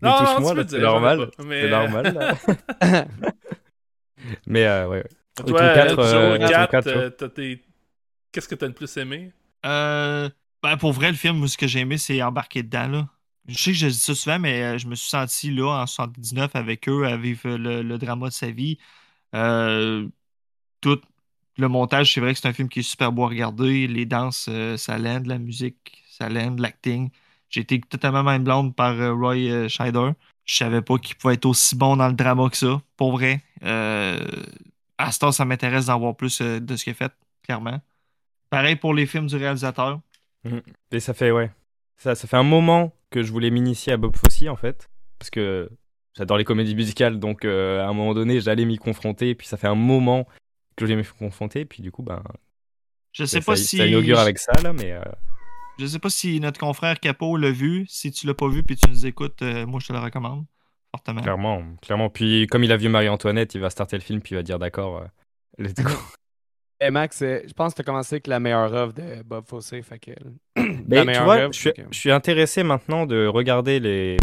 Non, 0.09 0.17
touche 0.17 0.29
non, 0.29 0.35
tu 0.37 0.41
moins, 0.43 0.53
peux 0.53 0.59
là, 0.59 0.65
dire, 0.65 0.79
c'est 0.79 0.85
normal. 0.85 1.31
mais, 1.45 1.61
C'est 1.61 1.71
normal. 1.71 2.15
là. 2.15 3.05
mais 4.47 4.65
euh, 4.67 4.89
ouais, 4.89 4.97
ouais. 4.99 5.05
Toi, 5.37 5.45
ton 5.47 5.57
euh, 5.65 5.75
quatre, 5.75 5.91
Joe, 5.97 6.05
euh, 6.15 6.39
ton 6.39 6.47
quatre, 6.49 6.71
quatre, 6.71 6.87
euh, 6.89 7.11
t'as 7.11 7.29
tes- 7.29 7.61
Qu'est-ce 8.35 8.49
que 8.49 8.57
t'as 8.57 8.67
le 8.67 8.73
plus 8.73 8.97
aimé? 8.97 9.31
Euh, 9.65 10.29
ben, 10.61 10.77
pour 10.77 10.93
vrai, 10.93 11.13
le 11.13 11.17
film, 11.17 11.47
ce 11.47 11.57
que 11.57 11.69
j'ai 11.69 11.79
aimé, 11.79 11.99
c'est 11.99 12.21
embarquer 12.21 12.65
dedans. 12.65 12.89
Là. 12.89 13.09
Je 13.47 13.57
sais 13.57 13.71
que 13.71 13.77
je 13.77 13.87
dis 13.87 13.95
ça 13.95 14.13
souvent, 14.13 14.41
mais 14.41 14.61
euh, 14.61 14.77
je 14.77 14.89
me 14.89 14.97
suis 14.97 15.09
senti 15.09 15.53
là 15.53 15.83
en 15.83 15.87
79 15.87 16.51
avec 16.57 16.89
eux 16.89 17.07
à 17.07 17.17
vivre 17.17 17.49
le, 17.49 17.97
drama 17.97 18.27
de 18.27 18.33
sa 18.33 18.51
vie. 18.51 18.77
Euh, 19.37 20.09
tout 20.81 21.01
le 21.59 21.69
montage, 21.69 22.13
c'est 22.13 22.21
vrai 22.21 22.35
que 22.35 22.41
c'est 22.41 22.49
un 22.49 22.53
film 22.53 22.69
qui 22.69 22.81
est 22.81 22.83
super 22.83 23.13
beau 23.13 23.23
à 23.23 23.29
regarder. 23.29 23.87
Les 23.87 24.05
danses, 24.05 24.51
ça 24.79 24.99
l'aide, 24.99 25.27
la 25.27 25.39
musique, 25.39 26.03
ça 26.11 26.29
l'aide, 26.29 26.59
l'acting. 26.59 27.11
J'ai 27.51 27.61
été 27.61 27.81
totalement 27.83 28.25
mind 28.25 28.43
blonde 28.43 28.75
par 28.75 28.97
Roy 28.97 29.69
Scheider. 29.69 30.11
Je 30.45 30.57
savais 30.57 30.83
pas 30.83 30.99
qu'il 30.99 31.15
pouvait 31.15 31.35
être 31.35 31.47
aussi 31.47 31.77
bon 31.77 31.97
dans 31.97 32.09
le 32.09 32.15
drama 32.15 32.51
que 32.51 32.57
ça, 32.57 32.83
pour 32.97 33.13
vrai. 33.13 33.45
À 33.63 35.13
ce 35.13 35.21
temps, 35.21 35.31
ça 35.31 35.45
m'intéresse 35.45 35.87
d'en 35.87 36.01
voir 36.01 36.17
plus 36.17 36.43
de 36.43 36.75
ce 36.75 36.83
qu'il 36.83 36.91
a 36.91 36.95
fait, 36.95 37.13
clairement. 37.45 37.81
Pareil 38.55 38.77
pour 38.77 38.95
les 38.95 39.07
films 39.07 39.27
du 39.27 39.37
réalisateur. 39.37 40.01
Et 40.93 41.01
ça 41.01 41.13
fait, 41.15 41.31
ouais. 41.33 41.51
Ça, 41.97 42.15
ça 42.15 42.29
fait 42.29 42.37
un 42.37 42.43
moment 42.45 42.93
que 43.11 43.23
je 43.23 43.33
voulais 43.33 43.51
m'initier 43.51 43.93
à 43.93 43.97
Bob 43.97 44.15
Fosse, 44.17 44.43
en 44.49 44.57
fait. 44.57 44.89
Parce 45.19 45.31
que 45.31 45.69
j'adore 46.17 46.37
les 46.39 46.45
comédies 46.45 46.75
musicales, 46.75 47.19
donc 47.19 47.45
euh, 47.45 47.81
à 47.83 47.89
un 47.89 47.93
moment 47.93 48.15
donné, 48.15 48.41
j'allais 48.41 48.65
m'y 48.65 48.77
confronter. 48.79 49.31
Et 49.31 49.35
puis 49.35 49.47
ça 49.47 49.57
fait 49.57 49.67
un 49.67 49.75
moment 49.75 50.29
que 50.77 50.87
je 50.87 50.95
m'y 50.95 51.05
confronter. 51.05 51.61
Et 51.61 51.65
puis 51.65 51.83
du 51.83 51.91
coup, 51.91 52.03
ben, 52.03 52.23
Je 53.13 53.25
sais 53.25 53.41
ça, 53.41 53.45
pas 53.47 53.57
ça- 53.57 53.65
si. 53.65 53.77
ça 53.79 53.87
inaugure 53.87 54.19
avec 54.21 54.39
ça, 54.39 54.53
là, 54.63 54.73
mais. 54.73 54.93
euh, 54.93 55.03
Je 55.79 55.87
sais 55.87 55.99
pas 55.99 56.11
si 56.11 56.39
notre 56.39 56.61
confrère 56.61 57.01
Capo 57.01 57.37
l'a 57.37 57.51
vu. 57.51 57.87
Si 57.89 58.13
tu 58.13 58.27
l'as 58.29 58.35
pas 58.35 58.49
vu 58.49 58.63
puis 58.63 58.77
tu 58.77 58.89
nous 58.89 59.07
écoutes, 59.07 59.43
euh, 59.43 59.67
moi 59.67 59.81
je 59.81 59.89
te 59.89 59.93
le 59.93 59.99
recommande 59.99 60.45
fortement. 60.93 61.23
Clairement, 61.23 61.63
clairement. 61.83 62.09
Puis 62.11 62.47
comme 62.49 62.63
il 62.63 62.71
a 62.71 62.77
vu 62.77 62.89
Marie-Antoinette, 62.89 63.55
il 63.57 63.61
va 63.61 63.71
starter 63.71 63.97
le 63.97 64.03
film, 64.03 64.21
puis 64.21 64.35
il 64.35 64.37
va 64.37 64.43
dire 64.45 64.59
d'accord, 64.61 65.05
let's 65.59 65.75
go. 65.75 65.91
Et 66.81 66.91
Max, 66.91 67.23
euh, 67.23 67.41
je 67.47 67.53
pense 67.53 67.73
que 67.73 67.77
tu 67.77 67.81
as 67.83 67.85
commencé 67.85 68.15
avec 68.17 68.27
la 68.27 68.41
meilleure 68.41 68.73
œuvre 68.75 68.93
de 68.93 69.23
Bob 69.23 69.47
Fosse. 69.47 69.71
Fait 69.83 69.99
que, 69.99 70.11
Mais 70.57 70.63
la 70.97 71.01
tu 71.03 71.07
meilleure 71.07 71.25
vois, 71.25 71.37
œuvre, 71.39 71.53
je 71.53 71.59
suis, 71.61 71.71
fait 71.71 71.83
que- 71.83 71.89
je 71.91 71.99
suis 71.99 72.11
intéressé 72.11 72.63
maintenant 72.63 73.07
de 73.07 73.27
regarder 73.27 73.81
les 73.81 74.17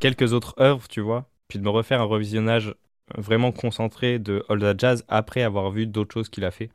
quelques 0.00 0.32
autres 0.32 0.54
œuvres, 0.60 0.86
tu 0.88 1.00
vois, 1.00 1.28
puis 1.48 1.58
de 1.58 1.64
me 1.64 1.70
refaire 1.70 2.00
un 2.00 2.04
revisionnage 2.04 2.74
vraiment 3.16 3.52
concentré 3.52 4.18
de 4.18 4.44
All 4.48 4.60
That 4.60 4.74
Jazz 4.78 5.04
après 5.08 5.42
avoir 5.42 5.70
vu 5.70 5.86
d'autres 5.86 6.14
choses 6.14 6.28
qu'il 6.28 6.44
a 6.44 6.50
fait. 6.50 6.70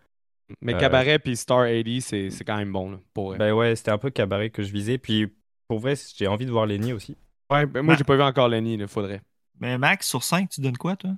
Mais 0.61 0.73
Euh, 0.73 0.79
Cabaret 0.79 1.19
puis 1.19 1.35
Star 1.37 1.65
80, 1.65 1.99
c'est 2.01 2.29
c'est 2.31 2.43
quand 2.43 2.57
même 2.57 2.71
bon, 2.71 2.91
là, 2.91 2.99
pour 3.13 3.27
vrai. 3.29 3.37
Bah 3.37 3.53
ouais, 3.53 3.75
c'était 3.75 3.91
un 3.91 3.97
peu 3.97 4.09
cabaret 4.09 4.49
que 4.49 4.63
je 4.63 4.71
visais, 4.71 4.97
puis 4.97 5.27
pour 5.67 5.79
vrai, 5.79 5.93
j'ai 6.15 6.27
envie 6.27 6.45
de 6.45 6.51
voir 6.51 6.65
Lenny 6.65 6.93
aussi. 6.93 7.17
ouais, 7.51 7.65
ben, 7.65 7.81
moi, 7.83 7.93
Ma- 7.93 7.97
j'ai 7.97 8.03
pas 8.03 8.15
vu 8.15 8.23
encore 8.23 8.47
Lenny, 8.47 8.73
il 8.75 8.87
faudrait. 8.87 9.21
Mais 9.59 9.77
Max, 9.77 10.07
sur 10.07 10.23
5, 10.23 10.49
tu 10.49 10.61
donnes 10.61 10.77
quoi, 10.77 10.95
toi? 10.95 11.11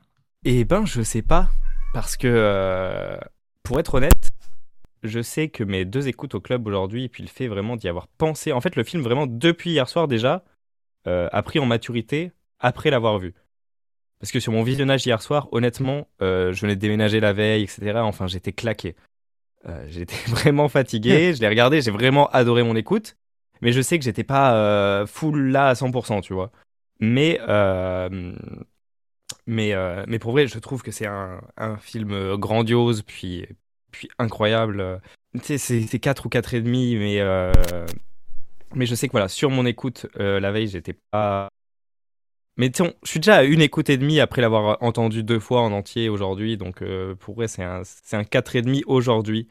Eh 0.43 0.66
ben, 0.66 0.86
je 0.86 1.02
sais 1.02 1.22
pas, 1.22 1.49
parce 1.93 2.18
que 2.18 2.28
euh, 2.28 3.18
pour 3.64 3.80
être 3.80 3.95
honnête, 3.95 4.32
je 5.03 5.22
sais 5.22 5.49
que 5.49 5.64
mes 5.64 5.86
deux 5.86 6.07
écoutes 6.07 6.36
au 6.36 6.39
club 6.39 6.68
aujourd'hui, 6.68 7.05
et 7.05 7.09
puis 7.09 7.24
le 7.24 7.30
fait 7.30 7.47
vraiment 7.47 7.76
d'y 7.76 7.88
avoir 7.88 8.07
pensé, 8.07 8.51
en 8.51 8.62
fait, 8.62 8.76
le 8.76 8.84
film 8.84 9.01
vraiment 9.01 9.28
depuis 9.28 9.72
hier 9.72 9.89
soir 9.89 10.07
déjà, 10.07 10.43
euh, 11.07 11.28
a 11.32 11.41
pris 11.41 11.59
en 11.59 11.66
maturité 11.66 12.32
après 12.59 12.91
l'avoir 12.91 13.18
vu. 13.18 13.34
Parce 14.20 14.32
que 14.32 14.39
sur 14.39 14.53
mon 14.53 14.62
visionnage 14.62 15.05
hier 15.05 15.22
soir, 15.22 15.47
honnêtement, 15.51 16.07
euh, 16.22 16.53
je 16.53 16.62
venais 16.62 16.76
de 16.76 16.80
déménager 16.80 17.20
la 17.20 17.34
veille, 17.34 17.64
etc. 17.64 17.93
Enfin, 18.03 18.28
j'étais 18.28 18.51
claqué. 18.51 18.95
Euh, 19.68 19.84
j'étais 19.88 20.16
vraiment 20.28 20.70
fatigué, 20.70 21.34
je 21.34 21.41
l'ai 21.41 21.47
regardé, 21.47 21.82
j'ai 21.82 21.91
vraiment 21.91 22.30
adoré 22.30 22.62
mon 22.62 22.76
écoute, 22.76 23.16
mais 23.62 23.72
je 23.72 23.82
sais 23.82 23.97
que 23.97 24.05
j'étais 24.05 24.24
pas 24.24 25.05
full 25.07 25.49
là 25.51 25.70
à 25.70 25.74
100%, 25.74 26.22
tu 26.22 26.34
vois. 26.34 26.51
Mais, 26.99 27.39
mais, 29.48 29.74
euh, 29.74 30.04
mais 30.08 30.20
pour 30.20 30.32
vrai, 30.32 30.48
je 30.48 30.60
trouve 30.60 30.84
que 30.84 30.92
c'est 30.92 31.08
un, 31.08 31.42
film 31.80 32.12
euh, 32.12 32.38
grandiose, 32.38 33.02
puis, 33.02 33.48
puis 33.92 34.10
incroyable. 34.20 35.02
Tu 35.34 35.39
sais, 35.42 35.58
c'est 35.58 35.82
c'est 35.82 36.00
4 36.00 36.26
ou 36.26 36.30
4 36.30 36.54
et 36.54 36.62
demi, 36.62 36.96
mais, 36.96 37.20
euh, 37.22 37.52
mais 38.76 38.86
je 38.86 38.96
sais 38.96 39.08
que 39.08 39.12
voilà, 39.12 39.28
sur 39.28 39.50
mon 39.50 39.66
écoute 39.66 40.08
la 40.16 40.52
veille, 40.52 40.68
j'étais 40.68 40.96
pas. 41.12 41.50
Mais 42.58 42.70
on- 42.82 42.94
je 43.04 43.10
suis 43.10 43.20
déjà 43.20 43.38
à 43.38 43.44
une 43.44 43.62
écoute 43.62 43.89
et 43.89 43.98
demie 43.98 44.20
après 44.20 44.42
l'avoir 44.42 44.78
entendu 44.84 45.24
deux 45.24 45.39
fois 45.39 45.62
en 45.62 45.72
entier 45.72 46.10
aujourd'hui, 46.10 46.58
donc 46.58 46.84
pour 47.20 47.36
vrai, 47.36 47.48
c'est 47.48 47.64
un, 47.64 47.82
un 48.12 48.24
4 48.24 48.56
et 48.56 48.62
demi 48.62 48.84
aujourd'hui. 48.86 49.48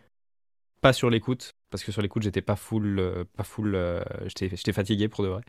Pas 0.83 0.93
sur 0.93 1.11
l'écoute, 1.11 1.53
parce 1.71 1.85
que 1.85 1.93
sur 1.93 2.03
l'écoute, 2.03 2.23
j'étais 2.23 2.43
pas 2.43 2.57
full, 2.57 3.27
pas 3.37 3.45
full, 3.45 3.79
j'étais 4.27 4.73
fatigué 4.73 5.09
pour 5.09 5.25
de 5.25 5.29
vrai. 5.29 5.43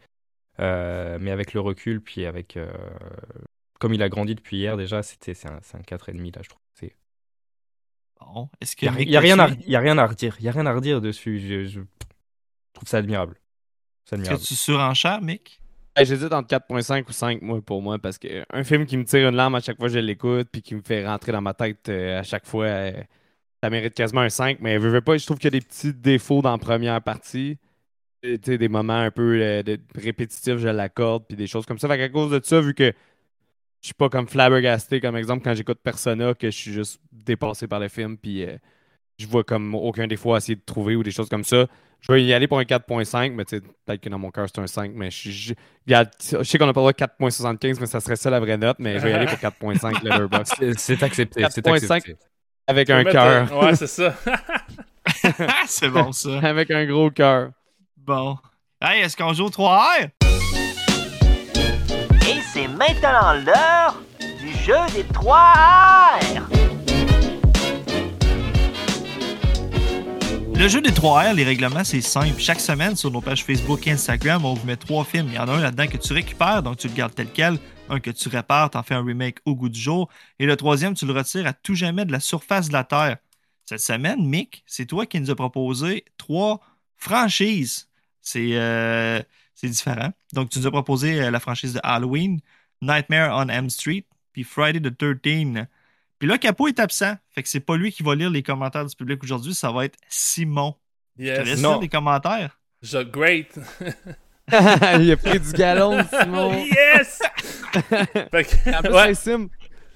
Mais 1.19 1.31
avec 1.31 1.53
le 1.53 1.59
recul, 1.59 2.01
puis 2.01 2.25
avec. 2.25 2.57
Comme 3.81 3.93
il 3.95 4.03
a 4.03 4.09
grandi 4.09 4.35
depuis 4.35 4.57
hier 4.57 4.77
déjà, 4.77 5.01
c'était 5.03 5.33
c'est 5.33 5.49
un, 5.49 5.59
c'est 5.63 5.75
un 5.75 5.81
4,5 5.81 6.35
là, 6.35 6.41
je 6.43 6.49
trouve. 6.49 6.61
C'est- 6.73 6.95
Bon, 8.19 8.49
est-ce 8.61 8.75
que 8.75 8.85
Il 8.85 8.91
n'y 8.91 8.95
a, 8.95 8.99
Mick 8.99 9.09
y 9.09 9.17
a 9.17 9.19
rien 9.19 9.39
à, 9.39 9.47
là-dessus, 9.47 9.69
y 9.69 9.75
a 9.75 9.79
rien 9.79 9.97
à 9.97 10.05
redire. 10.05 10.35
Il 10.39 10.45
y 10.45 10.49
a 10.49 10.51
rien 10.51 10.65
à 10.67 10.73
redire 10.73 11.01
dessus. 11.01 11.39
Je, 11.39 11.65
je 11.65 11.79
trouve 12.73 12.87
ça 12.87 12.97
admirable. 12.99 13.35
C'est 14.05 14.15
Est-ce 14.15 14.21
que 14.21 14.27
admirable. 14.27 14.43
tu 14.47 14.55
surenchères, 14.55 15.21
Mick? 15.21 15.59
Hey, 15.95 16.05
J'hésite 16.05 16.31
entre 16.31 16.47
4.5 16.47 17.09
ou 17.09 17.11
5, 17.11 17.41
moi, 17.41 17.61
pour 17.61 17.81
moi, 17.81 17.97
parce 17.99 18.17
que 18.17 18.45
un 18.51 18.63
film 18.63 18.85
qui 18.85 18.95
me 18.95 19.03
tire 19.03 19.27
une 19.27 19.35
larme 19.35 19.55
à 19.55 19.59
chaque 19.59 19.77
fois 19.77 19.87
que 19.87 19.93
je 19.93 19.99
l'écoute, 19.99 20.47
puis 20.51 20.61
qui 20.61 20.75
me 20.75 20.81
fait 20.81 21.05
rentrer 21.05 21.31
dans 21.31 21.41
ma 21.41 21.53
tête 21.53 21.89
euh, 21.89 22.19
à 22.19 22.23
chaque 22.23 22.45
fois, 22.45 22.65
euh, 22.65 22.93
ça 23.61 23.69
mérite 23.69 23.93
quasiment 23.95 24.21
un 24.21 24.29
5. 24.29 24.59
Mais 24.61 24.77
veux 24.77 25.01
pas, 25.01 25.17
je 25.17 25.25
trouve 25.25 25.37
qu'il 25.37 25.53
y 25.53 25.55
a 25.57 25.59
des 25.59 25.65
petits 25.65 25.93
défauts 25.93 26.41
dans 26.41 26.51
la 26.51 26.57
première 26.59 27.01
partie. 27.01 27.57
Et, 28.23 28.37
des 28.37 28.69
moments 28.69 28.99
un 28.99 29.09
peu 29.11 29.41
euh, 29.41 29.63
de- 29.63 29.79
répétitifs, 29.95 30.57
je 30.57 30.67
l'accorde, 30.67 31.25
puis 31.27 31.35
des 31.35 31.47
choses 31.47 31.65
comme 31.65 31.79
ça. 31.79 31.87
Fait 31.87 31.97
qu'à 31.97 32.09
cause 32.09 32.29
de 32.31 32.39
ça, 32.43 32.61
vu 32.61 32.75
que 32.75 32.93
je 33.81 33.87
suis 33.87 33.93
pas 33.93 34.09
comme 34.09 34.27
flabbergasté, 34.27 34.99
comme 35.01 35.15
exemple, 35.17 35.43
quand 35.43 35.53
j'écoute 35.55 35.79
Persona, 35.83 36.33
que 36.33 36.47
je 36.51 36.55
suis 36.57 36.71
juste 36.71 36.99
dépassé 37.11 37.67
par 37.67 37.79
le 37.79 37.87
film, 37.89 38.17
puis 38.17 38.43
euh, 38.45 38.57
je 39.17 39.27
vois 39.27 39.43
comme 39.43 39.73
aucun 39.75 40.07
défaut 40.07 40.33
à 40.33 40.37
essayer 40.37 40.55
de 40.55 40.61
trouver 40.65 40.95
ou 40.95 41.03
des 41.03 41.11
choses 41.11 41.29
comme 41.29 41.43
ça. 41.43 41.65
Je 41.99 42.11
vais 42.11 42.23
y 42.23 42.33
aller 42.33 42.47
pour 42.47 42.57
un 42.57 42.63
4.5, 42.63 43.31
mais 43.33 43.45
peut-être 43.45 44.01
que 44.01 44.09
dans 44.09 44.17
mon 44.17 44.31
cœur, 44.31 44.47
c'est 44.51 44.59
un 44.59 44.65
5. 44.65 44.91
Mais 44.95 45.11
je, 45.11 45.29
je- 45.29 45.53
sais 46.43 46.57
qu'on 46.57 46.65
n'a 46.65 46.73
pas 46.73 46.79
le 46.81 46.91
droit 46.91 46.93
de 46.93 46.97
4.75, 46.97 47.79
mais 47.79 47.85
ça 47.85 47.99
serait 47.99 48.15
ça 48.15 48.31
la 48.31 48.39
vraie 48.39 48.57
note. 48.57 48.77
Mais 48.79 48.97
je 48.97 49.03
vais 49.03 49.11
y 49.11 49.13
aller 49.13 49.27
pour 49.27 49.37
4.5 49.75 50.03
Letterboxd. 50.03 50.53
C'est- 50.57 50.79
C'est 50.79 51.03
accepté. 51.03 51.45
C'est 51.51 51.63
4.5. 51.63 51.91
accepté. 51.97 52.15
Avec 52.65 52.89
un 52.89 53.03
cœur. 53.03 53.55
Ouais, 53.63 53.75
c'est 53.75 53.85
ça. 53.87 54.15
C'est 55.67 55.89
bon, 55.89 56.11
ça. 56.11 56.39
Avec 56.43 56.71
un 56.71 56.85
gros 56.85 57.11
cœur. 57.11 57.51
Bon. 57.97 58.37
Hey, 58.81 59.01
est-ce 59.01 59.15
qu'on 59.15 59.33
joue 59.33 59.45
au 59.45 59.49
3R 59.49 60.05
Et 60.05 60.20
c'est 62.53 62.67
maintenant 62.67 63.33
l'heure 63.45 64.01
du 64.19 64.51
jeu 64.63 64.75
des 64.93 65.05
3 65.13 65.37
R. 65.37 66.49
Le 70.53 70.67
jeu 70.67 70.81
des 70.81 70.91
3R, 70.91 71.33
les 71.33 71.43
règlements, 71.43 71.83
c'est 71.83 72.01
simple. 72.01 72.39
Chaque 72.39 72.59
semaine, 72.59 72.95
sur 72.95 73.09
nos 73.09 73.21
pages 73.21 73.43
Facebook 73.43 73.87
et 73.87 73.91
Instagram, 73.91 74.45
on 74.45 74.53
vous 74.53 74.67
met 74.67 74.75
trois 74.75 75.03
films. 75.03 75.27
Il 75.29 75.33
y 75.33 75.39
en 75.39 75.47
a 75.47 75.53
un 75.53 75.61
là-dedans 75.61 75.87
que 75.87 75.97
tu 75.97 76.13
récupères, 76.13 76.61
donc 76.61 76.77
tu 76.77 76.87
le 76.87 76.93
gardes 76.93 77.15
tel 77.15 77.29
quel. 77.33 77.57
Un 77.89 77.99
que 77.99 78.11
tu 78.11 78.29
répares, 78.29 78.69
t'en 78.69 78.83
fais 78.83 78.93
un 78.95 79.03
remake 79.03 79.39
au 79.45 79.55
goût 79.55 79.69
du 79.69 79.79
jour. 79.79 80.09
Et 80.37 80.45
le 80.45 80.55
troisième, 80.55 80.93
tu 80.93 81.05
le 81.05 81.13
retires 81.13 81.47
à 81.47 81.53
tout 81.53 81.73
jamais 81.73 82.05
de 82.05 82.11
la 82.11 82.19
surface 82.19 82.67
de 82.67 82.73
la 82.73 82.83
Terre. 82.83 83.17
Cette 83.65 83.79
semaine, 83.79 84.23
Mick, 84.27 84.63
c'est 84.67 84.85
toi 84.85 85.05
qui 85.05 85.19
nous 85.19 85.31
as 85.31 85.35
proposé 85.35 86.05
trois 86.17 86.59
franchises. 86.97 87.87
C'est 88.21 88.51
euh, 88.51 89.21
c'est 89.61 89.69
différent. 89.69 90.11
Donc, 90.33 90.49
tu 90.49 90.59
nous 90.59 90.67
as 90.67 90.71
proposé 90.71 91.21
euh, 91.21 91.31
la 91.31 91.39
franchise 91.39 91.73
de 91.73 91.79
Halloween, 91.83 92.39
Nightmare 92.81 93.31
on 93.37 93.47
Elm 93.47 93.69
Street, 93.69 94.05
puis 94.33 94.43
Friday 94.43 94.79
the 94.81 94.95
13 94.97 95.65
Puis 96.17 96.27
là, 96.27 96.37
Capo 96.39 96.67
est 96.67 96.79
absent. 96.79 97.13
Fait 97.29 97.43
que 97.43 97.49
c'est 97.49 97.59
pas 97.59 97.77
lui 97.77 97.91
qui 97.91 98.01
va 98.03 98.15
lire 98.15 98.29
les 98.31 98.41
commentaires 98.43 98.85
du 98.85 98.95
public 98.95 99.23
aujourd'hui, 99.23 99.53
ça 99.53 99.71
va 99.71 99.85
être 99.85 99.97
Simon. 100.09 100.75
Je 101.17 101.25
Yes. 101.25 101.59
lire 101.59 101.79
les 101.79 101.89
commentaires. 101.89 102.57
Je 102.81 102.97
great. 103.03 103.53
Il 104.51 105.11
a 105.11 105.17
pris 105.17 105.39
du 105.39 105.51
galon, 105.53 106.03
Simon. 106.09 106.53
yes! 106.65 107.19
Fait 108.31 108.43
que- 108.43 108.75
En 108.77 108.81
plus, 108.81 108.93
ouais. 108.93 109.13
Sim, 109.13 109.47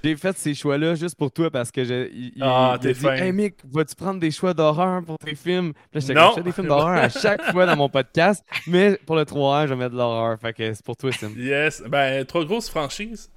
j'ai 0.05 0.15
fait 0.15 0.37
ces 0.37 0.53
choix-là 0.53 0.95
juste 0.95 1.15
pour 1.17 1.31
toi 1.31 1.49
parce 1.49 1.71
que 1.71 1.81
il- 1.81 2.33
Ah, 2.41 2.77
t'es 2.81 2.93
dit 2.93 2.99
fin. 2.99 3.15
Hey 3.15 3.31
Mick, 3.31 3.55
vas-tu 3.69 3.95
prendre 3.95 4.19
des 4.19 4.31
choix 4.31 4.53
d'horreur 4.53 5.03
pour 5.03 5.17
tes 5.17 5.35
films? 5.35 5.73
Puis 5.91 6.01
Là, 6.13 6.29
je 6.29 6.35
fais 6.35 6.43
des 6.43 6.51
films 6.51 6.67
d'horreur 6.67 6.97
à 6.97 7.09
chaque 7.09 7.43
fois 7.51 7.65
dans 7.65 7.75
mon 7.75 7.89
podcast, 7.89 8.43
mais 8.67 8.99
pour 9.05 9.15
le 9.15 9.25
3 9.25 9.65
je 9.67 9.73
vais 9.73 9.79
mettre 9.79 9.91
de 9.93 9.97
l'horreur. 9.97 10.39
Fait 10.39 10.53
que 10.53 10.73
c'est 10.73 10.85
pour 10.85 10.95
toi, 10.95 11.11
Sim. 11.11 11.31
Yes. 11.37 11.81
Ben, 11.87 12.23
trois 12.25 12.45
grosses 12.45 12.69
franchises. 12.69 13.29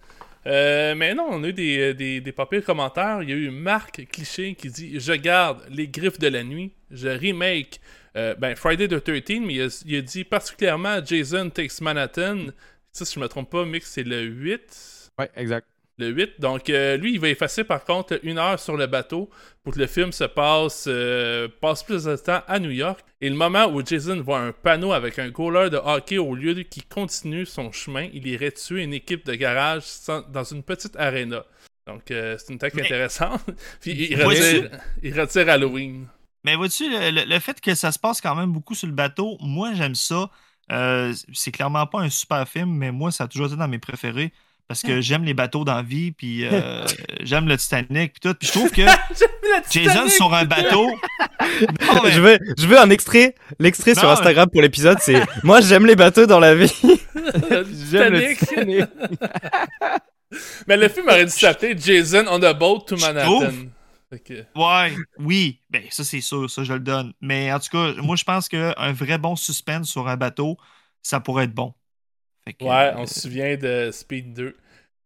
Euh, 0.47 0.95
mais 0.95 1.14
non, 1.14 1.27
on 1.31 1.43
a 1.45 1.49
eu 1.49 1.53
des, 1.53 1.95
des, 1.95 2.21
des 2.21 2.33
pas 2.33 2.47
pires 2.47 2.64
commentaires. 2.64 3.23
Il 3.23 3.29
y 3.31 3.33
a 3.33 3.37
eu 3.37 3.51
Marc 3.51 4.07
Cliché 4.11 4.55
qui 4.55 4.69
dit 4.71 5.01
Je 5.01 5.12
garde 5.12 5.62
les 5.71 5.89
griffes 5.89 6.19
de 6.19 6.29
la 6.29 6.43
nuit, 6.45 6.73
je 6.91 7.09
remake 7.09 7.81
euh, 8.16 8.35
ben, 8.37 8.55
Friday 8.57 8.89
the 8.89 9.03
13, 9.03 9.41
mais 9.45 9.55
il 9.55 9.62
a, 9.62 9.83
il 9.87 9.97
a 9.97 10.01
dit 10.01 10.25
particulièrement 10.25 11.05
Jason 11.05 11.51
Takes 11.51 11.81
Manhattan. 11.81 12.47
Ça, 12.93 13.05
si 13.05 13.14
je 13.16 13.21
me 13.21 13.29
trompe 13.29 13.51
pas, 13.51 13.64
Mix, 13.64 13.91
c'est 13.91 14.03
le 14.03 14.23
8. 14.23 15.11
Ouais, 15.19 15.31
exact. 15.37 15.66
Le 15.99 16.09
8. 16.11 16.40
Donc, 16.40 16.70
euh, 16.70 16.96
lui, 16.96 17.14
il 17.14 17.20
va 17.20 17.28
effacer 17.28 17.64
par 17.64 17.84
contre 17.84 18.20
une 18.22 18.38
heure 18.38 18.59
sur 18.61 18.76
le 18.76 18.86
bateau 18.86 19.28
pour 19.64 19.74
que 19.74 19.80
le 19.80 19.86
film 19.88 20.12
se 20.12 20.24
passe, 20.24 20.84
euh, 20.86 21.49
passe 21.61 21.82
plus 21.82 22.05
de 22.05 22.14
temps 22.16 22.40
à 22.46 22.59
New 22.61 22.70
York. 22.70 23.01
Et 23.20 23.28
le 23.28 23.34
moment 23.34 23.66
où 23.66 23.84
Jason 23.84 24.20
voit 24.20 24.38
un 24.38 24.53
panneau 24.53 24.92
avec 24.92 25.18
un 25.18 25.28
goaler 25.30 25.70
de 25.70 25.76
hockey 25.76 26.18
au 26.18 26.34
lieu 26.36 26.55
de 26.55 26.62
qui 26.62 26.82
continue 26.82 27.44
son 27.46 27.72
chemin, 27.72 28.09
il 28.14 28.26
irait 28.28 28.53
tuer 28.53 28.84
une 28.84 28.94
équipe 28.94 29.26
de 29.26 29.34
garage 29.34 29.82
sans- 29.82 30.22
dans 30.30 30.44
une 30.44 30.62
petite 30.62 30.94
arena. 30.96 31.44
Donc, 31.86 32.11
euh, 32.12 32.36
c'est 32.38 32.53
une 32.53 32.59
tech 32.61 32.74
intéressante. 32.84 33.40
Puis, 33.80 33.92
il 34.11 34.22
retire, 34.22 34.70
il 35.03 35.20
retire 35.20 35.49
Halloween. 35.49 36.07
Mais 36.44 36.55
vois-tu, 36.55 36.88
le, 36.88 37.11
le- 37.11 37.24
le 37.28 37.38
fait 37.40 37.61
que 37.61 37.74
ça 37.74 37.90
se 37.90 37.99
passe 37.99 38.20
quand 38.20 38.36
même 38.36 38.53
beaucoup 38.53 38.76
sur 38.76 38.86
le 38.86 38.92
bateau, 38.94 39.36
moi 39.40 39.72
j'aime 39.74 39.96
ça. 39.96 40.30
C'est 41.32 41.51
clairement 41.51 41.86
pas 41.86 42.01
un 42.01 42.11
super 42.11 42.46
film, 42.49 42.70
mais 42.70 42.92
moi 42.92 43.11
ça 43.11 43.24
a 43.24 43.28
toujours 43.28 43.46
été 43.49 43.57
dans 43.57 43.68
mes 43.68 43.78
préférés. 43.78 44.32
Parce 44.69 44.83
que 44.83 45.01
j'aime 45.01 45.25
les 45.25 45.33
bateaux 45.33 45.64
dans 45.64 45.75
la 45.77 45.83
vie, 45.83 46.12
puis 46.12 46.45
euh, 46.45 46.85
j'aime 47.23 47.49
le 47.49 47.57
Titanic, 47.57 48.12
puis 48.12 48.21
tout. 48.21 48.35
Puis 48.35 48.47
je 48.49 48.53
trouve 48.53 48.71
que 48.71 48.83
Jason 49.71 50.09
sur 50.09 50.33
un 50.35 50.45
bateau. 50.45 50.91
Non, 51.61 52.03
mais- 52.05 52.12
Je 52.12 52.21
veux, 52.21 52.39
je 52.59 52.66
veux 52.66 52.79
un 52.79 52.91
extrait, 52.91 53.35
l'extrait 53.59 53.95
sur 53.95 54.09
Instagram 54.11 54.49
pour 54.51 54.61
l'épisode, 54.61 54.99
c'est 55.01 55.23
moi 55.43 55.61
j'aime 55.61 55.87
les 55.87 55.97
bateaux 55.97 56.27
dans 56.27 56.39
la 56.39 56.55
vie. 56.55 56.73
J'aime 57.91 58.12
le 58.12 58.37
Titanic. 58.37 58.85
Mais 60.66 60.77
le 60.77 60.89
film 60.89 61.09
aurait 61.09 61.25
dû 61.25 61.31
s'appeler 61.31 61.75
Jason 61.79 62.25
on 62.29 62.43
a 62.43 62.53
boat 62.53 62.81
to 62.87 62.97
Manhattan. 62.99 63.51
Ouais, 64.57 64.95
oui, 65.19 65.61
ben 65.71 65.83
ça 65.91 66.05
c'est 66.05 66.21
sûr, 66.21 66.51
ça 66.51 66.64
je 66.64 66.73
le 66.75 66.81
donne. 66.81 67.12
Mais 67.21 67.53
en 67.53 67.59
tout 67.59 67.69
cas, 67.73 67.95
moi 68.03 68.16
je 68.16 68.25
pense 68.25 68.49
qu'un 68.49 68.93
vrai 68.93 69.16
bon 69.19 69.37
suspense 69.37 69.89
sur 69.89 70.07
un 70.09 70.16
bateau, 70.16 70.57
ça 71.03 71.21
pourrait 71.21 71.45
être 71.45 71.55
bon. 71.55 71.73
Que, 72.53 72.64
Ouais, 72.64 72.70
euh, 72.70 72.92
on 72.96 73.07
se 73.07 73.20
souvient 73.20 73.57
de 73.57 73.90
Speed 73.92 74.34
2. 74.34 74.57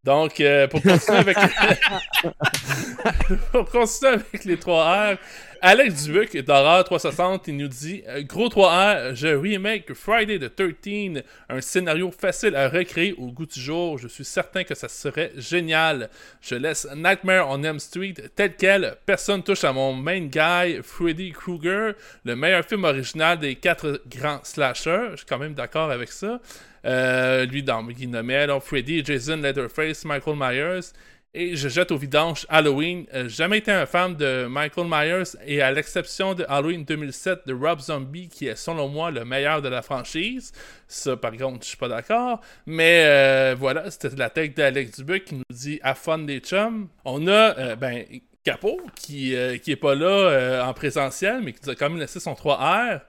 Donc, 0.04 0.40
euh, 0.40 0.66
pour 0.66 0.82
continuer 0.82 1.18
avec 1.18 1.36
pour 3.52 3.70
continuer 3.70 4.12
avec 4.12 4.44
les 4.44 4.58
3 4.58 5.14
R, 5.14 5.18
Alex 5.64 6.06
Dubuc 6.06 6.36
d'Horreur 6.38 6.82
360, 6.82 7.46
il 7.46 7.56
nous 7.56 7.68
dit 7.68 8.02
euh, 8.08 8.22
Gros 8.22 8.48
3 8.48 9.10
R, 9.10 9.14
je 9.14 9.28
remake 9.28 9.94
Friday 9.94 10.40
the 10.40 10.52
13, 10.52 11.22
un 11.48 11.60
scénario 11.60 12.10
facile 12.10 12.56
à 12.56 12.68
recréer 12.68 13.14
au 13.16 13.28
goût 13.28 13.46
du 13.46 13.60
jour. 13.60 13.96
Je 13.96 14.08
suis 14.08 14.24
certain 14.24 14.64
que 14.64 14.74
ça 14.74 14.88
serait 14.88 15.30
génial. 15.36 16.10
Je 16.40 16.56
laisse 16.56 16.88
Nightmare 16.96 17.48
on 17.48 17.62
Elm 17.62 17.78
Street 17.78 18.14
tel 18.34 18.56
quel. 18.56 18.96
Personne 19.06 19.44
touche 19.44 19.62
à 19.62 19.72
mon 19.72 19.92
main 19.94 20.22
guy, 20.22 20.80
Freddy 20.82 21.30
Krueger, 21.30 21.92
le 22.24 22.34
meilleur 22.34 22.64
film 22.64 22.82
original 22.82 23.38
des 23.38 23.54
quatre 23.54 24.02
grands 24.08 24.40
slashers. 24.42 25.10
Je 25.12 25.18
suis 25.18 25.26
quand 25.26 25.38
même 25.38 25.54
d'accord 25.54 25.92
avec 25.92 26.10
ça. 26.10 26.40
Euh, 26.84 27.44
lui, 27.44 27.62
dans, 27.62 27.86
il 27.88 28.10
nommait 28.10 28.34
alors 28.34 28.64
Freddy, 28.64 29.04
Jason, 29.04 29.36
Leatherface, 29.36 30.04
Michael 30.04 30.34
Myers. 30.36 30.90
Et 31.34 31.56
je 31.56 31.66
jette 31.70 31.90
au 31.92 31.96
vidange 31.96 32.44
Halloween. 32.50 33.06
Euh, 33.14 33.26
jamais 33.26 33.58
été 33.58 33.72
un 33.72 33.86
fan 33.86 34.14
de 34.14 34.46
Michael 34.50 34.86
Myers 34.86 35.38
et 35.46 35.62
à 35.62 35.72
l'exception 35.72 36.34
de 36.34 36.44
Halloween 36.46 36.84
2007 36.84 37.46
de 37.46 37.54
Rob 37.54 37.80
Zombie, 37.80 38.28
qui 38.28 38.48
est 38.48 38.54
selon 38.54 38.88
moi 38.88 39.10
le 39.10 39.24
meilleur 39.24 39.62
de 39.62 39.68
la 39.68 39.80
franchise. 39.80 40.52
Ça, 40.86 41.16
par 41.16 41.34
contre, 41.34 41.64
je 41.64 41.68
suis 41.68 41.78
pas 41.78 41.88
d'accord. 41.88 42.42
Mais 42.66 43.04
euh, 43.06 43.54
voilà, 43.58 43.90
c'était 43.90 44.10
la 44.14 44.28
tech 44.28 44.52
d'Alex 44.54 44.98
Dubuc 44.98 45.24
qui 45.24 45.36
nous 45.36 45.44
dit 45.48 45.80
à 45.82 45.94
fun 45.94 46.18
des 46.18 46.40
chums. 46.40 46.88
On 47.06 47.26
a, 47.26 47.58
euh, 47.58 47.76
ben, 47.76 48.04
Capot 48.44 48.80
qui, 48.96 49.36
qui 49.62 49.70
est 49.70 49.76
pas 49.76 49.94
là 49.94 50.66
en 50.66 50.74
présentiel, 50.74 51.42
mais 51.42 51.52
qui 51.52 51.60
nous 51.64 51.70
a 51.70 51.76
quand 51.76 51.88
même 51.88 52.00
laissé 52.00 52.18
son 52.18 52.32
3R. 52.32 53.00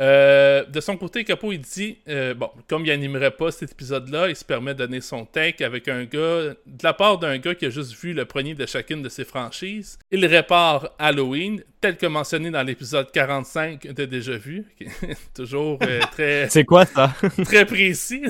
Euh, 0.00 0.64
de 0.64 0.80
son 0.80 0.96
côté, 0.96 1.24
Capo, 1.24 1.50
il 1.50 1.60
dit 1.60 1.98
euh, 2.08 2.32
bon, 2.34 2.50
comme 2.68 2.86
il 2.86 2.90
animerait 2.92 3.32
pas 3.32 3.50
cet 3.50 3.72
épisode-là, 3.72 4.28
il 4.28 4.36
se 4.36 4.44
permet 4.44 4.72
de 4.74 4.78
donner 4.78 5.00
son 5.00 5.24
take 5.24 5.64
avec 5.64 5.88
un 5.88 6.04
gars, 6.04 6.54
de 6.66 6.82
la 6.82 6.92
part 6.92 7.18
d'un 7.18 7.38
gars 7.38 7.54
qui 7.54 7.66
a 7.66 7.70
juste 7.70 7.94
vu 8.00 8.12
le 8.12 8.24
premier 8.24 8.54
de 8.54 8.64
chacune 8.64 9.02
de 9.02 9.08
ses 9.08 9.24
franchises. 9.24 9.98
Il 10.12 10.24
répare 10.24 10.90
Halloween, 11.00 11.62
tel 11.80 11.96
que 11.96 12.06
mentionné 12.06 12.50
dans 12.50 12.62
l'épisode 12.62 13.10
45 13.10 13.88
de 13.88 14.04
Déjà 14.04 14.36
Vu. 14.36 14.66
qui 14.76 14.84
est 14.84 15.16
Toujours 15.34 15.78
euh, 15.82 16.00
très, 16.12 16.48
C'est 16.50 16.64
quoi 16.64 16.84
ça? 16.84 17.12
très 17.44 17.66
précis. 17.66 18.22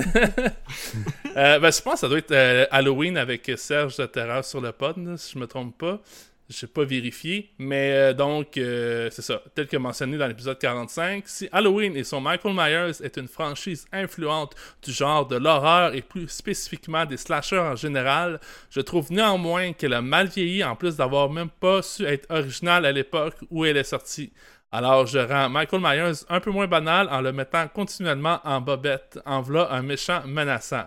Ben, 1.35 1.71
je 1.71 1.81
pense 1.81 1.93
que 1.93 1.99
ça 1.99 2.07
doit 2.07 2.17
être 2.17 2.67
Halloween 2.71 3.15
avec 3.17 3.51
Serge 3.57 3.97
de 3.97 4.05
Terreur 4.07 4.43
sur 4.43 4.59
le 4.59 4.71
pod, 4.71 4.97
là, 4.97 5.17
si 5.17 5.33
je 5.33 5.39
me 5.39 5.45
trompe 5.45 5.77
pas. 5.77 6.01
Je 6.49 6.65
pas 6.65 6.83
vérifié. 6.83 7.51
Mais 7.59 7.91
euh, 7.93 8.13
donc, 8.13 8.57
euh, 8.57 9.09
c'est 9.11 9.21
ça. 9.21 9.41
Tel 9.53 9.67
que 9.67 9.77
mentionné 9.77 10.17
dans 10.17 10.25
l'épisode 10.25 10.57
45, 10.57 11.27
si 11.27 11.47
Halloween 11.51 11.95
et 11.95 12.03
son 12.03 12.21
Michael 12.21 12.55
Myers 12.55 13.03
est 13.03 13.17
une 13.17 13.27
franchise 13.27 13.85
influente 13.93 14.55
du 14.83 14.91
genre 14.91 15.27
de 15.27 15.35
l'horreur 15.35 15.93
et 15.93 16.01
plus 16.01 16.27
spécifiquement 16.27 17.05
des 17.05 17.17
slashers 17.17 17.59
en 17.59 17.75
général, 17.75 18.39
je 18.71 18.81
trouve 18.81 19.11
néanmoins 19.11 19.73
qu'elle 19.73 19.93
a 19.93 20.01
mal 20.01 20.27
vieilli 20.27 20.63
en 20.63 20.75
plus 20.75 20.95
d'avoir 20.95 21.29
même 21.29 21.49
pas 21.49 21.83
su 21.83 22.03
être 22.05 22.25
originale 22.31 22.85
à 22.85 22.91
l'époque 22.91 23.35
où 23.51 23.63
elle 23.63 23.77
est 23.77 23.83
sortie. 23.83 24.33
Alors, 24.71 25.05
je 25.05 25.19
rends 25.19 25.49
Michael 25.49 25.81
Myers 25.81 26.25
un 26.29 26.39
peu 26.39 26.49
moins 26.49 26.67
banal 26.67 27.09
en 27.09 27.21
le 27.21 27.31
mettant 27.31 27.67
continuellement 27.67 28.39
en 28.43 28.59
bobette, 28.59 29.19
en 29.25 29.41
v'là 29.41 29.71
un 29.71 29.83
méchant 29.83 30.21
menaçant. 30.25 30.85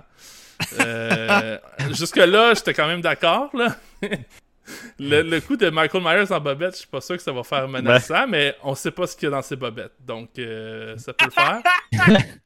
Euh, 0.81 1.59
Jusque-là, 1.91 2.55
j'étais 2.55 2.75
quand 2.75 2.87
même 2.87 3.01
d'accord, 3.01 3.51
là. 3.55 3.77
le, 4.99 5.23
le 5.23 5.41
coup 5.41 5.57
de 5.57 5.71
Michael 5.71 6.03
Myers 6.03 6.33
en 6.33 6.41
bobette, 6.41 6.75
je 6.75 6.79
suis 6.81 6.89
pas 6.89 7.01
sûr 7.01 7.17
que 7.17 7.23
ça 7.23 7.33
va 7.33 7.43
faire 7.43 7.69
menaçant, 7.69 8.27
mais 8.27 8.57
on 8.63 8.75
sait 8.75 8.91
pas 8.91 9.07
ce 9.07 9.17
qu'il 9.17 9.25
y 9.25 9.33
a 9.33 9.37
dans 9.37 9.43
ses 9.43 9.57
bobettes. 9.57 9.95
Donc, 10.01 10.31
euh, 10.39 10.97
ça 10.99 11.13
peut 11.13 11.27
le 11.27 11.31
faire. 11.31 11.63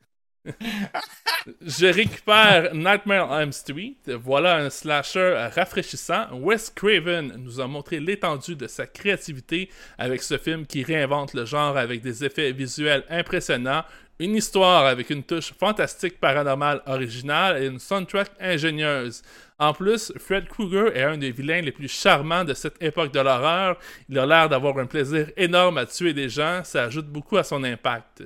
Je 1.60 1.86
récupère 1.86 2.74
Nightmare 2.74 3.30
on 3.30 3.38
Elm 3.38 3.52
Street. 3.52 3.96
Voilà 4.06 4.56
un 4.56 4.70
slasher 4.70 5.48
rafraîchissant. 5.54 6.26
Wes 6.32 6.70
Craven 6.70 7.34
nous 7.38 7.60
a 7.60 7.66
montré 7.66 8.00
l'étendue 8.00 8.56
de 8.56 8.66
sa 8.66 8.86
créativité 8.86 9.70
avec 9.98 10.22
ce 10.22 10.38
film 10.38 10.66
qui 10.66 10.82
réinvente 10.82 11.34
le 11.34 11.44
genre 11.44 11.76
avec 11.76 12.00
des 12.00 12.24
effets 12.24 12.52
visuels 12.52 13.04
impressionnants, 13.10 13.84
une 14.18 14.36
histoire 14.36 14.86
avec 14.86 15.10
une 15.10 15.22
touche 15.22 15.52
fantastique 15.52 16.20
paranormale 16.20 16.82
originale 16.86 17.62
et 17.62 17.66
une 17.66 17.78
soundtrack 17.78 18.30
ingénieuse. 18.40 19.22
En 19.58 19.72
plus, 19.72 20.12
Fred 20.18 20.48
Krueger 20.48 20.94
est 20.94 21.02
un 21.02 21.16
des 21.16 21.30
vilains 21.30 21.62
les 21.62 21.72
plus 21.72 21.88
charmants 21.88 22.44
de 22.44 22.52
cette 22.52 22.82
époque 22.82 23.12
de 23.12 23.20
l'horreur. 23.20 23.78
Il 24.08 24.18
a 24.18 24.26
l'air 24.26 24.48
d'avoir 24.48 24.76
un 24.78 24.86
plaisir 24.86 25.30
énorme 25.36 25.78
à 25.78 25.86
tuer 25.86 26.12
des 26.12 26.28
gens, 26.28 26.60
ça 26.64 26.84
ajoute 26.84 27.06
beaucoup 27.06 27.38
à 27.38 27.44
son 27.44 27.64
impact. 27.64 28.22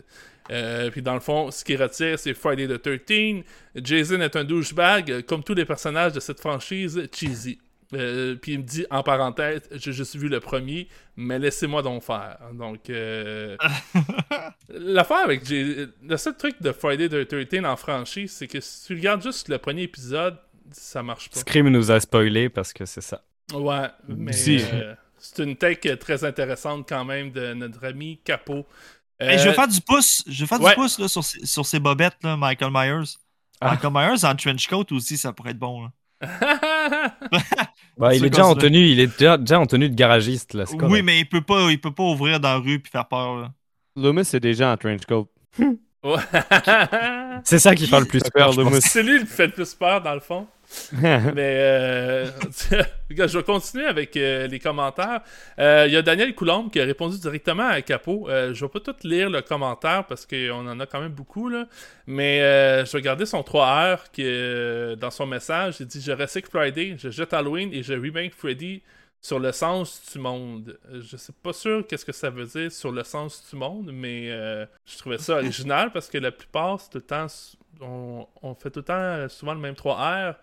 Euh, 0.50 0.90
puis 0.90 1.02
dans 1.02 1.14
le 1.14 1.20
fond, 1.20 1.52
ce 1.52 1.64
qui 1.64 1.76
retire, 1.76 2.18
c'est 2.18 2.34
Friday 2.34 2.66
the 2.66 2.82
13. 2.82 3.44
Jason 3.76 4.20
est 4.20 4.34
un 4.34 4.42
douchebag, 4.42 5.22
comme 5.26 5.44
tous 5.44 5.54
les 5.54 5.64
personnages 5.64 6.12
de 6.12 6.18
cette 6.20 6.40
franchise 6.40 7.00
cheesy. 7.14 7.60
Euh, 7.92 8.36
puis 8.36 8.52
il 8.52 8.58
me 8.60 8.64
dit 8.64 8.86
en 8.90 9.02
parenthèse, 9.02 9.62
j'ai 9.72 9.92
juste 9.92 10.16
vu 10.16 10.28
le 10.28 10.38
premier, 10.40 10.88
mais 11.16 11.38
laissez-moi 11.38 11.82
donc 11.82 12.02
faire. 12.02 12.38
Donc, 12.54 12.88
euh, 12.90 13.56
l'affaire 14.68 15.18
avec 15.24 15.44
J- 15.44 15.86
le 16.02 16.16
seul 16.16 16.36
truc 16.36 16.60
de 16.60 16.72
Friday 16.72 17.08
the 17.08 17.26
13 17.26 17.64
en 17.64 17.76
franchise, 17.76 18.32
c'est 18.32 18.46
que 18.46 18.60
si 18.60 18.86
tu 18.86 18.94
regardes 18.94 19.22
juste 19.22 19.48
le 19.48 19.58
premier 19.58 19.82
épisode, 19.82 20.36
ça 20.72 21.02
marche 21.02 21.28
pas. 21.30 21.40
Scream 21.40 21.68
nous 21.68 21.90
a 21.90 22.00
spoilé 22.00 22.48
parce 22.48 22.72
que 22.72 22.84
c'est 22.86 23.00
ça. 23.00 23.22
Ouais, 23.52 23.88
mais 24.08 24.32
Si. 24.32 24.62
euh, 24.72 24.94
c'est 25.18 25.42
une 25.44 25.56
tech 25.56 25.78
très 25.98 26.24
intéressante 26.24 26.86
quand 26.88 27.04
même 27.04 27.30
de 27.32 27.52
notre 27.54 27.84
ami 27.86 28.20
Capot. 28.24 28.66
Hey, 29.18 29.38
je 29.38 29.42
Euh, 29.44 29.50
vais 29.50 29.54
faire 29.54 29.68
du 29.68 29.80
pouce. 29.80 30.22
Je 30.26 30.40
vais 30.42 30.46
faire 30.46 30.60
ouais. 30.60 30.70
du 30.70 30.76
pouce 30.76 30.98
là, 30.98 31.08
sur, 31.08 31.22
ces- 31.24 31.44
sur 31.44 31.66
ces 31.66 31.78
bobettes, 31.80 32.16
là, 32.22 32.36
Michael 32.36 32.70
Myers. 32.72 33.14
Ah. 33.60 33.70
Michael 33.72 33.92
Myers 33.92 34.24
en 34.24 34.34
trench 34.34 34.66
coat 34.68 34.86
aussi, 34.92 35.16
ça 35.18 35.32
pourrait 35.32 35.50
être 35.50 35.58
bon. 35.58 35.82
Là. 35.84 35.90
Bah, 37.98 38.14
il 38.14 38.24
est 38.24 38.30
déjà 38.30 38.46
en 38.46 38.54
tenue, 38.54 38.86
il 38.88 38.98
est 38.98 39.18
déjà, 39.18 39.36
déjà 39.36 39.60
en 39.60 39.66
tenue 39.66 39.90
de 39.90 39.94
garagiste 39.94 40.54
là. 40.54 40.64
Oui, 40.72 41.02
mais 41.02 41.18
il 41.20 41.28
peut 41.28 41.42
pas, 41.42 41.70
il 41.70 41.78
peut 41.78 41.92
pas 41.92 42.04
ouvrir 42.04 42.40
dans 42.40 42.48
la 42.48 42.56
rue 42.56 42.78
puis 42.80 42.90
faire 42.90 43.06
peur. 43.06 43.36
là. 43.36 43.52
Loomis 43.94 44.22
est 44.22 44.40
déjà 44.40 44.72
en 44.72 44.76
trench 44.78 45.04
coat. 45.06 45.28
C'est 47.44 47.58
ça 47.58 47.74
qui 47.74 47.86
fait 47.86 48.00
le 48.00 48.06
plus 48.06 48.22
peur. 48.32 48.54
pense. 48.54 48.78
c'est 48.80 49.02
lui 49.02 49.20
qui 49.20 49.26
fait 49.26 49.48
le 49.48 49.52
plus 49.52 49.74
peur 49.74 50.00
dans 50.02 50.14
le 50.14 50.20
fond. 50.20 50.46
Mais 50.92 51.56
euh, 51.58 52.26
je 53.10 53.38
vais 53.38 53.42
continuer 53.42 53.86
avec 53.86 54.16
euh, 54.16 54.46
les 54.46 54.58
commentaires. 54.60 55.22
Euh, 55.58 55.84
Il 55.88 55.92
y 55.92 55.96
a 55.96 56.02
Daniel 56.02 56.34
Coulombe 56.34 56.70
qui 56.70 56.80
a 56.80 56.84
répondu 56.84 57.18
directement 57.18 57.66
à 57.66 57.82
Capot. 57.82 58.28
Euh, 58.28 58.54
je 58.54 58.64
vais 58.64 58.68
pas 58.68 58.80
tout 58.80 58.94
lire 59.02 59.30
le 59.30 59.42
commentaire 59.42 60.06
parce 60.06 60.26
qu'on 60.26 60.66
en 60.68 60.80
a 60.80 60.86
quand 60.86 61.00
même 61.00 61.12
beaucoup. 61.12 61.48
Là. 61.48 61.66
Mais 62.06 62.38
je 62.84 62.92
vais 62.92 63.02
garder 63.02 63.26
son 63.26 63.40
3R 63.40 63.98
qui, 64.12 64.22
euh, 64.24 64.96
dans 64.96 65.10
son 65.10 65.26
message. 65.26 65.76
Il 65.80 65.86
dit 65.86 66.00
Je 66.00 66.12
recycle 66.12 66.48
Friday, 66.48 66.96
je 66.98 67.10
jette 67.10 67.32
Halloween 67.32 67.72
et 67.72 67.82
je 67.82 67.94
remake 67.94 68.34
Freddy 68.34 68.82
sur 69.20 69.38
le 69.38 69.52
sens 69.52 70.00
du 70.12 70.18
monde. 70.18 70.78
Je 70.92 71.16
sais 71.16 71.32
pas 71.42 71.52
sûr 71.52 71.86
qu'est-ce 71.86 72.04
que 72.04 72.12
ça 72.12 72.30
veut 72.30 72.46
dire 72.46 72.70
sur 72.72 72.92
le 72.92 73.02
sens 73.04 73.44
du 73.50 73.56
monde, 73.56 73.90
mais 73.92 74.28
je 74.28 74.98
trouvais 74.98 75.18
ça 75.18 75.34
original 75.38 75.90
parce 75.92 76.08
que 76.08 76.18
la 76.18 76.30
plupart, 76.30 76.80
c'est 76.80 76.90
tout 76.90 76.98
le 76.98 77.02
temps, 77.02 77.26
on, 77.82 78.54
fait 78.54 78.70
tout 78.70 78.80
le 78.80 78.84
temps 78.84 78.94
euh, 78.94 79.28
souvent 79.28 79.54
le 79.54 79.60
même 79.60 79.74
3R. 79.74 80.34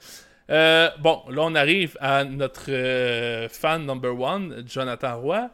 Euh, 0.49 0.89
bon, 0.99 1.23
là, 1.29 1.41
on 1.43 1.55
arrive 1.55 1.97
à 1.99 2.23
notre 2.23 2.69
euh, 2.69 3.49
fan 3.49 3.85
number 3.85 4.19
one, 4.19 4.63
Jonathan 4.65 5.19
Roy. 5.19 5.49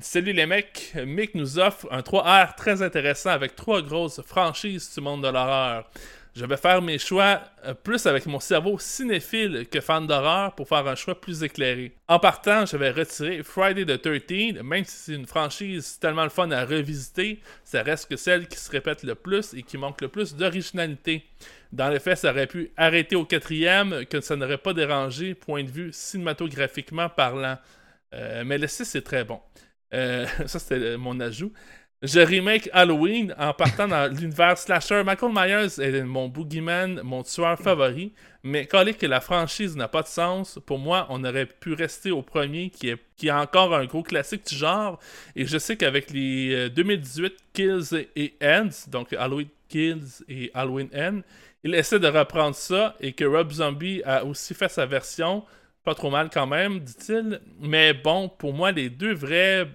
Salut 0.00 0.32
les 0.32 0.46
mecs, 0.46 0.94
Mick 1.06 1.34
nous 1.34 1.58
offre 1.58 1.86
un 1.90 2.00
3R 2.00 2.54
très 2.56 2.80
intéressant 2.82 3.30
avec 3.30 3.54
trois 3.54 3.82
grosses 3.82 4.22
franchises 4.22 4.92
du 4.94 5.00
monde 5.02 5.22
de 5.22 5.28
l'horreur. 5.28 5.90
Je 6.34 6.46
vais 6.46 6.56
faire 6.56 6.80
mes 6.80 6.98
choix 6.98 7.42
euh, 7.66 7.74
plus 7.74 8.06
avec 8.06 8.24
mon 8.24 8.40
cerveau 8.40 8.78
cinéphile 8.78 9.66
que 9.70 9.80
fan 9.80 10.06
d'horreur 10.06 10.54
pour 10.54 10.66
faire 10.66 10.86
un 10.86 10.94
choix 10.94 11.20
plus 11.20 11.42
éclairé. 11.42 11.92
En 12.08 12.18
partant, 12.18 12.64
je 12.64 12.78
vais 12.78 12.90
retirer 12.90 13.42
Friday 13.42 13.84
the 13.84 14.00
13 14.00 14.62
même 14.62 14.84
si 14.84 14.96
c'est 14.96 15.14
une 15.14 15.26
franchise 15.26 15.98
tellement 16.00 16.24
le 16.24 16.30
fun 16.30 16.50
à 16.50 16.64
revisiter, 16.64 17.40
ça 17.64 17.82
reste 17.82 18.08
que 18.08 18.16
celle 18.16 18.48
qui 18.48 18.58
se 18.58 18.70
répète 18.70 19.02
le 19.02 19.14
plus 19.14 19.52
et 19.52 19.62
qui 19.62 19.76
manque 19.76 20.00
le 20.00 20.08
plus 20.08 20.34
d'originalité. 20.34 21.22
Dans 21.70 21.90
les 21.90 22.00
faits, 22.00 22.18
ça 22.18 22.30
aurait 22.30 22.46
pu 22.46 22.70
arrêter 22.78 23.14
au 23.14 23.26
quatrième, 23.26 24.06
que 24.06 24.22
ça 24.22 24.34
n'aurait 24.34 24.58
pas 24.58 24.72
dérangé, 24.72 25.34
point 25.34 25.62
de 25.64 25.70
vue 25.70 25.90
cinématographiquement 25.92 27.10
parlant. 27.10 27.58
Euh, 28.14 28.42
mais 28.46 28.56
le 28.56 28.68
6 28.68 28.86
c'est 28.86 29.02
très 29.02 29.24
bon. 29.24 29.40
Euh, 29.92 30.26
ça, 30.46 30.58
c'était 30.58 30.96
mon 30.96 31.20
ajout. 31.20 31.52
Je 32.02 32.18
remake 32.18 32.68
Halloween 32.72 33.32
en 33.38 33.52
partant 33.52 33.86
dans 33.86 34.12
l'univers 34.12 34.58
slasher. 34.58 35.04
Michael 35.04 35.30
Myers 35.32 35.80
est 35.80 36.02
mon 36.02 36.26
boogeyman, 36.26 37.00
mon 37.04 37.22
tueur 37.22 37.56
favori. 37.56 38.12
Mais 38.42 38.66
quand 38.66 38.84
que 38.98 39.06
la 39.06 39.20
franchise 39.20 39.76
n'a 39.76 39.86
pas 39.86 40.02
de 40.02 40.08
sens, 40.08 40.58
pour 40.66 40.80
moi, 40.80 41.06
on 41.10 41.22
aurait 41.22 41.46
pu 41.46 41.74
rester 41.74 42.10
au 42.10 42.22
premier, 42.22 42.70
qui 42.70 42.88
est, 42.88 42.96
qui 43.16 43.28
est 43.28 43.32
encore 43.32 43.72
un 43.72 43.84
gros 43.84 44.02
classique 44.02 44.44
du 44.48 44.56
genre. 44.56 44.98
Et 45.36 45.46
je 45.46 45.56
sais 45.58 45.76
qu'avec 45.76 46.10
les 46.10 46.70
2018 46.70 47.24
euh, 47.24 47.36
Kills 47.52 48.08
et 48.16 48.34
Ends, 48.42 48.90
donc 48.90 49.12
Halloween 49.12 49.46
Kills 49.68 50.24
et 50.28 50.50
Halloween 50.54 50.88
End, 50.92 51.20
il 51.62 51.72
essaie 51.76 52.00
de 52.00 52.08
reprendre 52.08 52.56
ça 52.56 52.96
et 53.00 53.12
que 53.12 53.24
Rob 53.24 53.52
Zombie 53.52 54.02
a 54.04 54.24
aussi 54.24 54.54
fait 54.54 54.68
sa 54.68 54.86
version. 54.86 55.44
Pas 55.84 55.94
trop 55.94 56.10
mal 56.10 56.30
quand 56.32 56.48
même, 56.48 56.80
dit-il. 56.80 57.40
Mais 57.60 57.94
bon, 57.94 58.28
pour 58.28 58.52
moi, 58.52 58.72
les 58.72 58.90
deux 58.90 59.14
vrais 59.14 59.68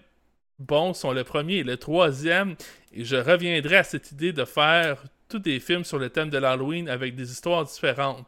bons 0.60 0.94
sont 0.94 1.12
le 1.12 1.24
premier 1.24 1.58
et 1.58 1.64
le 1.64 1.78
troisième. 1.78 2.56
Et 2.94 3.04
je 3.04 3.16
reviendrai 3.16 3.78
à 3.78 3.84
cette 3.84 4.12
idée 4.12 4.34
de 4.34 4.46
faire 4.46 5.04
tous 5.30 5.40
des 5.40 5.60
films 5.60 5.84
sur 5.84 6.00
le 6.00 6.10
thème 6.10 6.30
de 6.30 6.38
l'Halloween 6.38 6.90
avec 6.90 7.16
des 7.16 7.32
histoires 7.32 7.66
différentes. 7.66 8.28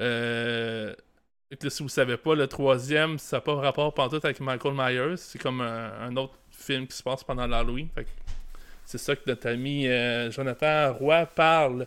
Euh, 0.00 0.94
si 1.68 1.82
vous 1.82 1.88
savez 1.88 2.16
pas, 2.16 2.34
le 2.34 2.46
troisième, 2.46 3.18
ça 3.18 3.36
n'a 3.36 3.40
pas 3.40 3.54
rapport 3.54 3.94
pantoute 3.94 4.24
avec 4.24 4.40
Michael 4.40 4.74
Myers. 4.74 5.16
C'est 5.16 5.40
comme 5.40 5.60
un, 5.60 6.14
autre 6.16 6.34
film 6.50 6.86
qui 6.86 6.96
se 6.96 7.02
passe 7.02 7.24
pendant 7.24 7.46
l'Halloween. 7.46 7.88
C'est 8.84 8.98
ça 8.98 9.16
que 9.16 9.22
notre 9.26 9.48
ami 9.48 9.86
euh, 9.88 10.30
Jonathan 10.30 10.92
Roy 10.94 11.26
parle. 11.26 11.86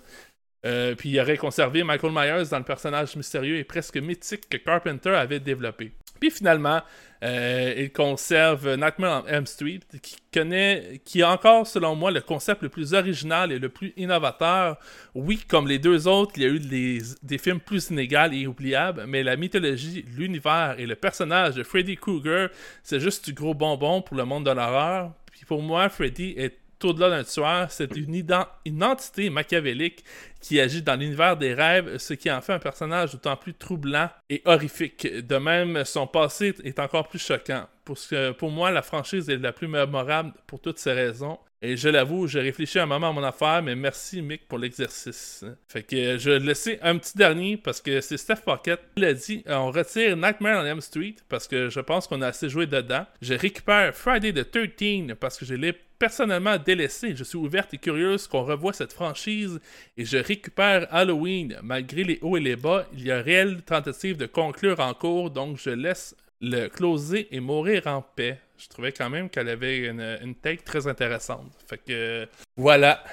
Euh, 0.66 0.94
puis 0.96 1.10
il 1.10 1.20
aurait 1.20 1.38
conservé 1.38 1.84
Michael 1.84 2.12
Myers 2.12 2.50
dans 2.52 2.58
le 2.58 2.66
personnage 2.66 3.16
mystérieux 3.16 3.58
et 3.58 3.64
presque 3.64 3.96
mythique 3.98 4.50
que 4.50 4.58
Carpenter 4.58 5.12
avait 5.12 5.40
développé. 5.40 5.94
Puis 6.20 6.32
finalement, 6.32 6.82
euh, 7.24 7.74
il 7.78 7.92
conserve 7.92 8.76
Nightmare 8.76 9.24
on 9.26 9.28
Elm 9.28 9.46
Street, 9.46 9.82
qui 10.02 10.16
connaît, 10.34 11.02
qui 11.04 11.22
a 11.22 11.32
encore, 11.32 11.68
selon 11.68 11.96
moi, 11.96 12.12
le 12.12 12.22
concept 12.22 12.62
le 12.62 12.70
plus 12.70 12.94
original 12.94 13.52
et 13.52 13.60
le 13.60 13.70
plus 13.70 13.94
innovateur. 13.98 14.78
Oui, 15.16 15.40
comme 15.48 15.68
les 15.68 15.80
deux 15.80 16.08
autres, 16.08 16.34
il 16.38 16.44
y 16.44 16.46
a 16.46 16.50
eu 16.50 16.60
des, 16.60 17.00
des 17.22 17.38
films 17.38 17.60
plus 17.60 17.90
inégaux 17.90 18.32
et 18.32 18.48
oubliables, 18.48 19.06
mais 19.08 19.24
la 19.24 19.36
mythologie, 19.36 20.06
l'univers 20.16 20.76
et 20.78 20.86
le 20.86 20.96
personnage 20.96 21.56
de 21.56 21.64
Freddy 21.64 21.98
Krueger, 21.98 22.50
c'est 22.84 23.00
juste 23.00 23.26
du 23.26 23.34
gros 23.34 23.54
bonbon 23.54 24.02
pour 24.02 24.16
le 24.16 24.26
monde 24.26 24.46
de 24.46 24.52
l'horreur. 24.52 25.12
Puis 25.32 25.46
pour 25.46 25.62
moi, 25.62 25.90
Freddy 25.90 26.34
est 26.38 26.58
au-delà 26.84 27.10
d'un 27.10 27.24
tueur, 27.24 27.72
c'est 27.72 27.96
une, 27.96 28.24
une, 28.66 28.84
entité 28.84 29.30
machiavélique 29.30 30.04
qui 30.42 30.60
agit 30.60 30.82
dans 30.82 30.96
l'univers 30.96 31.38
des 31.38 31.54
rêves, 31.54 31.98
ce 31.98 32.14
qui 32.14 32.32
en 32.32 32.42
fait 32.42 32.54
un 32.54 32.60
personnage 32.60 33.12
d'autant 33.12 33.36
plus 33.36 33.54
troublant 33.54 34.10
et 34.30 34.42
horrifique. 34.46 35.08
De 35.08 35.38
même, 35.38 35.84
son 35.86 36.08
passé 36.08 36.54
est 36.64 36.80
encore 36.80 37.08
plus 37.08 37.20
choquant. 37.20 37.68
Pour, 37.84 37.98
que, 37.98 38.32
pour 38.32 38.52
moi, 38.52 38.72
la 38.72 38.82
franchise 38.82 39.30
est 39.30 39.38
la 39.38 39.52
plus 39.52 39.68
mémorable 39.68 40.34
pour 40.46 40.62
toutes 40.62 40.80
ces 40.80 40.94
raisons. 40.94 41.40
Et 41.62 41.76
je 41.76 41.90
l'avoue, 41.90 42.26
j'ai 42.26 42.40
réfléchi 42.40 42.80
un 42.80 42.86
moment 42.86 43.10
à 43.10 43.12
mon 43.12 43.24
affaire, 43.24 43.62
mais 43.62 43.76
merci 43.76 44.22
Mick 44.22 44.48
pour 44.48 44.60
l'exercice. 44.60 45.44
Fait 45.68 45.84
que 45.84 46.18
je 46.18 46.30
vais 46.30 46.40
laisser 46.40 46.80
un 46.82 46.98
petit 46.98 47.18
dernier 47.18 47.58
parce 47.58 47.82
que 47.82 48.00
c'est 48.00 48.16
Steph 48.16 48.44
Pocket 48.46 48.80
qui 48.96 49.02
l'a 49.02 49.14
dit. 49.14 49.44
On 49.46 49.70
retire 49.70 50.16
Nightmare 50.16 50.64
on 50.64 50.66
Elm 50.66 50.80
Street 50.80 51.16
parce 51.28 51.50
que 51.50 51.70
je 51.70 51.82
pense 51.82 52.08
qu'on 52.08 52.22
a 52.22 52.28
assez 52.28 52.48
joué 52.48 52.66
dedans. 52.66 53.06
Je 53.22 53.34
récupère 53.34 53.94
Friday 53.94 54.32
the 54.32 54.50
13 54.50 55.18
parce 55.20 55.38
que 55.38 55.44
je 55.44 55.56
l'ai 55.56 55.76
personnellement 56.00 56.58
délaissé. 56.58 57.16
Je 57.16 57.24
suis 57.24 57.38
ouverte 57.38 57.74
et 57.74 57.78
curieuse 57.78 58.28
qu'on 58.28 58.44
revoie 58.44 58.74
cette 58.74 58.94
franchise 58.94 59.60
et 59.98 60.06
je 60.06 60.18
récupère 60.18 60.88
Halloween. 60.90 61.60
Malgré 61.62 62.04
les 62.04 62.20
hauts 62.22 62.38
et 62.38 62.40
les 62.40 62.56
bas, 62.56 62.86
il 62.94 63.06
y 63.06 63.12
a 63.12 63.22
réelle 63.22 63.62
tentative 63.62 64.18
de 64.18 64.26
conclure 64.26 64.80
en 64.80 64.94
cours, 64.94 65.30
donc 65.30 65.58
je 65.58 65.70
laisse 65.70 66.16
le 66.42 66.68
closer 66.68 67.28
et 67.32 67.42
mourir 67.42 67.86
en 67.88 68.02
paix. 68.02 68.40
Je 68.58 68.68
trouvais 68.68 68.92
quand 68.92 69.10
même 69.10 69.30
qu'elle 69.30 69.50
avait 69.50 69.80
une, 69.80 70.18
une 70.22 70.36
take 70.36 70.64
très 70.64 70.88
intéressante. 70.88 71.52
Fait 71.68 71.78
que 71.78 72.28
voilà. 72.56 73.04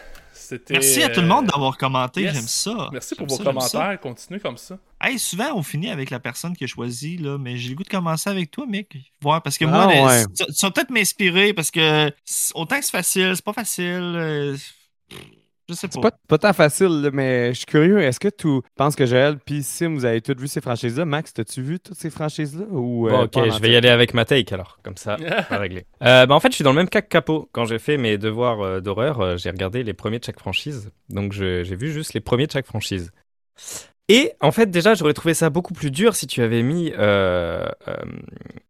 Merci 0.71 1.03
à 1.03 1.09
tout 1.09 1.23
le 1.23 1.27
monde 1.27 1.47
d'avoir 1.47 1.77
commenté, 1.77 2.29
j'aime 2.29 2.47
ça. 2.47 2.89
Merci 2.93 3.15
pour 3.15 3.27
vos 3.27 3.39
commentaires, 3.39 3.99
continuez 4.01 4.41
comme 4.41 4.59
ça. 4.59 4.79
Hey, 5.01 5.19
souvent 5.19 5.55
on 5.55 5.63
finit 5.63 5.91
avec 5.91 6.11
la 6.11 6.21
personne 6.21 6.57
qui 6.57 6.65
a 6.65 6.67
choisi, 6.67 7.19
là, 7.19 7.37
mais 7.39 7.57
j'ai 7.57 7.71
le 7.71 7.77
goût 7.77 7.83
de 7.83 7.89
commencer 7.89 8.31
avec 8.31 8.51
toi, 8.51 8.67
Mick. 8.67 8.97
Voir, 9.21 9.43
parce 9.43 9.59
que 9.59 9.65
moi, 9.65 9.89
ah, 9.91 10.25
tu, 10.35 10.45
vas 10.63 10.71
peut-être 10.71 10.91
m'inspirer 10.91 11.53
parce 11.53 11.71
que 11.71 12.11
autant 12.55 12.79
que 12.79 12.85
c'est 12.85 12.93
facile, 12.93 13.33
c'est 13.35 13.45
pas 13.45 13.53
facile. 13.53 14.15
Euh, 14.17 14.57
je 15.69 15.75
sais 15.75 15.89
pas. 15.89 16.01
C'est 16.03 16.29
pas, 16.29 16.39
tant 16.39 16.53
facile, 16.53 17.11
mais 17.13 17.49
je 17.49 17.59
suis 17.59 17.67
curieux. 17.67 18.01
Est-ce 18.01 18.21
que 18.21 18.29
tu 18.29 18.61
penses 18.77 18.95
que 18.95 19.05
Joël 19.05 19.37
puis 19.45 19.63
Sim, 19.65 19.95
vous 19.95 20.05
avez 20.05 20.21
tous 20.21 20.37
vu 20.39 20.47
ces 20.47 20.61
franchises-là? 20.61 21.05
Max, 21.05 21.33
as-tu 21.39 21.61
vu 21.61 21.81
toutes 21.81 21.97
ces 21.97 22.11
franchises-là? 22.11 22.67
Ou, 22.71 23.09
euh, 23.09 23.25
ok, 23.25 23.51
je 23.51 23.61
vais 23.61 23.73
y 23.73 23.77
aller 23.77 23.89
avec 23.89 24.15
ma 24.15 24.25
take 24.25 24.55
alors, 24.55 24.79
comme 24.85 24.97
ça, 24.97 25.17
va 25.51 25.59
régler. 25.59 25.85
Euh, 26.03 26.27
bah, 26.27 26.35
en 26.35 26.41
fait, 26.41 26.51
je 26.51 26.55
suis 26.55 26.65
dans 26.65 26.71
le 26.71 26.77
même 26.77 26.89
cas 26.89 27.03
que 27.03 27.09
Capot. 27.09 27.49
Quand 27.51 27.65
j'ai 27.65 27.81
fait 27.81 27.97
mes 27.97 28.17
devoirs 28.17 28.61
euh, 28.61 28.81
d'horreur, 28.81 29.37
j'ai 29.39 29.51
regardé 29.51 29.83
les 29.83 29.93
premiers 29.93 30.21
de 30.21 30.25
chaque 30.25 30.39
franchise. 30.39 30.91
Donc 31.09 31.33
j'ai 31.33 31.63
vu 31.77 31.93
juste 31.93 32.15
les 32.15 32.21
premiers 32.21 32.47
de 32.47 32.53
chaque 32.53 32.67
franchise. 32.67 33.11
Et 34.09 34.33
en 34.41 34.53
fait, 34.53 34.71
déjà, 34.71 34.95
j'aurais 34.95 35.15
trouvé 35.15 35.35
ça 35.35 35.51
beaucoup 35.51 35.75
plus 35.75 35.91
dur 35.91 36.15
si 36.15 36.27
tu 36.27 36.43
avais 36.43 36.63
mis 36.63 36.93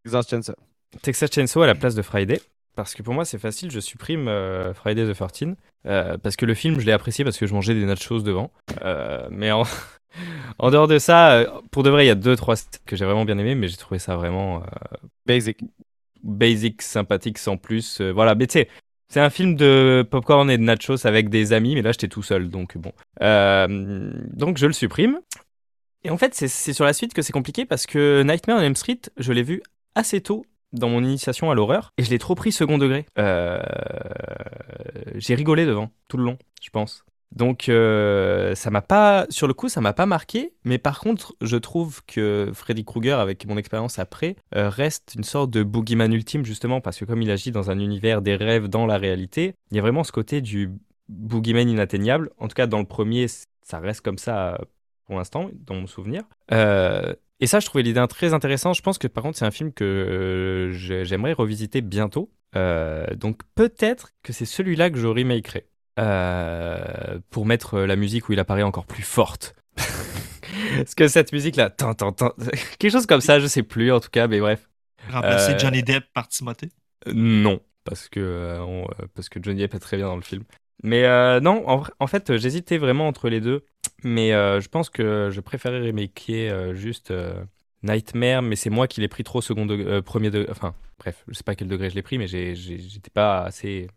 Texas 0.03 0.29
Chainsaw. 0.29 0.55
Texas 1.01 1.29
Chainsaw 1.31 1.61
à 1.61 1.67
la 1.67 1.75
place 1.75 1.95
de 1.95 2.01
Friday. 2.01 2.41
Parce 2.75 2.93
que 2.93 3.01
pour 3.01 3.13
moi, 3.13 3.25
c'est 3.25 3.39
facile, 3.39 3.71
je 3.71 3.79
supprime 3.79 4.29
Friday 4.75 5.11
the 5.11 5.15
13 5.15 5.55
euh, 5.87 6.17
parce 6.17 6.35
que 6.35 6.45
le 6.45 6.53
film, 6.53 6.79
je 6.79 6.85
l'ai 6.85 6.91
apprécié 6.91 7.23
parce 7.23 7.37
que 7.37 7.47
je 7.47 7.53
mangeais 7.53 7.73
des 7.73 7.85
nachos 7.85 8.21
devant. 8.21 8.51
Euh, 8.83 9.27
mais 9.31 9.51
en... 9.51 9.63
en... 10.59 10.71
dehors 10.71 10.87
de 10.87 10.99
ça, 10.99 11.31
euh, 11.31 11.47
pour 11.71 11.83
de 11.83 11.89
vrai, 11.89 12.05
il 12.05 12.07
y 12.07 12.11
a 12.11 12.15
deux, 12.15 12.35
trois 12.35 12.55
que 12.85 12.95
j'ai 12.95 13.05
vraiment 13.05 13.25
bien 13.25 13.37
aimé, 13.37 13.55
mais 13.55 13.67
j'ai 13.67 13.77
trouvé 13.77 13.99
ça 13.99 14.15
vraiment 14.15 14.63
basic. 15.25 15.59
Basic, 16.23 16.81
sympathique, 16.81 17.37
sans 17.37 17.57
plus. 17.57 18.01
voilà, 18.01 18.35
mais 18.35 18.47
tu 18.47 18.53
sais, 18.53 18.69
c'est 19.09 19.19
un 19.19 19.29
film 19.29 19.55
de 19.55 20.05
popcorn 20.09 20.49
et 20.49 20.57
de 20.57 20.63
nachos 20.63 21.05
avec 21.05 21.29
des 21.29 21.53
amis, 21.53 21.75
mais 21.75 21.81
là, 21.81 21.91
j'étais 21.91 22.07
tout 22.07 22.23
seul, 22.23 22.49
donc 22.49 22.77
bon. 22.77 22.91
donc, 23.19 24.57
je 24.57 24.65
le 24.65 24.73
supprime. 24.73 25.19
Et 26.03 26.09
en 26.09 26.17
fait, 26.17 26.33
c'est 26.33 26.73
sur 26.73 26.85
la 26.85 26.93
suite 26.93 27.13
que 27.13 27.21
c'est 27.21 27.33
compliqué 27.33 27.65
parce 27.65 27.85
que 27.85 28.23
Nightmare 28.23 28.59
on 28.59 28.61
Elm 28.61 28.75
Street, 28.75 29.01
je 29.17 29.33
l'ai 29.33 29.43
vu 29.43 29.61
assez 29.95 30.21
tôt 30.21 30.45
dans 30.73 30.89
mon 30.89 31.03
initiation 31.03 31.51
à 31.51 31.55
l'horreur 31.55 31.93
et 31.97 32.03
je 32.03 32.09
l'ai 32.09 32.19
trop 32.19 32.35
pris 32.35 32.51
second 32.51 32.77
degré. 32.77 33.05
Euh, 33.17 33.59
j'ai 35.15 35.35
rigolé 35.35 35.65
devant 35.65 35.91
tout 36.07 36.17
le 36.17 36.23
long, 36.23 36.37
je 36.61 36.69
pense. 36.69 37.03
Donc 37.35 37.69
euh, 37.69 38.55
ça 38.55 38.69
m'a 38.69 38.81
pas, 38.81 39.25
sur 39.29 39.47
le 39.47 39.53
coup, 39.53 39.69
ça 39.69 39.81
m'a 39.81 39.93
pas 39.93 40.05
marqué, 40.05 40.53
mais 40.63 40.77
par 40.77 40.99
contre, 40.99 41.35
je 41.41 41.57
trouve 41.57 42.01
que 42.05 42.51
Freddy 42.53 42.85
Krueger, 42.85 43.19
avec 43.19 43.45
mon 43.45 43.57
expérience 43.57 43.99
après, 43.99 44.35
euh, 44.55 44.69
reste 44.69 45.13
une 45.15 45.23
sorte 45.23 45.51
de 45.51 45.63
boogeyman 45.63 46.11
ultime 46.13 46.45
justement 46.45 46.81
parce 46.81 46.97
que 46.97 47.05
comme 47.05 47.21
il 47.21 47.29
agit 47.29 47.51
dans 47.51 47.69
un 47.69 47.79
univers 47.79 48.21
des 48.21 48.35
rêves 48.35 48.67
dans 48.67 48.85
la 48.85 48.97
réalité, 48.97 49.55
il 49.71 49.75
y 49.77 49.79
a 49.79 49.81
vraiment 49.81 50.03
ce 50.03 50.11
côté 50.11 50.41
du 50.41 50.71
boogeyman 51.09 51.69
inatteignable. 51.69 52.31
En 52.37 52.47
tout 52.47 52.55
cas, 52.55 52.67
dans 52.67 52.79
le 52.79 52.85
premier, 52.85 53.27
ça 53.61 53.79
reste 53.79 54.01
comme 54.01 54.17
ça 54.17 54.57
pour 55.07 55.15
l'instant, 55.17 55.49
dans 55.65 55.75
mon 55.75 55.87
souvenir. 55.87 56.23
Euh, 56.51 57.13
et 57.39 57.47
ça, 57.47 57.59
je 57.59 57.65
trouvais 57.65 57.83
l'idée 57.83 58.05
très 58.07 58.33
intéressante. 58.33 58.75
Je 58.75 58.81
pense 58.81 58.97
que 58.97 59.07
par 59.07 59.23
contre, 59.23 59.37
c'est 59.37 59.45
un 59.45 59.51
film 59.51 59.71
que 59.71 59.83
euh, 59.83 61.03
j'aimerais 61.03 61.33
revisiter 61.33 61.81
bientôt. 61.81 62.29
Euh, 62.55 63.07
donc 63.15 63.41
peut-être 63.55 64.11
que 64.23 64.33
c'est 64.33 64.45
celui-là 64.45 64.89
que 64.89 64.97
je 64.97 65.07
remakerai. 65.07 65.65
Euh, 65.97 67.19
pour 67.31 67.45
mettre 67.45 67.79
la 67.79 67.95
musique 67.95 68.29
où 68.29 68.33
il 68.33 68.39
apparaît 68.39 68.63
encore 68.63 68.85
plus 68.85 69.03
forte. 69.03 69.55
Parce 70.77 70.95
que 70.95 71.07
cette 71.07 71.33
musique-là, 71.33 71.69
quelque 72.79 72.91
chose 72.91 73.05
comme 73.05 73.21
ça, 73.21 73.39
je 73.39 73.47
sais 73.47 73.63
plus 73.63 73.91
en 73.91 73.99
tout 73.99 74.09
cas, 74.09 74.27
mais 74.27 74.39
bref. 74.39 74.69
Remplacer 75.09 75.57
Johnny 75.57 75.83
Depp 75.83 76.05
par 76.13 76.27
Timothée? 76.27 76.69
Non, 77.13 77.61
parce 77.85 78.09
que, 78.09 78.59
parce 79.13 79.29
que 79.29 79.39
Johnny 79.41 79.61
Depp 79.61 79.75
est 79.75 79.79
très 79.79 79.95
bien 79.95 80.07
dans 80.07 80.17
le 80.17 80.21
film. 80.21 80.43
Mais 80.83 81.03
non, 81.39 81.63
en 81.67 82.07
fait, 82.07 82.35
j'hésitais 82.37 82.77
vraiment 82.77 83.07
entre 83.07 83.29
les 83.29 83.39
deux. 83.39 83.63
Mais 84.03 84.33
euh, 84.33 84.61
je 84.61 84.69
pense 84.69 84.89
que 84.89 85.29
je 85.31 85.41
préférerais 85.41 85.87
remaker 85.87 86.53
euh, 86.53 86.73
juste 86.73 87.11
euh, 87.11 87.43
Nightmare, 87.83 88.41
mais 88.41 88.55
c'est 88.55 88.69
moi 88.69 88.87
qui 88.87 89.01
l'ai 89.01 89.07
pris 89.07 89.23
trop 89.23 89.41
second 89.41 89.67
premier 90.03 90.29
degré. 90.29 90.51
Enfin, 90.51 90.75
bref, 90.99 91.23
je 91.27 91.33
sais 91.33 91.43
pas 91.43 91.55
quel 91.55 91.67
degré 91.67 91.89
je 91.89 91.95
l'ai 91.95 92.03
pris, 92.03 92.17
mais 92.17 92.27
j'étais 92.27 93.09
pas 93.11 93.43
assez 93.43 93.87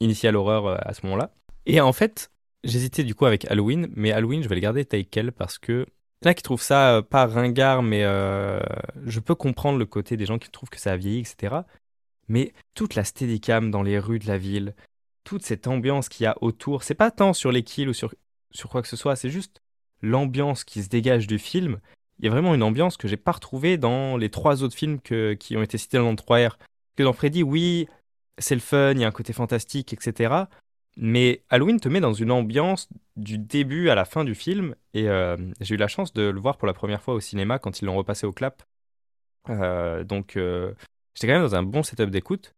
initial 0.00 0.36
horreur 0.36 0.86
à 0.86 0.92
ce 0.94 1.04
moment-là. 1.06 1.30
Et 1.66 1.80
en 1.80 1.92
fait, 1.92 2.30
j'hésitais 2.64 3.04
du 3.04 3.14
coup 3.14 3.26
avec 3.26 3.50
Halloween, 3.50 3.88
mais 3.94 4.12
Halloween, 4.12 4.42
je 4.42 4.48
vais 4.48 4.54
le 4.54 4.60
garder 4.60 4.84
tel 4.84 5.06
quel 5.06 5.32
parce 5.32 5.58
que 5.58 5.86
Il 6.22 6.26
y 6.26 6.28
en 6.28 6.30
a 6.30 6.34
qui 6.34 6.42
trouvent 6.42 6.62
ça 6.62 6.96
euh, 6.96 7.02
pas 7.02 7.26
ringard, 7.26 7.82
mais 7.82 8.02
euh, 8.04 8.60
je 9.04 9.20
peux 9.20 9.34
comprendre 9.34 9.78
le 9.78 9.86
côté 9.86 10.16
des 10.16 10.26
gens 10.26 10.38
qui 10.38 10.50
trouvent 10.50 10.70
que 10.70 10.80
ça 10.80 10.92
a 10.92 10.96
vieilli, 10.96 11.20
etc. 11.20 11.56
Mais 12.28 12.52
toute 12.74 12.94
la 12.94 13.04
steadicam 13.04 13.70
dans 13.70 13.82
les 13.82 13.98
rues 13.98 14.18
de 14.18 14.26
la 14.26 14.38
ville, 14.38 14.74
toute 15.24 15.44
cette 15.44 15.66
ambiance 15.66 16.08
qu'il 16.08 16.24
y 16.24 16.26
a 16.26 16.36
autour, 16.40 16.82
c'est 16.82 16.94
pas 16.94 17.10
tant 17.10 17.32
sur 17.32 17.52
les 17.52 17.62
kills 17.62 17.88
ou 17.88 17.92
sur, 17.92 18.14
sur 18.50 18.68
quoi 18.70 18.82
que 18.82 18.88
ce 18.88 18.96
soit, 18.96 19.16
c'est 19.16 19.30
juste 19.30 19.60
l'ambiance 20.02 20.64
qui 20.64 20.82
se 20.82 20.88
dégage 20.88 21.26
du 21.26 21.38
film. 21.38 21.80
Il 22.18 22.24
y 22.24 22.28
a 22.28 22.30
vraiment 22.30 22.54
une 22.54 22.62
ambiance 22.62 22.96
que 22.96 23.08
j'ai 23.08 23.16
pas 23.16 23.32
retrouvée 23.32 23.76
dans 23.76 24.16
les 24.16 24.30
trois 24.30 24.62
autres 24.62 24.74
films 24.74 25.00
que- 25.00 25.34
qui 25.34 25.56
ont 25.56 25.62
été 25.62 25.78
cités 25.78 25.98
dans 25.98 26.10
le 26.10 26.16
3R. 26.16 26.58
Que 26.96 27.02
dans 27.02 27.12
Freddy, 27.12 27.42
oui, 27.42 27.88
c'est 28.38 28.54
le 28.54 28.60
fun, 28.60 28.92
il 28.92 29.00
y 29.00 29.04
a 29.04 29.08
un 29.08 29.12
côté 29.12 29.32
fantastique, 29.32 29.92
etc. 29.92 30.48
Mais 30.98 31.42
Halloween 31.50 31.78
te 31.78 31.88
met 31.88 32.00
dans 32.00 32.12
une 32.14 32.30
ambiance 32.30 32.88
du 33.16 33.36
début 33.38 33.90
à 33.90 33.94
la 33.94 34.04
fin 34.04 34.24
du 34.24 34.34
film. 34.34 34.74
Et 34.94 35.08
euh, 35.08 35.36
j'ai 35.60 35.74
eu 35.74 35.78
la 35.78 35.88
chance 35.88 36.12
de 36.14 36.22
le 36.22 36.40
voir 36.40 36.56
pour 36.56 36.66
la 36.66 36.72
première 36.74 37.02
fois 37.02 37.14
au 37.14 37.20
cinéma 37.20 37.58
quand 37.58 37.80
ils 37.80 37.84
l'ont 37.84 37.96
repassé 37.96 38.26
au 38.26 38.32
clap. 38.32 38.62
Euh, 39.50 40.04
donc 40.04 40.36
euh, 40.36 40.72
j'étais 41.14 41.26
quand 41.28 41.34
même 41.34 41.42
dans 41.42 41.54
un 41.54 41.62
bon 41.62 41.82
setup 41.82 42.10
d'écoute. 42.10 42.54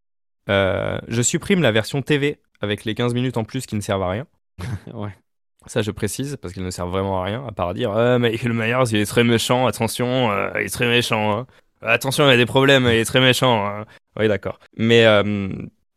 Je 0.48 1.20
supprime 1.22 1.62
la 1.62 1.72
version 1.72 2.00
TV 2.00 2.38
avec 2.60 2.84
les 2.84 2.94
15 2.94 3.12
minutes 3.14 3.36
en 3.36 3.44
plus 3.44 3.66
qui 3.66 3.74
ne 3.76 3.80
servent 3.80 4.02
à 4.02 4.10
rien. 4.10 4.26
Ouais. 4.94 5.14
Ça, 5.66 5.82
je 5.82 5.90
précise, 5.90 6.36
parce 6.40 6.55
qu'ils 6.55 6.64
ne 6.64 6.70
servent 6.70 6.90
vraiment 6.90 7.20
à 7.20 7.24
rien, 7.24 7.44
à 7.46 7.52
part 7.52 7.74
dire 7.74 7.90
Ah, 7.90 8.18
Michael 8.18 8.52
Myers, 8.55 8.84
il 8.90 8.96
est 8.96 9.05
très 9.06 9.24
méchant, 9.24 9.66
attention, 9.66 10.30
il 10.55 10.62
est 10.62 10.72
très 10.72 10.86
méchant. 10.88 11.36
hein. 11.40 11.46
Attention, 11.82 12.24
il 12.26 12.30
y 12.30 12.32
a 12.32 12.36
des 12.36 12.46
problèmes, 12.46 12.84
il 12.84 12.94
est 12.94 13.05
très 13.05 13.20
méchant. 13.20 13.66
hein. 13.66 13.84
Oui, 14.18 14.28
d'accord. 14.28 14.58
Mais, 14.76 15.04
euh, 15.06 15.22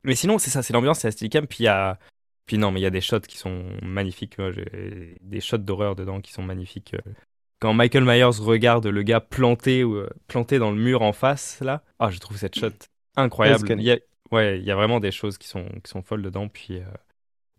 mais 0.03 0.15
sinon, 0.15 0.37
c'est 0.37 0.49
ça, 0.49 0.61
c'est 0.63 0.73
l'ambiance, 0.73 0.99
c'est 0.99 1.07
la 1.07 1.11
steadicam. 1.11 1.47
Puis 1.47 1.59
il 1.61 1.65
y 1.65 1.67
a. 1.67 1.97
Puis 2.45 2.57
non, 2.57 2.71
mais 2.71 2.79
il 2.79 2.83
y 2.83 2.87
a 2.87 2.89
des 2.91 3.01
shots 3.01 3.21
qui 3.21 3.37
sont 3.37 3.65
magnifiques. 3.81 4.37
Moi, 4.37 4.51
j'ai 4.51 5.17
des 5.21 5.41
shots 5.41 5.57
d'horreur 5.57 5.95
dedans 5.95 6.21
qui 6.21 6.31
sont 6.31 6.43
magnifiques. 6.43 6.93
euh. 6.95 7.11
Quand 7.59 7.73
Michael 7.73 8.03
Myers 8.05 8.39
regarde 8.39 8.87
le 8.87 9.03
gars 9.03 9.19
planté, 9.21 9.83
ou, 9.83 9.95
euh, 9.95 10.09
planté 10.27 10.57
dans 10.57 10.71
le 10.71 10.77
mur 10.77 11.01
en 11.03 11.13
face, 11.13 11.59
là, 11.61 11.83
ah, 11.99 12.09
je 12.09 12.19
trouve 12.19 12.37
cette 12.37 12.57
shot 12.57 12.71
incroyable. 13.15 13.67
Il 13.77 13.83
y 13.83 13.91
a, 13.91 13.97
ouais, 14.31 14.57
il 14.59 14.65
y 14.65 14.71
a 14.71 14.75
vraiment 14.75 14.99
des 14.99 15.11
choses 15.11 15.37
qui 15.37 15.47
sont, 15.47 15.65
qui 15.83 15.89
sont 15.91 16.01
folles 16.01 16.23
dedans. 16.23 16.47
Puis. 16.47 16.79
euh, 16.79 16.85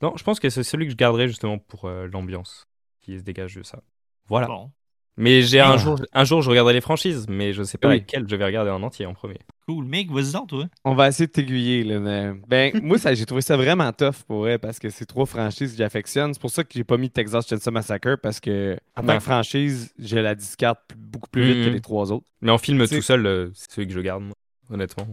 non, 0.02 0.14
je 0.16 0.24
pense 0.24 0.40
que 0.40 0.51
c'est 0.51 0.64
celui 0.64 0.86
que 0.86 0.90
je 0.93 0.97
garderai 0.97 1.28
justement 1.28 1.59
pour 1.59 1.84
euh, 1.84 2.09
l'ambiance 2.12 2.66
qui 3.01 3.16
se 3.18 3.22
dégage 3.22 3.55
de 3.55 3.62
ça. 3.62 3.80
Voilà. 4.26 4.48
Bon, 4.48 4.72
Mais 5.16 5.43
j'ai 5.43 5.60
un 5.60 5.76
jour, 5.76 6.01
un 6.12 6.24
jour, 6.24 6.43
je 6.43 6.51
regarderai 6.51 6.74
les 6.74 6.80
franchises, 6.80 7.26
mais 7.28 7.52
je 7.52 7.62
sais 7.62 7.78
pas 7.78 7.89
Oui. 7.89 8.01
lesquelles 8.01 8.28
je 8.28 8.34
vais 8.34 8.44
regarder 8.44 8.72
en 8.72 8.82
entier 8.82 9.06
en 9.06 9.14
premier. 9.14 9.39
Cool. 9.66 9.84
Mick, 9.84 10.10
vas-y 10.10 10.32
donc, 10.32 10.48
toi. 10.48 10.66
On 10.84 10.94
va 10.94 11.09
essayer 11.09 11.26
de 11.26 11.32
t'aiguiller. 11.32 11.84
Là, 11.84 11.98
mais- 12.01 12.32
Ben, 12.48 12.72
moi, 12.82 12.98
ça, 12.98 13.14
j'ai 13.14 13.24
trouvé 13.26 13.40
ça 13.43 13.56
vraiment 13.56 13.93
tough 13.93 14.22
pour 14.26 14.40
vrai 14.40 14.59
parce 14.59 14.78
que 14.78 14.90
c'est 14.90 15.06
trois 15.06 15.26
franchises 15.26 15.72
que 15.72 15.78
j'affectionne. 15.78 16.32
C'est 16.34 16.40
pour 16.40 16.51
ça 16.51 16.64
que 16.64 16.70
j'ai 16.74 16.84
pas 16.84 16.97
mis 16.97 17.10
Texas 17.10 17.47
Chainsaw 17.48 17.70
Massacre 17.70 18.16
parce 18.22 18.40
que 18.40 18.76
en 18.97 19.02
tant 19.02 19.14
que 19.14 19.22
franchise, 19.22 19.93
je 19.98 20.16
la 20.18 20.34
discarte 20.34 20.80
beaucoup 20.97 21.28
plus 21.30 21.44
vite 21.44 21.64
que 21.64 21.68
Mhm. 21.68 21.74
les 21.74 21.80
trois 21.80 22.12
autres. 22.12 22.26
Mais 22.40 22.51
en 22.51 22.59
film 22.59 22.84
C'est- 22.86 22.97
tout 22.97 23.02
seul, 23.02 23.26
euh, 23.26 23.51
c'est 23.55 23.70
celui 23.72 23.86
que 23.89 23.94
je 23.94 24.01
garde, 24.01 24.22
moi, 24.22 24.34
honnêtement. 24.70 25.06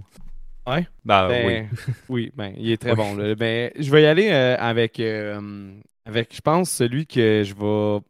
Ouais? 0.67 0.87
Bah 1.03 1.27
Ben, 1.29 1.47
oui. 1.47 1.77
oui, 2.09 2.31
ben, 2.35 2.53
il 2.57 2.71
est 2.71 2.77
très 2.77 2.95
bon. 2.95 3.15
là. 3.15 3.33
Ben, 3.35 3.71
je 3.79 3.89
vais 3.89 4.03
y 4.03 4.05
aller 4.05 4.29
euh, 4.31 4.55
avec, 4.59 4.99
euh, 4.99 5.71
avec, 6.05 6.35
je 6.35 6.41
pense, 6.41 6.69
celui 6.69 7.07
que 7.07 7.43
je 7.43 7.53
vais 7.55 8.05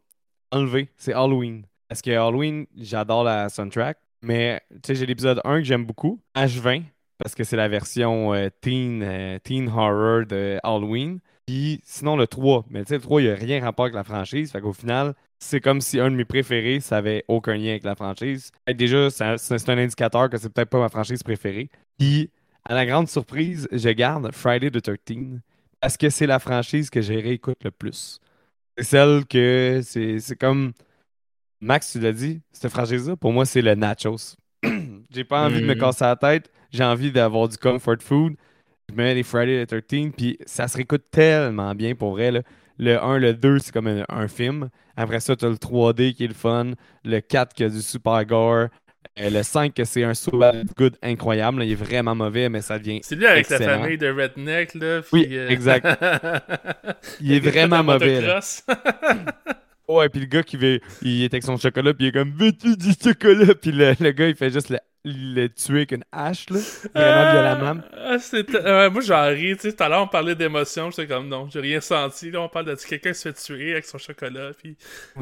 enlever. 0.50 0.88
C'est 0.96 1.12
Halloween. 1.14 1.64
Parce 1.88 2.02
que 2.02 2.10
Halloween, 2.10 2.66
j'adore 2.76 3.24
la 3.24 3.48
soundtrack. 3.48 3.96
Mais, 4.22 4.60
tu 4.70 4.78
sais, 4.86 4.94
j'ai 4.94 5.06
l'épisode 5.06 5.40
1 5.44 5.58
que 5.58 5.64
j'aime 5.64 5.84
beaucoup, 5.84 6.20
H20, 6.36 6.84
parce 7.18 7.34
que 7.34 7.44
c'est 7.44 7.56
la 7.56 7.68
version 7.68 8.34
euh, 8.34 8.48
teen, 8.60 9.02
euh, 9.02 9.38
teen 9.38 9.68
horror 9.68 10.26
de 10.26 10.58
Halloween. 10.62 11.20
Puis 11.46 11.80
sinon, 11.84 12.16
le 12.16 12.26
3. 12.26 12.66
Mais 12.70 12.84
tu 12.84 12.88
sais, 12.88 12.94
le 12.96 13.00
3, 13.00 13.22
il 13.22 13.24
n'y 13.26 13.30
a 13.30 13.34
rien 13.34 13.62
rapport 13.62 13.86
avec 13.86 13.94
la 13.94 14.04
franchise. 14.04 14.52
Fait 14.52 14.60
qu'au 14.60 14.72
final, 14.72 15.14
c'est 15.38 15.60
comme 15.60 15.80
si 15.80 15.98
un 15.98 16.10
de 16.10 16.16
mes 16.16 16.24
préférés, 16.24 16.80
ça 16.80 17.02
aucun 17.28 17.56
lien 17.56 17.70
avec 17.70 17.84
la 17.84 17.94
franchise. 17.94 18.50
Déjà, 18.68 19.08
c'est 19.10 19.68
un 19.68 19.78
indicateur 19.78 20.28
que 20.28 20.36
c'est 20.38 20.50
peut-être 20.50 20.70
pas 20.70 20.78
ma 20.78 20.88
franchise 20.88 21.22
préférée. 21.22 21.70
Puis, 21.98 22.30
à 22.64 22.74
la 22.74 22.86
grande 22.86 23.08
surprise, 23.08 23.66
je 23.72 23.88
garde 23.88 24.30
Friday 24.32 24.70
the 24.70 24.82
13 24.82 25.40
parce 25.80 25.96
que 25.96 26.10
c'est 26.10 26.26
la 26.26 26.38
franchise 26.38 26.90
que 26.90 27.00
je 27.00 27.14
réécoute 27.14 27.64
le 27.64 27.70
plus. 27.70 28.20
C'est 28.76 28.84
celle 28.84 29.26
que 29.26 29.80
c'est 29.82 30.36
comme 30.38 30.72
Max, 31.60 31.92
tu 31.92 32.00
l'as 32.00 32.12
dit, 32.12 32.40
cette 32.52 32.70
franchise-là, 32.70 33.16
pour 33.16 33.32
moi, 33.32 33.44
c'est 33.44 33.62
le 33.62 33.74
nachos. 33.74 34.36
j'ai 35.10 35.24
pas 35.24 35.42
envie 35.44 35.60
de 35.60 35.66
me 35.66 35.74
Mhm. 35.74 35.80
casser 35.80 36.04
la 36.04 36.16
tête, 36.16 36.50
j'ai 36.72 36.84
envie 36.84 37.12
d'avoir 37.12 37.48
du 37.48 37.56
comfort 37.58 37.96
food. 38.00 38.34
Je 38.88 38.94
mets 38.94 39.14
les 39.14 39.22
Friday 39.22 39.66
the 39.66 39.86
13 39.86 40.10
puis 40.16 40.38
ça 40.46 40.66
se 40.68 40.76
réécoute 40.76 41.04
tellement 41.10 41.74
bien 41.74 41.94
pour 41.94 42.12
vrai. 42.12 42.30
là. 42.30 42.40
Le 42.78 42.98
1, 43.02 43.18
le 43.18 43.34
2, 43.34 43.58
c'est 43.58 43.72
comme 43.72 43.86
un, 43.88 44.04
un 44.08 44.26
film. 44.26 44.68
Après 44.96 45.20
ça, 45.20 45.36
tu 45.36 45.44
as 45.44 45.48
le 45.48 45.56
3D 45.56 46.14
qui 46.14 46.24
est 46.24 46.28
le 46.28 46.34
fun. 46.34 46.72
Le 47.04 47.20
4 47.20 47.52
qui 47.54 47.62
a 47.64 47.68
du 47.68 47.82
super 47.82 48.24
gore. 48.24 48.68
Euh, 49.18 49.28
le 49.30 49.42
5 49.42 49.74
que 49.74 49.84
c'est 49.84 50.02
un 50.02 50.14
so 50.14 50.30
good 50.76 50.96
incroyable. 51.02 51.58
là. 51.60 51.64
Il 51.66 51.72
est 51.72 51.74
vraiment 51.74 52.14
mauvais, 52.14 52.48
mais 52.48 52.62
ça 52.62 52.78
devient 52.78 53.00
C'est 53.02 53.16
lui 53.16 53.26
avec 53.26 53.40
Excellent. 53.50 53.82
famille 53.82 53.98
de 53.98 54.08
Redneck, 54.08 54.74
là. 54.74 55.00
Oui, 55.12 55.26
puis, 55.26 55.36
euh, 55.38 55.48
exact. 55.50 55.86
Il 57.20 57.32
est 57.32 57.40
vraiment 57.40 57.84
mauvais. 57.84 58.22
Ouais, 59.90 60.08
puis 60.08 60.20
le 60.20 60.26
gars 60.26 60.42
qui 60.42 60.56
veut, 60.56 60.80
il 61.02 61.22
est 61.22 61.34
avec 61.34 61.42
son 61.42 61.56
chocolat, 61.56 61.92
puis 61.94 62.06
il 62.06 62.08
est 62.08 62.12
comme 62.12 62.30
veux-tu 62.32 62.76
du 62.76 62.92
chocolat, 62.92 63.54
puis 63.56 63.72
le, 63.72 63.94
le 63.98 64.10
gars 64.12 64.28
il 64.28 64.36
fait 64.36 64.50
juste 64.50 64.68
le, 64.68 64.78
le 65.04 65.46
tuer 65.48 65.76
avec 65.78 65.92
une 65.92 66.04
hache 66.12 66.50
là, 66.50 66.58
vraiment 66.94 67.32
violemment. 67.32 67.80
Ouais, 68.64 68.90
moi, 68.90 69.00
j'en 69.02 69.26
ris. 69.28 69.56
Tu 69.56 69.70
sais, 69.70 69.72
tout 69.72 69.82
à 69.82 69.88
l'heure, 69.88 70.02
on 70.02 70.06
parlait 70.08 70.34
d'émotion. 70.34 70.90
J'étais 70.90 71.06
comme, 71.06 71.28
non, 71.28 71.48
j'ai 71.50 71.60
rien 71.60 71.80
senti. 71.80 72.30
Là, 72.30 72.42
on 72.42 72.48
parle 72.48 72.66
de 72.66 72.74
quelqu'un 72.74 73.12
qui 73.12 73.18
se 73.18 73.28
fait 73.28 73.34
tuer 73.34 73.72
avec 73.72 73.84
son 73.86 73.98
chocolat. 73.98 74.50
Puis, 74.62 74.76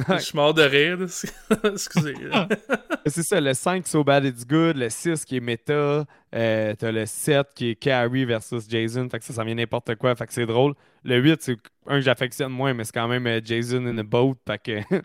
je 0.08 0.18
suis 0.18 0.36
mort 0.36 0.52
de 0.54 0.62
rire. 0.62 0.98
Excusez. 1.64 2.14
C'est 3.06 3.22
ça, 3.22 3.40
le 3.40 3.54
5 3.54 3.86
So 3.86 4.02
Bad 4.04 4.24
It's 4.24 4.46
Good, 4.46 4.76
le 4.76 4.90
6 4.90 5.24
qui 5.24 5.36
est 5.36 5.40
méta, 5.40 6.04
euh, 6.34 6.74
t'as 6.76 6.92
le 6.92 7.06
7 7.06 7.46
qui 7.54 7.70
est 7.70 7.74
Carrie 7.76 8.24
versus 8.24 8.68
Jason, 8.68 9.08
fait 9.08 9.18
que 9.18 9.24
ça, 9.24 9.32
ça 9.32 9.44
vient 9.44 9.54
n'importe 9.54 9.94
quoi, 9.94 10.14
fait 10.14 10.26
que 10.26 10.32
c'est 10.32 10.44
drôle. 10.46 10.74
Le 11.04 11.16
8, 11.18 11.40
c'est 11.40 11.56
un 11.86 11.94
que 11.96 12.00
j'affectionne 12.02 12.52
moins, 12.52 12.74
mais 12.74 12.84
c'est 12.84 12.92
quand 12.92 13.08
même 13.08 13.26
euh, 13.26 13.40
Jason 13.42 13.86
in 13.86 13.96
a 13.96 14.02
boat, 14.02 14.34
fait 14.46 14.58
que 14.62 14.96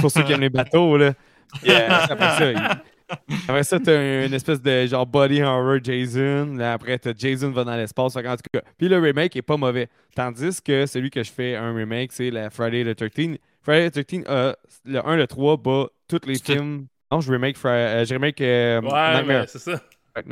pour 0.00 0.10
ceux 0.10 0.22
qui 0.24 0.32
aiment 0.32 0.40
les 0.40 0.50
bateaux, 0.50 0.96
là. 0.96 1.14
Euh, 1.66 1.88
après 1.88 2.36
ça, 2.36 2.50
il- 2.52 2.60
après 3.48 3.62
ça, 3.64 3.78
t'as 3.78 4.26
une 4.26 4.34
espèce 4.34 4.60
de 4.60 4.86
genre 4.86 5.06
body 5.06 5.42
horror 5.42 5.78
Jason. 5.82 6.54
Là, 6.56 6.72
après, 6.74 6.98
t'as 6.98 7.12
Jason 7.16 7.50
va 7.50 7.64
dans 7.64 7.76
l'espace. 7.76 8.14
Qu'en 8.14 8.36
tout 8.36 8.42
cas, 8.52 8.60
puis 8.76 8.88
le 8.88 8.98
remake 8.98 9.36
est 9.36 9.42
pas 9.42 9.56
mauvais. 9.56 9.88
Tandis 10.14 10.60
que 10.62 10.86
celui 10.86 11.10
que 11.10 11.22
je 11.22 11.30
fais 11.30 11.54
un 11.56 11.74
remake, 11.74 12.12
c'est 12.12 12.30
la 12.30 12.50
Friday 12.50 12.84
the 12.84 12.96
13. 12.96 13.36
Friday 13.62 13.90
the 13.90 14.06
13, 14.06 14.24
euh, 14.28 14.52
le 14.84 15.06
1, 15.06 15.16
le 15.16 15.26
3, 15.26 15.56
bat 15.56 15.86
tous 16.08 16.20
les 16.26 16.38
films. 16.38 16.86
Non, 17.12 17.20
je 17.20 17.30
remake, 17.32 17.56
euh, 17.64 18.04
je 18.04 18.14
remake 18.14 18.40
euh, 18.40 18.80
Ouais, 18.80 19.44
c'est 19.46 19.58
ça. 19.58 19.80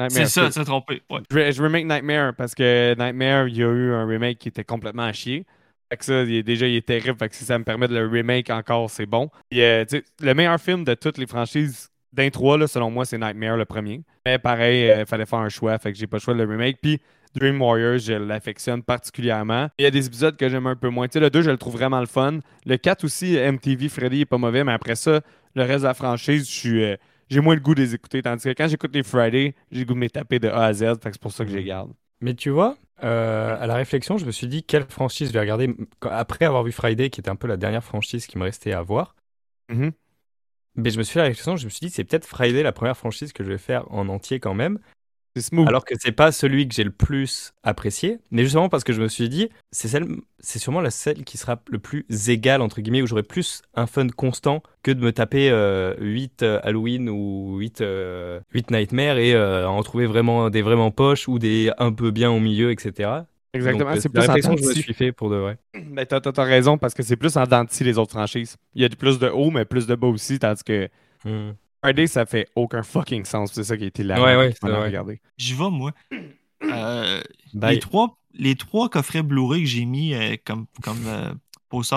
C'est 0.09 0.25
ça, 0.27 0.47
tu 0.49 0.53
t'es 0.55 0.65
trompé. 0.65 1.03
Ouais. 1.11 1.21
Je, 1.31 1.37
re- 1.37 1.53
je 1.53 1.63
remake 1.63 1.85
Nightmare 1.87 2.35
parce 2.35 2.55
que 2.55 2.95
Nightmare, 2.99 3.49
il 3.49 3.57
y 3.59 3.63
a 3.63 3.67
eu 3.71 3.93
un 3.93 4.07
remake 4.07 4.39
qui 4.39 4.49
était 4.49 4.65
complètement 4.65 5.03
à 5.03 5.13
chier. 5.13 5.45
Fait 5.91 5.99
que 5.99 6.05
ça, 6.07 6.23
il 6.23 6.37
est- 6.37 6.43
déjà, 6.43 6.67
il 6.67 6.77
est 6.77 6.87
terrible. 6.87 7.17
Fait 7.19 7.29
que 7.29 7.35
si 7.37 7.45
ça 7.45 7.59
me 7.59 7.65
permet 7.65 7.87
de 7.87 7.95
le 7.95 8.07
remake 8.09 8.49
encore, 8.51 8.89
c'est 8.91 9.05
bon. 9.05 9.29
Euh, 9.53 9.85
le 10.21 10.33
meilleur 10.35 10.59
film 10.59 10.85
de 10.85 10.95
toutes 10.95 11.19
les 11.19 11.27
franchises 11.27 11.91
d'un 12.15 12.31
3, 12.31 12.59
là, 12.59 12.67
selon 12.67 12.91
moi, 12.91 13.05
c'est 13.05 13.19
Nightmare, 13.19 13.57
le 13.57 13.65
premier. 13.65 14.03
Mais 14.25 14.39
pareil, 14.39 14.93
il 15.01 15.07
fallait 15.07 15.27
faire 15.27 15.41
un 15.41 15.49
choix. 15.49 15.77
Fait 15.79 15.93
que 15.93 15.99
j'ai 15.99 16.07
pas 16.07 16.17
le 16.17 16.21
choix 16.23 16.35
de 16.35 16.43
le 16.43 16.49
remake. 16.49 16.79
Puis 16.81 17.01
Dream 17.35 17.61
Warriors, 17.61 17.99
je 17.99 18.13
l'affectionne 18.15 18.83
particulièrement. 18.83 19.69
Il 19.79 19.83
y 19.83 19.87
a 19.87 19.91
des 19.91 20.07
épisodes 20.07 20.37
que 20.37 20.49
j'aime 20.49 20.67
un 20.67 20.77
peu 20.77 20.89
moins. 20.89 21.09
Tu 21.09 21.15
sais, 21.15 21.21
le 21.21 21.31
2, 21.31 21.43
je 21.43 21.51
le 21.51 21.57
trouve 21.59 21.75
vraiment 21.75 22.01
le 22.01 22.07
fun. 22.07 22.39
Le 22.65 22.77
4 22.77 23.05
aussi, 23.05 23.35
MTV 23.37 23.89
Freddy 23.89 24.21
est 24.23 24.27
pas 24.27 24.39
mauvais. 24.39 24.63
Mais 24.65 24.73
après 24.73 24.95
ça, 24.95 25.21
le 25.55 25.63
reste 25.63 25.81
de 25.83 25.89
la 25.89 25.95
franchise, 25.95 26.47
je 26.49 26.53
suis. 26.55 26.85
euh, 26.85 26.97
j'ai 27.29 27.41
moins 27.41 27.55
le 27.55 27.61
goût 27.61 27.75
de 27.75 27.81
les 27.81 27.95
écouter. 27.95 28.23
Tandis 28.23 28.45
que 28.45 28.51
quand 28.51 28.69
j'écoute 28.69 28.95
les 28.95 29.03
Friday, 29.03 29.55
j'ai 29.73 29.81
le 29.81 29.87
goût 29.87 29.95
de 29.95 29.99
me 29.99 30.09
taper 30.09 30.39
de 30.39 30.49
A 30.49 30.65
à 30.67 30.73
Z. 30.73 30.81
Fait 30.81 30.97
que 31.05 31.13
c'est 31.13 31.21
pour 31.23 31.33
ça 31.33 31.45
que 31.45 31.51
je 31.51 31.57
les 31.57 31.65
garde. 31.65 31.93
Mais 32.21 32.35
tu 32.35 32.51
vois, 32.51 32.77
euh, 33.03 33.57
à 33.61 33.67
la 33.67 33.75
réflexion, 33.75 34.19
je 34.19 34.25
me 34.27 34.31
suis 34.31 34.47
dit 34.47 34.63
quelle 34.63 34.85
franchise 34.85 35.29
je 35.29 35.33
vais 35.33 35.41
regarder 35.41 35.75
après 36.03 36.45
avoir 36.45 36.63
vu 36.63 36.73
Friday, 36.73 37.11
qui 37.11 37.21
était 37.21 37.31
un 37.31 37.37
peu 37.37 37.49
la 37.49 37.57
dernière 37.57 37.83
franchise 37.83 38.27
qui 38.27 38.39
me 38.39 38.45
restait 38.45 38.73
à 38.73 38.83
voir. 38.83 39.15
Mhm. 39.69 39.93
Mais 40.77 40.91
je 40.91 40.99
me 40.99 41.03
suis 41.03 41.13
fait 41.13 41.21
la 41.21 41.27
réflexion, 41.27 41.57
je 41.57 41.65
me 41.65 41.71
suis 41.71 41.87
dit 41.87 41.91
c'est 41.91 42.05
peut-être 42.05 42.27
Friday 42.27 42.63
la 42.63 42.73
première 42.73 42.97
franchise 42.97 43.33
que 43.33 43.45
je 43.45 43.49
vais 43.49 43.59
faire 43.59 43.91
en 43.93 44.09
entier 44.09 44.41
quand 44.41 44.55
même. 44.55 44.79
C'est 45.37 45.43
smooth. 45.43 45.67
Alors 45.67 45.85
que 45.85 45.95
c'est 45.99 46.13
pas 46.13 46.31
celui 46.31 46.69
que 46.69 46.75
j'ai 46.75 46.85
le 46.85 46.93
plus 46.93 47.55
apprécié, 47.65 48.19
mais 48.31 48.45
justement 48.45 48.69
parce 48.69 48.85
que 48.85 48.93
je 48.93 49.03
me 49.03 49.09
suis 49.09 49.29
dit, 49.29 49.49
c'est 49.73 49.89
celle, 49.89 50.07
c'est 50.39 50.61
sûrement 50.61 50.81
la 50.81 50.91
celle 50.91 51.25
qui 51.25 51.39
sera 51.39 51.61
le 51.69 51.81
plus 51.81 52.07
égale 52.29 52.63
entre 52.63 52.81
guillemets, 52.81 53.03
où 53.03 53.07
j'aurai 53.07 53.25
plus 53.25 53.63
un 53.75 53.87
fun 53.87 54.07
constant 54.09 54.63
que 54.85 54.93
de 54.93 55.01
me 55.01 55.13
taper 55.13 55.51
8 55.99 56.43
Halloween 56.43 57.09
ou 57.09 57.59
8, 57.59 57.81
euh, 57.81 58.41
8 58.53 58.71
Nightmare 58.71 59.19
et 59.19 59.35
euh, 59.35 59.69
en 59.69 59.83
trouver 59.83 60.07
vraiment 60.07 60.51
des 60.51 60.63
vraiment 60.63 60.93
poches 60.93 61.27
ou 61.27 61.41
des 61.41 61.73
un 61.79 61.93
peu 61.93 62.13
bien 62.13 62.31
au 62.31 62.39
milieu, 62.39 62.71
etc. 62.71 63.11
Exactement. 63.55 63.91
Euh, 63.91 64.01
c'est 64.01 64.15
la 64.15 64.21
plus 64.23 64.29
en 64.29 64.33
réflexion 64.33 64.55
que 64.55 64.61
je 64.61 64.65
me 64.65 64.69
denti. 64.69 64.83
suis 64.83 64.95
fait 64.95 65.13
pour 65.13 65.31
de 65.31 65.37
vrai. 65.37 65.59
Ben, 65.75 66.05
t'as, 66.07 66.21
t'as- 66.21 66.33
t'as 66.33 66.45
raison 66.45 66.77
parce 66.79 66.93
que 66.95 67.03
c'est 67.03 67.17
plus 67.17 67.37
en 67.37 67.45
denti 67.47 67.85
les 67.85 67.99
autres 67.99 68.13
franchises. 68.13 68.57
Il 68.75 68.83
y 68.83 68.85
a 68.85 68.89
du 68.89 68.97
plus 68.97 69.19
de 69.19 69.29
haut, 69.29 69.51
mais 69.51 69.65
plus 69.65 69.87
de 69.87 69.95
bas 69.95 70.09
aussi. 70.09 70.39
Tandis 70.39 70.63
que 70.65 70.89
Hmm. 71.25 71.53
Friday, 71.83 72.07
ça 72.07 72.27
fait 72.27 72.47
aucun 72.55 72.83
fucking 72.83 73.25
sens. 73.25 73.53
C'est 73.55 73.65
ça 73.65 73.77
qui 73.77 73.85
a 73.85 73.87
été 73.87 74.03
la 74.03 74.17
Ouais, 74.23 74.37
ouais, 74.37 74.55
regarder. 74.63 75.21
J'y 75.39 75.55
vais, 75.55 75.71
moi. 75.71 75.93
Euh, 76.63 77.21
Bye. 77.53 77.75
les, 77.75 77.81
trois, 77.81 78.19
les 78.33 78.55
trois 78.55 78.89
coffrets 78.89 79.23
Blu-ray 79.23 79.63
que 79.65 79.69
j'ai 79.69 79.85
mis 79.85 80.15
euh, 80.15 80.37
comme, 80.47 80.65
comme 80.83 81.07
euh, 81.07 81.33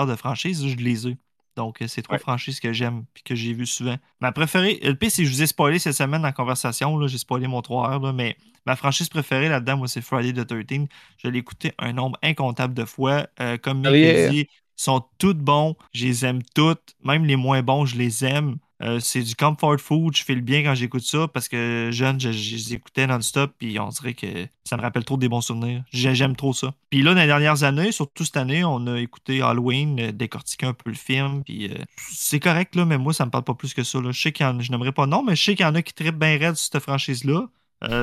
de 0.06 0.14
franchise, 0.16 0.66
je 0.66 0.76
les 0.76 1.08
ai. 1.08 1.16
Donc, 1.58 1.82
euh, 1.82 1.86
c'est 1.88 2.02
trois 2.02 2.14
Ouais. 2.16 2.20
franchises 2.20 2.60
que 2.60 2.72
j'aime 2.72 3.04
et 3.16 3.20
que 3.22 3.34
j'ai 3.34 3.52
vues 3.52 3.66
souvent. 3.66 3.96
Ma 4.20 4.32
préférée, 4.32 4.78
le 4.82 4.94
pire, 4.94 5.10
c'est 5.10 5.22
que 5.22 5.28
je 5.28 5.34
vous 5.34 5.42
ai 5.42 5.46
spoilé 5.46 5.78
cette 5.78 5.94
semaine 5.94 6.22
dans 6.22 6.28
la 6.28 6.32
conversation. 6.32 6.96
là, 6.98 7.06
J'ai 7.08 7.18
spoilé 7.18 7.46
mon 7.48 7.60
3 7.62 7.90
heures, 7.90 8.00
là, 8.00 8.12
mais 8.12 8.36
ma 8.64 8.76
franchise 8.76 9.08
préférée 9.08 9.48
là-dedans, 9.48 9.76
moi, 9.78 9.88
c'est 9.88 10.00
Friday 10.00 10.32
the 10.32 10.46
13. 10.46 10.86
Je 11.18 11.28
l'ai 11.28 11.38
écouté 11.40 11.72
un 11.78 11.92
nombre 11.92 12.16
incontable 12.22 12.74
de 12.74 12.84
fois. 12.84 13.26
Euh, 13.40 13.58
comme 13.58 13.78
Mick 13.80 13.90
Oh 13.90 14.30
dit, 14.30 14.46
ils 14.48 14.82
sont 14.82 15.04
toutes 15.18 15.38
bons. 15.40 15.74
Je 15.92 16.06
les 16.06 16.24
aime 16.24 16.42
toutes. 16.54 16.94
Même 17.04 17.24
les 17.26 17.36
moins 17.36 17.62
bons, 17.62 17.84
je 17.86 17.96
les 17.96 18.24
aime. 18.24 18.56
Euh, 18.80 19.00
c'est 19.00 19.22
du 19.22 19.34
comfort 19.34 19.78
food. 19.80 20.16
Je 20.16 20.22
fais 20.22 20.34
le 20.34 20.40
bien 20.40 20.62
quand 20.62 20.74
j'écoute 20.74 21.02
ça 21.02 21.26
parce 21.28 21.48
que 21.48 21.88
jeune, 21.92 22.20
je, 22.20 22.28
les 22.28 22.74
écoutais 22.74 23.06
non-stop. 23.06 23.52
Puis 23.58 23.78
on 23.80 23.88
dirait 23.88 24.14
que 24.14 24.46
ça 24.64 24.76
me 24.76 24.82
rappelle 24.82 25.04
trop 25.04 25.16
des 25.16 25.28
bons 25.28 25.40
souvenirs. 25.40 25.82
J'ai- 25.90 26.14
J'aime 26.14 26.36
trop 26.36 26.52
ça. 26.52 26.72
Puis 26.90 27.02
là, 27.02 27.14
dans 27.14 27.20
les 27.20 27.26
dernières 27.26 27.64
années, 27.64 27.90
surtout 27.92 28.24
cette 28.24 28.36
année, 28.36 28.62
on 28.64 28.86
a 28.86 28.98
écouté 29.00 29.42
Halloween, 29.42 29.98
euh, 30.00 30.12
décortiqué 30.12 30.66
un 30.66 30.74
peu 30.74 30.90
le 30.90 30.96
film. 30.96 31.42
Puis 31.44 31.68
euh, 31.68 31.74
c'est 32.12 32.40
correct, 32.40 32.76
là, 32.76 32.84
mais 32.84 32.98
moi, 32.98 33.12
ça 33.12 33.26
me 33.26 33.30
parle 33.30 33.44
pas 33.44 33.54
plus 33.54 33.74
que 33.74 33.82
ça. 33.82 34.00
Là. 34.00 34.12
Je 34.12 34.20
sais 34.20 34.32
qu'il 34.32 34.46
y 34.46 34.48
en 34.48 34.60
je 34.60 34.70
n'aimerais 34.70 34.92
pas 34.92 35.06
non, 35.06 35.24
mais 35.24 35.34
je 35.36 35.42
sais 35.42 35.54
qu'il 35.56 35.66
y 35.66 35.68
en 35.68 35.74
a 35.74 35.82
qui 35.82 35.92
trippent 35.94 36.18
bien 36.18 36.38
raide 36.38 36.54
sur 36.54 36.70
cette 36.72 36.82
franchise-là. 36.82 37.48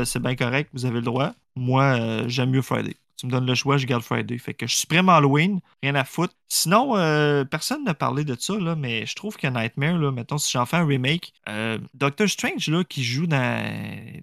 C'est 0.05 0.21
bien 0.21 0.35
correct, 0.35 0.69
vous 0.73 0.85
avez 0.85 0.95
le 0.95 1.01
droit. 1.01 1.33
Moi, 1.55 2.27
j'aime 2.27 2.51
mieux 2.51 2.61
Friday. 2.61 2.95
Tu 3.17 3.27
me 3.27 3.31
donnes 3.31 3.45
le 3.45 3.55
choix, 3.55 3.77
je 3.77 3.85
garde 3.85 4.03
Friday. 4.03 4.37
Fait 4.37 4.53
que 4.53 4.67
je 4.67 4.75
supprime 4.75 5.07
Halloween, 5.09 5.61
rien 5.81 5.95
à 5.95 6.03
foutre. 6.03 6.33
Sinon, 6.49 6.97
euh, 6.97 7.45
personne 7.45 7.83
n'a 7.85 7.93
parlé 7.93 8.25
de 8.25 8.35
ça, 8.37 8.55
là, 8.57 8.75
mais 8.75 9.05
je 9.05 9.15
trouve 9.15 9.37
que 9.37 9.47
Nightmare, 9.47 9.97
là, 9.97 10.11
mettons, 10.11 10.37
si 10.37 10.51
j'en 10.51 10.65
fais 10.65 10.77
un 10.77 10.85
remake, 10.85 11.31
euh, 11.47 11.77
Doctor 11.93 12.27
Strange, 12.27 12.67
là, 12.67 12.83
qui 12.83 13.03
joue 13.03 13.25
dans, 13.25 13.39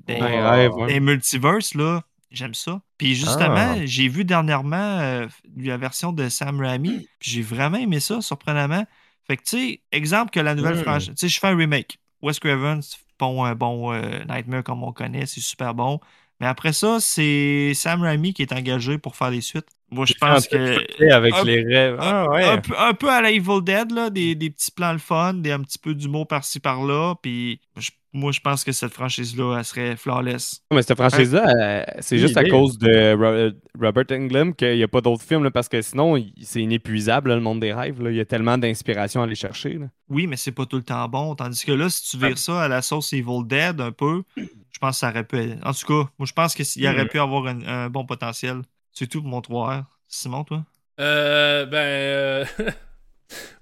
dans- 0.07 0.71
ouais. 0.77 0.93
les 0.93 1.01
multiverses, 1.01 1.75
là, 1.75 2.03
j'aime 2.31 2.55
ça. 2.55 2.81
Puis 2.99 3.15
justement, 3.15 3.75
Ah. 3.77 3.85
j'ai 3.87 4.09
vu 4.09 4.25
dernièrement 4.25 4.77
euh, 5.01 5.27
la 5.57 5.77
version 5.79 6.13
de 6.13 6.29
Sam 6.29 6.61
Raimi, 6.61 7.09
puis 7.19 7.31
j'ai 7.31 7.43
vraiment 7.43 7.79
aimé 7.79 7.99
ça, 8.01 8.21
surprenamment. 8.21 8.85
Fait 9.27 9.37
que, 9.37 9.43
tu 9.45 9.51
sais, 9.57 9.81
exemple 9.93 10.31
que 10.33 10.41
la 10.41 10.55
nouvelle 10.55 10.77
Mm. 10.79 10.83
franchise, 10.83 11.09
tu 11.11 11.15
sais, 11.17 11.29
je 11.29 11.39
fais 11.41 11.47
un 11.49 11.57
remake. 11.57 11.99
Wes 12.23 12.39
Craven, 12.39 12.83
c'est 12.83 12.99
bon, 13.19 13.45
un 13.45 13.55
bon 13.55 13.93
euh, 13.93 14.25
Nightmare 14.29 14.65
comme 14.65 14.83
on 14.83 14.93
connaît, 14.93 15.27
c'est 15.27 15.41
super 15.41 15.75
bon. 15.75 16.01
Mais 16.43 16.49
après 16.49 16.73
ça, 16.73 16.99
c'est 17.01 17.73
Sam 17.73 18.03
Raimi 18.03 18.35
qui 18.35 18.43
est 18.43 18.53
engagé 18.53 18.99
pour 18.99 19.15
faire 19.17 19.31
les 19.31 19.41
suites. 19.41 19.69
Moi, 19.93 20.07
je 20.07 20.15
pense 20.15 20.49
que. 20.49 21.13
Avec 21.13 21.33
un- 21.35 21.45
les 21.45 21.63
rêves. 21.63 21.97
Ah 22.01 22.29
ouais. 22.29 22.45
Un, 22.45 22.59
peu, 22.59 22.75
un 22.77 22.95
peu 22.95 23.09
à 23.11 23.21
la 23.23 23.31
Evil 23.31 23.63
Dead, 23.63 23.93
là, 23.93 24.11
des, 24.11 24.35
des 24.35 24.51
petits 24.51 24.73
plans 24.73 24.93
le 24.93 24.99
fun, 24.99 25.35
des, 25.35 25.53
un 25.53 25.61
petit 25.61 25.79
peu 25.79 25.95
d'humour 25.95 26.27
par-ci 26.27 26.59
par-là. 26.61 27.15
Puis 27.23 27.61
je- 27.79 27.91
moi, 28.13 28.31
je 28.33 28.41
pense 28.41 28.63
que 28.65 28.73
cette 28.73 28.93
franchise-là, 28.93 29.57
elle 29.59 29.65
serait 29.65 29.97
flawless. 29.97 30.63
Mais 30.73 30.83
cette 30.83 30.97
franchise-là, 30.99 31.47
euh, 31.49 31.85
c'est 32.01 32.19
juste 32.19 32.37
à 32.37 32.45
cause 32.45 32.77
de 32.79 33.15
Ro- 33.15 33.57
Robert 33.81 34.05
Englund 34.11 34.55
qu'il 34.55 34.77
n'y 34.77 34.83
a 34.83 34.89
pas 34.89 35.01
d'autres 35.01 35.23
films, 35.25 35.45
là, 35.45 35.51
parce 35.51 35.69
que 35.69 35.81
sinon, 35.81 36.23
c'est 36.43 36.61
inépuisable, 36.61 37.31
là, 37.31 37.37
le 37.37 37.41
monde 37.41 37.61
des 37.61 37.73
rêves. 37.73 38.03
là. 38.03 38.11
Il 38.11 38.17
y 38.17 38.21
a 38.21 38.25
tellement 38.25 38.59
d'inspiration 38.59 39.21
à 39.23 39.25
aller 39.25 39.35
chercher. 39.35 39.75
là. 39.79 39.87
Oui, 40.09 40.27
mais 40.27 40.37
c'est 40.37 40.53
pas 40.53 40.67
tout 40.67 40.77
le 40.77 40.83
temps 40.83 41.09
bon. 41.09 41.35
Tandis 41.35 41.65
que 41.65 41.73
là, 41.73 41.89
si 41.89 42.11
tu 42.11 42.19
vires 42.19 42.37
ça 42.39 42.63
à 42.63 42.69
la 42.69 42.83
sauce 42.83 43.13
Evil 43.15 43.45
Dead 43.47 43.81
un 43.81 43.93
peu, 43.93 44.23
je 44.37 44.79
pense 44.81 44.97
que 44.97 45.01
ça 45.01 45.09
aurait 45.11 45.25
pu. 45.25 45.37
être- 45.39 45.67
En 45.67 45.73
tout 45.73 45.87
cas, 45.87 46.11
moi, 46.19 46.27
je 46.27 46.33
pense 46.33 46.55
qu'il 46.55 46.87
aurait 46.87 47.05
Mm. 47.05 47.09
pu 47.09 47.19
avoir 47.19 47.47
un, 47.47 47.61
un 47.67 47.89
bon 47.91 48.05
potentiel. 48.05 48.61
C'est 48.93 49.07
tout 49.07 49.23
pour 49.23 49.31
mon 49.31 49.41
3R. 49.41 49.85
Simon, 50.07 50.45
toi? 50.45 50.65
Euh, 51.01 51.65
ben, 51.65 51.77
euh, 51.79 52.45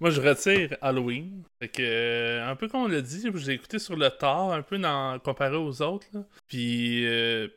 moi 0.01 0.11
je 0.11 0.21
retire 0.21 0.77
Halloween. 0.81 1.43
Fait 1.61 1.69
que, 1.69 1.83
euh, 1.83 2.49
un 2.49 2.57
peu 2.57 2.69
comme 2.69 2.83
on 2.83 2.89
l'a 2.89 3.01
dit, 3.01 3.25
j'ai 3.35 3.53
écouté 3.53 3.79
sur 3.79 3.97
le 3.97 4.11
tard, 4.11 4.53
un 4.53 4.63
peu 4.63 4.79
dans, 4.79 5.19
comparé 5.19 5.57
aux 5.57 5.83
autres. 5.83 6.07
Puis, 6.49 7.07
euh, 7.07 7.49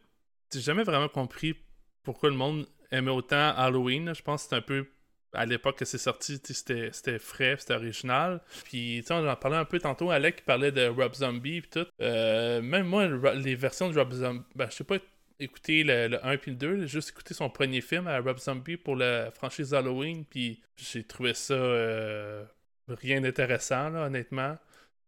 j'ai 0.53 0.61
jamais 0.61 0.83
vraiment 0.83 1.09
compris 1.09 1.55
pourquoi 2.03 2.29
le 2.29 2.35
monde 2.35 2.67
aimait 2.91 3.11
autant 3.11 3.53
Halloween. 3.55 4.13
Je 4.13 4.21
pense 4.21 4.41
que 4.41 4.43
c'était 4.43 4.55
un 4.57 4.61
peu 4.61 4.85
à 5.33 5.45
l'époque 5.45 5.77
que 5.79 5.85
c'est 5.85 5.97
sorti, 5.97 6.39
c'était 6.43 7.19
frais, 7.19 7.55
c'était 7.57 7.73
original. 7.73 8.39
Puis, 8.65 8.99
tu 9.01 9.07
sais, 9.07 9.13
on 9.13 9.27
en 9.27 9.35
parlait 9.35 9.57
un 9.57 9.65
peu 9.65 9.79
tantôt, 9.79 10.11
Alec 10.11 10.45
parlait 10.45 10.71
de 10.71 10.87
Rob 10.87 11.13
Zombie 11.15 11.57
et 11.57 11.61
tout. 11.63 11.85
Euh, 12.01 12.61
même 12.61 12.85
moi, 12.85 13.07
les 13.33 13.55
versions 13.55 13.89
de 13.89 13.97
Rob 13.97 14.13
Zombie, 14.13 14.43
ben, 14.55 14.69
je 14.69 14.75
sais 14.75 14.83
pas 14.83 14.97
écouter 15.43 15.83
le, 15.83 16.07
le 16.07 16.25
1 16.25 16.37
puis 16.37 16.51
le 16.51 16.57
2, 16.57 16.85
juste 16.85 17.09
écouter 17.09 17.33
son 17.33 17.49
premier 17.49 17.81
film 17.81 18.07
à 18.07 18.19
Rob 18.19 18.39
Zombie 18.39 18.77
pour 18.77 18.95
la 18.95 19.31
franchise 19.31 19.73
Halloween, 19.73 20.25
puis 20.25 20.61
j'ai 20.75 21.03
trouvé 21.03 21.33
ça 21.33 21.53
euh, 21.53 22.43
rien 22.87 23.21
d'intéressant, 23.21 23.89
là, 23.89 24.05
honnêtement. 24.05 24.57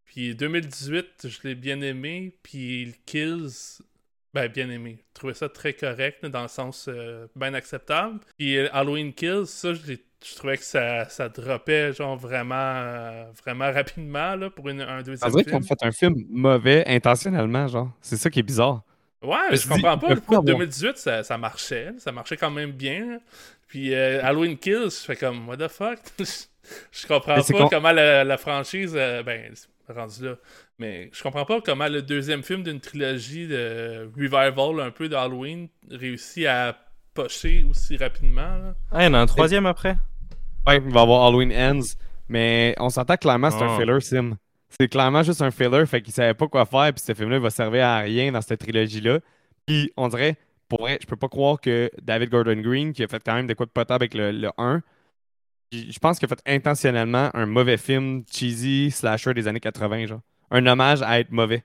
Puis 0.06 0.36
2018, 0.36 1.28
je 1.28 1.40
l'ai 1.44 1.56
bien 1.56 1.82
aimé, 1.82 2.38
puis 2.44 2.96
Kills, 3.06 3.82
ben 4.34 4.48
bien 4.50 4.70
aimé. 4.70 5.00
Je 5.10 5.14
trouvais 5.14 5.34
ça 5.34 5.50
très 5.50 5.74
correct, 5.74 6.20
là, 6.22 6.30
dans 6.30 6.42
le 6.42 6.48
sens 6.48 6.88
euh, 6.90 7.28
bien 7.36 7.54
acceptable. 7.54 8.20
Puis 8.38 8.58
euh, 8.58 8.68
Halloween 8.74 9.14
Kills, 9.14 9.48
ça, 9.48 9.74
je, 9.74 9.96
trouvais 10.36 10.58
que 10.58 10.64
ça, 10.64 11.08
ça 11.10 11.30
droppait 11.30 11.94
genre 11.94 12.18
vraiment, 12.18 12.56
euh, 12.56 13.26
vraiment 13.44 13.72
rapidement 13.72 14.36
là, 14.36 14.50
pour 14.50 14.70
une, 14.70 14.82
un 14.82 15.02
deuxième 15.02 15.32
dirait 15.32 15.44
qu'ils 15.44 15.52
film. 15.52 15.64
ont 15.64 15.68
fait 15.68 15.84
un 15.84 15.92
film 15.92 16.16
mauvais 16.30 16.84
intentionnellement, 16.86 17.68
genre. 17.68 17.92
C'est 18.02 18.18
ça 18.18 18.30
qui 18.30 18.40
est 18.40 18.44
bizarre. 18.44 18.84
Ouais, 19.26 19.56
Je 19.58 19.68
comprends 19.68 19.98
pas. 19.98 20.16
Pourquoi 20.16 20.38
avoir- 20.38 20.44
2018, 20.44 20.98
ça, 20.98 21.24
ça 21.24 21.38
marchait. 21.38 21.92
Ça 21.98 22.12
marchait 22.12 22.38
quand 22.38 22.52
même 22.52 22.72
bien. 22.72 23.20
Puis 23.68 23.94
euh, 23.94 24.24
Halloween 24.24 24.58
Kills, 24.58 24.90
je 24.92 25.06
fais 25.06 25.16
comme, 25.16 25.48
what 25.50 25.58
the 25.58 25.68
fuck? 25.68 26.00
je 26.92 27.08
comprends 27.08 27.36
pas 27.36 27.42
con- 27.44 27.70
comment 27.70 27.92
la, 27.92 28.24
la 28.24 28.38
franchise. 28.38 28.94
euh, 28.96 29.24
ben, 29.24 29.52
c'est 29.54 29.94
rendu 29.94 30.26
là. 30.26 30.36
Mais 30.80 31.10
je 31.14 31.24
comprends 31.24 31.46
pas 31.46 31.62
comment 31.62 31.88
le 31.88 32.02
deuxième 32.02 32.44
film 32.44 32.62
d'une 32.64 32.80
trilogie 32.80 33.48
de 33.48 34.10
revival 34.16 34.82
un 34.82 34.92
peu 34.92 35.08
d'Halloween 35.10 35.68
réussit 35.90 36.46
à 36.48 36.76
pocher 37.14 37.64
aussi 37.70 37.96
rapidement. 37.98 38.42
là. 38.58 38.76
Ah, 38.92 39.04
il 39.04 39.06
y 39.06 39.08
en 39.08 39.14
a 39.14 39.20
un 39.20 39.26
troisième 39.26 39.66
après? 39.66 39.96
Ouais, 40.68 40.78
il 40.78 40.92
va 40.92 41.00
y 41.00 41.04
avoir 41.04 41.28
Halloween 41.28 41.54
Ends, 41.54 41.86
mais 42.28 42.76
on 42.80 42.90
s'entend 42.90 43.16
clairement 43.18 43.50
que 43.50 43.56
c'est 43.56 43.64
un 43.64 43.76
Oh. 43.76 43.80
filler 43.80 44.00
sim. 44.02 44.38
C'est 44.80 44.88
clairement 44.90 45.24
juste 45.24 45.42
un 45.42 45.52
filler, 45.52 45.86
fait 45.86 46.02
qu'il 46.02 46.14
savait 46.14 46.34
pas 46.34 46.48
quoi 46.48 46.66
faire, 46.66 46.92
puis 46.94 47.04
ce 47.06 47.14
film-là 47.14 47.38
il 47.38 47.42
va 47.42 47.50
servir 47.50 47.86
à 47.86 48.00
rien 48.00 48.32
dans 48.32 48.42
cette 48.42 48.60
trilogie-là. 48.60 49.20
Puis 49.66 49.92
on 49.96 50.08
dirait, 50.10 50.36
pour 50.68 50.82
vrai, 50.82 50.98
je 51.02 51.08
peux 51.08 51.16
pas 51.16 51.30
croire 51.30 51.62
que 51.62 51.90
David 52.02 52.30
Gordon 52.30 52.58
Green, 52.62 52.92
qui 52.94 53.04
a 53.04 53.08
fait 53.08 53.22
quand 53.24 53.36
même 53.36 53.48
de 53.48 53.54
quoi 53.54 53.66
de 53.66 53.72
potable 53.72 54.04
avec 54.04 54.14
le, 54.14 54.32
le 54.32 54.50
1, 54.58 54.82
puis 55.70 55.92
je 55.92 56.00
pense 56.00 56.20
qu'il 56.20 56.26
a 56.26 56.30
fait 56.36 56.42
intentionnellement 56.46 57.30
un 57.34 57.46
mauvais 57.46 57.78
film 57.78 58.24
cheesy 58.32 58.92
slasher 58.92 59.34
des 59.34 59.48
années 59.48 59.60
80, 59.62 60.08
genre. 60.08 60.22
Un 60.52 60.66
hommage 60.68 61.02
à 61.02 61.20
être 61.20 61.32
mauvais. 61.32 61.64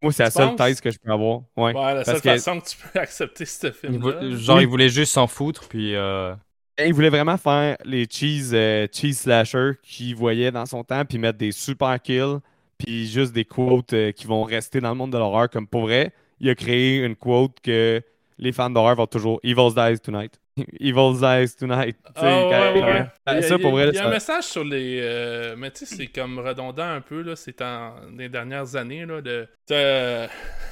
Moi, 0.00 0.12
c'est 0.12 0.22
la 0.22 0.30
seule 0.30 0.50
penses? 0.50 0.56
thèse 0.56 0.80
que 0.80 0.90
je 0.92 0.98
peux 0.98 1.10
avoir. 1.12 1.40
Ouais. 1.56 1.74
Ouais, 1.74 1.94
la 1.94 2.04
seule 2.04 2.20
que- 2.20 2.30
façon 2.30 2.60
que 2.60 2.68
tu 2.68 2.76
peux 2.76 2.98
accepter 3.00 3.44
ce 3.44 3.66
Il 3.66 3.72
film-là. 3.72 4.20
vou- 4.20 4.36
genre, 4.36 4.56
Oui. 4.58 4.62
il 4.62 4.68
voulait 4.68 4.88
juste 4.88 5.12
s'en 5.12 5.26
foutre, 5.26 5.68
puis. 5.68 5.94
euh, 5.96 6.34
Il 6.84 6.94
voulait 6.94 7.08
vraiment 7.10 7.36
faire 7.36 7.76
les 7.84 8.06
cheese, 8.08 8.50
euh, 8.54 8.86
cheese 8.92 9.14
slasher 9.22 9.72
qu'il 9.82 10.14
voyait 10.14 10.50
dans 10.50 10.66
son 10.66 10.84
temps, 10.84 11.04
puis 11.04 11.18
mettre 11.18 11.38
des 11.38 11.50
super 11.52 12.00
kills, 12.00 12.38
puis 12.78 13.06
juste 13.06 13.32
des 13.32 13.44
quotes 13.44 13.92
euh, 13.92 14.12
qui 14.12 14.26
vont 14.26 14.44
rester 14.44 14.80
dans 14.80 14.90
le 14.90 14.94
monde 14.94 15.12
de 15.12 15.18
l'horreur. 15.18 15.50
Comme 15.50 15.66
pour 15.66 15.82
vrai, 15.82 16.12
il 16.40 16.48
a 16.48 16.54
créé 16.54 16.98
une 17.04 17.16
quote 17.16 17.58
que 17.62 18.00
les 18.38 18.52
fans 18.52 18.70
d'horreur 18.70 18.94
vont 18.94 19.06
toujours 19.06 19.40
Evil 19.42 19.70
dies 19.74 19.98
tonight. 20.00 20.38
Evil 20.80 21.14
dies 21.18 21.56
tonight. 21.56 21.96
Ah, 22.14 22.22
ouais, 22.24 22.48
quand- 22.50 22.74
ouais, 22.74 22.80
quand- 22.80 22.86
ouais. 22.86 23.06
Il 23.26 23.32
y 23.34 23.36
a- 23.38 23.42
Ça, 23.42 23.48
il 23.48 23.50
y 23.50 23.54
a- 23.54 23.58
pour 23.58 23.70
vrai, 23.72 23.88
Il 23.88 23.94
y 23.94 23.98
a 23.98 24.06
un 24.06 24.10
message 24.10 24.44
sur 24.44 24.62
les. 24.64 25.00
euh, 25.02 25.54
mais 25.58 25.70
tu 25.72 25.84
sais, 25.84 25.96
c'est 25.96 26.06
comme 26.06 26.38
redondant 26.38 26.84
un 26.88 27.00
peu, 27.00 27.22
là. 27.22 27.34
C'est 27.34 27.60
en 27.62 27.94
les 28.16 28.28
dernières 28.28 28.76
années, 28.76 29.04
là. 29.04 29.20
De, 29.20 29.48
de- 29.68 30.26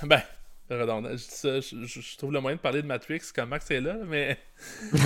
ben, 0.07 0.21
redondant. 0.71 1.11
Je, 1.11 1.17
dis 1.17 1.25
ça, 1.29 1.61
je, 1.61 2.17
trouve 2.17 2.33
le 2.33 2.41
moyen 2.41 2.57
de 2.57 2.61
parler 2.61 2.83
de 2.83 2.87
Matrix 2.87 3.21
quand 3.35 3.47
Max 3.47 3.71
est 3.71 3.81
là, 3.81 3.97
mais. 4.07 4.37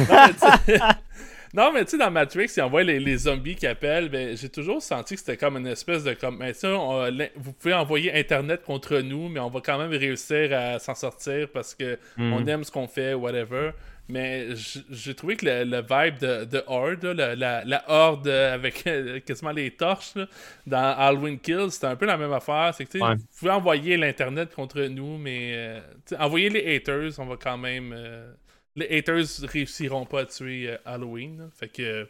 non, 1.55 1.73
mais 1.73 1.85
tu 1.85 1.91
sais- 1.91 1.99
dans 1.99 2.11
Matrix, 2.11 2.51
il 2.57 2.63
envoie 2.63 2.83
les, 2.83 2.99
les 2.99 3.17
zombies 3.17 3.57
qui 3.57 3.67
appellent. 3.67 4.09
Ben, 4.09 4.37
j'ai 4.37 4.49
toujours 4.49 4.81
senti 4.83 5.15
que 5.15 5.21
c'était 5.21 5.37
comme 5.37 5.57
une 5.57 5.67
espèce 5.67 6.05
de. 6.05 6.15
comme 6.15 6.39
ben, 6.39 6.55
on- 6.65 7.11
vous 7.37 7.53
pouvez 7.53 7.75
envoyer 7.75 8.15
Internet 8.15 8.63
contre 8.63 8.99
nous, 8.99 9.29
mais 9.29 9.41
on 9.41 9.51
va 9.51 9.61
quand 9.61 9.79
même 9.79 9.91
réussir 9.91 10.53
à 10.53 10.79
s'en 10.79 10.95
sortir 10.95 11.49
parce 11.53 11.75
que 11.75 11.99
hmm. 12.17 12.33
on 12.33 12.47
aime 12.47 12.65
ce 12.65 12.71
qu'on 12.71 12.89
fait, 12.89 13.15
whatever. 13.15 13.73
Mais 14.11 14.49
j'ai 14.91 15.15
trouvé 15.15 15.37
que 15.37 15.47
le, 15.47 15.65
le 15.65 15.79
vibe 15.81 16.19
de, 16.19 16.45
de 16.45 16.63
Horde, 16.67 17.05
là, 17.05 17.35
la, 17.65 17.85
Horde 17.89 18.29
avec 18.29 18.85
quasiment 19.27 19.53
les 19.53 19.71
torches 19.73 20.15
là, 20.17 20.27
dans 20.67 20.95
Halloween 20.99 21.39
Kills, 21.39 21.71
c'était 21.73 21.87
un 21.89 21.97
peu 21.97 22.07
la 22.07 22.17
même 22.17 22.33
affaire. 22.33 22.75
C'est 22.75 22.87
que 22.87 22.99
Ouais. 22.99 23.17
vous 23.17 23.39
pouvez 23.39 23.51
envoyer 23.53 23.97
l'Internet 23.97 24.55
contre 24.55 24.81
nous, 24.83 25.19
mais 25.19 25.53
euh, 25.55 25.81
envoyer 26.19 26.49
les 26.51 26.77
haters, 26.77 27.13
on 27.19 27.27
va 27.27 27.37
quand 27.37 27.59
même. 27.59 27.93
euh, 27.97 28.33
les 28.77 28.99
haters 28.99 29.25
réussiront 29.43 30.07
pas 30.07 30.21
à 30.23 30.27
tuer 30.27 30.71
euh, 30.71 30.79
Halloween. 30.85 31.39
là. 31.39 31.45
Fait 31.53 31.69
que. 31.69 32.09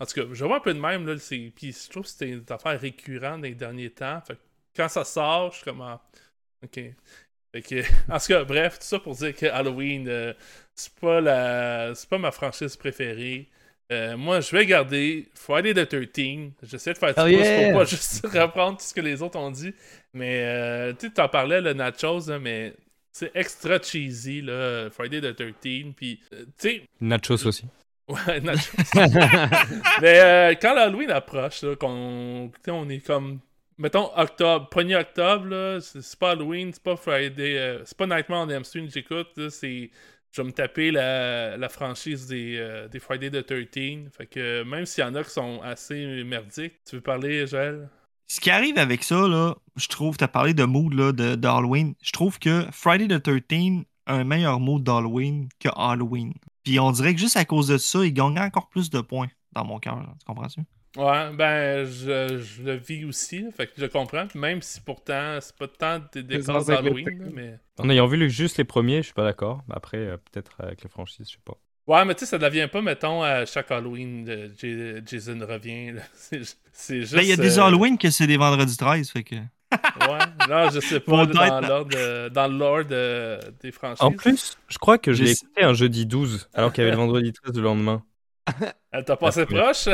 en 0.00 0.06
tout 0.06 0.14
cas, 0.14 0.26
je 0.32 0.44
vois 0.44 0.56
un 0.56 0.60
peu 0.60 0.74
de 0.74 0.80
même. 0.80 1.06
Là, 1.06 1.14
puis 1.54 1.72
je 1.72 1.90
trouve 1.90 2.02
que 2.04 2.08
c'était 2.08 2.30
une 2.30 2.44
affaire 2.50 2.80
récurrente 2.80 3.40
dans 3.42 3.46
les 3.48 3.54
derniers 3.54 3.90
temps. 3.90 4.20
Fait 4.26 4.34
que 4.34 4.40
quand 4.76 4.88
ça 4.88 5.04
sort, 5.04 5.50
je 5.52 5.56
suis 5.56 5.64
comme. 5.64 5.80
ah, 5.82 6.02
ok. 6.64 6.80
Fait 7.52 7.62
que, 7.62 7.82
en 8.12 8.18
tout 8.18 8.26
cas, 8.28 8.44
bref, 8.44 8.78
tout 8.78 8.86
ça 8.86 8.98
pour 8.98 9.14
dire 9.14 9.34
que 9.34 9.46
Halloween, 9.46 10.06
euh, 10.08 10.32
c'est 10.74 10.94
pas 10.94 11.20
la 11.20 11.94
c'est 11.94 12.08
pas 12.08 12.18
ma 12.18 12.30
franchise 12.30 12.76
préférée. 12.76 13.48
Euh, 13.90 14.18
moi, 14.18 14.40
je 14.40 14.54
vais 14.54 14.66
garder 14.66 15.28
Friday 15.34 15.72
the 15.72 15.88
13. 15.88 16.50
J'essaie 16.62 16.92
de 16.92 16.98
faire 16.98 17.14
du 17.14 17.36
pouce 17.36 17.46
yeah! 17.46 17.70
pour 17.70 17.80
pas 17.80 17.84
juste 17.86 18.26
reprendre 18.26 18.76
tout 18.76 18.84
ce 18.84 18.92
que 18.92 19.00
les 19.00 19.22
autres 19.22 19.38
ont 19.38 19.50
dit. 19.50 19.72
Mais, 20.12 20.42
euh, 20.44 20.92
tu 20.92 21.06
sais, 21.06 21.12
t'en 21.14 21.28
parlais, 21.28 21.60
le 21.60 21.72
nachos, 21.72 22.28
là, 22.28 22.38
mais 22.38 22.74
c'est 23.12 23.30
extra 23.34 23.80
cheesy, 23.80 24.42
là, 24.42 24.90
Friday 24.90 25.20
the 25.20 25.34
13. 25.34 25.94
Puis, 25.96 26.20
euh, 26.34 26.44
tu 26.58 26.68
sais, 26.68 26.82
Nachos 27.00 27.46
aussi. 27.46 27.64
Ouais, 28.08 28.40
nachos. 28.40 28.72
Mais 30.00 30.20
euh, 30.20 30.54
quand 30.54 30.74
l'Halloween 30.74 31.10
approche, 31.10 31.60
là, 31.60 31.76
qu'on, 31.76 32.50
tu 32.54 32.60
sais, 32.64 32.70
on 32.70 32.88
est 32.88 33.04
comme. 33.04 33.40
Mettons 33.78 34.10
octobre, 34.16 34.68
1er 34.72 35.00
octobre, 35.00 35.78
c'est 35.80 36.18
pas 36.18 36.32
Halloween, 36.32 36.72
c'est 36.72 36.82
pas 36.82 36.96
Friday, 36.96 37.56
euh, 37.56 37.84
c'est 37.84 37.96
pas 37.96 38.08
Nightmare 38.08 38.46
on 38.46 38.48
Elm 38.48 38.64
Street 38.64 38.88
j'écoute, 38.92 39.48
c'est. 39.50 39.90
Je 40.30 40.42
vais 40.42 40.48
me 40.48 40.52
taper 40.52 40.90
la, 40.90 41.56
la 41.56 41.68
franchise 41.70 42.26
des, 42.26 42.56
euh, 42.58 42.86
des 42.88 42.98
Friday 42.98 43.30
the 43.30 43.46
13. 43.46 44.10
Fait 44.14 44.26
que 44.26 44.62
même 44.62 44.84
s'il 44.84 45.02
y 45.02 45.06
en 45.06 45.14
a 45.14 45.24
qui 45.24 45.30
sont 45.30 45.62
assez 45.62 46.22
merdiques, 46.22 46.74
tu 46.84 46.96
veux 46.96 47.00
parler, 47.00 47.46
Joël? 47.46 47.88
Ce 48.26 48.40
qui 48.40 48.50
arrive 48.50 48.76
avec 48.76 49.04
ça, 49.04 49.26
là, 49.26 49.54
je 49.76 49.88
trouve, 49.88 50.18
tu 50.18 50.24
as 50.24 50.28
parlé 50.28 50.52
de 50.52 50.64
mood 50.64 50.92
là, 50.92 51.12
de, 51.12 51.34
d'Halloween. 51.34 51.94
Je 52.02 52.12
trouve 52.12 52.38
que 52.38 52.66
Friday 52.72 53.08
the 53.08 53.22
13 53.22 53.84
a 54.04 54.14
un 54.16 54.24
meilleur 54.24 54.60
mood 54.60 54.82
d'Halloween 54.82 55.48
que 55.58 55.70
Halloween. 55.74 56.34
Puis 56.62 56.78
on 56.78 56.90
dirait 56.90 57.14
que 57.14 57.20
juste 57.20 57.38
à 57.38 57.46
cause 57.46 57.68
de 57.68 57.78
ça, 57.78 58.04
il 58.04 58.12
gagne 58.12 58.38
encore 58.38 58.68
plus 58.68 58.90
de 58.90 59.00
points 59.00 59.28
dans 59.52 59.64
mon 59.64 59.78
cœur. 59.78 59.98
Tu 60.18 60.26
comprends-tu? 60.26 60.60
Ouais, 60.96 61.30
ben, 61.34 61.84
je, 61.84 62.38
je 62.38 62.62
le 62.62 62.74
vis 62.76 63.04
aussi, 63.04 63.42
là, 63.42 63.50
fait 63.52 63.66
que 63.66 63.74
je 63.76 63.86
comprends, 63.86 64.26
même 64.34 64.62
si 64.62 64.80
pourtant, 64.80 65.38
c'est 65.40 65.54
pas 65.56 65.68
tant 65.68 66.00
des 66.12 66.22
décors 66.22 66.64
d'Halloween, 66.64 67.30
mais... 67.34 67.58
En 67.78 67.88
ayant 67.90 68.06
vu 68.06 68.16
le- 68.16 68.28
juste 68.28 68.56
les 68.56 68.64
premiers, 68.64 68.98
je 68.98 69.02
suis 69.06 69.14
pas 69.14 69.22
d'accord. 69.24 69.62
Après, 69.70 69.98
euh, 69.98 70.16
peut-être 70.16 70.56
avec 70.60 70.82
les 70.82 70.88
franchises, 70.88 71.28
je 71.28 71.34
sais 71.34 71.42
pas. 71.44 71.56
Ouais, 71.86 72.04
mais 72.04 72.14
tu 72.14 72.20
sais, 72.20 72.26
ça 72.26 72.38
devient 72.38 72.68
pas, 72.70 72.82
mettons, 72.82 73.22
à 73.22 73.44
chaque 73.46 73.70
Halloween, 73.70 74.28
euh, 74.28 74.48
J- 74.58 75.02
Jason 75.06 75.38
revient. 75.46 75.94
C'est 76.14 76.38
ju- 76.40 76.52
c'est 76.72 77.00
juste... 77.00 77.14
Ben, 77.14 77.22
il 77.22 77.28
y 77.28 77.32
a 77.32 77.36
des 77.36 77.58
euh, 77.58 77.62
Halloween 77.64 77.98
que 77.98 78.10
c'est 78.10 78.26
des 78.26 78.36
vendredis 78.36 78.76
13, 78.76 79.10
fait 79.10 79.22
que. 79.24 79.34
Ouais, 80.08 80.18
non, 80.48 80.70
je 80.70 80.80
sais 80.80 81.00
pas, 81.00 81.26
dans 81.26 81.60
l'ordre 81.60 81.90
de- 81.90 82.28
dans 82.30 82.48
le 82.48 82.56
lore 82.58 82.84
de- 82.84 83.38
des 83.60 83.70
franchises. 83.72 84.02
En 84.02 84.10
plus, 84.12 84.56
je 84.68 84.78
crois 84.78 84.96
que 84.98 85.12
je 85.12 85.22
l'ai 85.24 85.32
écouté 85.32 85.62
un 85.62 85.74
jeudi 85.74 86.06
12, 86.06 86.48
alors 86.54 86.72
qu'il 86.72 86.82
y 86.82 86.86
avait 86.86 86.92
le 86.92 86.96
vendredi 87.02 87.32
13 87.32 87.54
le 87.56 87.62
lendemain. 87.62 88.02
Elle 88.92 89.04
t'a 89.04 89.16
passé 89.16 89.46
proche? 89.46 89.88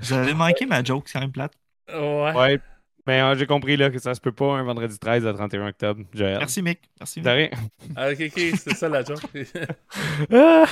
J'avais 0.00 0.34
manqué 0.34 0.66
ma 0.66 0.82
joke, 0.82 1.08
c'est 1.08 1.14
quand 1.14 1.20
même 1.20 1.32
plate. 1.32 1.52
Ouais. 1.92 2.32
ouais. 2.34 2.60
Mais 3.06 3.20
euh, 3.22 3.34
j'ai 3.34 3.46
compris 3.46 3.76
là, 3.76 3.90
que 3.90 3.98
ça 3.98 4.14
se 4.14 4.20
peut 4.20 4.30
pas 4.32 4.52
un 4.56 4.62
vendredi 4.62 4.98
13 4.98 5.26
à 5.26 5.32
31 5.32 5.68
octobre, 5.68 6.04
Joël. 6.14 6.38
Merci, 6.38 6.62
Mick. 6.62 6.80
Merci. 7.00 7.20
Mick. 7.20 7.28
rien. 7.28 7.48
Ah, 7.96 8.10
ok, 8.10 8.20
ok, 8.26 8.40
c'est 8.58 8.74
ça 8.76 8.88
la 8.88 9.02
joke. 9.02 9.20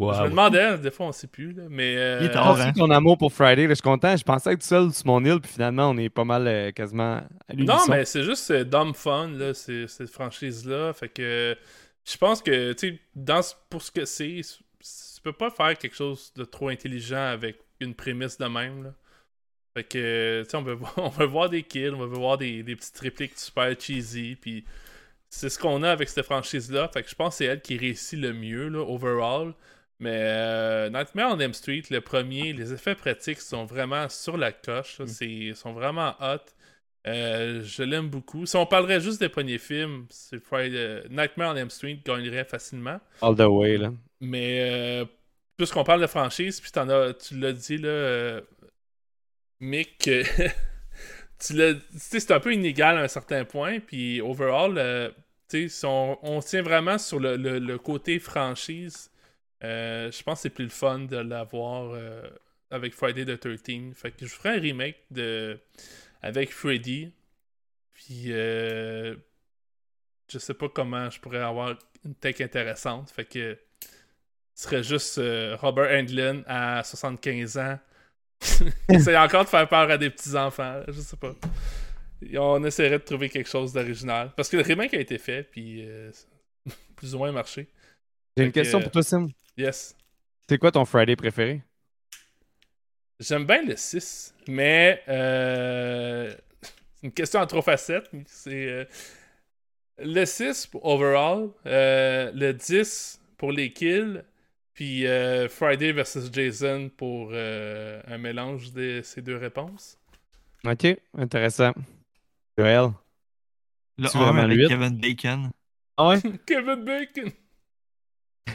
Ah 0.00 0.16
Je 0.16 0.22
me 0.24 0.30
demandais, 0.30 0.78
des 0.78 0.90
fois 0.90 1.06
on 1.06 1.12
sait 1.12 1.28
plus, 1.28 1.52
là, 1.52 1.62
mais... 1.70 1.96
euh, 1.96 2.18
Il 2.22 2.26
est 2.26 2.30
tard, 2.32 2.56
Merci 2.56 2.70
hein. 2.70 2.72
ton 2.76 2.90
amour 2.90 3.16
pour 3.16 3.32
Friday, 3.32 3.62
là, 3.62 3.68
je 3.68 3.74
suis 3.74 3.82
content. 3.82 4.16
Je 4.16 4.24
pensais 4.24 4.52
être 4.52 4.62
seul 4.64 4.92
sur 4.92 5.06
mon 5.06 5.24
île, 5.24 5.40
puis 5.40 5.52
finalement, 5.52 5.90
on 5.90 5.96
est 5.96 6.08
pas 6.08 6.24
mal 6.24 6.46
euh, 6.48 6.72
quasiment 6.72 7.18
à. 7.48 7.54
Non, 7.56 7.78
mais 7.88 8.04
c'est 8.04 8.24
juste 8.24 8.50
euh, 8.50 8.64
dumb 8.64 8.94
fun, 8.96 9.28
là, 9.28 9.54
cette 9.54 10.10
franchise-là. 10.10 10.92
Fait 10.92 11.08
que 11.08 11.56
je 12.04 12.16
pense 12.16 12.42
que, 12.42 12.72
tu 12.72 12.88
sais, 12.88 13.00
dans 13.14 13.42
ce- 13.42 13.54
pour 13.70 13.80
ce 13.82 13.92
que 13.92 14.04
c'est, 14.04 14.40
peux 15.24 15.32
pas 15.34 15.50
faire 15.50 15.76
quelque 15.78 15.96
chose 15.96 16.32
de 16.34 16.44
trop 16.44 16.68
intelligent 16.70 17.16
avec 17.26 17.58
une 17.80 17.94
prémisse 17.94 18.38
de 18.38 18.46
même, 18.46 18.84
là. 18.84 18.94
Fait 19.76 19.84
que, 19.84 20.42
tu 20.44 20.50
sais, 20.50 20.56
on 20.56 20.62
veut, 20.62 20.74
voir, 20.74 20.94
on 20.98 21.08
veut 21.08 21.26
voir 21.26 21.50
des 21.50 21.62
kills, 21.62 21.90
on 21.90 21.98
veut 22.06 22.16
voir 22.16 22.38
des, 22.38 22.62
des 22.62 22.76
petites 22.76 22.98
répliques 22.98 23.38
super 23.38 23.74
cheesy, 23.80 24.36
puis 24.36 24.64
c'est 25.30 25.50
ce 25.50 25.58
qu'on 25.58 25.82
a 25.82 25.90
avec 25.92 26.08
cette 26.08 26.24
franchise-là. 26.26 26.88
Fait 26.88 27.02
que 27.02 27.10
je 27.10 27.14
pense 27.16 27.34
que 27.34 27.38
c'est 27.38 27.44
elle 27.46 27.62
qui 27.62 27.76
réussit 27.78 28.18
le 28.20 28.32
mieux, 28.32 28.68
là, 28.68 28.80
overall. 28.80 29.54
Mais 30.00 30.18
euh, 30.22 30.90
Nightmare 30.90 31.32
on 31.34 31.40
Elm 31.40 31.54
Street, 31.54 31.82
le 31.90 32.00
premier, 32.00 32.52
les 32.52 32.72
effets 32.72 32.94
pratiques 32.96 33.40
sont 33.40 33.64
vraiment 33.66 34.08
sur 34.08 34.36
la 34.36 34.52
coche. 34.52 35.00
C'est- 35.06 35.26
Ils 35.28 35.56
sont 35.56 35.72
vraiment 35.72 36.14
hot. 36.20 36.38
Euh, 37.06 37.62
je 37.62 37.82
l'aime 37.82 38.08
beaucoup. 38.08 38.46
Si 38.46 38.56
on 38.56 38.64
parlerait 38.66 39.00
juste 39.00 39.20
des 39.20 39.28
premiers 39.28 39.58
films, 39.58 40.06
c'est 40.08 40.38
Friday- 40.42 41.02
Nightmare 41.10 41.52
on 41.52 41.56
Elm 41.56 41.70
Street 41.70 42.00
gagnerait 42.04 42.44
facilement. 42.44 42.98
All 43.20 43.34
the 43.36 43.40
way, 43.40 43.76
là. 43.76 43.92
Mais 44.20 44.60
euh, 44.70 45.04
puisqu'on 45.56 45.84
parle 45.84 46.00
de 46.00 46.06
franchise, 46.06 46.60
puis 46.60 46.70
t'en 46.70 46.88
as, 46.88 47.12
tu 47.14 47.38
l'as 47.38 47.52
dit 47.52 47.76
là, 47.76 47.88
euh, 47.88 48.40
Mick, 49.60 50.08
euh, 50.08 50.24
tu 51.38 51.54
l'as, 51.54 51.74
tu 51.74 51.80
sais, 51.98 52.20
c'est 52.20 52.32
un 52.32 52.40
peu 52.40 52.52
inégal 52.52 52.98
à 52.98 53.02
un 53.02 53.08
certain 53.08 53.44
point. 53.44 53.80
Puis 53.80 54.20
overall, 54.20 54.74
euh, 54.78 55.10
tu 55.48 55.62
sais, 55.64 55.68
si 55.68 55.86
on, 55.86 56.18
on 56.24 56.40
tient 56.40 56.62
vraiment 56.62 56.98
sur 56.98 57.18
le, 57.20 57.36
le- 57.36 57.58
le 57.58 57.78
côté 57.78 58.18
franchise, 58.18 59.10
euh, 59.62 60.10
je 60.10 60.22
pense 60.22 60.38
que 60.38 60.42
c'est 60.44 60.50
plus 60.50 60.64
le 60.64 60.70
fun 60.70 61.00
de 61.00 61.16
l'avoir 61.16 61.90
euh, 61.94 62.22
avec 62.70 62.94
Friday 62.94 63.24
the 63.24 63.38
13. 63.38 63.94
Fait 63.94 64.10
que 64.10 64.26
je 64.26 64.32
ferai 64.34 64.56
un 64.56 64.60
remake 64.60 64.96
de 65.10 65.58
avec 66.24 66.52
Freddy. 66.52 67.12
Puis 67.92 68.26
euh, 68.28 69.14
je 70.28 70.38
sais 70.38 70.54
pas 70.54 70.68
comment 70.68 71.10
je 71.10 71.20
pourrais 71.20 71.42
avoir 71.42 71.76
une 72.04 72.14
tech 72.14 72.40
intéressante. 72.40 73.10
Fait 73.10 73.24
que 73.24 73.58
ce 74.54 74.64
serait 74.64 74.82
juste 74.82 75.18
euh, 75.18 75.56
Robert 75.60 75.90
Englund 75.90 76.42
à 76.46 76.82
75 76.82 77.58
ans. 77.58 77.78
Essaye 78.88 79.16
encore 79.16 79.44
de 79.44 79.48
faire 79.48 79.68
peur 79.68 79.90
à 79.90 79.98
des 79.98 80.10
petits-enfants. 80.10 80.82
Je 80.88 81.00
sais 81.00 81.16
pas. 81.16 81.34
Et 82.22 82.38
on 82.38 82.64
essaierait 82.64 82.98
de 82.98 83.04
trouver 83.04 83.28
quelque 83.28 83.48
chose 83.48 83.72
d'original. 83.72 84.32
Parce 84.36 84.48
que 84.48 84.56
le 84.56 84.62
remake 84.62 84.94
a 84.94 85.00
été 85.00 85.18
fait, 85.18 85.42
puis 85.42 85.84
euh, 85.86 86.10
plus 86.96 87.14
ou 87.14 87.18
moins 87.18 87.32
marché. 87.32 87.68
J'ai 88.36 88.44
une 88.44 88.52
question 88.52 88.78
euh, 88.78 88.82
pour 88.82 88.92
toi, 88.92 89.02
Sim. 89.02 89.28
Yes. 89.56 89.96
C'est 90.48 90.58
quoi 90.58 90.72
ton 90.72 90.84
Friday 90.84 91.16
préféré? 91.16 91.62
J'aime 93.20 93.46
bien 93.46 93.62
le 93.62 93.76
6, 93.76 94.34
mais 94.48 95.02
euh, 95.08 96.34
c'est 96.94 97.06
une 97.06 97.12
question 97.12 97.40
à 97.40 97.46
trois 97.46 97.62
facettes. 97.62 98.10
C'est 98.26 98.68
euh, 98.68 98.84
le 99.98 100.24
6 100.24 100.66
pour 100.66 100.84
overall, 100.84 101.50
euh, 101.66 102.30
le 102.34 102.52
10 102.52 103.20
pour 103.36 103.52
les 103.52 103.72
kills, 103.72 104.22
puis 104.74 105.06
euh, 105.06 105.48
Friday 105.48 105.92
versus 105.92 106.30
Jason 106.32 106.90
pour 106.96 107.30
euh, 107.32 108.00
un 108.06 108.18
mélange 108.18 108.72
de 108.72 109.00
ces 109.02 109.22
deux 109.22 109.36
réponses. 109.36 109.98
Ok, 110.64 110.86
intéressant. 111.14 111.72
Joël? 112.58 112.92
Le 113.98 114.08
Tu 114.08 114.16
1 114.18 114.18
vraiment 114.18 114.42
avec? 114.42 114.62
Kevin 114.64 114.98
Bacon. 115.00 115.50
Ah 115.96 116.08
ouais? 116.08 116.22
Kevin 116.46 116.84
Bacon! 116.84 117.32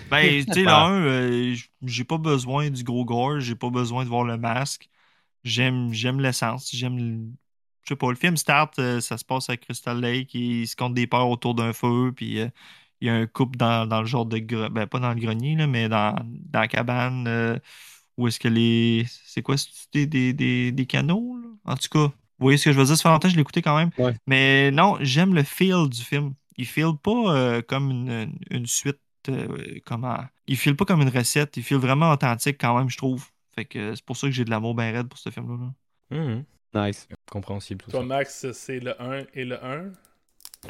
Ben, 0.09 0.45
tu 0.51 0.61
sais. 0.63 0.67
1, 0.67 1.01
euh, 1.03 1.55
j'ai 1.83 2.03
pas 2.03 2.17
besoin 2.17 2.69
du 2.69 2.83
gros 2.83 3.05
gore, 3.05 3.39
j'ai 3.39 3.55
pas 3.55 3.69
besoin 3.69 4.03
de 4.03 4.09
voir 4.09 4.23
le 4.23 4.37
masque. 4.37 4.89
J'aime 5.43 5.93
j'aime 5.93 6.21
l'essence, 6.21 6.71
j'aime 6.75 6.97
le... 6.97 7.31
Je 7.85 7.89
sais 7.95 7.97
pas, 7.97 8.09
le 8.11 8.15
film 8.17 8.37
start, 8.37 8.79
euh, 8.79 9.01
ça 9.01 9.17
se 9.17 9.25
passe 9.25 9.49
à 9.49 9.57
Crystal 9.57 9.99
Lake, 9.99 10.33
il 10.35 10.67
se 10.67 10.75
compte 10.77 10.93
des 10.95 11.07
peurs 11.07 11.29
autour 11.29 11.55
d'un 11.55 11.73
feu, 11.73 12.13
puis 12.15 12.39
euh, 12.39 12.49
il 13.01 13.07
y 13.07 13.09
a 13.11 13.15
un 13.15 13.27
couple 13.27 13.57
dans, 13.57 13.87
dans 13.87 14.01
le 14.01 14.07
genre 14.07 14.25
de... 14.27 14.37
gre- 14.39 14.69
Ben, 14.69 14.87
pas 14.87 14.99
dans 14.99 15.09
le 15.13 15.19
grenier, 15.19 15.55
là, 15.57 15.67
mais 15.67 15.89
dans, 15.89 16.15
dans 16.25 16.61
la 16.61 16.67
cabane, 16.69 17.27
euh, 17.27 17.59
où 18.17 18.27
est-ce 18.27 18.39
que 18.39 18.47
les... 18.47 19.05
C'est 19.25 19.41
quoi, 19.41 19.57
c'est 19.57 19.69
des, 19.93 20.05
des, 20.07 20.33
des, 20.33 20.71
des 20.71 20.85
canaux, 20.85 21.37
là? 21.41 21.47
En 21.73 21.75
tout 21.77 21.89
cas, 21.89 22.07
vous 22.07 22.13
voyez 22.45 22.57
ce 22.57 22.65
que 22.65 22.71
je 22.73 22.79
veux 22.79 22.85
dire? 22.85 22.97
Ça 22.97 23.03
fait 23.03 23.09
longtemps 23.09 23.29
je 23.29 23.35
l'ai 23.35 23.41
écouté 23.41 23.61
quand 23.61 23.77
même. 23.77 23.91
Ouais. 23.97 24.13
Mais 24.27 24.71
non, 24.71 24.97
j'aime 25.01 25.33
le 25.35 25.43
feel 25.43 25.89
du 25.89 26.01
film. 26.03 26.33
Il 26.57 26.65
feel 26.67 26.93
pas 27.01 27.35
euh, 27.35 27.61
comme 27.61 27.91
une, 27.91 28.33
une 28.49 28.65
suite 28.65 28.99
euh, 29.29 29.79
comment. 29.85 30.17
Il 30.47 30.57
file 30.57 30.75
pas 30.75 30.85
comme 30.85 31.01
une 31.01 31.09
recette, 31.09 31.57
il 31.57 31.63
file 31.63 31.77
vraiment 31.77 32.11
authentique 32.11 32.57
quand 32.59 32.77
même, 32.77 32.89
je 32.89 32.97
trouve. 32.97 33.25
Fait 33.55 33.65
que 33.65 33.95
c'est 33.95 34.05
pour 34.05 34.17
ça 34.17 34.27
que 34.27 34.33
j'ai 34.33 34.45
de 34.45 34.49
l'amour 34.49 34.75
bien 34.75 34.91
raide 34.91 35.07
pour 35.07 35.17
ce 35.19 35.29
film-là. 35.29 35.57
là. 36.11 36.17
Mhm. 36.17 36.43
Nice. 36.73 37.07
Compréhensible 37.31 37.83
tout 37.83 37.91
Toi, 37.91 38.01
ça. 38.01 38.05
Max, 38.05 38.51
c'est 38.51 38.79
le 38.79 39.01
1 39.01 39.25
et 39.33 39.45
le 39.45 39.63
1. 39.63 39.91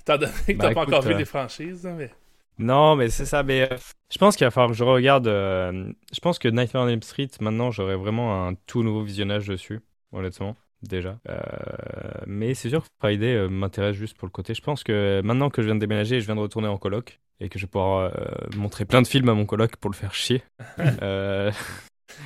Étant 0.00 0.18
donné 0.18 0.32
que 0.46 0.52
t'as 0.52 0.56
pas 0.74 0.82
écoute, 0.82 0.88
encore 0.88 1.02
vu 1.02 1.14
euh, 1.14 1.18
les 1.18 1.24
franchises, 1.24 1.86
hein, 1.86 1.94
mais... 1.96 2.10
Non, 2.58 2.94
mais 2.94 3.08
c'est 3.08 3.24
ça. 3.24 3.42
Mais 3.42 3.72
euh, 3.72 3.76
je 4.12 4.18
pense 4.18 4.36
qu'il 4.36 4.46
va 4.46 4.50
falloir 4.50 4.70
que 4.70 4.76
je 4.76 4.84
regarde. 4.84 5.26
euh, 5.26 5.90
je 6.12 6.20
pense 6.20 6.38
que 6.38 6.48
Nightmare 6.48 6.84
on 6.84 6.88
Elm 6.88 7.02
Street, 7.02 7.30
maintenant, 7.40 7.70
j'aurai 7.70 7.96
vraiment 7.96 8.46
un 8.46 8.54
tout 8.66 8.82
nouveau 8.82 9.02
visionnage 9.02 9.46
dessus, 9.48 9.80
honnêtement, 10.12 10.56
déjà. 10.88 11.18
Euh, 11.28 11.38
mais 12.26 12.54
c'est 12.54 12.68
sûr 12.68 12.82
que 12.82 12.88
Friday 13.00 13.34
euh, 13.34 13.48
m'intéresse 13.48 13.96
juste 13.96 14.16
pour 14.16 14.26
le 14.26 14.32
côté. 14.32 14.54
Je 14.54 14.62
pense 14.62 14.82
que 14.84 15.20
maintenant 15.24 15.50
que 15.50 15.62
je 15.62 15.66
viens 15.66 15.74
de 15.74 15.80
déménager, 15.80 16.20
je 16.20 16.26
viens 16.26 16.36
de 16.36 16.40
retourner 16.40 16.68
en 16.68 16.78
coloc 16.78 17.20
et 17.40 17.48
que 17.48 17.58
je 17.58 17.64
vais 17.66 17.70
pouvoir 17.70 18.12
euh, 18.16 18.24
montrer 18.56 18.84
plein 18.84 19.02
de 19.02 19.06
films 19.06 19.28
à 19.28 19.34
mon 19.34 19.46
coloc 19.46 19.76
pour 19.76 19.90
le 19.90 19.96
faire 19.96 20.14
chier. 20.14 20.42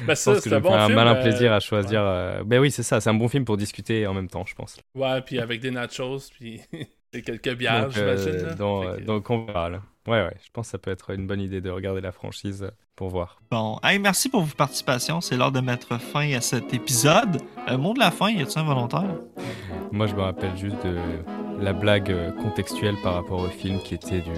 Ben, 0.07 0.15
je 0.15 0.23
pense 0.23 0.41
que 0.43 0.55
un 0.55 0.61
bon 0.61 0.75
un 0.75 0.85
film. 0.87 0.97
malin 0.97 1.15
euh, 1.15 1.23
plaisir 1.23 1.53
à 1.53 1.61
choisir. 1.61 2.03
euh, 2.03 2.43
Ben 2.45 2.59
oui, 2.61 2.71
c'est 2.71 2.83
ça. 2.83 3.01
C'est 3.01 3.09
un 3.11 3.15
bon 3.15 3.29
film 3.29 3.45
pour 3.45 3.57
discuter 3.57 4.07
en 4.07 4.13
même 4.13 4.29
temps, 4.29 4.45
je 4.45 4.55
pense. 4.55 4.77
Ouais, 4.95 5.23
puis 5.23 5.39
avec 5.41 5.61
des 5.61 5.71
nachos, 5.71 6.19
puis 6.31 6.61
et 7.15 7.23
quelques 7.23 7.55
bières, 7.55 7.85
donc, 7.85 7.93
j'imagine. 7.93 8.55
donc, 8.59 8.85
euh, 8.85 9.01
donc 9.01 9.31
on 9.31 9.47
verra. 9.47 9.71
là. 9.71 9.83
Ouais, 10.09 10.23
ouais. 10.23 10.37
Je 10.43 10.49
pense 10.53 10.69
que 10.69 10.71
ça 10.71 10.79
peut 10.79 10.91
être 10.91 11.11
une 11.11 11.27
bonne 11.27 11.41
idée 11.41 11.61
de 11.61 11.69
regarder 11.69 12.01
la 12.01 12.13
franchise 12.13 12.63
euh, 12.63 12.71
pour 12.97 13.11
voir. 13.11 13.43
Bon, 13.51 13.79
hey, 13.83 13.99
merci 13.99 14.31
pour 14.31 14.41
votre 14.41 14.57
participation. 14.57 15.21
C'est 15.21 15.37
l'heure 15.37 15.53
de 15.53 15.61
mettre 15.61 16.01
fin 16.01 16.33
à 16.33 16.41
cet 16.41 16.73
épisode. 16.73 17.43
Euh, 17.69 17.77
mot 17.77 17.93
de 17.93 17.99
la 17.99 18.11
fin, 18.11 18.31
y 18.31 18.41
a-t-il 18.41 18.59
un 18.59 18.65
volontaire? 18.65 19.15
Moi, 19.93 20.07
je 20.07 20.15
me 20.15 20.23
rappelle 20.23 20.57
juste 20.57 20.83
de 20.85 20.97
la 21.61 21.75
blague 21.75 22.11
euh, 22.11 22.33
contextuelle 22.33 22.97
par 23.03 23.15
rapport 23.15 23.41
au 23.41 23.49
film 23.49 23.81
qui 23.81 23.95
était 23.95 24.21
du 24.21 24.33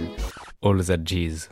All 0.62 0.84
That 0.84 1.04
Jizz. 1.04 1.50